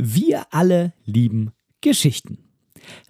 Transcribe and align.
Wir 0.00 0.46
alle 0.52 0.92
lieben 1.06 1.50
Geschichten. 1.80 2.38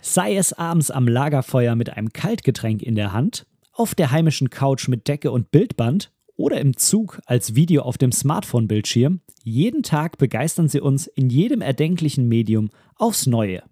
Sei 0.01 0.37
es 0.37 0.55
abends 0.55 0.91
am 0.91 1.07
Lagerfeuer 1.07 1.75
mit 1.75 1.91
einem 1.91 2.15
Kaltgetränk 2.15 2.83
in 2.83 2.95
der 2.95 3.13
Hand, 3.13 3.45
auf 3.75 3.95
der 3.95 4.11
heimischen 4.11 4.49
Couch 4.49 4.89
mit 4.89 5.07
Decke 5.07 5.31
und 5.31 5.51
Bildband 5.51 6.11
oder 6.35 6.59
im 6.63 6.79
Zug 6.79 7.21
als 7.27 7.55
Video 7.55 7.83
auf 7.83 7.99
dem 7.99 8.11
Smartphone-Bildschirm, 8.11 9.21
jeden 9.45 9.83
Tag 9.83 10.17
begeistern 10.17 10.69
sie 10.69 10.81
uns 10.81 11.07
in 11.09 11.29
jedem 11.29 11.61
erdenklichen 11.61 12.27
Medium 12.27 12.71
aufs 12.95 13.27
Neue. 13.27 13.63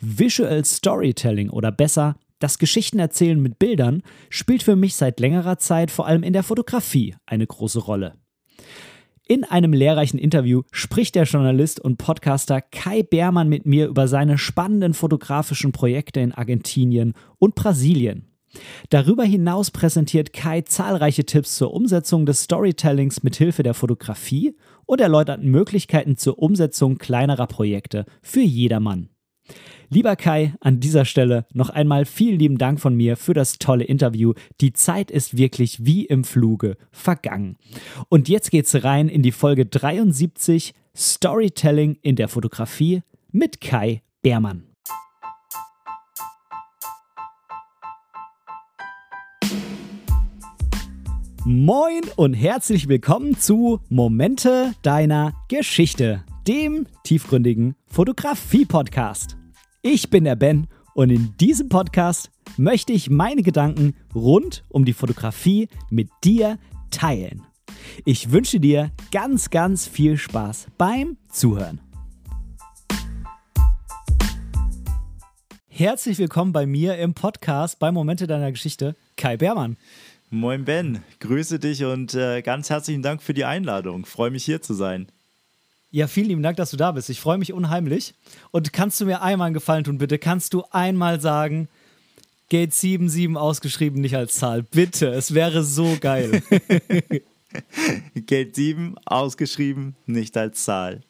Visual 0.00 0.64
Storytelling 0.64 1.50
oder 1.50 1.70
besser 1.70 2.16
das 2.38 2.58
Geschichtenerzählen 2.58 3.38
mit 3.38 3.58
Bildern 3.58 4.02
spielt 4.30 4.62
für 4.62 4.76
mich 4.76 4.94
seit 4.94 5.20
längerer 5.20 5.58
Zeit 5.58 5.90
vor 5.90 6.06
allem 6.06 6.22
in 6.22 6.32
der 6.32 6.42
Fotografie 6.42 7.16
eine 7.26 7.46
große 7.46 7.80
Rolle. 7.80 8.14
In 9.30 9.44
einem 9.44 9.72
lehrreichen 9.72 10.18
Interview 10.18 10.62
spricht 10.72 11.14
der 11.14 11.22
Journalist 11.22 11.78
und 11.78 11.98
Podcaster 11.98 12.60
Kai 12.60 13.04
Beermann 13.04 13.48
mit 13.48 13.64
mir 13.64 13.86
über 13.86 14.08
seine 14.08 14.38
spannenden 14.38 14.92
fotografischen 14.92 15.70
Projekte 15.70 16.18
in 16.18 16.32
Argentinien 16.32 17.14
und 17.38 17.54
Brasilien. 17.54 18.24
Darüber 18.88 19.22
hinaus 19.22 19.70
präsentiert 19.70 20.32
Kai 20.32 20.62
zahlreiche 20.62 21.26
Tipps 21.26 21.54
zur 21.54 21.72
Umsetzung 21.72 22.26
des 22.26 22.42
Storytellings 22.42 23.22
mit 23.22 23.36
Hilfe 23.36 23.62
der 23.62 23.74
Fotografie 23.74 24.56
und 24.84 25.00
erläutert 25.00 25.44
Möglichkeiten 25.44 26.16
zur 26.16 26.40
Umsetzung 26.40 26.98
kleinerer 26.98 27.46
Projekte 27.46 28.06
für 28.22 28.40
jedermann. 28.40 29.10
Lieber 29.92 30.14
Kai, 30.14 30.54
an 30.60 30.78
dieser 30.78 31.04
Stelle 31.04 31.46
noch 31.52 31.68
einmal 31.68 32.04
vielen 32.04 32.38
lieben 32.38 32.58
Dank 32.58 32.78
von 32.78 32.94
mir 32.94 33.16
für 33.16 33.34
das 33.34 33.58
tolle 33.58 33.82
Interview. 33.82 34.34
Die 34.60 34.72
Zeit 34.72 35.10
ist 35.10 35.36
wirklich 35.36 35.84
wie 35.84 36.04
im 36.04 36.22
Fluge 36.22 36.76
vergangen. 36.92 37.56
Und 38.08 38.28
jetzt 38.28 38.52
geht's 38.52 38.84
rein 38.84 39.08
in 39.08 39.22
die 39.22 39.32
Folge 39.32 39.66
73 39.66 40.74
Storytelling 40.96 41.98
in 42.02 42.14
der 42.14 42.28
Fotografie 42.28 43.02
mit 43.32 43.60
Kai 43.60 44.02
Beermann. 44.22 44.62
Moin 51.44 52.02
und 52.14 52.34
herzlich 52.34 52.86
willkommen 52.86 53.36
zu 53.36 53.80
Momente 53.88 54.72
deiner 54.82 55.32
Geschichte, 55.48 56.22
dem 56.46 56.86
tiefgründigen 57.02 57.74
Fotografie-Podcast. 57.88 59.39
Ich 59.82 60.10
bin 60.10 60.24
der 60.24 60.36
Ben 60.36 60.66
und 60.92 61.08
in 61.08 61.34
diesem 61.38 61.70
Podcast 61.70 62.30
möchte 62.58 62.92
ich 62.92 63.08
meine 63.08 63.42
Gedanken 63.42 63.94
rund 64.14 64.62
um 64.68 64.84
die 64.84 64.92
Fotografie 64.92 65.70
mit 65.88 66.10
dir 66.22 66.58
teilen. 66.90 67.46
Ich 68.04 68.30
wünsche 68.30 68.60
dir 68.60 68.90
ganz, 69.10 69.48
ganz 69.48 69.88
viel 69.88 70.18
Spaß 70.18 70.66
beim 70.76 71.16
Zuhören. 71.30 71.80
Herzlich 75.66 76.18
willkommen 76.18 76.52
bei 76.52 76.66
mir 76.66 76.98
im 76.98 77.14
Podcast 77.14 77.78
bei 77.78 77.90
Momente 77.90 78.26
deiner 78.26 78.52
Geschichte, 78.52 78.96
Kai 79.16 79.38
Beermann. 79.38 79.78
Moin 80.28 80.66
Ben, 80.66 81.02
grüße 81.20 81.58
dich 81.58 81.86
und 81.86 82.12
äh, 82.12 82.42
ganz 82.42 82.68
herzlichen 82.68 83.00
Dank 83.00 83.22
für 83.22 83.32
die 83.32 83.46
Einladung. 83.46 84.04
Freue 84.04 84.30
mich 84.30 84.44
hier 84.44 84.60
zu 84.60 84.74
sein. 84.74 85.06
Ja, 85.92 86.06
vielen 86.06 86.28
lieben 86.28 86.42
Dank, 86.42 86.56
dass 86.56 86.70
du 86.70 86.76
da 86.76 86.92
bist. 86.92 87.10
Ich 87.10 87.20
freue 87.20 87.38
mich 87.38 87.52
unheimlich. 87.52 88.14
Und 88.52 88.72
kannst 88.72 89.00
du 89.00 89.06
mir 89.06 89.22
einmal 89.22 89.46
einen 89.46 89.54
Gefallen 89.54 89.82
tun, 89.82 89.98
bitte? 89.98 90.18
Kannst 90.18 90.54
du 90.54 90.62
einmal 90.70 91.20
sagen, 91.20 91.68
Gate 92.48 92.72
77 92.72 93.36
ausgeschrieben, 93.36 94.00
nicht 94.00 94.14
als 94.14 94.34
Zahl? 94.36 94.62
Bitte, 94.62 95.08
es 95.08 95.34
wäre 95.34 95.64
so 95.64 95.96
geil. 96.00 96.42
Gate 98.14 98.54
7 98.54 98.96
ausgeschrieben, 99.04 99.96
nicht 100.06 100.36
als 100.36 100.64
Zahl. 100.64 101.00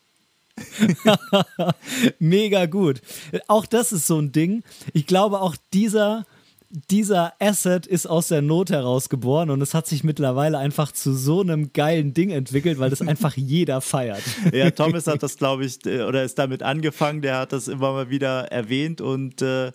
Mega 2.18 2.64
gut. 2.66 3.02
Auch 3.48 3.66
das 3.66 3.92
ist 3.92 4.06
so 4.06 4.18
ein 4.18 4.32
Ding. 4.32 4.62
Ich 4.94 5.06
glaube, 5.06 5.40
auch 5.40 5.56
dieser 5.74 6.26
dieser 6.70 7.32
Asset 7.40 7.86
ist 7.86 8.06
aus 8.06 8.28
der 8.28 8.42
Not 8.42 8.70
heraus 8.70 9.08
geboren 9.08 9.50
und 9.50 9.60
es 9.60 9.75
hat 9.75 9.88
sich 9.88 10.04
mittlerweile 10.04 10.58
einfach 10.58 10.92
zu 10.92 11.12
so 11.14 11.41
einem 11.41 11.72
geilen 11.72 12.14
Ding 12.14 12.31
entwickelt, 12.31 12.78
weil 12.78 12.91
das 12.91 13.03
einfach 13.03 13.34
jeder 13.36 13.81
feiert. 13.81 14.22
Ja, 14.53 14.70
Thomas 14.70 15.08
hat 15.08 15.22
das, 15.22 15.36
glaube 15.36 15.64
ich, 15.64 15.84
äh, 15.84 16.03
oder 16.03 16.22
ist 16.22 16.38
damit 16.38 16.62
angefangen, 16.62 17.22
der 17.22 17.38
hat 17.38 17.53
das 17.53 17.66
immer 17.66 17.92
mal 17.92 18.10
wieder 18.10 18.53
erwähnt 18.53 19.00
und 19.00 19.42
äh, 19.42 19.72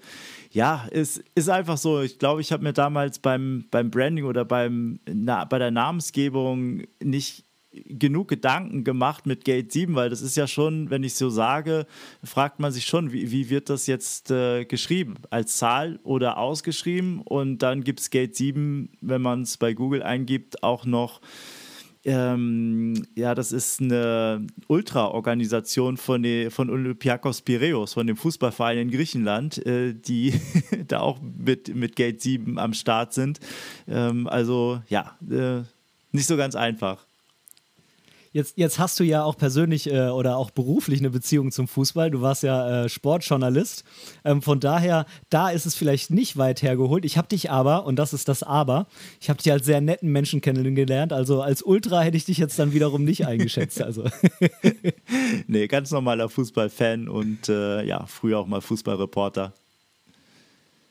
ja, 0.52 0.88
es 0.90 1.22
ist 1.36 1.50
einfach 1.50 1.78
so. 1.78 2.00
Ich 2.00 2.18
glaube, 2.18 2.40
ich 2.40 2.54
habe 2.54 2.64
mir 2.64 2.72
damals 2.72 3.20
beim, 3.20 3.66
beim 3.72 3.92
Branding 3.92 4.24
oder 4.24 4.46
beim, 4.46 5.00
na, 5.06 5.44
bei 5.44 5.60
der 5.60 5.72
Namensgebung 5.72 6.84
nicht 7.04 7.45
genug 7.86 8.28
Gedanken 8.28 8.84
gemacht 8.84 9.26
mit 9.26 9.46
Gate 9.46 9.72
7, 9.72 9.96
weil 9.96 10.10
das 10.10 10.22
ist 10.22 10.38
ja 10.38 10.48
schon, 10.48 10.90
wenn 10.90 11.04
ich 11.04 11.16
so 11.16 11.30
sage, 11.30 11.86
fragt 12.24 12.60
man 12.60 12.72
sich 12.72 12.86
schon, 12.86 13.12
wie, 13.12 13.32
wie 13.32 13.50
wird 13.50 13.70
das 13.70 13.88
jetzt 13.88 14.32
äh, 14.32 14.66
geschrieben? 14.66 15.16
Als 15.30 15.58
Zahl 15.58 16.00
oder 16.04 16.38
ausgeschrieben? 16.38 17.22
Und 17.22 17.60
dann 17.60 17.84
gibt 17.84 18.00
es 18.00 18.10
Gate 18.10 18.36
7, 18.36 18.90
wenn 19.02 19.22
man 19.22 19.42
es 19.42 19.58
bei 19.58 19.74
Google 19.74 20.04
eingibt, 20.04 20.64
auch 20.64 20.86
noch. 20.86 21.22
Ähm, 22.08 23.08
ja, 23.16 23.34
das 23.34 23.52
ist 23.52 23.82
eine 23.82 24.46
Ultra-Organisation 24.68 25.98
von, 25.98 26.24
von 26.52 26.70
Olympiakos 26.70 27.42
Piraeus, 27.42 27.94
von 27.94 28.06
dem 28.06 28.16
Fußballverein 28.16 28.78
in 28.78 28.92
Griechenland, 28.92 29.66
äh, 29.66 29.96
die 29.96 30.40
da 30.88 31.00
auch 31.00 31.20
mit, 31.20 31.74
mit 31.74 31.96
Gate 31.96 32.22
7 32.22 32.60
am 32.60 32.74
Start 32.74 33.14
sind. 33.14 33.40
Ähm, 33.88 34.28
also 34.28 34.84
ja, 34.88 35.18
äh, 35.32 35.64
nicht 36.12 36.28
so 36.28 36.38
ganz 36.38 36.56
einfach. 36.56 37.05
Jetzt, 38.36 38.58
jetzt 38.58 38.80
hast 38.80 39.00
du 39.00 39.06
ja 39.06 39.24
auch 39.24 39.38
persönlich 39.38 39.90
äh, 39.90 40.10
oder 40.10 40.36
auch 40.36 40.52
beruflich 40.52 41.00
eine 41.00 41.10
Beziehung 41.10 41.54
zum 41.54 41.70
Fußball. 41.70 42.12
Du 42.12 42.22
warst 42.22 42.44
ja 42.44 42.84
äh, 42.84 42.90
Sportjournalist. 42.90 43.86
Ähm, 44.26 44.42
von 44.42 44.60
daher, 44.60 45.06
da 45.30 45.52
ist 45.52 45.66
es 45.66 45.74
vielleicht 45.74 46.12
nicht 46.12 46.36
weit 46.36 46.62
hergeholt. 46.62 47.06
Ich 47.06 47.18
habe 47.18 47.30
dich 47.30 47.50
aber, 47.50 47.86
und 47.86 47.96
das 47.96 48.12
ist 48.12 48.28
das 48.28 48.44
Aber, 48.44 48.88
ich 49.22 49.30
habe 49.30 49.42
dich 49.42 49.50
als 49.54 49.66
sehr 49.66 49.80
netten 49.80 50.12
Menschen 50.12 50.42
kennengelernt. 50.42 51.14
Also 51.14 51.42
als 51.42 51.62
Ultra 51.62 52.02
hätte 52.02 52.18
ich 52.18 52.26
dich 52.26 52.38
jetzt 52.38 52.60
dann 52.60 52.74
wiederum 52.74 53.06
nicht 53.06 53.26
eingeschätzt. 53.26 53.82
Also. 53.82 54.04
nee, 55.48 55.68
ganz 55.68 55.92
normaler 55.92 56.28
Fußballfan 56.28 57.08
und 57.08 57.48
äh, 57.48 57.86
ja, 57.86 58.06
früher 58.06 58.40
auch 58.40 58.48
mal 58.48 58.60
Fußballreporter. 58.60 59.54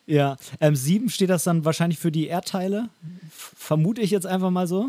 Ja, 0.07 0.39
ähm, 0.61 0.77
sieben 0.77 1.11
steht 1.11 1.29
das 1.29 1.45
dann 1.45 1.67
wahrscheinlich 1.67 1.99
für 1.99 2.11
die 2.11 2.27
Erdteile, 2.27 2.89
vermute 3.31 4.01
ich 4.01 4.11
jetzt 4.11 4.27
einfach 4.27 4.51
mal 4.51 4.67
so. 4.67 4.89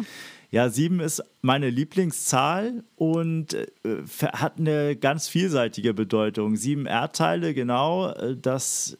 Ja, 0.55 0.69
sieben 0.69 1.01
ist 1.01 1.21
meine 1.41 1.69
Lieblingszahl 1.69 2.85
und 2.95 3.53
äh, 3.55 3.65
hat 4.31 4.57
eine 4.57 4.95
ganz 4.95 5.27
vielseitige 5.27 5.93
Bedeutung. 5.93 6.55
Sieben 6.55 6.85
Erdteile, 6.85 7.53
genau, 7.53 8.07
äh, 8.11 8.37
das 8.37 8.97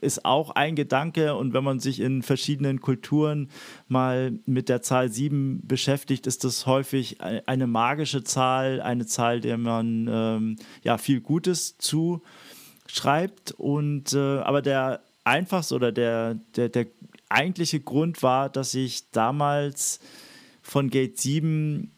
ist 0.00 0.24
auch 0.24 0.50
ein 0.50 0.76
Gedanke. 0.76 1.34
Und 1.34 1.52
wenn 1.52 1.64
man 1.64 1.80
sich 1.80 1.98
in 1.98 2.22
verschiedenen 2.22 2.80
Kulturen 2.80 3.50
mal 3.88 4.38
mit 4.46 4.68
der 4.68 4.82
Zahl 4.82 5.10
sieben 5.10 5.66
beschäftigt, 5.66 6.28
ist 6.28 6.44
das 6.44 6.64
häufig 6.64 7.20
eine 7.20 7.66
magische 7.66 8.22
Zahl, 8.22 8.80
eine 8.80 9.04
Zahl, 9.04 9.40
der 9.40 9.58
man 9.58 10.08
ähm, 10.08 10.56
ja 10.84 10.96
viel 10.96 11.20
Gutes 11.20 11.76
zuschreibt. 11.78 13.50
Und 13.58 14.12
äh, 14.12 14.38
aber 14.38 14.62
der 14.62 15.00
einfachste 15.24 15.74
oder 15.74 15.90
der, 15.90 16.34
der, 16.54 16.68
der 16.68 16.86
eigentliche 17.28 17.80
Grund 17.80 18.22
war, 18.22 18.48
dass 18.48 18.74
ich 18.74 19.10
damals 19.10 19.98
von 20.64 20.90
Gate 20.90 21.18
7 21.18 21.92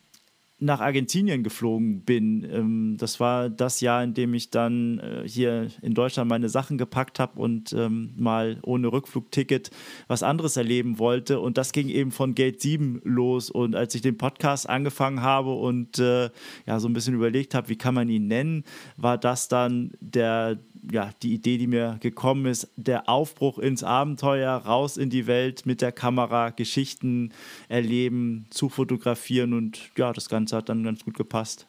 nach 0.59 0.81
Argentinien 0.81 1.43
geflogen 1.43 2.03
bin. 2.03 2.47
Ähm, 2.51 2.97
das 2.99 3.21
war 3.21 3.51
das 3.51 3.83
Jahr, 3.83 4.03
in 4.03 4.15
dem 4.15 4.33
ich 4.33 4.51
dann 4.51 4.99
äh, 4.99 5.29
hier 5.29 5.69
in 5.83 5.93
Deutschland 5.93 6.31
meine 6.31 6.49
Sachen 6.49 6.79
gepackt 6.79 7.21
habe 7.21 7.39
und 7.39 7.75
ähm, 7.75 8.15
mal 8.17 8.59
ohne 8.63 8.91
Rückflugticket 8.91 9.71
was 10.09 10.23
anderes 10.23 10.57
erleben 10.57 10.99
wollte. 10.99 11.41
Und 11.41 11.59
das 11.59 11.73
ging 11.73 11.91
eben 11.91 12.11
von 12.11 12.35
Gate 12.35 12.63
7 12.63 13.03
los. 13.05 13.51
Und 13.51 13.77
als 13.77 13.95
ich 13.95 14.01
den 14.01 14.17
Podcast 14.17 14.67
angefangen 14.67 15.21
habe 15.21 15.53
und 15.53 15.99
äh, 15.99 16.31
ja, 16.67 16.81
so 16.81 16.89
ein 16.89 16.95
bisschen 16.95 17.15
überlegt 17.15 17.55
habe, 17.55 17.69
wie 17.69 17.77
kann 17.77 17.95
man 17.95 18.09
ihn 18.09 18.27
nennen, 18.27 18.65
war 18.97 19.19
das 19.19 19.49
dann 19.49 19.93
der 20.01 20.59
ja, 20.91 21.11
die 21.23 21.35
Idee, 21.35 21.59
die 21.59 21.67
mir 21.67 21.99
gekommen 22.01 22.47
ist, 22.47 22.69
der 22.77 23.09
Aufbruch 23.09 23.59
ins 23.59 23.83
Abenteuer, 23.83 24.53
raus 24.53 24.97
in 24.97 25.11
die 25.11 25.27
Welt 25.27 25.67
mit 25.67 25.83
der 25.83 25.93
Kamera, 25.93 26.51
Geschichten 26.51 27.33
erleben, 27.69 28.47
zu 28.51 28.69
fotografieren 28.69 29.53
und 29.53 29.91
ja, 29.97 30.13
das 30.13 30.29
Ganze 30.29 30.57
hat 30.57 30.69
dann 30.69 30.85
ganz 30.85 31.05
gut 31.05 31.17
gepasst. 31.17 31.67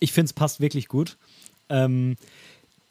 Ich 0.00 0.12
finde, 0.12 0.26
es 0.26 0.32
passt 0.32 0.60
wirklich 0.60 0.88
gut. 0.88 1.16
Ähm, 1.68 2.16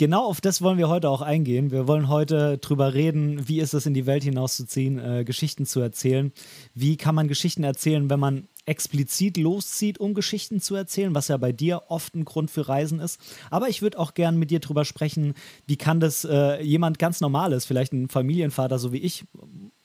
genau 0.01 0.25
auf 0.25 0.41
das 0.41 0.63
wollen 0.63 0.79
wir 0.79 0.89
heute 0.89 1.11
auch 1.11 1.21
eingehen. 1.21 1.69
Wir 1.69 1.87
wollen 1.87 2.09
heute 2.09 2.57
drüber 2.57 2.95
reden, 2.95 3.47
wie 3.47 3.59
ist 3.59 3.75
es 3.75 3.85
in 3.85 3.93
die 3.93 4.07
Welt 4.07 4.23
hinauszuziehen, 4.23 4.97
äh, 4.97 5.23
Geschichten 5.23 5.67
zu 5.67 5.79
erzählen. 5.79 6.31
Wie 6.73 6.97
kann 6.97 7.13
man 7.13 7.27
Geschichten 7.27 7.63
erzählen, 7.63 8.09
wenn 8.09 8.19
man 8.19 8.47
explizit 8.65 9.37
loszieht, 9.37 9.99
um 9.99 10.15
Geschichten 10.15 10.59
zu 10.59 10.73
erzählen, 10.73 11.13
was 11.13 11.27
ja 11.27 11.37
bei 11.37 11.51
dir 11.51 11.83
oft 11.89 12.15
ein 12.15 12.25
Grund 12.25 12.49
für 12.49 12.67
Reisen 12.67 12.99
ist. 12.99 13.21
Aber 13.51 13.69
ich 13.69 13.83
würde 13.83 13.99
auch 13.99 14.15
gern 14.15 14.37
mit 14.37 14.49
dir 14.49 14.59
drüber 14.59 14.85
sprechen, 14.85 15.35
wie 15.67 15.77
kann 15.77 15.99
das 15.99 16.25
äh, 16.25 16.63
jemand 16.63 16.97
ganz 16.97 17.21
Normales, 17.21 17.65
vielleicht 17.65 17.93
ein 17.93 18.09
Familienvater 18.09 18.79
so 18.79 18.91
wie 18.91 18.97
ich, 18.97 19.25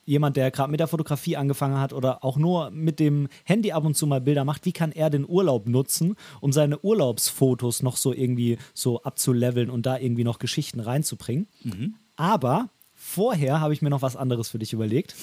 jemand, 0.06 0.37
der 0.37 0.50
gerade 0.50 0.70
mit 0.70 0.81
der 0.81 0.87
Fotografie 0.87 1.37
angefangen 1.37 1.79
hat 1.79 1.93
oder 1.93 2.25
auch 2.25 2.38
nur 2.38 2.70
mit 2.70 2.99
dem 3.00 3.29
Handy 3.44 3.73
ab 3.73 3.85
und 3.85 3.97
zu 3.97 4.06
mal 4.06 4.20
Bilder 4.20 4.44
macht, 4.44 4.64
wie 4.64 4.73
kann 4.73 4.93
er 4.93 5.11
den 5.11 5.29
Urlaub 5.29 5.69
nutzen, 5.69 6.17
um 6.41 6.53
seine 6.53 6.79
Urlaubsfotos 6.79 7.82
noch 7.82 7.99
so 7.99 8.14
irgendwie 8.14 8.56
so 8.73 9.03
abzuleveln 9.03 9.69
und 9.69 9.85
da 9.85 9.99
irgendwie 9.99 10.25
noch 10.25 10.38
Geschichten 10.38 10.81
reinzubringen. 10.81 11.49
Mhm. 11.62 11.94
Aber 12.14 12.70
vorher 12.94 13.61
habe 13.61 13.75
ich 13.75 13.82
mir 13.82 13.91
noch 13.91 14.03
was 14.03 14.17
anderes 14.17 14.49
für 14.49 14.58
dich 14.58 14.73
überlegt. 14.73 15.14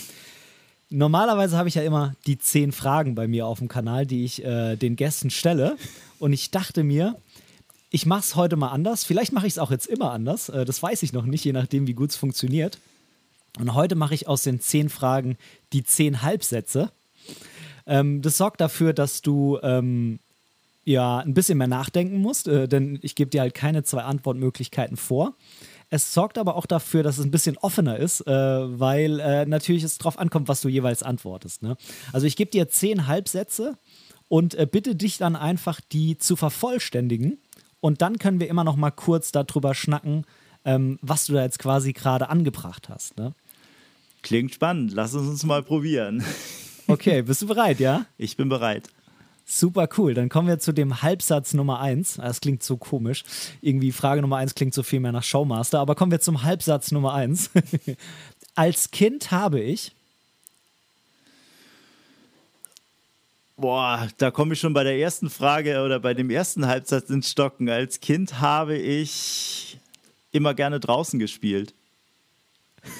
Normalerweise 0.89 1.57
habe 1.57 1.69
ich 1.69 1.75
ja 1.75 1.81
immer 1.81 2.13
die 2.27 2.37
zehn 2.37 2.71
Fragen 2.71 3.15
bei 3.15 3.27
mir 3.27 3.47
auf 3.47 3.57
dem 3.57 3.67
Kanal, 3.67 4.05
die 4.05 4.25
ich 4.25 4.43
äh, 4.43 4.75
den 4.75 4.95
Gästen 4.95 5.31
stelle. 5.31 5.77
Und 6.19 6.33
ich 6.33 6.51
dachte 6.51 6.83
mir, 6.83 7.15
ich 7.89 8.05
mache 8.05 8.19
es 8.19 8.35
heute 8.35 8.57
mal 8.57 8.69
anders. 8.69 9.03
Vielleicht 9.03 9.33
mache 9.33 9.47
ich 9.47 9.53
es 9.53 9.59
auch 9.59 9.71
jetzt 9.71 9.87
immer 9.87 10.11
anders. 10.11 10.49
Äh, 10.49 10.65
das 10.65 10.83
weiß 10.83 11.01
ich 11.03 11.13
noch 11.13 11.25
nicht, 11.25 11.45
je 11.45 11.53
nachdem, 11.53 11.87
wie 11.87 11.93
gut 11.93 12.11
es 12.11 12.15
funktioniert. 12.15 12.77
Und 13.59 13.73
heute 13.73 13.95
mache 13.95 14.15
ich 14.15 14.27
aus 14.27 14.43
den 14.43 14.59
zehn 14.59 14.89
Fragen 14.89 15.37
die 15.73 15.83
zehn 15.83 16.21
Halbsätze. 16.21 16.91
Ähm, 17.85 18.21
das 18.21 18.37
sorgt 18.37 18.61
dafür, 18.61 18.93
dass 18.93 19.21
du 19.21 19.59
ähm, 19.61 20.19
ja 20.85 21.19
ein 21.19 21.33
bisschen 21.33 21.57
mehr 21.57 21.67
nachdenken 21.67 22.17
musst, 22.17 22.47
äh, 22.47 22.67
denn 22.67 22.99
ich 23.01 23.15
gebe 23.15 23.29
dir 23.29 23.41
halt 23.41 23.53
keine 23.53 23.83
zwei 23.83 24.03
Antwortmöglichkeiten 24.03 24.97
vor. 24.97 25.33
Es 25.89 26.13
sorgt 26.13 26.39
aber 26.39 26.55
auch 26.55 26.65
dafür, 26.65 27.03
dass 27.03 27.19
es 27.19 27.25
ein 27.25 27.31
bisschen 27.31 27.57
offener 27.59 27.97
ist, 27.97 28.21
äh, 28.21 28.31
weil 28.31 29.19
äh, 29.19 29.45
natürlich 29.45 29.83
es 29.83 29.99
darauf 29.99 30.17
ankommt, 30.17 30.47
was 30.47 30.61
du 30.61 30.69
jeweils 30.69 31.03
antwortest. 31.03 31.61
Ne? 31.61 31.77
Also 32.11 32.25
ich 32.25 32.35
gebe 32.35 32.49
dir 32.49 32.67
zehn 32.67 33.05
Halbsätze 33.05 33.77
und 34.27 34.55
äh, 34.55 34.65
bitte 34.65 34.95
dich 34.95 35.19
dann 35.19 35.35
einfach, 35.35 35.79
die 35.79 36.17
zu 36.17 36.35
vervollständigen. 36.35 37.37
Und 37.79 38.01
dann 38.01 38.17
können 38.17 38.39
wir 38.39 38.47
immer 38.47 38.63
noch 38.63 38.77
mal 38.77 38.91
kurz 38.91 39.31
darüber 39.31 39.75
schnacken, 39.75 40.25
ähm, 40.65 40.97
was 41.01 41.25
du 41.25 41.33
da 41.33 41.43
jetzt 41.43 41.59
quasi 41.59 41.93
gerade 41.93 42.29
angebracht 42.29 42.89
hast. 42.89 43.17
Ne? 43.17 43.35
Klingt 44.23 44.53
spannend. 44.53 44.93
Lass 44.93 45.13
uns 45.13 45.29
uns 45.29 45.43
mal 45.43 45.61
probieren. 45.61 46.23
Okay, 46.85 47.21
bist 47.21 47.41
du 47.41 47.47
bereit, 47.47 47.79
ja? 47.79 48.05
Ich 48.17 48.35
bin 48.35 48.49
bereit. 48.49 48.89
Super 49.45 49.87
cool. 49.97 50.13
Dann 50.13 50.27
kommen 50.27 50.49
wir 50.49 50.59
zu 50.59 50.73
dem 50.73 51.01
Halbsatz 51.01 51.53
Nummer 51.53 51.79
1. 51.79 52.15
Das 52.15 52.41
klingt 52.41 52.61
so 52.61 52.75
komisch. 52.75 53.23
Irgendwie 53.61 53.93
Frage 53.93 54.21
Nummer 54.21 54.35
1 54.35 54.53
klingt 54.53 54.73
so 54.73 54.83
viel 54.83 54.99
mehr 54.99 55.13
nach 55.13 55.23
Showmaster. 55.23 55.79
Aber 55.79 55.95
kommen 55.95 56.11
wir 56.11 56.19
zum 56.19 56.43
Halbsatz 56.43 56.91
Nummer 56.91 57.13
1. 57.13 57.51
Als 58.55 58.91
Kind 58.91 59.31
habe 59.31 59.61
ich. 59.61 59.93
Boah, 63.55 64.09
da 64.17 64.29
komme 64.29 64.53
ich 64.53 64.59
schon 64.59 64.73
bei 64.73 64.83
der 64.83 64.97
ersten 64.97 65.29
Frage 65.29 65.83
oder 65.83 66.01
bei 66.01 66.13
dem 66.13 66.29
ersten 66.29 66.67
Halbsatz 66.67 67.09
ins 67.09 67.29
Stocken. 67.29 67.69
Als 67.69 68.01
Kind 68.01 68.41
habe 68.41 68.75
ich 68.77 69.79
immer 70.31 70.53
gerne 70.53 70.81
draußen 70.81 71.17
gespielt. 71.17 71.73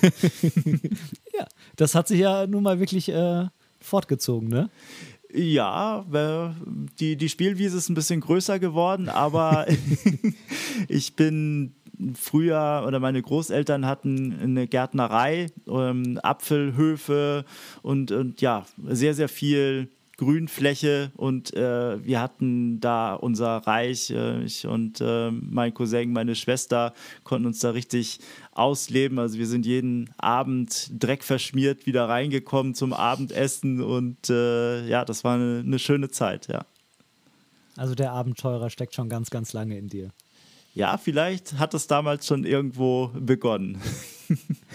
ja, 1.33 1.47
das 1.75 1.95
hat 1.95 2.07
sich 2.07 2.19
ja 2.19 2.47
nun 2.47 2.63
mal 2.63 2.79
wirklich 2.79 3.09
äh, 3.09 3.47
fortgezogen, 3.79 4.49
ne? 4.49 4.69
Ja, 5.35 6.05
die, 6.99 7.15
die 7.15 7.29
Spielwiese 7.29 7.77
ist 7.77 7.89
ein 7.89 7.95
bisschen 7.95 8.21
größer 8.21 8.59
geworden, 8.59 9.09
aber 9.09 9.65
ich 10.87 11.15
bin 11.15 11.73
früher 12.15 12.83
oder 12.85 12.99
meine 12.99 13.21
Großeltern 13.21 13.85
hatten 13.85 14.37
eine 14.41 14.67
Gärtnerei, 14.67 15.47
ähm, 15.67 16.19
Apfelhöfe 16.21 17.45
und, 17.81 18.11
und 18.11 18.41
ja, 18.41 18.65
sehr, 18.87 19.15
sehr 19.15 19.29
viel 19.29 19.89
Grünfläche 20.23 21.11
und 21.15 21.53
äh, 21.53 22.03
wir 22.03 22.21
hatten 22.21 22.79
da 22.79 23.13
unser 23.13 23.57
Reich. 23.57 24.09
Äh, 24.09 24.43
ich 24.43 24.65
und 24.65 25.01
äh, 25.01 25.31
mein 25.31 25.73
Cousin, 25.73 26.13
meine 26.13 26.35
Schwester 26.35 26.93
konnten 27.23 27.47
uns 27.47 27.59
da 27.59 27.71
richtig 27.71 28.19
ausleben. 28.53 29.19
Also 29.19 29.37
wir 29.37 29.47
sind 29.47 29.65
jeden 29.65 30.09
Abend 30.17 30.91
dreckverschmiert 30.97 31.85
wieder 31.85 32.07
reingekommen 32.07 32.75
zum 32.75 32.93
Abendessen 32.93 33.81
und 33.81 34.29
äh, 34.29 34.87
ja, 34.87 35.05
das 35.05 35.23
war 35.23 35.35
eine, 35.35 35.63
eine 35.65 35.79
schöne 35.79 36.09
Zeit, 36.09 36.47
ja. 36.47 36.65
Also 37.75 37.95
der 37.95 38.11
Abenteurer 38.11 38.69
steckt 38.69 38.93
schon 38.93 39.09
ganz, 39.09 39.29
ganz 39.29 39.51
lange 39.53 39.77
in 39.77 39.89
dir. 39.89 40.11
Ja, 40.75 40.97
vielleicht 40.97 41.59
hat 41.59 41.73
es 41.73 41.85
damals 41.85 42.25
schon 42.25 42.45
irgendwo 42.45 43.11
begonnen. 43.13 43.79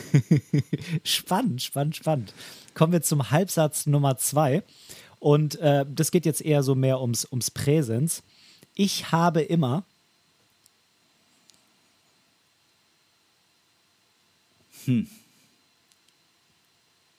spannend, 1.04 1.60
spannend, 1.62 1.96
spannend. 1.96 2.34
Kommen 2.74 2.92
wir 2.92 3.02
zum 3.02 3.32
Halbsatz 3.32 3.86
Nummer 3.86 4.16
zwei. 4.16 4.62
Und 5.20 5.56
äh, 5.56 5.84
das 5.88 6.10
geht 6.10 6.26
jetzt 6.26 6.42
eher 6.42 6.62
so 6.62 6.74
mehr 6.74 7.00
ums, 7.00 7.26
ums 7.30 7.50
Präsens. 7.50 8.22
Ich 8.74 9.10
habe 9.10 9.42
immer. 9.42 9.84
Hm. 14.84 15.08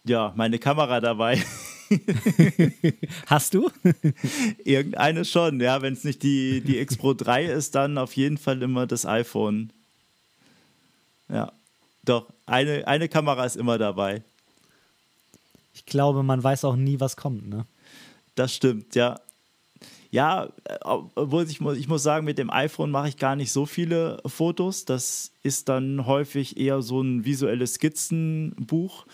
Ja, 0.05 0.33
meine 0.35 0.59
Kamera 0.59 1.01
dabei. 1.01 1.43
Hast 3.27 3.53
du? 3.53 3.69
Irgendeine 4.63 5.25
schon, 5.25 5.59
ja. 5.59 5.81
Wenn 5.81 5.93
es 5.93 6.03
nicht 6.03 6.23
die, 6.23 6.61
die 6.61 6.79
X 6.79 6.97
Pro 6.97 7.13
3 7.13 7.45
ist, 7.45 7.75
dann 7.75 7.97
auf 7.97 8.15
jeden 8.15 8.37
Fall 8.37 8.61
immer 8.61 8.87
das 8.87 9.05
iPhone. 9.05 9.71
Ja, 11.27 11.51
doch, 12.03 12.27
eine, 12.45 12.87
eine 12.87 13.07
Kamera 13.09 13.45
ist 13.45 13.55
immer 13.55 13.77
dabei. 13.77 14.23
Ich 15.73 15.85
glaube, 15.85 16.23
man 16.23 16.43
weiß 16.43 16.65
auch 16.65 16.75
nie, 16.75 16.99
was 16.99 17.15
kommt, 17.15 17.47
ne? 17.47 17.65
Das 18.35 18.53
stimmt, 18.53 18.95
ja. 18.95 19.19
Ja, 20.11 20.49
obwohl 20.83 21.43
ich 21.47 21.61
muss, 21.61 21.77
ich 21.77 21.87
muss 21.87 22.01
sagen, 22.01 22.25
mit 22.25 22.39
dem 22.39 22.49
iPhone 22.49 22.89
mache 22.89 23.09
ich 23.09 23.17
gar 23.17 23.35
nicht 23.35 23.51
so 23.51 23.67
viele 23.67 24.19
Fotos. 24.25 24.85
Das 24.85 25.31
ist 25.43 25.69
dann 25.69 26.07
häufig 26.07 26.57
eher 26.57 26.81
so 26.81 27.01
ein 27.01 27.25
visuelles 27.25 27.75
Skizzenbuch. 27.75 29.05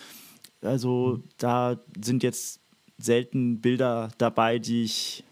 Also 0.61 1.21
da 1.37 1.77
sind 2.01 2.23
jetzt 2.23 2.61
selten 2.97 3.59
Bilder 3.59 4.09
dabei, 4.17 4.57
die 4.57 4.83
ich 4.83 5.25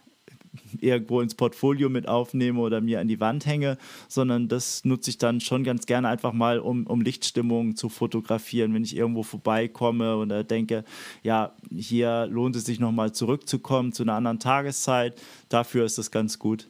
irgendwo 0.81 1.21
ins 1.21 1.35
Portfolio 1.35 1.89
mit 1.89 2.07
aufnehme 2.07 2.59
oder 2.59 2.81
mir 2.81 2.99
an 2.99 3.07
die 3.07 3.19
Wand 3.19 3.45
hänge, 3.45 3.77
sondern 4.07 4.47
das 4.47 4.85
nutze 4.85 5.09
ich 5.09 5.17
dann 5.17 5.41
schon 5.41 5.63
ganz 5.63 5.85
gerne 5.85 6.07
einfach 6.07 6.33
mal, 6.33 6.59
um, 6.59 6.87
um 6.87 7.01
Lichtstimmung 7.01 7.75
zu 7.75 7.89
fotografieren, 7.89 8.73
wenn 8.73 8.83
ich 8.83 8.95
irgendwo 8.95 9.23
vorbeikomme 9.23 10.17
oder 10.17 10.43
denke, 10.43 10.83
ja, 11.21 11.53
hier 11.71 12.27
lohnt 12.27 12.55
es 12.55 12.65
sich 12.65 12.79
nochmal 12.79 13.11
zurückzukommen 13.11 13.93
zu 13.93 14.03
einer 14.03 14.13
anderen 14.13 14.39
Tageszeit. 14.39 15.21
Dafür 15.49 15.85
ist 15.85 15.97
es 15.97 16.11
ganz 16.11 16.39
gut. 16.39 16.69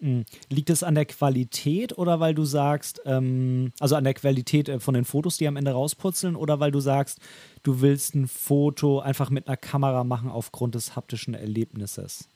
Hm. 0.00 0.24
Liegt 0.50 0.70
es 0.70 0.82
an 0.82 0.94
der 0.94 1.06
Qualität 1.06 1.96
oder 1.96 2.20
weil 2.20 2.34
du 2.34 2.44
sagst, 2.44 3.00
ähm, 3.06 3.72
also 3.80 3.96
an 3.96 4.04
der 4.04 4.14
Qualität 4.14 4.68
äh, 4.68 4.80
von 4.80 4.94
den 4.94 5.04
Fotos, 5.04 5.36
die 5.38 5.48
am 5.48 5.56
Ende 5.56 5.70
rausputzeln, 5.70 6.36
oder 6.36 6.60
weil 6.60 6.72
du 6.72 6.80
sagst, 6.80 7.20
du 7.62 7.80
willst 7.80 8.14
ein 8.14 8.26
Foto 8.26 9.00
einfach 9.00 9.30
mit 9.30 9.46
einer 9.46 9.56
Kamera 9.56 10.04
machen 10.04 10.30
aufgrund 10.30 10.74
des 10.74 10.96
haptischen 10.96 11.34
Erlebnisses? 11.34 12.28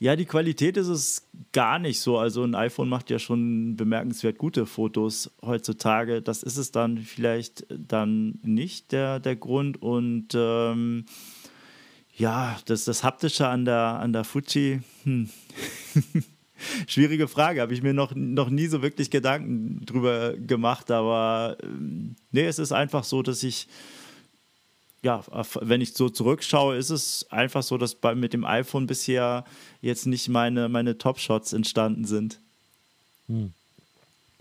Ja, 0.00 0.14
die 0.14 0.26
Qualität 0.26 0.76
ist 0.76 0.86
es 0.86 1.28
gar 1.52 1.80
nicht 1.80 2.00
so. 2.00 2.18
Also 2.18 2.44
ein 2.44 2.54
iPhone 2.54 2.88
macht 2.88 3.10
ja 3.10 3.18
schon 3.18 3.76
bemerkenswert 3.76 4.38
gute 4.38 4.64
Fotos 4.64 5.32
heutzutage. 5.44 6.22
Das 6.22 6.44
ist 6.44 6.56
es 6.56 6.70
dann 6.70 6.98
vielleicht 6.98 7.66
dann 7.68 8.38
nicht 8.44 8.92
der, 8.92 9.18
der 9.18 9.34
Grund. 9.34 9.82
Und 9.82 10.28
ähm, 10.34 11.06
ja, 12.18 12.58
das, 12.66 12.84
das 12.84 13.04
Haptische 13.04 13.46
an 13.46 13.64
der, 13.64 13.78
an 13.78 14.12
der 14.12 14.24
Fuji, 14.24 14.80
hm. 15.04 15.30
schwierige 16.88 17.28
Frage, 17.28 17.60
habe 17.60 17.72
ich 17.72 17.82
mir 17.82 17.94
noch, 17.94 18.12
noch 18.14 18.50
nie 18.50 18.66
so 18.66 18.82
wirklich 18.82 19.10
Gedanken 19.10 19.86
drüber 19.86 20.34
gemacht, 20.36 20.90
aber 20.90 21.56
ähm, 21.62 22.16
nee, 22.32 22.44
es 22.44 22.58
ist 22.58 22.72
einfach 22.72 23.04
so, 23.04 23.22
dass 23.22 23.44
ich, 23.44 23.68
ja, 25.02 25.22
wenn 25.60 25.80
ich 25.80 25.94
so 25.94 26.08
zurückschaue, 26.08 26.76
ist 26.76 26.90
es 26.90 27.26
einfach 27.30 27.62
so, 27.62 27.78
dass 27.78 27.94
bei, 27.94 28.16
mit 28.16 28.32
dem 28.32 28.44
iPhone 28.44 28.88
bisher 28.88 29.44
jetzt 29.80 30.06
nicht 30.06 30.28
meine, 30.28 30.68
meine 30.68 30.98
Top-Shots 30.98 31.52
entstanden 31.52 32.04
sind. 32.04 32.40
Hm. 33.28 33.52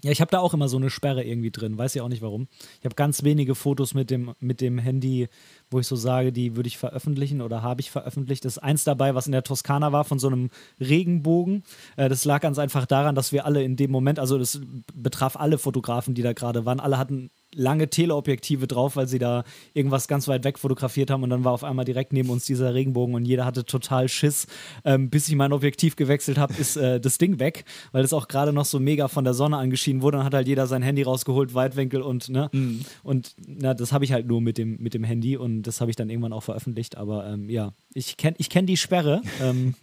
Ja, 0.04 0.12
ich 0.12 0.22
habe 0.22 0.30
da 0.30 0.40
auch 0.40 0.54
immer 0.54 0.70
so 0.70 0.78
eine 0.78 0.92
Sperre 0.92 1.24
irgendwie 1.24 1.50
drin, 1.50 1.78
weiß 1.78 1.96
ja 1.96 2.04
auch 2.04 2.10
nicht 2.10 2.22
warum. 2.22 2.48
Ich 2.80 2.86
habe 2.86 2.94
ganz 2.94 3.24
wenige 3.24 3.56
Fotos 3.56 3.96
mit 3.96 4.12
dem, 4.12 4.34
mit 4.40 4.62
dem 4.62 4.78
Handy 4.78 5.28
wo 5.70 5.80
ich 5.80 5.88
so 5.88 5.96
sage, 5.96 6.32
die 6.32 6.56
würde 6.56 6.68
ich 6.68 6.78
veröffentlichen 6.78 7.42
oder 7.42 7.62
habe 7.62 7.82
ich 7.82 7.92
veröffentlicht. 7.92 8.46
Das 8.46 8.54
ist 8.58 8.64
eins 8.64 8.84
dabei, 8.84 9.16
was 9.16 9.26
in 9.26 9.32
der 9.32 9.44
Toskana 9.44 9.92
war, 9.92 10.06
von 10.06 10.20
so 10.20 10.28
einem 10.28 10.50
Regenbogen. 10.80 11.64
Äh, 11.96 12.10
das 12.10 12.26
lag 12.26 12.42
ganz 12.42 12.60
einfach 12.60 12.86
daran, 12.86 13.16
dass 13.16 13.32
wir 13.32 13.46
alle 13.46 13.64
in 13.64 13.76
dem 13.76 13.92
Moment, 13.92 14.20
also 14.20 14.38
das 14.38 14.62
betraf 14.94 15.36
alle 15.36 15.58
Fotografen, 15.58 16.14
die 16.14 16.22
da 16.22 16.34
gerade 16.34 16.66
waren, 16.66 16.80
alle 16.80 16.98
hatten 16.98 17.30
lange 17.54 17.90
Teleobjektive 17.90 18.68
drauf, 18.68 18.96
weil 18.96 19.08
sie 19.08 19.20
da 19.20 19.44
irgendwas 19.74 20.08
ganz 20.08 20.28
weit 20.28 20.44
weg 20.44 20.60
fotografiert 20.60 21.10
haben 21.10 21.24
und 21.24 21.30
dann 21.30 21.44
war 21.44 21.54
auf 21.54 21.64
einmal 21.64 21.86
direkt 21.86 22.14
neben 22.14 22.30
uns 22.30 22.46
dieser 22.46 22.74
Regenbogen 22.74 23.16
und 23.16 23.26
jeder 23.26 23.46
hatte 23.46 23.66
total 23.66 24.10
Schiss. 24.10 24.48
Ähm, 24.84 25.10
bis 25.10 25.28
ich 25.30 25.36
mein 25.36 25.54
Objektiv 25.54 25.96
gewechselt 25.96 26.38
habe, 26.38 26.54
ist 26.54 26.76
äh, 26.78 27.00
das 27.00 27.18
Ding 27.18 27.40
weg, 27.40 27.66
weil 27.92 28.04
es 28.04 28.14
auch 28.14 28.28
gerade 28.28 28.54
noch 28.54 28.66
so 28.66 28.80
mega 28.80 29.08
von 29.08 29.24
der 29.24 29.34
Sonne 29.34 29.58
angeschienen 29.58 30.02
wurde. 30.02 30.18
Dann 30.18 30.26
hat 30.26 30.34
halt 30.34 30.48
jeder 30.48 30.68
sein 30.68 30.82
Handy 30.82 31.04
rausgeholt, 31.04 31.54
Weitwinkel 31.54 32.02
und 32.02 32.30
ne 32.30 32.50
mhm. 32.52 32.82
und 33.04 33.36
na, 33.46 33.74
das 33.74 33.92
habe 33.92 34.06
ich 34.06 34.12
halt 34.12 34.28
nur 34.28 34.42
mit 34.42 34.58
dem 34.58 34.78
mit 34.80 34.94
dem 34.94 35.04
Handy 35.04 35.38
und 35.38 35.64
das 35.64 35.82
habe 35.82 35.90
ich 35.90 35.96
dann 35.96 36.10
irgendwann 36.10 36.34
auch 36.34 36.44
veröffentlicht. 36.44 36.98
Aber 36.98 37.28
ähm, 37.28 37.50
ja, 37.50 37.74
ich 37.94 38.18
kenne 38.18 38.36
ich 38.40 38.50
kenn 38.50 38.66
die 38.66 38.78
Sperre. 38.78 39.22
Ähm, 39.42 39.76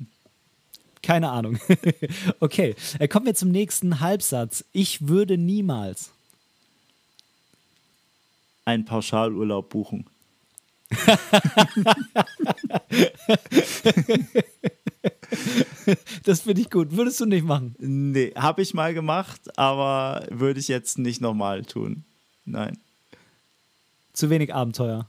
keine 1.03 1.31
Ahnung. 1.31 1.59
okay, 2.41 2.75
äh, 2.99 3.09
kommen 3.09 3.27
wir 3.27 3.35
zum 3.35 3.51
nächsten 3.51 4.01
Halbsatz. 4.01 4.65
Ich 4.73 5.07
würde 5.07 5.37
niemals. 5.37 6.14
Einen 8.65 8.85
Pauschalurlaub 8.85 9.69
buchen. 9.71 10.07
das 16.25 16.43
finde 16.43 16.61
ich 16.61 16.71
gut. 16.71 16.97
Würdest 16.97 17.21
du 17.21 17.27
nicht 17.27 17.45
machen? 17.45 17.75
Nee, 17.79 18.33
habe 18.37 18.63
ich 18.63 18.75
mal 18.75 18.95
gemacht, 18.95 19.59
aber 19.59 20.27
würde 20.31 20.61
ich 20.61 20.69
jetzt 20.69 20.99
nicht 20.99 21.21
nochmal 21.21 21.65
tun. 21.65 22.05
Nein. 22.45 22.79
Zu 24.13 24.31
wenig 24.31 24.55
Abenteuer. 24.55 25.09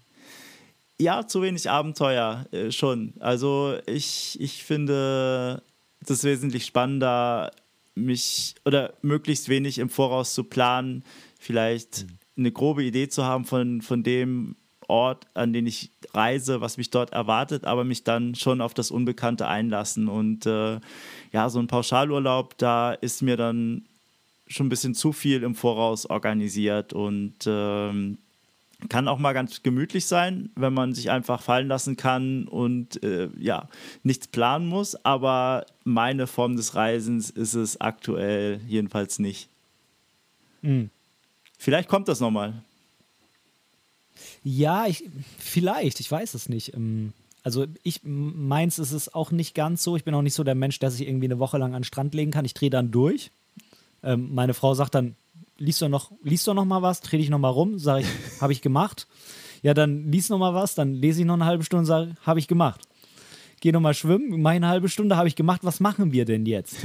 Ja, 1.00 1.28
zu 1.28 1.42
wenig 1.42 1.70
Abenteuer 1.70 2.46
äh, 2.52 2.72
schon. 2.72 3.14
Also 3.20 3.78
ich, 3.86 4.40
ich 4.40 4.64
finde 4.64 5.62
das 6.02 6.24
wesentlich 6.24 6.66
spannender, 6.66 7.52
mich 7.96 8.56
oder 8.66 8.94
möglichst 9.02 9.50
wenig 9.50 9.80
im 9.80 9.90
Voraus 9.90 10.34
zu 10.34 10.44
planen, 10.44 11.04
vielleicht 11.40 12.04
mhm. 12.04 12.18
Eine 12.38 12.52
grobe 12.52 12.84
Idee 12.84 13.08
zu 13.08 13.24
haben 13.24 13.46
von, 13.46 13.82
von 13.82 14.04
dem 14.04 14.56
Ort, 14.88 15.28
an 15.34 15.54
den 15.54 15.66
ich 15.66 15.92
reise, 16.14 16.62
was 16.62 16.78
mich 16.78 16.92
dort 16.92 17.12
erwartet, 17.12 17.66
aber 17.66 17.84
mich 17.84 18.04
dann 18.04 18.36
schon 18.36 18.62
auf 18.62 18.74
das 18.74 18.92
Unbekannte 18.92 19.48
einlassen. 19.48 20.08
Und 20.08 20.46
äh, 20.46 20.80
ja, 21.32 21.50
so 21.50 21.60
ein 21.60 21.68
Pauschalurlaub, 21.68 22.58
da 22.58 22.94
ist 22.94 23.22
mir 23.22 23.38
dann 23.38 23.86
schon 24.48 24.68
ein 24.68 24.70
bisschen 24.70 24.94
zu 24.94 25.12
viel 25.12 25.44
im 25.44 25.56
Voraus 25.56 26.06
organisiert 26.06 26.94
und 26.94 27.36
ähm, 27.48 28.20
kann 28.90 29.08
auch 29.08 29.18
mal 29.18 29.34
ganz 29.34 29.64
gemütlich 29.64 30.06
sein, 30.06 30.50
wenn 30.56 30.74
man 30.74 30.94
sich 30.94 31.10
einfach 31.10 31.42
fallen 31.42 31.68
lassen 31.68 31.98
kann 31.98 32.48
und 32.48 33.02
äh, 33.04 33.30
ja, 33.40 33.68
nichts 34.04 34.28
planen 34.28 34.68
muss. 34.68 34.96
Aber 35.04 35.66
meine 35.84 36.28
Form 36.28 36.56
des 36.56 36.76
Reisens 36.76 37.30
ist 37.30 37.56
es 37.56 37.82
aktuell 37.82 38.60
jedenfalls 38.68 39.18
nicht. 39.18 39.50
Mhm. 40.62 40.90
Vielleicht 41.66 41.90
kommt 41.90 42.08
das 42.08 42.20
nochmal. 42.20 42.62
Ja, 44.44 44.86
ich, 44.86 45.10
vielleicht, 45.40 46.00
ich 46.00 46.12
weiß 46.12 46.36
es 46.36 46.48
nicht. 46.48 46.76
Ähm, 46.76 47.14
also 47.42 47.66
ich 47.82 48.02
meins 48.04 48.78
ist 48.78 48.92
es 48.92 49.12
auch 49.12 49.32
nicht 49.32 49.56
ganz 49.56 49.82
so. 49.82 49.96
Ich 49.96 50.04
bin 50.04 50.14
auch 50.14 50.22
nicht 50.22 50.36
so 50.36 50.44
der 50.44 50.54
Mensch, 50.54 50.78
der 50.78 50.92
sich 50.92 51.08
irgendwie 51.08 51.26
eine 51.26 51.40
Woche 51.40 51.58
lang 51.58 51.74
an 51.74 51.82
den 51.82 51.86
Strand 51.86 52.14
legen 52.14 52.30
kann. 52.30 52.46
Ich 52.46 52.54
drehe 52.54 52.70
dann 52.70 52.92
durch. 52.92 53.32
Ähm, 54.04 54.32
meine 54.36 54.54
Frau 54.54 54.76
sagt 54.76 54.94
dann, 54.94 55.16
liest 55.58 55.82
du 55.82 55.90
noch, 55.90 56.12
liest 56.22 56.46
du 56.46 56.54
noch 56.54 56.66
mal 56.66 56.84
was, 56.84 57.02
dreh 57.02 57.18
dich 57.18 57.32
noch 57.32 57.40
mal 57.40 57.50
rum, 57.50 57.80
sage 57.80 58.04
ich, 58.04 58.08
habe 58.42 58.54
ich 58.54 58.62
gemacht. 58.62 59.08
Ja, 59.64 59.74
dann 59.74 60.12
lies 60.12 60.30
noch 60.30 60.38
mal 60.38 60.54
was, 60.54 60.76
dann 60.76 60.94
lese 60.94 61.22
ich 61.22 61.26
noch 61.26 61.34
eine 61.34 61.46
halbe 61.46 61.64
Stunde, 61.64 61.88
sage, 61.88 62.16
habe 62.22 62.38
ich 62.38 62.48
gemacht. 62.48 62.82
Geh 63.62 63.72
noch 63.72 63.82
mal 63.82 63.94
schwimmen, 63.94 64.42
mache 64.42 64.56
eine 64.56 64.68
halbe 64.68 64.90
Stunde, 64.90 65.18
habe 65.18 65.28
ich 65.28 65.36
gemacht, 65.36 65.62
was 65.64 65.80
machen 65.80 66.12
wir 66.12 66.26
denn 66.26 66.46
jetzt? 66.46 66.78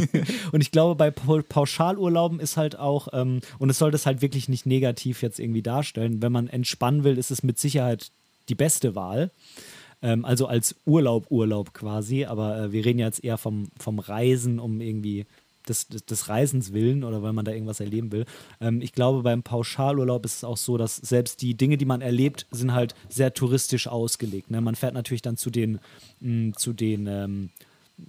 und 0.52 0.60
ich 0.60 0.70
glaube, 0.70 0.94
bei 0.94 1.10
Pauschalurlauben 1.10 2.40
ist 2.40 2.56
halt 2.56 2.78
auch, 2.78 3.08
ähm, 3.12 3.40
und 3.58 3.70
es 3.70 3.78
soll 3.78 3.90
das 3.90 4.06
halt 4.06 4.22
wirklich 4.22 4.48
nicht 4.48 4.66
negativ 4.66 5.22
jetzt 5.22 5.38
irgendwie 5.38 5.62
darstellen, 5.62 6.22
wenn 6.22 6.32
man 6.32 6.48
entspannen 6.48 7.04
will, 7.04 7.18
ist 7.18 7.30
es 7.30 7.42
mit 7.42 7.58
Sicherheit 7.58 8.10
die 8.48 8.54
beste 8.54 8.94
Wahl 8.94 9.30
ähm, 10.04 10.24
also 10.24 10.46
als 10.46 10.76
Urlaub, 10.84 11.30
Urlaub 11.30 11.72
quasi, 11.72 12.26
aber 12.26 12.58
äh, 12.58 12.72
wir 12.72 12.84
reden 12.84 12.98
jetzt 12.98 13.24
eher 13.24 13.38
vom, 13.38 13.68
vom 13.78 13.98
Reisen, 13.98 14.60
um 14.60 14.80
irgendwie 14.80 15.26
des, 15.68 15.88
des, 15.88 16.28
Reisens 16.28 16.72
willen 16.72 17.04
oder 17.04 17.22
weil 17.22 17.32
man 17.32 17.44
da 17.44 17.52
irgendwas 17.52 17.80
erleben 17.80 18.12
will. 18.12 18.26
Ähm, 18.60 18.80
ich 18.80 18.92
glaube, 18.92 19.22
beim 19.22 19.42
Pauschalurlaub 19.42 20.24
ist 20.24 20.36
es 20.36 20.44
auch 20.44 20.56
so, 20.56 20.76
dass 20.76 20.96
selbst 20.96 21.42
die 21.42 21.54
Dinge, 21.54 21.76
die 21.76 21.84
man 21.84 22.00
erlebt, 22.00 22.46
sind 22.50 22.72
halt 22.72 22.94
sehr 23.08 23.34
touristisch 23.34 23.86
ausgelegt. 23.86 24.50
Ne? 24.50 24.60
Man 24.60 24.74
fährt 24.74 24.94
natürlich 24.94 25.22
dann 25.22 25.36
zu 25.36 25.50
den, 25.50 25.80
mh, 26.20 26.52
zu 26.56 26.72
den 26.72 27.06
ähm, 27.06 27.50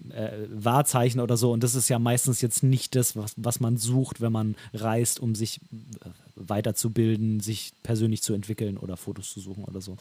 äh, 0.09 0.31
Wahrzeichen 0.49 1.19
oder 1.19 1.37
so 1.37 1.51
und 1.51 1.63
das 1.63 1.75
ist 1.75 1.89
ja 1.89 1.99
meistens 1.99 2.41
jetzt 2.41 2.63
nicht 2.63 2.95
das, 2.95 3.15
was, 3.15 3.33
was 3.37 3.59
man 3.59 3.77
sucht, 3.77 4.19
wenn 4.19 4.31
man 4.31 4.55
reist, 4.73 5.19
um 5.19 5.35
sich 5.35 5.59
äh, 6.01 6.09
weiterzubilden, 6.35 7.39
sich 7.39 7.71
persönlich 7.83 8.21
zu 8.21 8.33
entwickeln 8.33 8.77
oder 8.77 8.97
Fotos 8.97 9.31
zu 9.31 9.39
suchen 9.39 9.63
oder 9.63 9.81
so. 9.81 9.97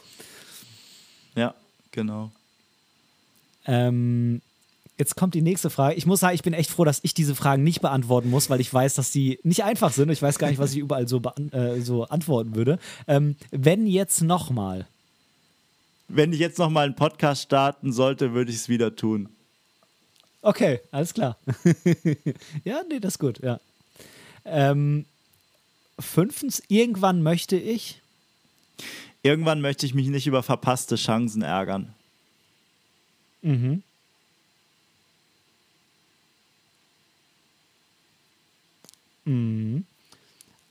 Ja, 1.35 1.53
genau. 1.91 2.31
Ähm, 3.65 4.41
Jetzt 4.97 5.15
kommt 5.15 5.33
die 5.33 5.41
nächste 5.41 5.69
Frage. 5.69 5.95
Ich 5.95 6.05
muss 6.05 6.21
sagen, 6.21 6.35
ich 6.35 6.43
bin 6.43 6.53
echt 6.53 6.69
froh, 6.69 6.85
dass 6.85 7.01
ich 7.03 7.13
diese 7.13 7.35
Fragen 7.35 7.63
nicht 7.63 7.81
beantworten 7.81 8.29
muss, 8.29 8.49
weil 8.49 8.61
ich 8.61 8.73
weiß, 8.73 8.95
dass 8.95 9.11
die 9.11 9.39
nicht 9.43 9.65
einfach 9.65 9.91
sind. 9.91 10.09
Ich 10.09 10.21
weiß 10.21 10.39
gar 10.39 10.49
nicht, 10.49 10.59
was 10.59 10.71
ich 10.71 10.77
überall 10.77 11.07
so, 11.07 11.21
äh, 11.51 11.81
so 11.81 12.05
antworten 12.05 12.55
würde. 12.55 12.79
Ähm, 13.07 13.35
wenn 13.51 13.87
jetzt 13.87 14.21
nochmal. 14.21 14.87
Wenn 16.07 16.31
ich 16.31 16.39
jetzt 16.39 16.59
nochmal 16.59 16.85
einen 16.85 16.95
Podcast 16.95 17.41
starten 17.41 17.91
sollte, 17.91 18.33
würde 18.33 18.51
ich 18.51 18.57
es 18.57 18.69
wieder 18.69 18.95
tun. 18.95 19.27
Okay, 20.41 20.79
alles 20.91 21.13
klar. 21.13 21.37
ja, 22.63 22.81
nee, 22.87 22.99
das 22.99 23.15
ist 23.15 23.19
gut, 23.19 23.39
ja. 23.43 23.59
Ähm, 24.45 25.05
fünftens, 25.99 26.63
irgendwann 26.69 27.21
möchte 27.21 27.57
ich. 27.57 27.99
Irgendwann 29.23 29.59
möchte 29.59 29.87
ich 29.87 29.93
mich 29.93 30.07
nicht 30.07 30.27
über 30.27 30.43
verpasste 30.43 30.95
Chancen 30.95 31.41
ärgern. 31.41 31.93
Mhm. 33.41 33.81
Mhm. 39.25 39.85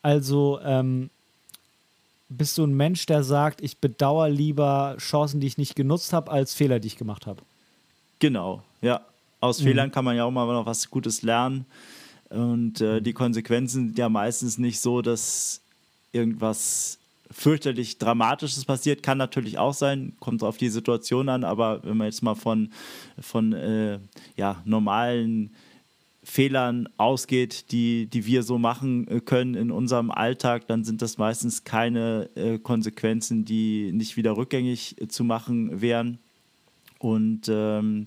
Also 0.03 0.61
ähm, 0.63 1.11
bist 2.29 2.59
du 2.59 2.65
ein 2.65 2.75
Mensch, 2.75 3.07
der 3.07 3.23
sagt, 3.23 3.61
ich 3.61 3.79
bedauere 3.79 4.29
lieber 4.29 4.97
Chancen, 4.99 5.41
die 5.41 5.47
ich 5.47 5.59
nicht 5.59 5.77
genutzt 5.77 6.13
habe, 6.13 6.31
als 6.31 6.55
Fehler, 6.55 6.81
die 6.81 6.89
ich 6.89 6.97
gemacht 6.97 7.27
habe? 7.27 7.43
Genau, 8.19 8.63
ja. 8.81 9.01
Aus 9.41 9.61
mhm. 9.61 9.65
Fehlern 9.65 9.91
kann 9.91 10.05
man 10.05 10.17
ja 10.17 10.25
auch 10.25 10.31
mal 10.31 10.47
noch 10.47 10.67
was 10.67 10.89
Gutes 10.89 11.23
lernen. 11.23 11.67
Und 12.31 12.81
äh, 12.81 13.01
die 13.01 13.13
Konsequenzen 13.13 13.89
sind 13.89 13.99
ja 13.99 14.09
meistens 14.09 14.59
nicht 14.59 14.81
so, 14.81 15.03
dass 15.03 15.61
irgendwas 16.13 16.99
fürchterlich 17.31 17.99
Dramatisches 17.99 18.65
passiert. 18.65 19.03
Kann 19.03 19.19
natürlich 19.19 19.59
auch 19.59 19.75
sein, 19.75 20.15
kommt 20.21 20.43
auf 20.43 20.57
die 20.57 20.69
Situation 20.69 21.29
an, 21.29 21.45
aber 21.45 21.83
wenn 21.85 21.97
man 21.97 22.07
jetzt 22.07 22.23
mal 22.23 22.35
von, 22.35 22.71
von 23.21 23.53
äh, 23.53 23.99
ja, 24.37 24.63
normalen 24.65 25.51
Fehlern 26.25 26.89
ausgeht, 26.97 27.71
die, 27.71 28.07
die 28.07 28.25
wir 28.25 28.43
so 28.43 28.59
machen 28.59 29.07
äh, 29.09 29.21
können 29.21 29.55
in 29.55 29.71
unserem 29.71 30.11
Alltag, 30.11 30.67
dann 30.67 30.83
sind 30.83 31.03
das 31.03 31.19
meistens 31.19 31.65
keine 31.65 32.31
äh, 32.35 32.59
Konsequenzen, 32.59 33.45
die 33.45 33.93
nicht 33.93 34.17
wieder 34.17 34.37
rückgängig 34.37 35.01
äh, 35.01 35.07
zu 35.07 35.23
machen 35.23 35.83
wären. 35.83 36.19
Und 36.99 37.43
ähm, 37.49 38.07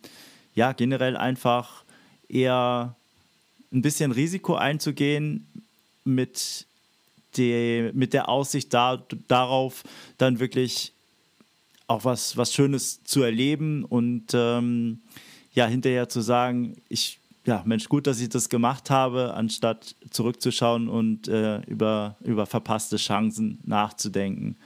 ja, 0.56 0.74
generell 0.74 1.16
einfach 1.16 1.84
eher 2.28 2.96
ein 3.72 3.84
bisschen 3.84 4.12
Risiko 4.12 4.56
einzugehen 4.56 5.46
mit, 6.04 6.66
die, 7.36 7.92
mit 7.94 8.14
der 8.14 8.30
Aussicht 8.30 8.74
da, 8.74 9.04
darauf, 9.28 9.84
dann 10.18 10.40
wirklich 10.40 10.94
auch 11.86 12.04
was, 12.04 12.36
was 12.36 12.54
Schönes 12.54 13.04
zu 13.04 13.22
erleben 13.22 13.86
und 13.86 14.34
ähm, 14.34 15.02
ja, 15.54 15.68
hinterher 15.68 16.10
zu 16.10 16.22
sagen, 16.22 16.78
ich 16.90 17.20
ja, 17.48 17.64
Mensch, 17.66 17.88
gut, 17.88 18.08
dass 18.08 18.20
ich 18.20 18.28
das 18.28 18.50
gemacht 18.50 18.90
habe, 18.90 19.34
anstatt 19.34 19.96
zurückzuschauen 20.12 20.90
und 20.90 21.30
äh, 21.30 21.62
über, 21.62 22.18
über 22.22 22.46
verpasste 22.46 22.98
Chancen 22.98 23.60
nachzudenken. 23.64 24.58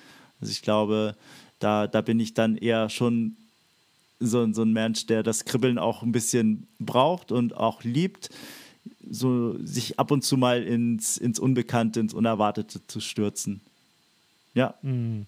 Also 0.42 0.52
ich 0.52 0.64
glaube, 0.64 1.16
da, 1.60 1.86
da 1.86 2.02
bin 2.02 2.20
ich 2.20 2.34
dann 2.34 2.58
eher 2.58 2.90
schon 2.90 3.38
so, 4.20 4.52
so 4.52 4.64
ein 4.64 4.74
Mensch, 4.74 5.06
der 5.06 5.22
das 5.22 5.46
Kribbeln 5.46 5.78
auch 5.78 6.02
ein 6.02 6.12
bisschen 6.12 6.68
braucht 6.80 7.32
und 7.32 7.56
auch 7.56 7.84
liebt, 7.84 8.32
so 9.08 9.56
sich 9.64 10.00
ab 10.00 10.10
und 10.10 10.24
zu 10.24 10.36
mal 10.36 10.64
ins, 10.64 11.20
ins 11.20 11.38
Unbekannte, 11.38 12.00
ins 12.00 12.16
Unerwartete 12.16 12.82
zu 12.88 13.00
stürzen. 13.00 13.62
Ja. 14.56 14.74
Mhm. 14.82 15.28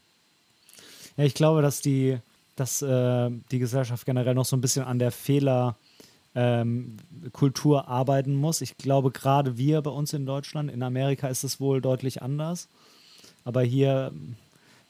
Ja, 1.17 1.25
ich 1.25 1.35
glaube, 1.35 1.61
dass 1.61 1.81
die, 1.81 2.17
dass 2.55 2.81
äh, 2.81 3.29
die 3.51 3.59
Gesellschaft 3.59 4.07
generell 4.07 4.33
noch 4.33 4.45
so 4.45 4.57
ein 4.57 4.61
bisschen 4.61 4.85
an 4.85 4.97
der 4.97 5.11
Fehler- 5.11 5.75
ähm, 6.35 6.97
Kultur 7.31 7.87
arbeiten 7.87 8.35
muss. 8.35 8.61
Ich 8.61 8.77
glaube, 8.77 9.11
gerade 9.11 9.57
wir 9.57 9.81
bei 9.81 9.91
uns 9.91 10.13
in 10.13 10.25
Deutschland, 10.25 10.71
in 10.71 10.83
Amerika 10.83 11.27
ist 11.27 11.43
es 11.43 11.59
wohl 11.59 11.81
deutlich 11.81 12.21
anders. 12.21 12.67
Aber 13.45 13.61
hier 13.61 14.11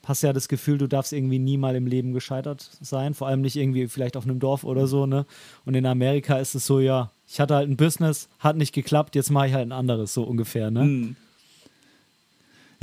hast 0.05 0.23
du 0.23 0.27
ja 0.27 0.33
das 0.33 0.47
Gefühl, 0.47 0.77
du 0.77 0.87
darfst 0.87 1.13
irgendwie 1.13 1.39
nie 1.39 1.57
mal 1.57 1.75
im 1.75 1.87
Leben 1.87 2.13
gescheitert 2.13 2.69
sein. 2.81 3.13
Vor 3.13 3.27
allem 3.27 3.41
nicht 3.41 3.55
irgendwie 3.55 3.87
vielleicht 3.87 4.17
auf 4.17 4.25
einem 4.25 4.39
Dorf 4.39 4.63
oder 4.63 4.87
so, 4.87 5.05
ne? 5.05 5.25
Und 5.65 5.75
in 5.75 5.85
Amerika 5.85 6.37
ist 6.37 6.55
es 6.55 6.65
so, 6.65 6.79
ja, 6.79 7.11
ich 7.27 7.39
hatte 7.39 7.55
halt 7.55 7.69
ein 7.69 7.77
Business, 7.77 8.27
hat 8.39 8.57
nicht 8.57 8.73
geklappt, 8.73 9.15
jetzt 9.15 9.31
mache 9.31 9.47
ich 9.47 9.53
halt 9.53 9.67
ein 9.67 9.71
anderes, 9.71 10.13
so 10.13 10.23
ungefähr, 10.23 10.71
ne? 10.71 10.83
Mhm. 10.83 11.15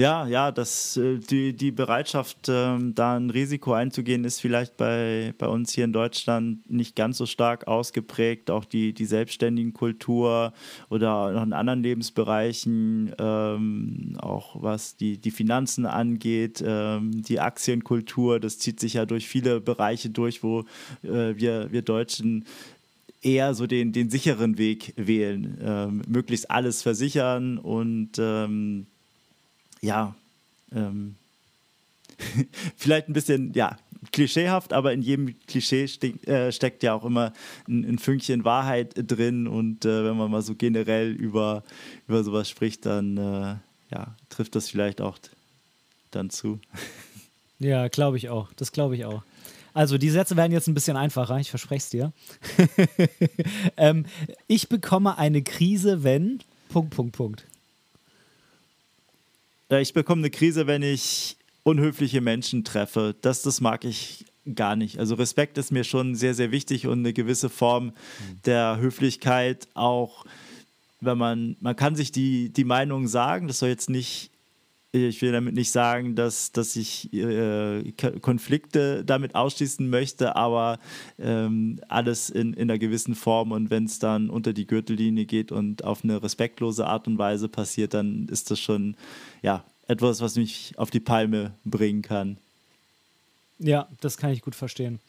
Ja, 0.01 0.27
ja, 0.27 0.51
das, 0.51 0.97
äh, 0.97 1.19
die, 1.19 1.53
die 1.53 1.73
Bereitschaft, 1.73 2.49
ähm, 2.49 2.95
da 2.95 3.17
ein 3.17 3.29
Risiko 3.29 3.75
einzugehen, 3.75 4.25
ist 4.25 4.41
vielleicht 4.41 4.79
bei, 4.79 5.35
bei 5.37 5.47
uns 5.47 5.75
hier 5.75 5.85
in 5.85 5.93
Deutschland 5.93 6.71
nicht 6.71 6.97
ganz 6.97 7.19
so 7.19 7.27
stark 7.27 7.69
ausgeprägt. 7.69 8.51
Auch 8.51 8.65
die, 8.65 8.95
die 8.95 9.05
selbstständigen 9.05 9.75
Kultur 9.75 10.55
oder 10.89 11.33
noch 11.33 11.43
in 11.43 11.53
anderen 11.53 11.83
Lebensbereichen, 11.83 13.13
ähm, 13.19 14.17
auch 14.23 14.63
was 14.63 14.97
die, 14.97 15.19
die 15.19 15.31
Finanzen 15.31 15.85
angeht, 15.85 16.65
ähm, 16.67 17.23
die 17.23 17.39
Aktienkultur, 17.39 18.41
das 18.41 18.59
zieht 18.59 18.81
sich 18.81 18.95
ja 18.95 19.05
durch 19.05 19.29
viele 19.29 19.61
Bereiche 19.61 20.09
durch, 20.09 20.43
wo 20.43 20.61
äh, 21.03 21.37
wir, 21.37 21.73
wir 21.73 21.83
Deutschen 21.83 22.47
eher 23.21 23.53
so 23.53 23.67
den, 23.67 23.93
den 23.93 24.09
sicheren 24.09 24.57
Weg 24.57 24.95
wählen, 24.97 25.59
ähm, 25.63 26.03
möglichst 26.09 26.51
alles 26.51 26.81
versichern 26.81 27.59
und 27.59 28.13
ähm, 28.19 28.87
ja, 29.81 30.15
ähm, 30.75 31.17
vielleicht 32.77 33.09
ein 33.09 33.13
bisschen, 33.13 33.53
ja, 33.55 33.79
klischeehaft, 34.13 34.73
aber 34.73 34.93
in 34.93 35.03
jedem 35.03 35.35
Klischee 35.47 35.87
steck, 35.87 36.27
äh, 36.27 36.53
steckt 36.53 36.83
ja 36.83 36.95
auch 36.95 37.05
immer 37.05 37.33
ein, 37.69 37.85
ein 37.85 37.99
Fünkchen 37.99 38.45
Wahrheit 38.45 38.93
drin. 38.97 39.47
Und 39.47 39.85
äh, 39.85 40.05
wenn 40.05 40.17
man 40.17 40.31
mal 40.31 40.43
so 40.43 40.55
generell 40.55 41.11
über, 41.11 41.63
über 42.09 42.25
sowas 42.25 42.49
spricht, 42.49 42.87
dann 42.87 43.17
äh, 43.17 43.57
ja, 43.95 44.17
trifft 44.29 44.55
das 44.55 44.69
vielleicht 44.69 45.01
auch 45.01 45.19
dann 46.11 46.31
zu. 46.31 46.61
Ja, 47.63 47.89
glaube 47.89 48.17
ich 48.17 48.31
auch. 48.31 48.51
Das 48.55 48.73
glaube 48.73 48.97
ich 48.97 49.05
auch. 49.05 49.23
Also, 49.75 49.99
die 49.99 50.09
Sätze 50.09 50.35
werden 50.35 50.51
jetzt 50.51 50.67
ein 50.67 50.73
bisschen 50.73 50.97
einfacher, 50.97 51.37
ich 51.37 51.51
verspreche 51.51 51.77
es 51.77 51.91
dir. 51.91 52.13
ähm, 53.77 54.07
ich 54.47 54.71
bekomme 54.71 55.19
eine 55.19 55.43
Krise, 55.43 56.03
wenn. 56.03 56.41
Punkt, 56.71 56.95
Punkt, 56.97 57.15
Punkt. 57.15 57.45
Ich 59.79 59.93
bekomme 59.93 60.21
eine 60.21 60.31
Krise, 60.31 60.67
wenn 60.67 60.83
ich 60.83 61.37
unhöfliche 61.63 62.21
Menschen 62.21 62.65
treffe. 62.65 63.15
Das, 63.21 63.43
das 63.43 63.61
mag 63.61 63.85
ich 63.85 64.25
gar 64.55 64.75
nicht. 64.75 64.99
Also 64.99 65.15
Respekt 65.15 65.59
ist 65.59 65.71
mir 65.71 65.85
schon 65.85 66.17
sehr, 66.17 66.35
sehr 66.35 66.51
wichtig 66.51 66.87
und 66.87 67.01
eine 67.01 67.13
gewisse 67.13 67.49
Form 67.49 67.87
mhm. 67.87 67.93
der 68.47 68.79
Höflichkeit 68.79 69.69
auch, 69.75 70.25
wenn 71.01 71.19
man, 71.19 71.57
man 71.61 71.77
kann 71.77 71.95
sich 71.95 72.11
die, 72.11 72.49
die 72.49 72.65
Meinung 72.65 73.07
sagen, 73.07 73.47
das 73.47 73.61
soll 73.61 73.69
jetzt 73.69 73.91
nicht, 73.91 74.31
ich 74.93 75.23
will 75.23 75.33
damit 75.33 75.55
nicht 75.55 75.71
sagen, 75.71 76.17
dass, 76.17 76.53
dass 76.53 76.75
ich 76.75 77.13
äh, 77.13 77.93
Konflikte 78.21 79.05
damit 79.05 79.35
ausschließen 79.35 79.89
möchte, 79.89 80.35
aber 80.35 80.79
ähm, 81.19 81.81
alles 81.89 82.29
in, 82.31 82.55
in 82.55 82.63
einer 82.63 82.79
gewissen 82.79 83.15
Form 83.15 83.53
und 83.53 83.71
wenn 83.71 83.85
es 83.85 84.01
dann 84.01 84.31
unter 84.31 84.53
die 84.53 84.67
Gürtellinie 84.67 85.27
geht 85.27 85.53
und 85.53 85.85
auf 85.85 86.03
eine 86.03 86.23
respektlose 86.23 86.87
Art 86.87 87.07
und 87.07 87.19
Weise 87.19 87.49
passiert, 87.49 87.95
dann 87.95 88.27
ist 88.29 88.51
das 88.51 88.59
schon, 88.59 88.97
ja, 89.43 89.65
etwas, 89.87 90.21
was 90.21 90.37
mich 90.37 90.75
auf 90.77 90.91
die 90.91 91.01
Palme 91.01 91.53
bringen 91.65 92.03
kann. 92.03 92.39
Ja, 93.59 93.89
das 94.01 94.17
kann 94.17 94.31
ich 94.31 94.41
gut 94.41 94.55
verstehen. 94.55 95.01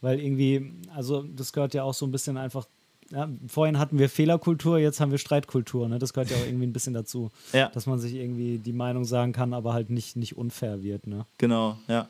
Weil 0.00 0.18
irgendwie, 0.18 0.72
also 0.94 1.22
das 1.22 1.52
gehört 1.52 1.74
ja 1.74 1.82
auch 1.82 1.94
so 1.94 2.06
ein 2.06 2.12
bisschen 2.12 2.36
einfach. 2.36 2.66
Ja, 3.10 3.28
vorhin 3.48 3.78
hatten 3.78 3.98
wir 3.98 4.08
Fehlerkultur, 4.08 4.78
jetzt 4.78 5.00
haben 5.00 5.10
wir 5.10 5.18
Streitkultur. 5.18 5.88
Ne? 5.88 5.98
Das 5.98 6.12
gehört 6.12 6.30
ja 6.30 6.36
auch 6.36 6.46
irgendwie 6.46 6.66
ein 6.66 6.72
bisschen 6.72 6.94
dazu. 6.94 7.30
Ja. 7.52 7.68
Dass 7.68 7.86
man 7.86 7.98
sich 7.98 8.14
irgendwie 8.14 8.58
die 8.58 8.72
Meinung 8.72 9.04
sagen 9.04 9.32
kann, 9.32 9.52
aber 9.52 9.72
halt 9.72 9.90
nicht, 9.90 10.16
nicht 10.16 10.36
unfair 10.36 10.82
wird. 10.82 11.06
Ne? 11.06 11.26
Genau, 11.38 11.76
ja. 11.88 12.08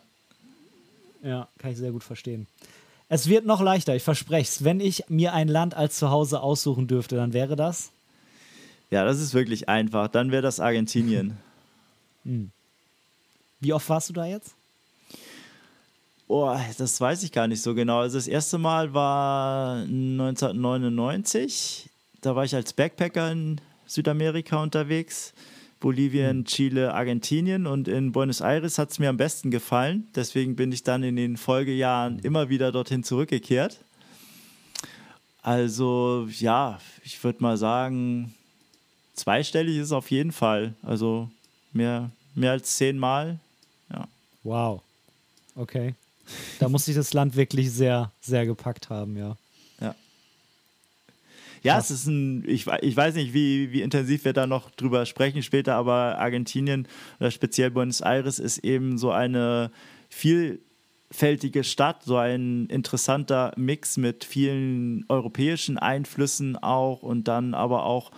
Ja, 1.22 1.48
kann 1.58 1.72
ich 1.72 1.78
sehr 1.78 1.92
gut 1.92 2.04
verstehen. 2.04 2.46
Es 3.08 3.28
wird 3.28 3.44
noch 3.46 3.60
leichter, 3.60 3.96
ich 3.96 4.02
verspreche 4.02 4.48
es. 4.48 4.64
Wenn 4.64 4.80
ich 4.80 5.04
mir 5.08 5.32
ein 5.32 5.48
Land 5.48 5.74
als 5.74 5.98
Zuhause 5.98 6.40
aussuchen 6.42 6.86
dürfte, 6.86 7.16
dann 7.16 7.32
wäre 7.32 7.56
das? 7.56 7.90
Ja, 8.90 9.04
das 9.04 9.20
ist 9.20 9.34
wirklich 9.34 9.68
einfach. 9.68 10.08
Dann 10.08 10.30
wäre 10.30 10.42
das 10.42 10.60
Argentinien. 10.60 11.36
Hm. 12.22 12.50
Wie 13.60 13.72
oft 13.72 13.88
warst 13.88 14.10
du 14.10 14.12
da 14.12 14.26
jetzt? 14.26 14.54
Oh, 16.32 16.56
das 16.78 17.00
weiß 17.00 17.24
ich 17.24 17.32
gar 17.32 17.48
nicht 17.48 17.60
so 17.60 17.74
genau. 17.74 17.98
Also 17.98 18.16
das 18.16 18.28
erste 18.28 18.56
Mal 18.56 18.94
war 18.94 19.82
1999. 19.82 21.90
Da 22.20 22.36
war 22.36 22.44
ich 22.44 22.54
als 22.54 22.72
Backpacker 22.72 23.32
in 23.32 23.60
Südamerika 23.86 24.62
unterwegs. 24.62 25.32
Bolivien, 25.80 26.38
hm. 26.38 26.44
Chile, 26.44 26.94
Argentinien 26.94 27.66
und 27.66 27.88
in 27.88 28.12
Buenos 28.12 28.40
Aires 28.40 28.78
hat 28.78 28.92
es 28.92 29.00
mir 29.00 29.08
am 29.08 29.16
besten 29.16 29.50
gefallen. 29.50 30.06
Deswegen 30.14 30.54
bin 30.54 30.70
ich 30.70 30.84
dann 30.84 31.02
in 31.02 31.16
den 31.16 31.36
Folgejahren 31.36 32.20
immer 32.20 32.48
wieder 32.48 32.70
dorthin 32.70 33.02
zurückgekehrt. 33.02 33.78
Also 35.42 36.28
ja, 36.38 36.78
ich 37.02 37.24
würde 37.24 37.42
mal 37.42 37.56
sagen, 37.56 38.36
zweistellig 39.14 39.78
ist 39.78 39.86
es 39.86 39.92
auf 39.92 40.12
jeden 40.12 40.30
Fall. 40.30 40.74
Also 40.82 41.28
Mehr, 41.72 42.10
mehr 42.34 42.52
als 42.52 42.76
zehnmal. 42.76 43.38
Ja. 43.92 44.08
Wow. 44.42 44.82
Okay. 45.54 45.94
Da 46.58 46.68
muss 46.68 46.84
sich 46.84 46.94
das 46.94 47.12
Land 47.12 47.36
wirklich 47.36 47.70
sehr, 47.70 48.12
sehr 48.20 48.46
gepackt 48.46 48.90
haben, 48.90 49.16
ja. 49.16 49.36
Ja. 49.80 49.94
Ja, 51.62 51.78
es 51.78 51.90
ist 51.90 52.06
ein, 52.06 52.44
ich, 52.48 52.66
ich 52.66 52.96
weiß 52.96 53.14
nicht, 53.14 53.34
wie, 53.34 53.72
wie 53.72 53.82
intensiv 53.82 54.24
wir 54.24 54.32
da 54.32 54.46
noch 54.46 54.70
drüber 54.70 55.04
sprechen 55.06 55.42
später, 55.42 55.74
aber 55.74 56.18
Argentinien 56.18 56.88
oder 57.18 57.30
speziell 57.30 57.70
Buenos 57.70 58.00
Aires 58.00 58.38
ist 58.38 58.58
eben 58.58 58.96
so 58.96 59.10
eine 59.10 59.70
vielfältige 60.08 61.64
Stadt, 61.64 62.02
so 62.02 62.16
ein 62.16 62.66
interessanter 62.66 63.52
Mix 63.56 63.96
mit 63.96 64.24
vielen 64.24 65.04
europäischen 65.08 65.78
Einflüssen 65.78 66.56
auch 66.56 67.02
und 67.02 67.28
dann 67.28 67.54
aber 67.54 67.84
auch 67.84 68.10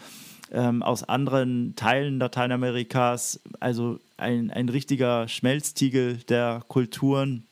ähm, 0.53 0.83
aus 0.83 1.03
anderen 1.03 1.75
Teilen 1.77 2.18
Lateinamerikas. 2.18 3.40
Also 3.59 3.98
ein, 4.16 4.51
ein 4.51 4.68
richtiger 4.68 5.27
Schmelztiegel 5.27 6.18
der 6.29 6.62
Kulturen. 6.68 7.46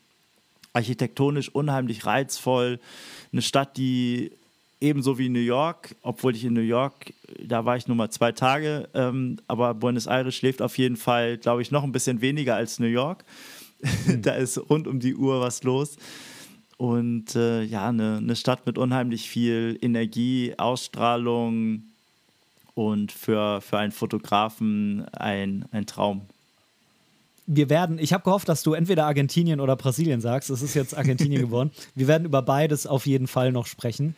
Architektonisch 0.73 1.49
unheimlich 1.49 2.05
reizvoll. 2.05 2.79
Eine 3.31 3.41
Stadt, 3.41 3.77
die 3.77 4.31
ebenso 4.79 5.17
wie 5.17 5.29
New 5.29 5.39
York, 5.39 5.95
obwohl 6.01 6.35
ich 6.35 6.43
in 6.43 6.53
New 6.53 6.61
York, 6.61 7.13
da 7.39 7.65
war 7.65 7.77
ich 7.77 7.87
nur 7.87 7.95
mal 7.95 8.09
zwei 8.09 8.31
Tage, 8.31 8.89
ähm, 8.93 9.37
aber 9.47 9.73
Buenos 9.73 10.07
Aires 10.07 10.35
schläft 10.35 10.61
auf 10.61 10.77
jeden 10.77 10.97
Fall, 10.97 11.37
glaube 11.37 11.61
ich, 11.61 11.71
noch 11.71 11.83
ein 11.83 11.91
bisschen 11.91 12.21
weniger 12.21 12.55
als 12.55 12.79
New 12.79 12.87
York. 12.87 13.23
Mhm. 14.07 14.21
da 14.21 14.33
ist 14.33 14.57
rund 14.69 14.87
um 14.87 14.99
die 14.99 15.15
Uhr 15.15 15.41
was 15.41 15.63
los. 15.63 15.97
Und 16.77 17.35
äh, 17.35 17.61
ja, 17.61 17.89
eine, 17.89 18.17
eine 18.17 18.35
Stadt 18.35 18.65
mit 18.65 18.79
unheimlich 18.79 19.29
viel 19.29 19.77
Energie, 19.81 20.55
Ausstrahlung, 20.57 21.83
und 22.73 23.11
für, 23.11 23.61
für 23.61 23.77
einen 23.77 23.91
Fotografen 23.91 25.05
ein, 25.09 25.65
ein 25.71 25.85
Traum. 25.85 26.21
Wir 27.47 27.69
werden, 27.69 27.99
ich 27.99 28.13
habe 28.13 28.23
gehofft, 28.23 28.47
dass 28.47 28.63
du 28.63 28.73
entweder 28.73 29.05
Argentinien 29.05 29.59
oder 29.59 29.75
Brasilien 29.75 30.21
sagst. 30.21 30.49
Es 30.49 30.61
ist 30.61 30.73
jetzt 30.73 30.95
Argentinien 30.95 31.41
geworden. 31.45 31.71
Wir 31.95 32.07
werden 32.07 32.25
über 32.25 32.41
beides 32.41 32.87
auf 32.87 33.05
jeden 33.05 33.27
Fall 33.27 33.51
noch 33.51 33.65
sprechen. 33.65 34.15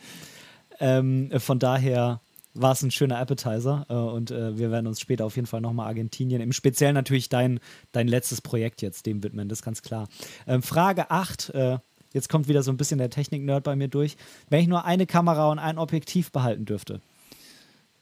Ähm, 0.80 1.32
von 1.38 1.60
daher 1.60 2.22
war 2.54 2.74
es 2.74 2.84
ein 2.84 2.92
schöner 2.92 3.18
Appetizer 3.18 3.86
äh, 3.90 3.94
und 3.94 4.32
äh, 4.32 4.58
wir 4.58 4.72
werden 4.72 4.88
uns 4.88 5.00
später 5.00 5.26
auf 5.26 5.36
jeden 5.36 5.48
Fall 5.48 5.62
nochmal 5.62 5.88
Argentinien, 5.88 6.42
im 6.42 6.52
Speziellen 6.52 6.94
natürlich 6.94 7.30
dein, 7.30 7.60
dein 7.92 8.08
letztes 8.08 8.42
Projekt 8.42 8.82
jetzt 8.82 9.06
dem 9.06 9.24
widmen, 9.24 9.50
das 9.50 9.60
ist 9.60 9.66
ganz 9.66 9.82
klar. 9.82 10.08
Ähm, 10.48 10.62
Frage 10.62 11.10
8, 11.10 11.50
äh, 11.50 11.78
jetzt 12.14 12.30
kommt 12.30 12.48
wieder 12.48 12.64
so 12.64 12.72
ein 12.72 12.78
bisschen 12.78 13.00
der 13.00 13.10
Technik-Nerd 13.10 13.64
bei 13.64 13.76
mir 13.76 13.88
durch. 13.88 14.18
Wenn 14.50 14.62
ich 14.62 14.68
nur 14.68 14.86
eine 14.86 15.08
Kamera 15.08 15.52
und 15.52 15.60
ein 15.60 15.78
Objektiv 15.78 16.32
behalten 16.32 16.66
dürfte, 16.66 17.02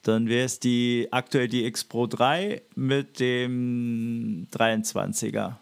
dann 0.03 0.27
wäre 0.27 0.45
es 0.45 0.59
die 0.59 1.07
aktuell 1.11 1.47
die 1.47 1.65
X 1.65 1.83
Pro 1.83 2.07
3 2.07 2.61
mit 2.75 3.19
dem 3.19 4.47
23er. 4.51 5.53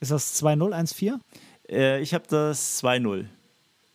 Ist 0.00 0.10
das 0.10 0.34
2014? 0.34 1.20
Äh, 1.68 2.00
ich 2.00 2.14
habe 2.14 2.24
das 2.28 2.82
2.0. 2.82 3.26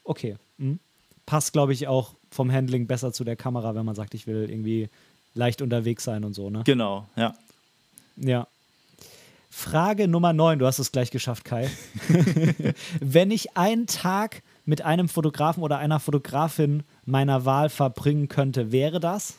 Okay. 0.03 0.35
Mhm. 0.57 0.79
Passt, 1.25 1.53
glaube 1.53 1.73
ich, 1.73 1.87
auch 1.87 2.13
vom 2.29 2.51
Handling 2.51 2.85
besser 2.85 3.13
zu 3.13 3.23
der 3.23 3.35
Kamera, 3.35 3.75
wenn 3.75 3.85
man 3.85 3.95
sagt, 3.95 4.13
ich 4.13 4.27
will 4.27 4.49
irgendwie 4.49 4.89
leicht 5.33 5.61
unterwegs 5.61 6.03
sein 6.03 6.23
und 6.23 6.33
so, 6.33 6.49
ne? 6.49 6.61
Genau, 6.65 7.07
ja. 7.15 7.33
Ja. 8.17 8.47
Frage 9.49 10.07
Nummer 10.07 10.33
9, 10.33 10.59
du 10.59 10.65
hast 10.65 10.79
es 10.79 10.91
gleich 10.91 11.11
geschafft, 11.11 11.45
Kai. 11.45 11.69
wenn 12.99 13.31
ich 13.31 13.55
einen 13.57 13.87
Tag 13.87 14.43
mit 14.65 14.81
einem 14.81 15.07
Fotografen 15.07 15.63
oder 15.63 15.77
einer 15.77 15.99
Fotografin 15.99 16.83
meiner 17.05 17.45
Wahl 17.45 17.69
verbringen 17.69 18.27
könnte, 18.27 18.71
wäre 18.71 18.99
das? 18.99 19.35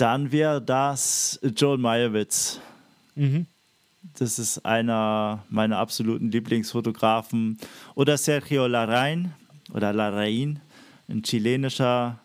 Dann 0.00 0.32
wäre 0.32 0.62
das 0.62 1.38
Joel 1.56 1.76
Meyerowitz. 1.76 2.58
Mhm. 3.16 3.44
Das 4.18 4.38
ist 4.38 4.64
einer 4.64 5.44
meiner 5.50 5.76
absoluten 5.76 6.30
Lieblingsfotografen. 6.30 7.58
Oder 7.94 8.16
Sergio 8.16 8.64
Larraín 8.64 9.32
oder 9.74 9.92
Larraín, 9.92 10.60
ein 11.08 11.22
chilenischer 11.22 12.18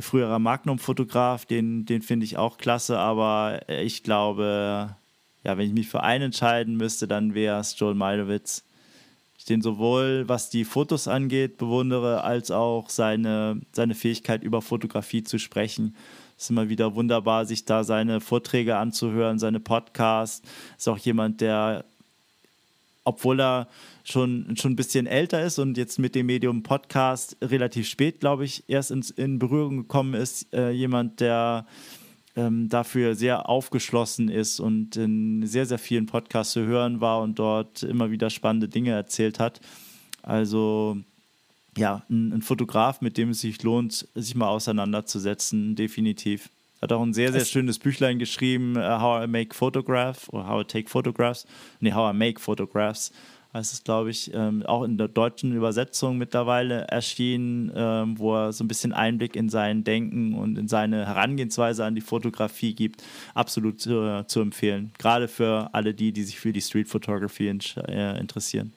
früherer 0.00 0.40
Magnum-Fotograf, 0.40 1.46
den, 1.46 1.86
den 1.86 2.02
finde 2.02 2.24
ich 2.24 2.36
auch 2.36 2.58
klasse, 2.58 2.98
aber 2.98 3.60
ich 3.68 4.02
glaube, 4.02 4.96
ja, 5.44 5.56
wenn 5.56 5.66
ich 5.66 5.72
mich 5.72 5.88
für 5.88 6.02
einen 6.02 6.24
entscheiden 6.24 6.76
müsste, 6.76 7.06
dann 7.06 7.32
wäre 7.32 7.60
es 7.60 7.78
Joel 7.78 7.94
Meilowitz. 7.94 8.64
Ich 9.38 9.44
den 9.44 9.62
sowohl, 9.62 10.28
was 10.28 10.50
die 10.50 10.64
Fotos 10.64 11.06
angeht, 11.06 11.58
bewundere, 11.58 12.24
als 12.24 12.50
auch 12.50 12.90
seine, 12.90 13.60
seine 13.72 13.94
Fähigkeit, 13.94 14.42
über 14.42 14.62
Fotografie 14.62 15.22
zu 15.22 15.38
sprechen. 15.38 15.94
Es 16.38 16.44
ist 16.44 16.50
immer 16.50 16.68
wieder 16.68 16.94
wunderbar, 16.94 17.46
sich 17.46 17.64
da 17.64 17.82
seine 17.82 18.20
Vorträge 18.20 18.76
anzuhören, 18.76 19.40
seine 19.40 19.58
Podcasts. 19.58 20.40
Ist 20.78 20.88
auch 20.88 20.98
jemand, 20.98 21.40
der, 21.40 21.84
obwohl 23.02 23.40
er 23.40 23.66
schon, 24.04 24.54
schon 24.56 24.72
ein 24.72 24.76
bisschen 24.76 25.08
älter 25.08 25.42
ist 25.42 25.58
und 25.58 25.76
jetzt 25.76 25.98
mit 25.98 26.14
dem 26.14 26.26
Medium 26.26 26.62
Podcast 26.62 27.36
relativ 27.42 27.88
spät, 27.88 28.20
glaube 28.20 28.44
ich, 28.44 28.62
erst 28.68 28.92
in, 28.92 29.04
in 29.16 29.40
Berührung 29.40 29.78
gekommen 29.78 30.14
ist, 30.14 30.54
äh, 30.54 30.70
jemand, 30.70 31.18
der 31.18 31.66
ähm, 32.36 32.68
dafür 32.68 33.16
sehr 33.16 33.48
aufgeschlossen 33.48 34.28
ist 34.28 34.60
und 34.60 34.94
in 34.94 35.44
sehr, 35.44 35.66
sehr 35.66 35.80
vielen 35.80 36.06
Podcasts 36.06 36.52
zu 36.52 36.60
hören 36.60 37.00
war 37.00 37.20
und 37.20 37.40
dort 37.40 37.82
immer 37.82 38.12
wieder 38.12 38.30
spannende 38.30 38.68
Dinge 38.68 38.92
erzählt 38.92 39.40
hat. 39.40 39.60
Also 40.22 40.98
ja, 41.78 42.02
ein, 42.10 42.32
ein, 42.32 42.42
Fotograf, 42.42 43.00
mit 43.00 43.16
dem 43.16 43.30
es 43.30 43.40
sich 43.40 43.62
lohnt, 43.62 44.08
sich 44.14 44.34
mal 44.34 44.48
auseinanderzusetzen, 44.48 45.76
definitiv. 45.76 46.50
Hat 46.80 46.92
auch 46.92 47.02
ein 47.02 47.12
sehr, 47.12 47.32
sehr 47.32 47.44
schönes 47.44 47.78
Büchlein 47.78 48.18
geschrieben, 48.18 48.76
uh, 48.76 49.00
How 49.00 49.24
I 49.24 49.26
Make 49.26 49.54
Photographs 49.54 50.28
oder 50.32 50.46
How 50.46 50.62
I 50.62 50.64
Take 50.64 50.88
Photographs. 50.88 51.46
Nee, 51.80 51.92
How 51.92 52.14
I 52.14 52.16
Make 52.16 52.40
Photographs 52.40 53.12
heißt 53.52 53.72
es, 53.72 53.84
glaube 53.84 54.10
ich, 54.10 54.32
ähm, 54.34 54.62
auch 54.64 54.84
in 54.84 54.98
der 54.98 55.08
deutschen 55.08 55.54
Übersetzung 55.54 56.18
mittlerweile 56.18 56.82
erschienen, 56.88 57.72
ähm, 57.74 58.18
wo 58.18 58.36
er 58.36 58.52
so 58.52 58.62
ein 58.62 58.68
bisschen 58.68 58.92
Einblick 58.92 59.36
in 59.36 59.48
sein 59.48 59.84
Denken 59.84 60.34
und 60.34 60.58
in 60.58 60.68
seine 60.68 61.06
Herangehensweise 61.06 61.84
an 61.84 61.94
die 61.94 62.00
Fotografie 62.00 62.74
gibt. 62.74 63.02
Absolut 63.34 63.80
zu, 63.80 64.24
zu 64.26 64.40
empfehlen. 64.40 64.92
Gerade 64.98 65.28
für 65.28 65.70
alle 65.72 65.94
die, 65.94 66.12
die 66.12 66.24
sich 66.24 66.38
für 66.38 66.52
die 66.52 66.60
Street 66.60 66.88
Photography 66.88 67.48
in, 67.48 67.60
äh, 67.88 68.18
interessieren. 68.20 68.72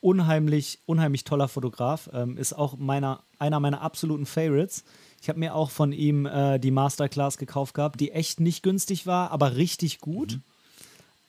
Unheimlich, 0.00 0.78
unheimlich 0.86 1.24
toller 1.24 1.48
Fotograf. 1.48 2.08
Ähm, 2.12 2.36
ist 2.36 2.52
auch 2.52 2.76
meiner, 2.76 3.20
einer 3.38 3.60
meiner 3.60 3.80
absoluten 3.82 4.26
Favorites. 4.26 4.84
Ich 5.20 5.28
habe 5.28 5.40
mir 5.40 5.54
auch 5.54 5.70
von 5.70 5.92
ihm 5.92 6.26
äh, 6.26 6.58
die 6.58 6.70
Masterclass 6.70 7.38
gekauft 7.38 7.74
gehabt, 7.74 7.98
die 8.00 8.12
echt 8.12 8.40
nicht 8.40 8.62
günstig 8.62 9.06
war, 9.06 9.30
aber 9.32 9.56
richtig 9.56 10.00
gut. 10.00 10.34
Mhm. 10.34 10.42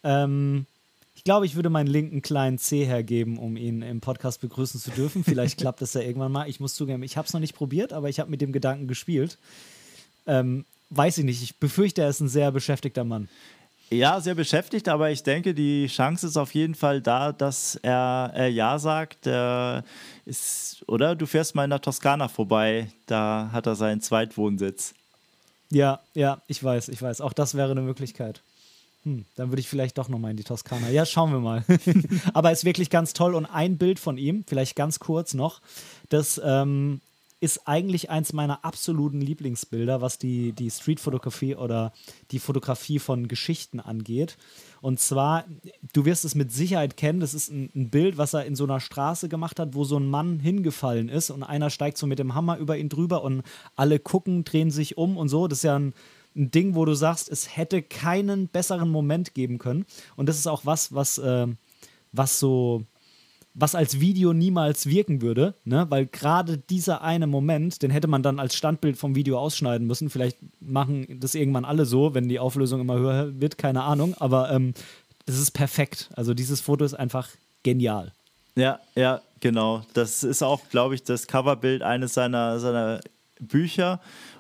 Ähm, 0.03 0.65
ich 1.15 1.25
glaube, 1.25 1.45
ich 1.45 1.55
würde 1.55 1.69
meinen 1.69 1.87
linken 1.87 2.21
kleinen 2.21 2.59
C 2.59 2.85
hergeben, 2.85 3.37
um 3.37 3.57
ihn 3.57 3.81
im 3.81 3.99
Podcast 3.99 4.39
begrüßen 4.39 4.79
zu 4.79 4.91
dürfen. 4.91 5.23
Vielleicht 5.23 5.57
klappt 5.59 5.81
das 5.81 5.93
ja 5.93 6.01
irgendwann 6.01 6.31
mal. 6.31 6.47
Ich 6.47 6.59
muss 6.59 6.75
zugeben, 6.75 7.03
ich 7.03 7.17
habe 7.17 7.27
es 7.27 7.33
noch 7.33 7.41
nicht 7.41 7.55
probiert, 7.55 7.91
aber 7.91 8.07
ich 8.07 8.19
habe 8.19 8.31
mit 8.31 8.39
dem 8.39 8.53
Gedanken 8.53 8.87
gespielt. 8.87 9.37
Ähm, 10.27 10.63
weiß 10.91 11.17
ich 11.17 11.25
nicht. 11.25 11.43
Ich 11.43 11.57
befürchte, 11.57 12.03
er 12.03 12.09
ist 12.09 12.21
ein 12.21 12.29
sehr 12.29 12.51
beschäftigter 12.51 13.03
Mann. 13.03 13.27
Ja, 13.91 14.21
sehr 14.21 14.35
beschäftigt, 14.35 14.87
aber 14.87 15.09
ich 15.09 15.23
denke, 15.23 15.55
die 15.55 15.87
Chance 15.87 16.27
ist 16.27 16.37
auf 16.37 16.53
jeden 16.53 16.75
Fall 16.75 17.01
da, 17.01 17.31
dass 17.31 17.75
er, 17.75 18.31
er 18.35 18.47
Ja 18.47 18.77
sagt. 18.77 19.25
Er 19.25 19.83
ist, 20.25 20.83
oder? 20.87 21.15
Du 21.15 21.25
fährst 21.25 21.55
mal 21.55 21.63
in 21.63 21.71
der 21.71 21.81
Toskana 21.81 22.27
vorbei, 22.27 22.91
da 23.07 23.49
hat 23.51 23.65
er 23.65 23.75
seinen 23.75 24.01
Zweitwohnsitz. 24.01 24.93
Ja, 25.71 25.99
ja, 26.13 26.41
ich 26.47 26.63
weiß, 26.63 26.89
ich 26.89 27.01
weiß. 27.01 27.21
Auch 27.21 27.33
das 27.33 27.55
wäre 27.55 27.71
eine 27.71 27.81
Möglichkeit. 27.81 28.41
Hm, 29.05 29.25
dann 29.35 29.49
würde 29.49 29.61
ich 29.61 29.69
vielleicht 29.69 29.97
doch 29.97 30.07
nochmal 30.07 30.31
in 30.31 30.37
die 30.37 30.43
Toskana. 30.43 30.89
Ja, 30.89 31.05
schauen 31.05 31.31
wir 31.31 31.39
mal. 31.39 31.63
Aber 32.33 32.51
ist 32.51 32.65
wirklich 32.65 32.91
ganz 32.91 33.13
toll. 33.13 33.33
Und 33.33 33.47
ein 33.47 33.77
Bild 33.77 33.99
von 33.99 34.17
ihm, 34.17 34.43
vielleicht 34.47 34.75
ganz 34.75 34.99
kurz 34.99 35.33
noch, 35.33 35.61
das 36.09 36.39
ähm, 36.43 37.01
ist 37.39 37.67
eigentlich 37.67 38.09
eins 38.09 38.33
meiner 38.33 38.65
absoluten 38.65 39.21
Lieblingsbilder, 39.21 40.01
was 40.01 40.17
die, 40.17 40.51
die 40.51 40.69
Street-Fotografie 40.69 41.55
oder 41.55 41.93
die 42.31 42.39
Fotografie 42.39 42.99
von 42.99 43.27
Geschichten 43.27 43.79
angeht. 43.79 44.37
Und 44.81 44.99
zwar, 44.99 45.45
du 45.93 46.05
wirst 46.05 46.25
es 46.25 46.35
mit 46.35 46.51
Sicherheit 46.51 46.97
kennen, 46.97 47.19
das 47.19 47.33
ist 47.33 47.49
ein, 47.49 47.69
ein, 47.75 47.89
Bild, 47.89 48.17
was 48.17 48.33
er 48.33 48.45
in 48.45 48.55
so 48.55 48.65
einer 48.65 48.79
Straße 48.79 49.29
gemacht 49.29 49.59
hat, 49.59 49.73
wo 49.73 49.83
so 49.83 49.97
ein 49.97 50.09
Mann 50.09 50.39
hingefallen 50.39 51.09
ist 51.09 51.29
und 51.29 51.43
einer 51.43 51.69
steigt 51.69 51.97
so 51.97 52.07
mit 52.07 52.19
dem 52.19 52.35
Hammer 52.35 52.57
über 52.57 52.77
ihn 52.77 52.89
drüber 52.89 53.23
und 53.23 53.43
alle 53.75 53.99
gucken, 53.99 54.43
drehen 54.43 54.71
sich 54.71 54.97
um 54.97 55.17
und 55.17 55.29
so. 55.29 55.47
Das 55.47 55.59
ist 55.59 55.63
ja 55.63 55.77
ein 55.77 55.93
ein 56.35 56.51
Ding, 56.51 56.75
wo 56.75 56.85
du 56.85 56.93
sagst, 56.93 57.29
es 57.29 57.55
hätte 57.55 57.81
keinen 57.81 58.47
besseren 58.47 58.89
Moment 58.89 59.33
geben 59.33 59.57
können. 59.57 59.85
Und 60.15 60.29
das 60.29 60.37
ist 60.37 60.47
auch 60.47 60.65
was, 60.65 60.93
was, 60.93 61.17
äh, 61.17 61.47
was 62.11 62.39
so, 62.39 62.83
was 63.59 63.75
als 63.75 63.99
Video 63.99 64.31
niemals 64.33 64.85
wirken 64.85 65.21
würde, 65.21 65.53
ne? 65.65 65.85
weil 65.89 66.05
gerade 66.05 66.57
dieser 66.57 67.01
eine 67.01 67.27
Moment, 67.27 67.81
den 67.81 67.91
hätte 67.91 68.07
man 68.07 68.23
dann 68.23 68.39
als 68.39 68.55
Standbild 68.55 68.97
vom 68.97 69.15
Video 69.15 69.37
ausschneiden 69.37 69.85
müssen. 69.85 70.09
Vielleicht 70.09 70.37
machen 70.61 71.19
das 71.19 71.35
irgendwann 71.35 71.65
alle 71.65 71.85
so, 71.85 72.13
wenn 72.13 72.29
die 72.29 72.39
Auflösung 72.39 72.79
immer 72.79 72.97
höher 72.97 73.39
wird, 73.39 73.57
keine 73.57 73.83
Ahnung, 73.83 74.15
aber 74.17 74.51
ähm, 74.51 74.73
es 75.25 75.37
ist 75.37 75.51
perfekt. 75.51 76.09
Also 76.15 76.33
dieses 76.33 76.61
Foto 76.61 76.85
ist 76.85 76.93
einfach 76.93 77.29
genial. 77.63 78.13
Ja, 78.55 78.79
ja, 78.95 79.21
genau. 79.41 79.83
Das 79.93 80.23
ist 80.23 80.41
auch, 80.41 80.61
glaube 80.69 80.95
ich, 80.95 81.03
das 81.03 81.27
Coverbild 81.27 81.81
eines 81.81 82.13
seiner, 82.13 82.59
seiner 82.59 83.01
Bücher 83.39 83.99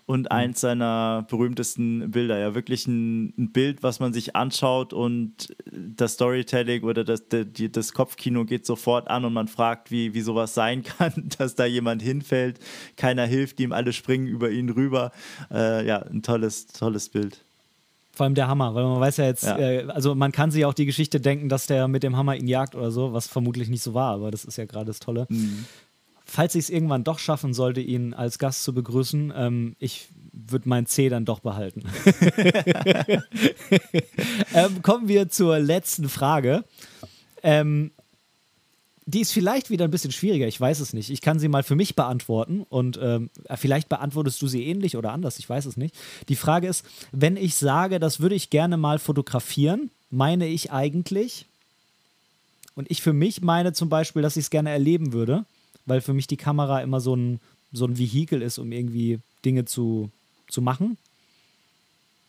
und 0.09 0.21
mhm. 0.21 0.27
eins 0.31 0.61
seiner 0.61 1.27
berühmtesten 1.29 2.09
Bilder. 2.09 2.39
Ja, 2.39 2.55
wirklich 2.55 2.87
ein, 2.87 3.31
ein, 3.37 3.51
Bild, 3.51 3.83
was 3.83 3.99
man 3.99 4.11
sich 4.11 4.35
anschaut 4.35 4.91
und 4.91 5.55
das 5.71 6.13
Storytelling 6.13 6.81
oder 6.81 7.03
das, 7.03 7.25
das 7.29 7.93
Kopfkino 7.93 8.43
geht 8.43 8.65
sofort 8.65 9.07
an 9.07 9.23
und 9.23 9.33
man 9.33 9.47
fragt, 9.47 9.91
wie, 9.91 10.15
wie 10.15 10.21
sowas 10.21 10.55
sein 10.55 10.81
kann, 10.97 11.29
dass 11.37 11.53
da 11.53 11.65
jemand 11.65 12.01
hinfällt, 12.01 12.57
keiner 12.97 13.27
hilft 13.27 13.59
ihm, 13.59 13.71
alle 13.71 13.93
springen 13.93 14.25
über 14.25 14.49
ihn 14.49 14.71
rüber. 14.71 15.11
Äh, 15.51 15.85
ja, 15.85 15.99
ein 15.99 16.23
tolles, 16.23 16.65
tolles 16.65 17.09
Bild. 17.09 17.43
Vor 18.11 18.23
allem 18.23 18.33
der 18.33 18.47
Hammer, 18.47 18.73
weil 18.73 18.85
man 18.85 18.99
weiß 18.99 19.17
ja 19.17 19.25
jetzt, 19.25 19.43
ja. 19.43 19.59
Äh, 19.59 19.85
also 19.89 20.15
man 20.15 20.31
kann 20.31 20.49
sich 20.49 20.65
auch 20.65 20.73
die 20.73 20.87
Geschichte 20.87 21.21
denken, 21.21 21.49
dass 21.49 21.67
der 21.67 21.87
mit 21.87 22.01
dem 22.01 22.17
Hammer 22.17 22.35
ihn 22.35 22.47
jagt 22.47 22.73
oder 22.73 22.89
so, 22.89 23.13
was 23.13 23.27
vermutlich 23.27 23.69
nicht 23.69 23.83
so 23.83 23.93
war, 23.93 24.15
aber 24.15 24.31
das 24.31 24.43
ist 24.43 24.57
ja 24.57 24.65
gerade 24.65 24.87
das 24.87 24.99
Tolle. 24.99 25.27
Mhm 25.29 25.65
falls 26.29 26.55
ich 26.55 26.65
es 26.65 26.69
irgendwann 26.69 27.03
doch 27.03 27.19
schaffen 27.19 27.53
sollte, 27.53 27.81
ihn 27.81 28.13
als 28.13 28.39
Gast 28.39 28.63
zu 28.63 28.73
begrüßen, 28.73 29.33
ähm, 29.35 29.75
ich 29.79 30.07
würde 30.31 30.69
mein 30.69 30.85
C 30.85 31.09
dann 31.09 31.25
doch 31.25 31.39
behalten. 31.39 31.83
ähm, 34.53 34.81
kommen 34.81 35.07
wir 35.07 35.29
zur 35.29 35.59
letzten 35.59 36.07
Frage. 36.07 36.63
Ähm, 37.43 37.91
die 39.05 39.21
ist 39.21 39.31
vielleicht 39.31 39.71
wieder 39.71 39.85
ein 39.85 39.91
bisschen 39.91 40.11
schwieriger, 40.11 40.47
ich 40.47 40.61
weiß 40.61 40.79
es 40.81 40.93
nicht. 40.93 41.09
Ich 41.09 41.21
kann 41.21 41.39
sie 41.39 41.47
mal 41.47 41.63
für 41.63 41.75
mich 41.75 41.95
beantworten 41.95 42.63
und 42.69 42.99
ähm, 43.01 43.31
vielleicht 43.55 43.89
beantwortest 43.89 44.39
du 44.41 44.47
sie 44.47 44.65
ähnlich 44.65 44.97
oder 44.97 45.11
anders, 45.11 45.39
ich 45.39 45.49
weiß 45.49 45.65
es 45.65 45.77
nicht. 45.77 45.95
Die 46.27 46.35
Frage 46.35 46.67
ist, 46.67 46.85
wenn 47.11 47.35
ich 47.35 47.55
sage, 47.55 47.99
das 47.99 48.19
würde 48.19 48.35
ich 48.35 48.51
gerne 48.51 48.77
mal 48.77 48.99
fotografieren, 48.99 49.89
meine 50.11 50.47
ich 50.47 50.71
eigentlich, 50.71 51.47
und 52.75 52.89
ich 52.89 53.01
für 53.01 53.13
mich 53.13 53.41
meine 53.41 53.73
zum 53.73 53.89
Beispiel, 53.89 54.21
dass 54.21 54.37
ich 54.37 54.45
es 54.45 54.49
gerne 54.51 54.69
erleben 54.69 55.11
würde, 55.11 55.43
weil 55.89 56.01
für 56.01 56.13
mich 56.13 56.27
die 56.27 56.37
Kamera 56.37 56.81
immer 56.81 57.01
so 57.01 57.15
ein, 57.15 57.39
so 57.71 57.85
ein 57.85 57.97
Vehikel 57.97 58.41
ist, 58.41 58.57
um 58.57 58.71
irgendwie 58.71 59.19
Dinge 59.43 59.65
zu, 59.65 60.09
zu 60.47 60.61
machen. 60.61 60.97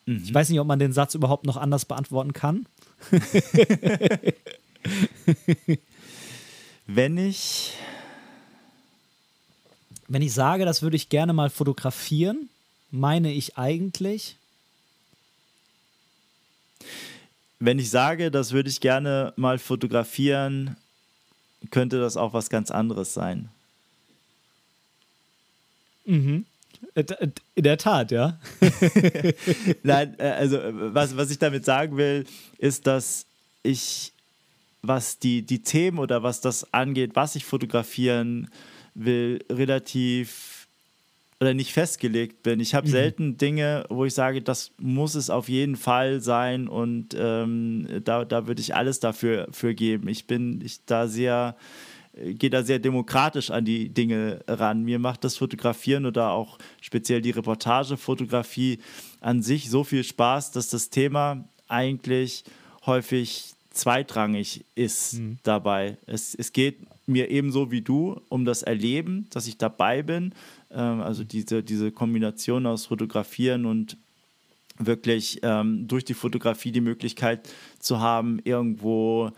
Mhm. 0.07 0.23
Ich 0.25 0.35
weiß 0.35 0.49
nicht, 0.49 0.61
ob 0.61 0.67
man 0.67 0.79
den 0.79 0.93
Satz 0.93 1.15
überhaupt 1.15 1.47
noch 1.47 1.57
anders 1.57 1.85
beantworten 1.85 2.33
kann. 2.33 2.67
Wenn 6.87 7.19
ich. 7.19 7.75
Wenn 10.09 10.23
ich 10.23 10.33
sage, 10.35 10.65
das 10.65 10.83
würde 10.83 10.97
ich 10.97 11.09
gerne 11.09 11.33
mal 11.33 11.51
fotografieren, 11.51 12.49
meine 12.91 13.33
ich 13.33 13.57
eigentlich. 13.57 14.35
Wenn 17.61 17.79
ich 17.79 17.91
sage, 17.91 18.33
das 18.33 18.51
würde 18.51 18.71
ich 18.71 18.81
gerne 18.81 19.33
mal 19.37 19.61
fotografieren, 19.61 20.77
könnte 21.71 22.01
das 22.01 22.17
auch 22.17 22.33
was 22.33 22.51
ganz 22.51 22.71
anderes 22.71 23.15
sein. 23.15 23.49
Mhm. 26.07 26.47
Äh, 26.95 27.03
äh, 27.03 27.29
in 27.55 27.63
der 27.63 27.79
Tat, 27.79 28.11
ja. 28.11 28.39
Nein, 29.83 30.17
äh, 30.19 30.31
also 30.31 30.59
was, 30.63 31.17
was 31.17 31.31
ich 31.31 31.39
damit 31.39 31.65
sagen 31.65 31.97
will, 31.97 32.25
ist, 32.59 32.87
dass 32.87 33.27
ich, 33.63 34.13
was 34.83 35.19
die, 35.19 35.43
die 35.43 35.63
Themen 35.63 35.99
oder 35.99 36.23
was 36.23 36.41
das 36.41 36.73
angeht, 36.73 37.13
was 37.15 37.37
ich 37.37 37.45
fotografieren 37.45 38.51
will, 38.95 39.45
relativ 39.51 40.60
oder 41.41 41.55
nicht 41.55 41.73
festgelegt 41.73 42.43
bin. 42.43 42.61
Ich 42.61 42.75
habe 42.75 42.87
mhm. 42.87 42.91
selten 42.91 43.37
Dinge, 43.39 43.87
wo 43.89 44.05
ich 44.05 44.13
sage, 44.13 44.43
das 44.43 44.73
muss 44.79 45.15
es 45.15 45.31
auf 45.31 45.49
jeden 45.49 45.77
Fall 45.77 46.21
sein 46.21 46.69
und 46.69 47.17
ähm, 47.19 47.89
da, 48.05 48.27
da 48.27 48.47
würde 48.47 48.61
ich 48.61 48.75
alles 48.75 49.01
dafür 49.01 49.49
für 49.51 49.75
geben. 49.75 50.09
Ich 50.09 50.27
bin 50.27 50.61
ich 50.63 50.85
da 50.85 51.09
sehr, 51.09 51.57
gehe 52.15 52.51
da 52.51 52.63
sehr 52.63 52.79
demokratisch 52.79 53.51
an 53.51 53.65
die 53.65 53.89
Dinge 53.89 54.41
ran. 54.47 54.85
Mir 54.85 54.99
macht 54.99 55.25
das 55.25 55.39
Fotografieren 55.39 56.05
oder 56.05 56.33
auch 56.33 56.59
speziell 56.83 57.23
die 57.23 57.31
Reportagefotografie 57.31 58.81
an 59.21 59.43
sich 59.43 59.71
so 59.71 59.83
viel 59.83 60.05
Spaß, 60.05 60.51
dass 60.51 60.69
das 60.69 60.91
Thema 60.91 61.49
eigentlich 61.69 62.45
häufig 62.85 63.55
zweitrangig 63.71 64.67
ist 64.75 65.15
mhm. 65.15 65.39
dabei. 65.43 65.97
Es, 66.07 66.35
es 66.35 66.53
geht 66.53 66.81
mir 67.07 67.31
ebenso 67.31 67.71
wie 67.71 67.83
du 67.83 68.21
um 68.29 68.45
das 68.45 68.63
Erleben, 68.63 69.27
dass 69.31 69.47
ich 69.47 69.59
dabei 69.59 70.03
bin. 70.03 70.35
Ähm, 70.73 71.01
also 71.01 71.25
diese, 71.25 71.63
diese 71.63 71.93
Kombination 71.93 72.67
aus 72.67 72.87
Fotografieren 72.87 73.67
und 73.67 73.97
wirklich 74.79 75.41
ähm, 75.43 75.87
durch 75.87 76.05
die 76.05 76.15
Fotografie 76.15 76.73
die 76.73 76.81
Möglichkeit 76.81 77.49
zu 77.79 78.01
haben, 78.01 78.41
irgendwo 78.45 79.31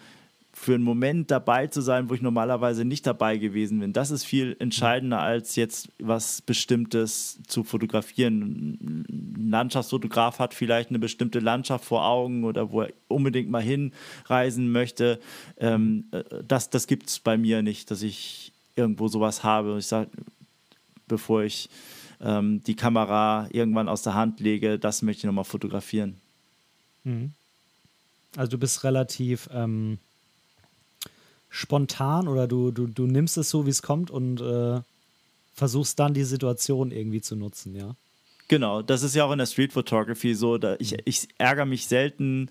für 0.55 0.75
einen 0.75 0.85
Moment 0.85 1.31
dabei 1.31 1.67
zu 1.67 1.81
sein, 1.81 2.11
wo 2.11 2.15
ich 2.15 2.21
normalerweise 2.21 2.85
nicht 2.85 3.07
dabei 3.07 3.39
gewesen 3.39 3.81
bin. 3.81 3.95
Das 3.95 4.11
ist 4.11 4.25
viel 4.25 4.55
entscheidender 4.59 5.21
als 5.21 5.57
jetzt 5.57 5.89
was 5.99 6.43
Bestimmtes 6.43 7.41
zu 7.47 7.65
fotografieren. 7.65 9.07
Ein 9.09 9.51
Landschaftsfotograf 9.51 10.39
hat 10.39 10.53
vielleicht 10.53 10.91
eine 10.91 10.99
bestimmte 10.99 11.39
Landschaft 11.39 11.87
vor 11.87 12.05
Augen 12.05 12.45
oder 12.45 12.71
wo 12.71 12.83
er 12.83 12.91
unbedingt 13.09 13.51
mal 13.51 13.63
hinreisen 13.63 14.71
möchte. 14.71 15.19
Ähm, 15.59 16.05
äh, 16.13 16.23
das 16.47 16.69
das 16.69 16.87
gibt 16.87 17.09
es 17.09 17.19
bei 17.19 17.39
mir 17.39 17.63
nicht, 17.63 17.91
dass 17.91 18.03
ich 18.03 18.53
irgendwo 18.77 19.09
sowas 19.09 19.43
habe. 19.43 19.77
Ich 19.79 19.87
sage, 19.87 20.11
bevor 21.09 21.43
ich 21.43 21.69
ähm, 22.21 22.63
die 22.65 22.77
Kamera 22.77 23.49
irgendwann 23.51 23.89
aus 23.89 24.03
der 24.03 24.15
Hand 24.15 24.41
lege, 24.41 24.79
das 24.79 25.03
möchte 25.03 25.21
ich 25.21 25.25
nochmal 25.25 25.45
fotografieren. 25.45 26.17
Mhm. 27.05 27.33
Also 28.37 28.53
du 28.53 28.59
bist 28.59 28.85
relativ 28.85 29.49
ähm, 29.53 29.99
spontan 31.51 32.29
oder 32.29 32.47
du, 32.47 32.71
du, 32.71 32.87
du 32.87 33.07
nimmst 33.07 33.37
es 33.37 33.51
so, 33.51 33.67
wie 33.67 33.71
es 33.71 33.83
kommt 33.83 34.11
und 34.11 34.41
äh, 34.41 34.81
versuchst 35.55 35.99
dann 35.99 36.15
die 36.15 36.25
Situation 36.25 36.91
irgendwie 36.91 37.21
zu 37.21 37.37
nutzen, 37.37 37.75
ja? 37.77 37.95
Genau, 38.49 38.83
das 38.83 39.03
ist 39.03 39.15
ja 39.15 39.25
auch 39.25 39.33
in 39.33 39.39
der 39.39 39.47
Street 39.47 39.73
Photography 39.73 40.35
so. 40.35 40.59
Ich, 40.79 40.97
ich 41.07 41.29
ärgere 41.39 41.65
mich 41.65 41.87
selten 41.87 42.51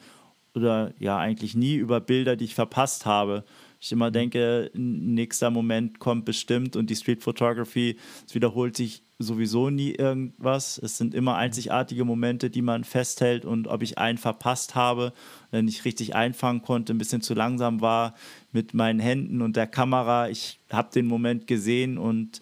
oder 0.55 0.93
ja 0.99 1.17
eigentlich 1.17 1.53
nie 1.55 1.75
über 1.75 1.99
Bilder, 1.99 2.35
die 2.35 2.45
ich 2.45 2.55
verpasst 2.55 3.05
habe. 3.05 3.43
Ich 3.81 3.91
immer 3.91 4.11
denke, 4.11 4.69
nächster 4.75 5.49
Moment 5.49 5.97
kommt 5.97 6.23
bestimmt 6.23 6.75
und 6.75 6.91
die 6.91 6.95
Street 6.95 7.23
Photography, 7.23 7.97
es 8.27 8.35
wiederholt 8.35 8.77
sich 8.77 9.01
sowieso 9.17 9.71
nie 9.71 9.89
irgendwas. 9.91 10.77
Es 10.77 10.99
sind 10.99 11.15
immer 11.15 11.35
einzigartige 11.35 12.05
Momente, 12.05 12.51
die 12.51 12.61
man 12.61 12.83
festhält 12.83 13.43
und 13.43 13.67
ob 13.67 13.81
ich 13.81 13.97
einen 13.97 14.19
verpasst 14.19 14.75
habe, 14.75 15.13
wenn 15.49 15.67
ich 15.67 15.83
richtig 15.83 16.13
einfangen 16.13 16.61
konnte, 16.61 16.93
ein 16.93 16.99
bisschen 16.99 17.23
zu 17.23 17.33
langsam 17.33 17.81
war 17.81 18.13
mit 18.51 18.75
meinen 18.75 18.99
Händen 18.99 19.41
und 19.41 19.55
der 19.55 19.67
Kamera. 19.67 20.29
Ich 20.29 20.59
habe 20.71 20.91
den 20.93 21.07
Moment 21.07 21.47
gesehen 21.47 21.97
und 21.97 22.39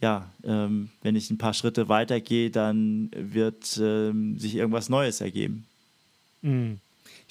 ja, 0.00 0.28
ähm, 0.42 0.90
wenn 1.02 1.14
ich 1.14 1.30
ein 1.30 1.38
paar 1.38 1.54
Schritte 1.54 1.88
weitergehe, 1.88 2.50
dann 2.50 3.08
wird 3.16 3.78
ähm, 3.80 4.36
sich 4.36 4.56
irgendwas 4.56 4.88
Neues 4.88 5.20
ergeben. 5.20 5.64
Mhm. 6.42 6.80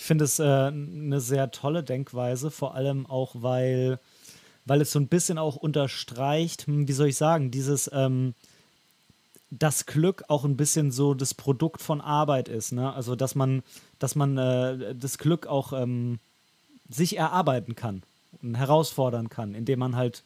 Ich 0.02 0.08
finde 0.08 0.26
es 0.26 0.40
äh, 0.40 0.44
eine 0.44 1.22
sehr 1.22 1.52
tolle 1.52 1.84
Denkweise, 1.84 2.50
vor 2.50 2.74
allem 2.74 3.06
auch, 3.06 3.36
weil, 3.36 4.00
weil 4.66 4.82
es 4.82 4.92
so 4.92 5.00
ein 5.00 5.08
bisschen 5.08 5.38
auch 5.38 5.58
unterstreicht, 5.58 6.66
hm, 6.66 6.88
wie 6.88 6.94
soll 6.94 7.10
ich 7.10 7.18
sagen, 7.18 7.52
dieses, 7.52 7.88
ähm, 7.94 8.34
das 9.52 9.86
Glück 9.86 10.24
auch 10.28 10.44
ein 10.44 10.58
bisschen 10.58 10.92
so 10.92 11.14
das 11.14 11.36
Produkt 11.36 11.84
von 11.84 12.02
Arbeit 12.02 12.50
ist. 12.50 12.72
Ne? 12.72 12.92
Also, 12.92 13.16
dass 13.16 13.36
man, 13.36 13.62
dass 14.00 14.16
man 14.16 14.40
äh, 14.40 14.96
das 14.96 15.20
Glück 15.20 15.46
auch 15.46 15.72
ähm, 15.72 16.18
sich 16.90 17.16
erarbeiten 17.18 17.76
kann 17.76 18.02
und 18.42 18.56
herausfordern 18.56 19.30
kann, 19.30 19.54
indem 19.54 19.78
man 19.78 19.96
halt 19.96 20.24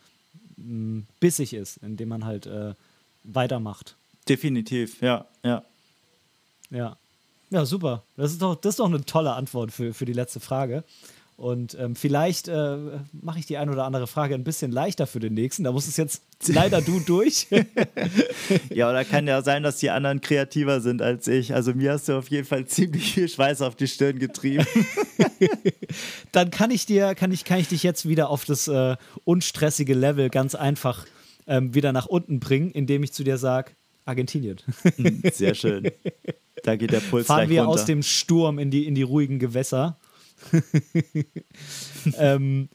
mh, 0.55 0.63
hm, 0.63 1.07
bissig 1.19 1.53
ist, 1.53 1.83
indem 1.83 2.07
man 2.07 2.23
halt 2.23 2.45
äh, 2.45 2.75
weitermacht. 3.25 3.97
Definitiv, 4.29 5.01
ja, 5.01 5.25
ja. 5.43 5.65
Ja. 6.69 6.95
Ja, 7.55 7.65
super. 7.65 8.03
Das 8.17 8.33
ist 8.33 8.41
doch, 8.41 8.53
das 8.55 8.71
ist 8.71 8.79
doch 8.81 8.87
eine 8.87 9.05
tolle 9.05 9.31
Antwort 9.31 9.71
für, 9.71 9.93
für 9.93 10.03
die 10.03 10.11
letzte 10.11 10.41
Frage. 10.41 10.83
Und 11.37 11.73
ähm, 11.79 11.95
vielleicht 11.95 12.49
äh, 12.49 12.75
mache 13.13 13.39
ich 13.39 13.45
die 13.45 13.55
ein 13.55 13.69
oder 13.69 13.85
andere 13.85 14.07
Frage 14.07 14.35
ein 14.35 14.43
bisschen 14.43 14.73
leichter 14.73 15.07
für 15.07 15.21
den 15.21 15.35
nächsten. 15.35 15.63
Da 15.63 15.71
muss 15.71 15.87
es 15.87 15.95
jetzt 15.95 16.21
leider 16.47 16.81
du 16.81 16.99
durch. 16.99 17.47
ja, 18.73 18.89
oder 18.89 19.05
kann 19.05 19.25
ja 19.25 19.41
sein, 19.41 19.63
dass 19.63 19.77
die 19.77 19.89
anderen 19.89 20.19
kreativer 20.19 20.81
sind 20.81 21.01
als 21.01 21.29
ich. 21.29 21.53
Also 21.53 21.73
mir 21.73 21.93
hast 21.93 22.09
du 22.09 22.17
auf 22.17 22.29
jeden 22.29 22.45
Fall 22.45 22.65
ziemlich 22.65 23.13
viel 23.13 23.29
Schweiß 23.29 23.61
auf 23.61 23.77
die 23.77 23.87
Stirn 23.87 24.19
getrieben. 24.19 24.67
Dann 26.33 26.51
kann 26.51 26.71
ich 26.71 26.85
dir, 26.85 27.15
kann 27.15 27.31
ich, 27.31 27.45
kann 27.45 27.59
ich 27.59 27.69
dich 27.69 27.83
jetzt 27.83 28.05
wieder 28.05 28.29
auf 28.29 28.43
das 28.43 28.67
äh, 28.67 28.97
unstressige 29.23 29.93
Level 29.93 30.29
ganz 30.29 30.55
einfach 30.55 31.05
ähm, 31.47 31.73
wieder 31.73 31.93
nach 31.93 32.07
unten 32.07 32.41
bringen, 32.41 32.71
indem 32.71 33.01
ich 33.03 33.13
zu 33.13 33.23
dir 33.23 33.37
sage, 33.37 33.71
Argentinien. 34.03 34.57
Hm, 34.97 35.23
sehr 35.31 35.55
schön. 35.55 35.89
Da 36.63 36.75
geht 36.75 36.91
der 36.91 36.99
Puls 36.99 37.27
Fahren 37.27 37.49
wir 37.49 37.61
runter. 37.61 37.73
aus 37.73 37.85
dem 37.85 38.01
Sturm 38.03 38.59
in 38.59 38.71
die, 38.71 38.85
in 38.87 38.95
die 38.95 39.03
ruhigen 39.03 39.39
Gewässer. 39.39 39.97
ähm, 42.17 42.69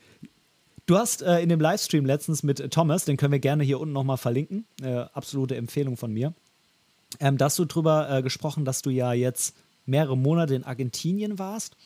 du 0.87 0.97
hast 0.97 1.23
äh, 1.23 1.40
in 1.40 1.49
dem 1.49 1.61
Livestream 1.61 2.05
letztens 2.05 2.43
mit 2.43 2.71
Thomas, 2.71 3.05
den 3.05 3.16
können 3.16 3.33
wir 3.33 3.38
gerne 3.38 3.64
hier 3.64 3.81
unten 3.81 3.93
nochmal 3.93 4.16
verlinken, 4.16 4.66
äh, 4.83 4.95
absolute 5.12 5.57
Empfehlung 5.57 5.97
von 5.97 6.12
mir, 6.12 6.35
ähm, 7.19 7.38
da 7.38 7.47
hast 7.47 7.59
du 7.59 7.64
drüber 7.64 8.09
äh, 8.11 8.23
gesprochen, 8.23 8.64
dass 8.64 8.83
du 8.83 8.90
ja 8.90 9.12
jetzt 9.12 9.57
mehrere 9.87 10.16
Monate 10.16 10.55
in 10.55 10.64
Argentinien 10.64 11.38
warst. 11.38 11.77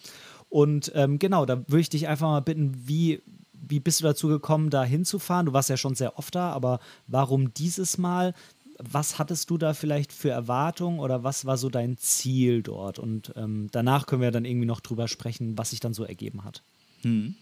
Und 0.50 0.92
ähm, 0.94 1.18
genau, 1.18 1.46
da 1.46 1.58
würde 1.68 1.80
ich 1.80 1.88
dich 1.88 2.06
einfach 2.06 2.28
mal 2.28 2.40
bitten, 2.40 2.74
wie, 2.86 3.22
wie 3.52 3.80
bist 3.80 4.00
du 4.00 4.04
dazu 4.04 4.28
gekommen, 4.28 4.70
da 4.70 4.84
hinzufahren? 4.84 5.46
Du 5.46 5.52
warst 5.52 5.70
ja 5.70 5.76
schon 5.76 5.94
sehr 5.94 6.18
oft 6.18 6.34
da, 6.34 6.50
aber 6.52 6.80
warum 7.06 7.54
dieses 7.54 7.96
Mal? 7.96 8.34
Was 8.78 9.18
hattest 9.18 9.50
du 9.50 9.58
da 9.58 9.74
vielleicht 9.74 10.12
für 10.12 10.30
Erwartungen 10.30 11.00
oder 11.00 11.24
was 11.24 11.44
war 11.44 11.56
so 11.56 11.68
dein 11.68 11.96
Ziel 11.96 12.62
dort? 12.62 12.98
Und 12.98 13.32
ähm, 13.36 13.68
danach 13.72 14.06
können 14.06 14.22
wir 14.22 14.30
dann 14.30 14.44
irgendwie 14.44 14.66
noch 14.66 14.80
drüber 14.80 15.08
sprechen, 15.08 15.56
was 15.58 15.70
sich 15.70 15.80
dann 15.80 15.94
so 15.94 16.04
ergeben 16.04 16.44
hat. 16.44 16.62
Hm. 17.02 17.34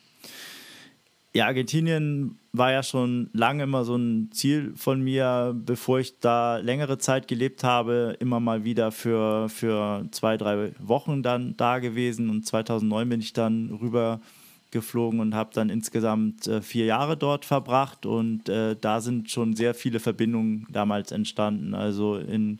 Ja, 1.35 1.47
Argentinien 1.47 2.39
war 2.53 2.73
ja 2.73 2.83
schon 2.83 3.31
lange 3.33 3.63
immer 3.63 3.87
so 3.87 3.97
ein 3.97 4.31
Ziel 4.33 4.75
von 4.77 5.01
mir, 5.01 5.55
bevor 5.57 5.99
ich 5.99 6.19
da 6.19 6.59
längere 6.59 6.99
Zeit 6.99 7.27
gelebt 7.27 7.65
habe, 7.65 8.17
immer 8.21 8.39
mal 8.39 8.65
wieder 8.65 8.93
für, 8.93 9.49
für 9.49 10.07
zwei, 10.11 10.37
drei 10.37 10.73
Wochen 10.79 11.23
dann 11.23 11.57
da 11.57 11.79
gewesen. 11.79 12.29
Und 12.29 12.47
2009 12.47 13.09
bin 13.09 13.21
ich 13.21 13.33
dann 13.33 13.71
rüber 13.71 14.21
geflogen 14.73 15.21
und 15.21 15.35
habe 15.35 15.51
dann 15.55 15.71
insgesamt 15.71 16.49
äh, 16.49 16.61
vier 16.63 16.87
Jahre 16.87 17.17
dort 17.17 17.45
verbracht 17.45 18.07
und 18.07 18.49
äh, 18.49 18.75
da 18.81 19.01
sind 19.01 19.31
schon 19.31 19.55
sehr 19.55 19.75
viele 19.75 20.01
Verbindungen 20.01 20.67
damals 20.71 21.13
entstanden. 21.13 21.75
Also 21.75 22.17
in, 22.17 22.59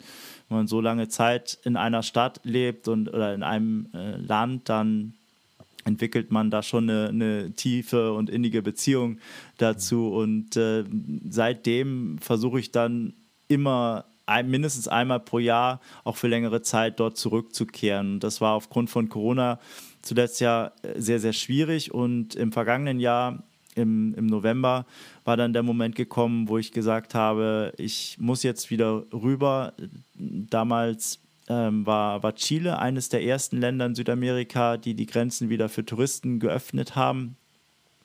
wenn 0.49 0.59
man 0.59 0.67
so 0.69 0.81
lange 0.81 1.09
Zeit 1.09 1.59
in 1.65 1.77
einer 1.77 2.03
Stadt 2.03 2.41
lebt 2.45 2.87
und 2.87 3.09
oder 3.09 3.35
in 3.35 3.43
einem 3.43 3.89
äh, 3.95 4.17
Land, 4.17 4.69
dann 4.69 5.15
entwickelt 5.85 6.31
man 6.31 6.51
da 6.51 6.63
schon 6.63 6.89
eine, 6.89 7.09
eine, 7.09 7.53
tiefe 7.53 8.13
und 8.13 8.31
innige 8.31 8.63
Beziehung 8.63 9.19
dazu 9.59 10.09
und 10.09 10.57
äh, 10.57 10.85
seitdem 11.29 12.19
versuche 12.19 12.61
ich 12.61 12.71
dann 12.71 13.15
immer 13.49 14.05
ein, 14.27 14.49
mindestens 14.49 14.87
einmal 14.87 15.21
pro 15.21 15.39
Jahr 15.39 15.81
auch 16.05 16.17
für 16.17 16.29
längere 16.29 16.63
Zeit 16.63 17.01
dort 17.01 17.17
zurückzukehren. 17.17 18.21
Das 18.21 18.41
war 18.41 18.55
aufgrund 18.55 18.91
von 18.91 19.09
Corona 19.09 19.59
zuletzt 20.03 20.41
ja 20.41 20.73
äh, 20.83 21.01
sehr, 21.01 21.21
sehr 21.21 21.33
schwierig 21.33 21.93
und 21.93 22.35
im 22.35 22.53
vergangenen 22.53 23.01
Jahr, 23.01 23.43
im, 23.75 24.15
im 24.15 24.27
November, 24.27 24.85
war 25.25 25.37
dann 25.37 25.55
der 25.55 25.63
Moment 25.63 25.95
gekommen, 25.95 26.49
wo 26.49 26.59
ich 26.59 26.73
gesagt 26.73 27.15
habe, 27.15 27.73
ich 27.79 28.17
muss 28.21 28.43
jetzt 28.43 28.71
wieder 28.71 29.05
rüber. 29.13 29.73
Damals 30.15 31.21
ähm, 31.49 31.87
war, 31.87 32.23
war 32.23 32.35
Chile 32.35 32.79
eines 32.79 33.09
der 33.09 33.25
ersten 33.25 33.59
Länder 33.59 33.87
in 33.87 33.95
Südamerika, 33.95 34.77
die 34.77 34.95
die 34.95 35.07
Grenzen 35.07 35.49
wieder 35.49 35.69
für 35.71 35.87
Touristen 35.87 36.39
geöffnet 36.39 36.97
haben 36.97 37.37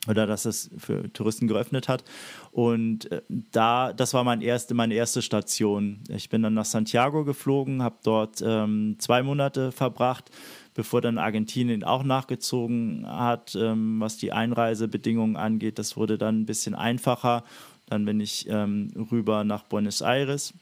oder 0.07 0.27
dass 0.27 0.45
es 0.45 0.69
für 0.77 1.12
Touristen 1.13 1.47
geöffnet 1.47 1.88
hat. 1.88 2.03
Und 2.51 3.12
äh, 3.12 3.21
da, 3.29 3.93
das 3.93 4.13
war 4.13 4.23
mein 4.23 4.41
erste, 4.41 4.73
meine 4.73 4.93
erste 4.93 5.21
Station. 5.21 5.99
Ich 6.10 6.29
bin 6.29 6.41
dann 6.41 6.53
nach 6.53 6.65
Santiago 6.65 7.23
geflogen, 7.23 7.83
habe 7.83 7.97
dort 8.03 8.41
ähm, 8.43 8.95
zwei 8.99 9.23
Monate 9.23 9.71
verbracht, 9.71 10.29
bevor 10.73 11.01
dann 11.01 11.17
Argentinien 11.17 11.83
auch 11.83 12.03
nachgezogen 12.03 13.05
hat, 13.07 13.55
ähm, 13.55 13.99
was 13.99 14.17
die 14.17 14.31
Einreisebedingungen 14.31 15.36
angeht. 15.36 15.79
Das 15.79 15.97
wurde 15.97 16.17
dann 16.17 16.41
ein 16.41 16.45
bisschen 16.45 16.75
einfacher. 16.75 17.43
Dann 17.89 18.05
bin 18.05 18.19
ich 18.19 18.47
ähm, 18.49 18.91
rüber 19.12 19.43
nach 19.43 19.63
Buenos 19.63 20.01
Aires 20.01 20.53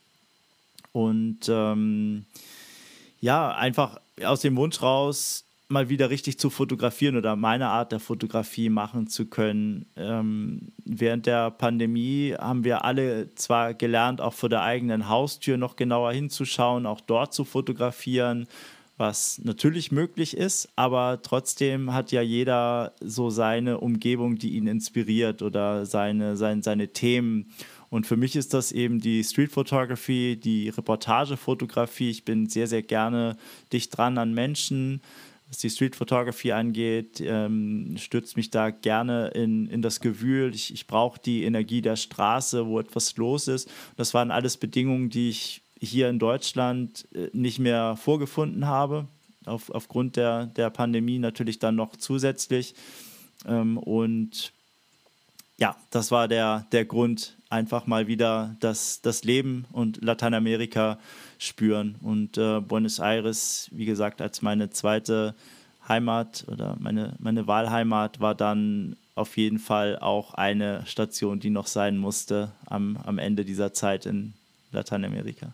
und 0.96 1.50
ähm, 1.50 2.26
ja, 3.20 3.52
einfach 3.52 4.00
aus 4.24 4.40
dem 4.40 4.56
Wunsch 4.56 4.82
raus, 4.82 5.44
mal 5.76 5.90
wieder 5.90 6.10
richtig 6.10 6.40
zu 6.40 6.50
fotografieren 6.50 7.18
oder 7.18 7.36
meine 7.36 7.68
Art 7.68 7.92
der 7.92 8.00
Fotografie 8.00 8.70
machen 8.70 9.08
zu 9.08 9.26
können. 9.26 9.86
Ähm, 9.98 10.72
während 10.86 11.26
der 11.26 11.52
Pandemie 11.52 12.34
haben 12.40 12.64
wir 12.64 12.86
alle 12.86 13.36
zwar 13.36 13.74
gelernt, 13.74 14.22
auch 14.22 14.34
vor 14.34 14.50
der 14.50 14.64
eigenen 14.64 15.10
Haustür 15.10 15.58
noch 15.58 15.76
genauer 15.76 16.14
hinzuschauen, 16.14 16.86
auch 16.86 17.02
dort 17.02 17.34
zu 17.34 17.44
fotografieren 17.44 18.48
was 18.98 19.42
natürlich 19.44 19.92
möglich 19.92 20.38
ist, 20.38 20.70
aber 20.78 21.20
trotzdem 21.22 21.94
hat 21.94 22.14
ja 22.14 22.22
jeder 22.22 22.94
so 23.02 23.30
seine 23.30 23.80
Umgebung, 23.80 24.38
die 24.38 24.56
ihn 24.56 24.68
inspiriert 24.68 25.42
oder 25.42 25.86
seine, 25.86 26.38
seine, 26.38 26.64
seine 26.64 26.88
Themen. 26.94 27.52
Und 27.90 28.08
für 28.08 28.18
mich 28.18 28.36
ist 28.36 28.54
das 28.54 28.72
eben 28.72 29.00
die 29.00 29.24
Street 29.24 29.52
Photography, 29.52 30.40
die 30.42 30.70
Reportagefotografie. 30.70 32.10
Ich 32.10 32.26
bin 32.26 32.48
sehr, 32.48 32.68
sehr 32.68 32.84
gerne 32.84 33.38
dicht 33.72 33.96
dran 33.96 34.18
an 34.18 34.34
Menschen. 34.34 35.02
Was 35.48 35.60
die 35.60 35.70
Street 35.70 35.96
Photography 35.96 36.52
angeht, 36.52 37.22
ähm, 37.22 37.96
stürzt 37.98 38.36
mich 38.36 38.50
da 38.50 38.72
gerne 38.72 39.28
in, 39.30 39.68
in 39.68 39.82
das 39.82 40.00
Gewühl. 40.00 40.54
Ich, 40.56 40.74
ich 40.74 40.88
brauche 40.88 41.20
die 41.20 41.44
Energie 41.44 41.82
der 41.82 41.96
Straße, 41.96 42.66
wo 42.66 42.80
etwas 42.80 43.16
los 43.18 43.48
ist. 43.48 43.70
Das 43.96 44.14
waren 44.14 44.32
alles 44.32 44.58
Bedingungen, 44.58 45.10
die 45.10 45.30
ich 45.30 45.62
hier 45.80 46.10
in 46.10 46.20
Deutschland 46.20 47.08
äh, 47.14 47.30
nicht 47.34 47.60
mehr 47.60 47.96
vorgefunden 47.96 48.66
habe, 48.66 49.08
auf, 49.46 49.70
aufgrund 49.70 50.16
der, 50.16 50.48
der 50.48 50.72
Pandemie 50.72 51.20
natürlich 51.20 51.60
dann 51.60 51.76
noch 51.76 51.96
zusätzlich. 51.96 52.74
Ähm, 53.46 53.78
und 53.78 54.52
ja, 55.58 55.76
das 55.92 56.12
war 56.12 56.28
der, 56.28 56.66
der 56.72 56.86
Grund, 56.86 57.38
einfach 57.50 57.88
mal 57.88 58.08
wieder 58.08 58.56
das, 58.60 59.02
das 59.02 59.24
Leben 59.24 59.66
und 59.72 60.04
Lateinamerika 60.04 61.00
spüren. 61.38 61.96
Und 62.02 62.38
äh, 62.38 62.60
Buenos 62.60 63.00
Aires, 63.00 63.70
wie 63.72 63.86
gesagt, 63.86 64.22
als 64.22 64.42
meine 64.42 64.70
zweite 64.70 65.36
Heimat 65.88 66.46
oder 66.48 66.76
meine, 66.80 67.16
meine 67.20 67.48
Wahlheimat 67.48 68.20
war 68.20 68.36
dann 68.36 68.96
auf 69.14 69.38
jeden 69.38 69.60
Fall 69.60 69.98
auch 70.00 70.34
eine 70.34 70.86
Station, 70.86 71.40
die 71.40 71.50
noch 71.50 71.68
sein 71.68 71.98
musste 71.98 72.52
am, 72.66 72.98
am 72.98 73.18
Ende 73.18 73.46
dieser 73.46 73.74
Zeit 73.74 74.06
in 74.06 74.34
Lateinamerika. 74.72 75.54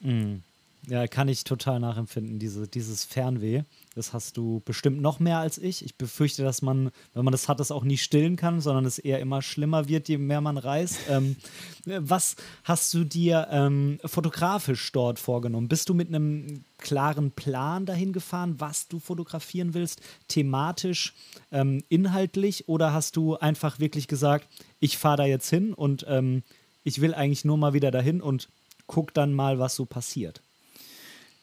Mhm. 0.00 0.42
Ja, 0.88 1.06
kann 1.06 1.28
ich 1.28 1.44
total 1.44 1.78
nachempfinden, 1.78 2.40
diese, 2.40 2.66
dieses 2.66 3.04
Fernweh. 3.04 3.62
Das 3.94 4.12
hast 4.12 4.36
du 4.36 4.62
bestimmt 4.64 5.00
noch 5.00 5.20
mehr 5.20 5.38
als 5.38 5.58
ich. 5.58 5.84
Ich 5.84 5.94
befürchte, 5.94 6.42
dass 6.42 6.60
man, 6.60 6.90
wenn 7.14 7.24
man 7.24 7.30
das 7.30 7.48
hat, 7.48 7.60
das 7.60 7.70
auch 7.70 7.84
nie 7.84 7.98
stillen 7.98 8.34
kann, 8.34 8.60
sondern 8.60 8.84
es 8.84 8.98
eher 8.98 9.20
immer 9.20 9.42
schlimmer 9.42 9.86
wird, 9.86 10.08
je 10.08 10.18
mehr 10.18 10.40
man 10.40 10.58
reist. 10.58 10.98
Ähm, 11.12 11.36
was 11.84 12.36
hast 12.64 12.94
du 12.94 13.04
dir 13.04 13.48
ähm, 13.50 13.98
fotografisch 14.04 14.92
dort 14.92 15.18
vorgenommen? 15.18 15.68
Bist 15.68 15.88
du 15.88 15.94
mit 15.94 16.08
einem 16.08 16.64
klaren 16.78 17.32
Plan 17.32 17.84
dahin 17.84 18.12
gefahren, 18.12 18.54
was 18.58 18.88
du 18.88 18.98
fotografieren 18.98 19.74
willst, 19.74 20.00
thematisch, 20.28 21.12
ähm, 21.50 21.82
inhaltlich? 21.88 22.68
Oder 22.68 22.92
hast 22.92 23.16
du 23.16 23.36
einfach 23.36 23.78
wirklich 23.78 24.08
gesagt, 24.08 24.48
ich 24.80 24.96
fahre 24.96 25.18
da 25.18 25.24
jetzt 25.26 25.50
hin 25.50 25.74
und 25.74 26.06
ähm, 26.08 26.44
ich 26.82 27.00
will 27.00 27.14
eigentlich 27.14 27.44
nur 27.44 27.58
mal 27.58 27.74
wieder 27.74 27.90
dahin 27.90 28.22
und 28.22 28.48
guck 28.86 29.12
dann 29.12 29.34
mal, 29.34 29.58
was 29.58 29.74
so 29.74 29.84
passiert? 29.84 30.40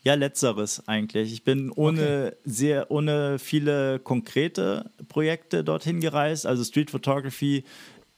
Ja, 0.04 0.14
letzteres 0.14 0.88
eigentlich. 0.88 1.34
Ich 1.34 1.44
bin 1.44 1.72
ohne 1.72 2.28
okay. 2.28 2.38
sehr, 2.46 2.90
ohne 2.90 3.38
viele 3.38 4.00
konkrete 4.00 4.92
Projekte 5.10 5.64
dorthin 5.64 6.00
gereist. 6.00 6.46
Also 6.46 6.64
Street 6.64 6.90
Photography 6.90 7.66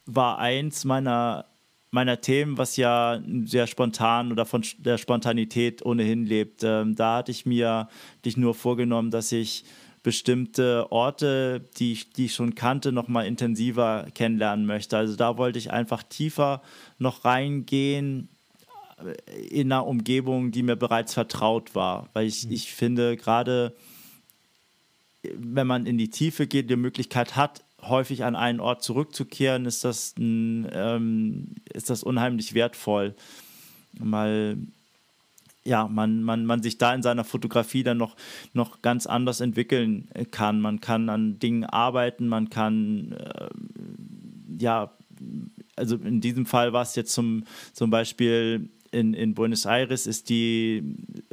war 0.06 0.38
eins 0.38 0.86
meiner, 0.86 1.46
meiner 1.90 2.22
Themen, 2.22 2.58
was 2.60 2.78
ja 2.78 3.20
sehr 3.46 3.66
spontan 3.66 4.32
oder 4.32 4.46
von 4.46 4.64
der 4.78 5.00
Spontanität 5.00 5.84
ohnehin 5.84 6.26
lebt. 6.26 6.64
Ähm, 6.64 6.96
da 6.96 7.18
hatte 7.18 7.32
ich 7.32 7.48
mir 7.48 7.88
dich 8.26 8.38
nur 8.38 8.54
vorgenommen, 8.54 9.10
dass 9.10 9.32
ich 9.32 9.64
bestimmte 10.04 10.92
Orte, 10.92 11.68
die 11.78 11.94
ich, 11.94 12.12
die 12.14 12.26
ich 12.26 12.34
schon 12.34 12.56
kannte, 12.56 12.92
noch 12.92 13.08
mal 13.08 13.26
intensiver 13.26 14.08
kennenlernen 14.14 14.66
möchte. 14.66 14.98
Also 14.98 15.16
da 15.16 15.38
wollte 15.38 15.60
ich 15.60 15.72
einfach 15.72 16.04
tiefer 16.04 16.62
noch 16.98 17.26
reingehen, 17.26 18.30
in 19.50 19.72
einer 19.72 19.86
Umgebung, 19.86 20.52
die 20.52 20.64
mir 20.64 20.76
bereits 20.76 21.14
vertraut 21.14 21.76
war. 21.76 22.10
Weil 22.14 22.28
ich, 22.28 22.46
mhm. 22.46 22.52
ich 22.52 22.72
finde, 22.74 23.18
gerade 23.18 23.76
wenn 25.24 25.68
man 25.68 25.86
in 25.86 25.98
die 25.98 26.10
Tiefe 26.10 26.48
geht, 26.48 26.70
die 26.70 26.76
Möglichkeit 26.76 27.36
hat, 27.36 27.64
häufig 27.82 28.24
an 28.24 28.36
einen 28.36 28.60
Ort 28.60 28.84
zurückzukehren, 28.84 29.66
ist 29.66 29.84
das, 29.84 30.16
ein, 30.18 30.68
ähm, 30.72 31.56
ist 31.74 31.90
das 31.90 32.04
unheimlich 32.04 32.54
wertvoll. 32.54 33.16
Mal 34.00 34.58
ja, 35.64 35.88
man, 35.88 36.24
man, 36.24 36.46
man 36.46 36.64
sich 36.64 36.78
da 36.78 36.94
in 36.94 37.04
seiner 37.04 37.24
Fotografie 37.24 37.84
dann 37.84 37.98
noch, 37.98 38.16
noch 38.54 38.82
ganz 38.82 39.06
anders 39.06 39.42
entwickeln 39.42 40.08
kann. 40.32 40.60
Man 40.60 40.82
kann 40.82 41.10
an 41.10 41.38
Dingen 41.38 41.66
arbeiten, 41.66 42.28
man 42.28 42.50
kann 42.50 43.12
äh, 43.12 43.50
ja, 44.58 44.92
also 45.76 45.96
in 45.98 46.22
diesem 46.22 46.46
Fall 46.46 46.74
war 46.74 46.82
es 46.82 46.96
jetzt 46.96 47.14
zum, 47.14 47.44
zum 47.74 47.90
Beispiel 47.90 48.70
in, 48.92 49.14
in 49.14 49.34
Buenos 49.34 49.66
Aires 49.66 50.08
ist 50.08 50.30
die, 50.30 50.84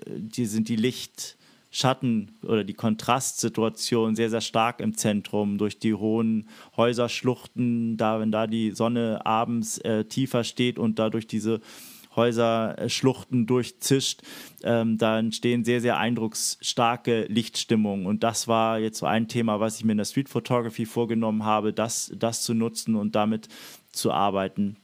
die 0.07 0.47
sind 0.47 0.69
die 0.69 0.77
Licht, 0.77 1.37
Schatten 1.71 2.39
oder 2.43 2.65
die 2.65 2.75
Kontrastsituation 2.75 4.17
sehr, 4.17 4.31
sehr 4.31 4.41
stark 4.41 4.81
im 4.81 4.97
Zentrum 4.97 5.59
durch 5.59 5.79
die 5.79 5.93
hohen 5.93 6.49
Häuserschluchten, 6.77 7.99
da, 7.99 8.21
wenn 8.21 8.33
da 8.33 8.47
die 8.47 8.71
Sonne 8.71 9.25
abends 9.27 9.79
äh, 9.79 10.05
tiefer 10.05 10.45
steht 10.45 10.79
und 10.79 10.99
dadurch 10.99 11.27
diese 11.27 11.61
Häuserschluchten 12.17 13.47
durchzischt, 13.47 14.23
ähm, 14.65 14.97
da 14.97 15.19
entstehen 15.19 15.65
sehr, 15.65 15.81
sehr 15.81 15.99
eindrucksstarke 15.99 17.27
Lichtstimmungen. 17.29 18.07
Und 18.07 18.25
das 18.25 18.49
war 18.49 18.79
jetzt 18.79 18.99
so 18.99 19.07
ein 19.07 19.29
Thema, 19.29 19.61
was 19.61 19.79
ich 19.79 19.85
mir 19.85 19.93
in 19.93 19.99
der 19.99 20.05
Street 20.07 20.29
Photography 20.29 20.87
vorgenommen 20.87 21.45
habe, 21.45 21.73
das, 21.73 22.11
das 22.17 22.43
zu 22.43 22.55
nutzen 22.55 22.97
und 22.97 23.15
damit 23.15 23.49
zu 23.93 24.11
arbeiten. 24.11 24.77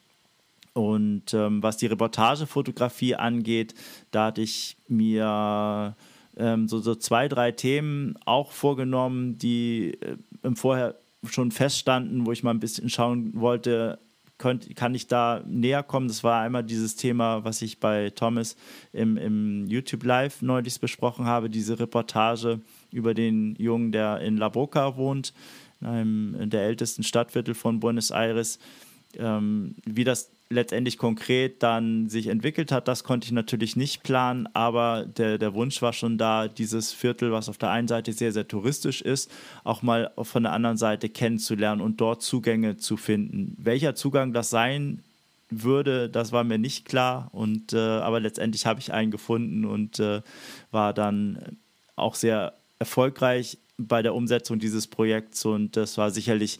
Und 0.74 1.32
ähm, 1.32 1.62
was 1.62 1.76
die 1.76 1.86
Reportagefotografie 1.86 3.14
angeht, 3.14 3.74
da 4.10 4.26
hatte 4.26 4.42
ich 4.42 4.76
mir 4.88 5.96
ähm, 6.36 6.68
so, 6.68 6.80
so 6.80 6.96
zwei, 6.96 7.28
drei 7.28 7.52
Themen 7.52 8.16
auch 8.24 8.50
vorgenommen, 8.50 9.38
die 9.38 9.96
äh, 10.00 10.16
im 10.42 10.56
Vorher 10.56 10.96
schon 11.30 11.52
feststanden, 11.52 12.26
wo 12.26 12.32
ich 12.32 12.42
mal 12.42 12.50
ein 12.50 12.60
bisschen 12.60 12.90
schauen 12.90 13.30
wollte, 13.34 13.98
könnt, 14.36 14.74
kann 14.74 14.94
ich 14.96 15.06
da 15.06 15.42
näher 15.46 15.84
kommen. 15.84 16.08
Das 16.08 16.24
war 16.24 16.42
einmal 16.42 16.64
dieses 16.64 16.96
Thema, 16.96 17.44
was 17.44 17.62
ich 17.62 17.78
bei 17.78 18.10
Thomas 18.10 18.56
im, 18.92 19.16
im 19.16 19.66
YouTube 19.66 20.04
Live 20.04 20.42
neulich 20.42 20.80
besprochen 20.80 21.24
habe, 21.24 21.48
diese 21.48 21.78
Reportage 21.78 22.60
über 22.90 23.14
den 23.14 23.54
Jungen, 23.56 23.92
der 23.92 24.20
in 24.20 24.36
La 24.36 24.48
Boca 24.48 24.96
wohnt, 24.96 25.32
in 25.80 25.86
einem 25.86 26.34
in 26.34 26.50
der 26.50 26.62
ältesten 26.62 27.04
Stadtviertel 27.04 27.54
von 27.54 27.80
Buenos 27.80 28.10
Aires. 28.10 28.58
Ähm, 29.16 29.76
wie 29.84 30.02
das 30.02 30.33
letztendlich 30.50 30.98
konkret 30.98 31.62
dann 31.62 32.08
sich 32.08 32.26
entwickelt 32.26 32.70
hat, 32.70 32.88
das 32.88 33.04
konnte 33.04 33.26
ich 33.26 33.32
natürlich 33.32 33.76
nicht 33.76 34.02
planen, 34.02 34.46
aber 34.52 35.04
der, 35.04 35.38
der 35.38 35.54
Wunsch 35.54 35.80
war 35.82 35.92
schon 35.92 36.18
da, 36.18 36.48
dieses 36.48 36.92
Viertel, 36.92 37.32
was 37.32 37.48
auf 37.48 37.58
der 37.58 37.70
einen 37.70 37.88
Seite 37.88 38.12
sehr, 38.12 38.32
sehr 38.32 38.46
touristisch 38.46 39.00
ist, 39.00 39.30
auch 39.64 39.82
mal 39.82 40.12
von 40.22 40.42
der 40.42 40.52
anderen 40.52 40.76
Seite 40.76 41.08
kennenzulernen 41.08 41.80
und 41.80 42.00
dort 42.00 42.22
Zugänge 42.22 42.76
zu 42.76 42.96
finden. 42.96 43.56
Welcher 43.58 43.94
Zugang 43.94 44.32
das 44.32 44.50
sein 44.50 45.02
würde, 45.50 46.08
das 46.08 46.32
war 46.32 46.44
mir 46.44 46.58
nicht 46.58 46.84
klar, 46.84 47.28
und, 47.32 47.72
äh, 47.72 47.78
aber 47.78 48.20
letztendlich 48.20 48.66
habe 48.66 48.80
ich 48.80 48.92
einen 48.92 49.10
gefunden 49.10 49.64
und 49.64 49.98
äh, 49.98 50.22
war 50.70 50.92
dann 50.92 51.58
auch 51.96 52.14
sehr 52.14 52.54
erfolgreich 52.78 53.58
bei 53.78 54.02
der 54.02 54.14
Umsetzung 54.14 54.58
dieses 54.58 54.86
Projekts 54.86 55.44
und 55.44 55.76
das 55.76 55.98
war 55.98 56.10
sicherlich 56.10 56.58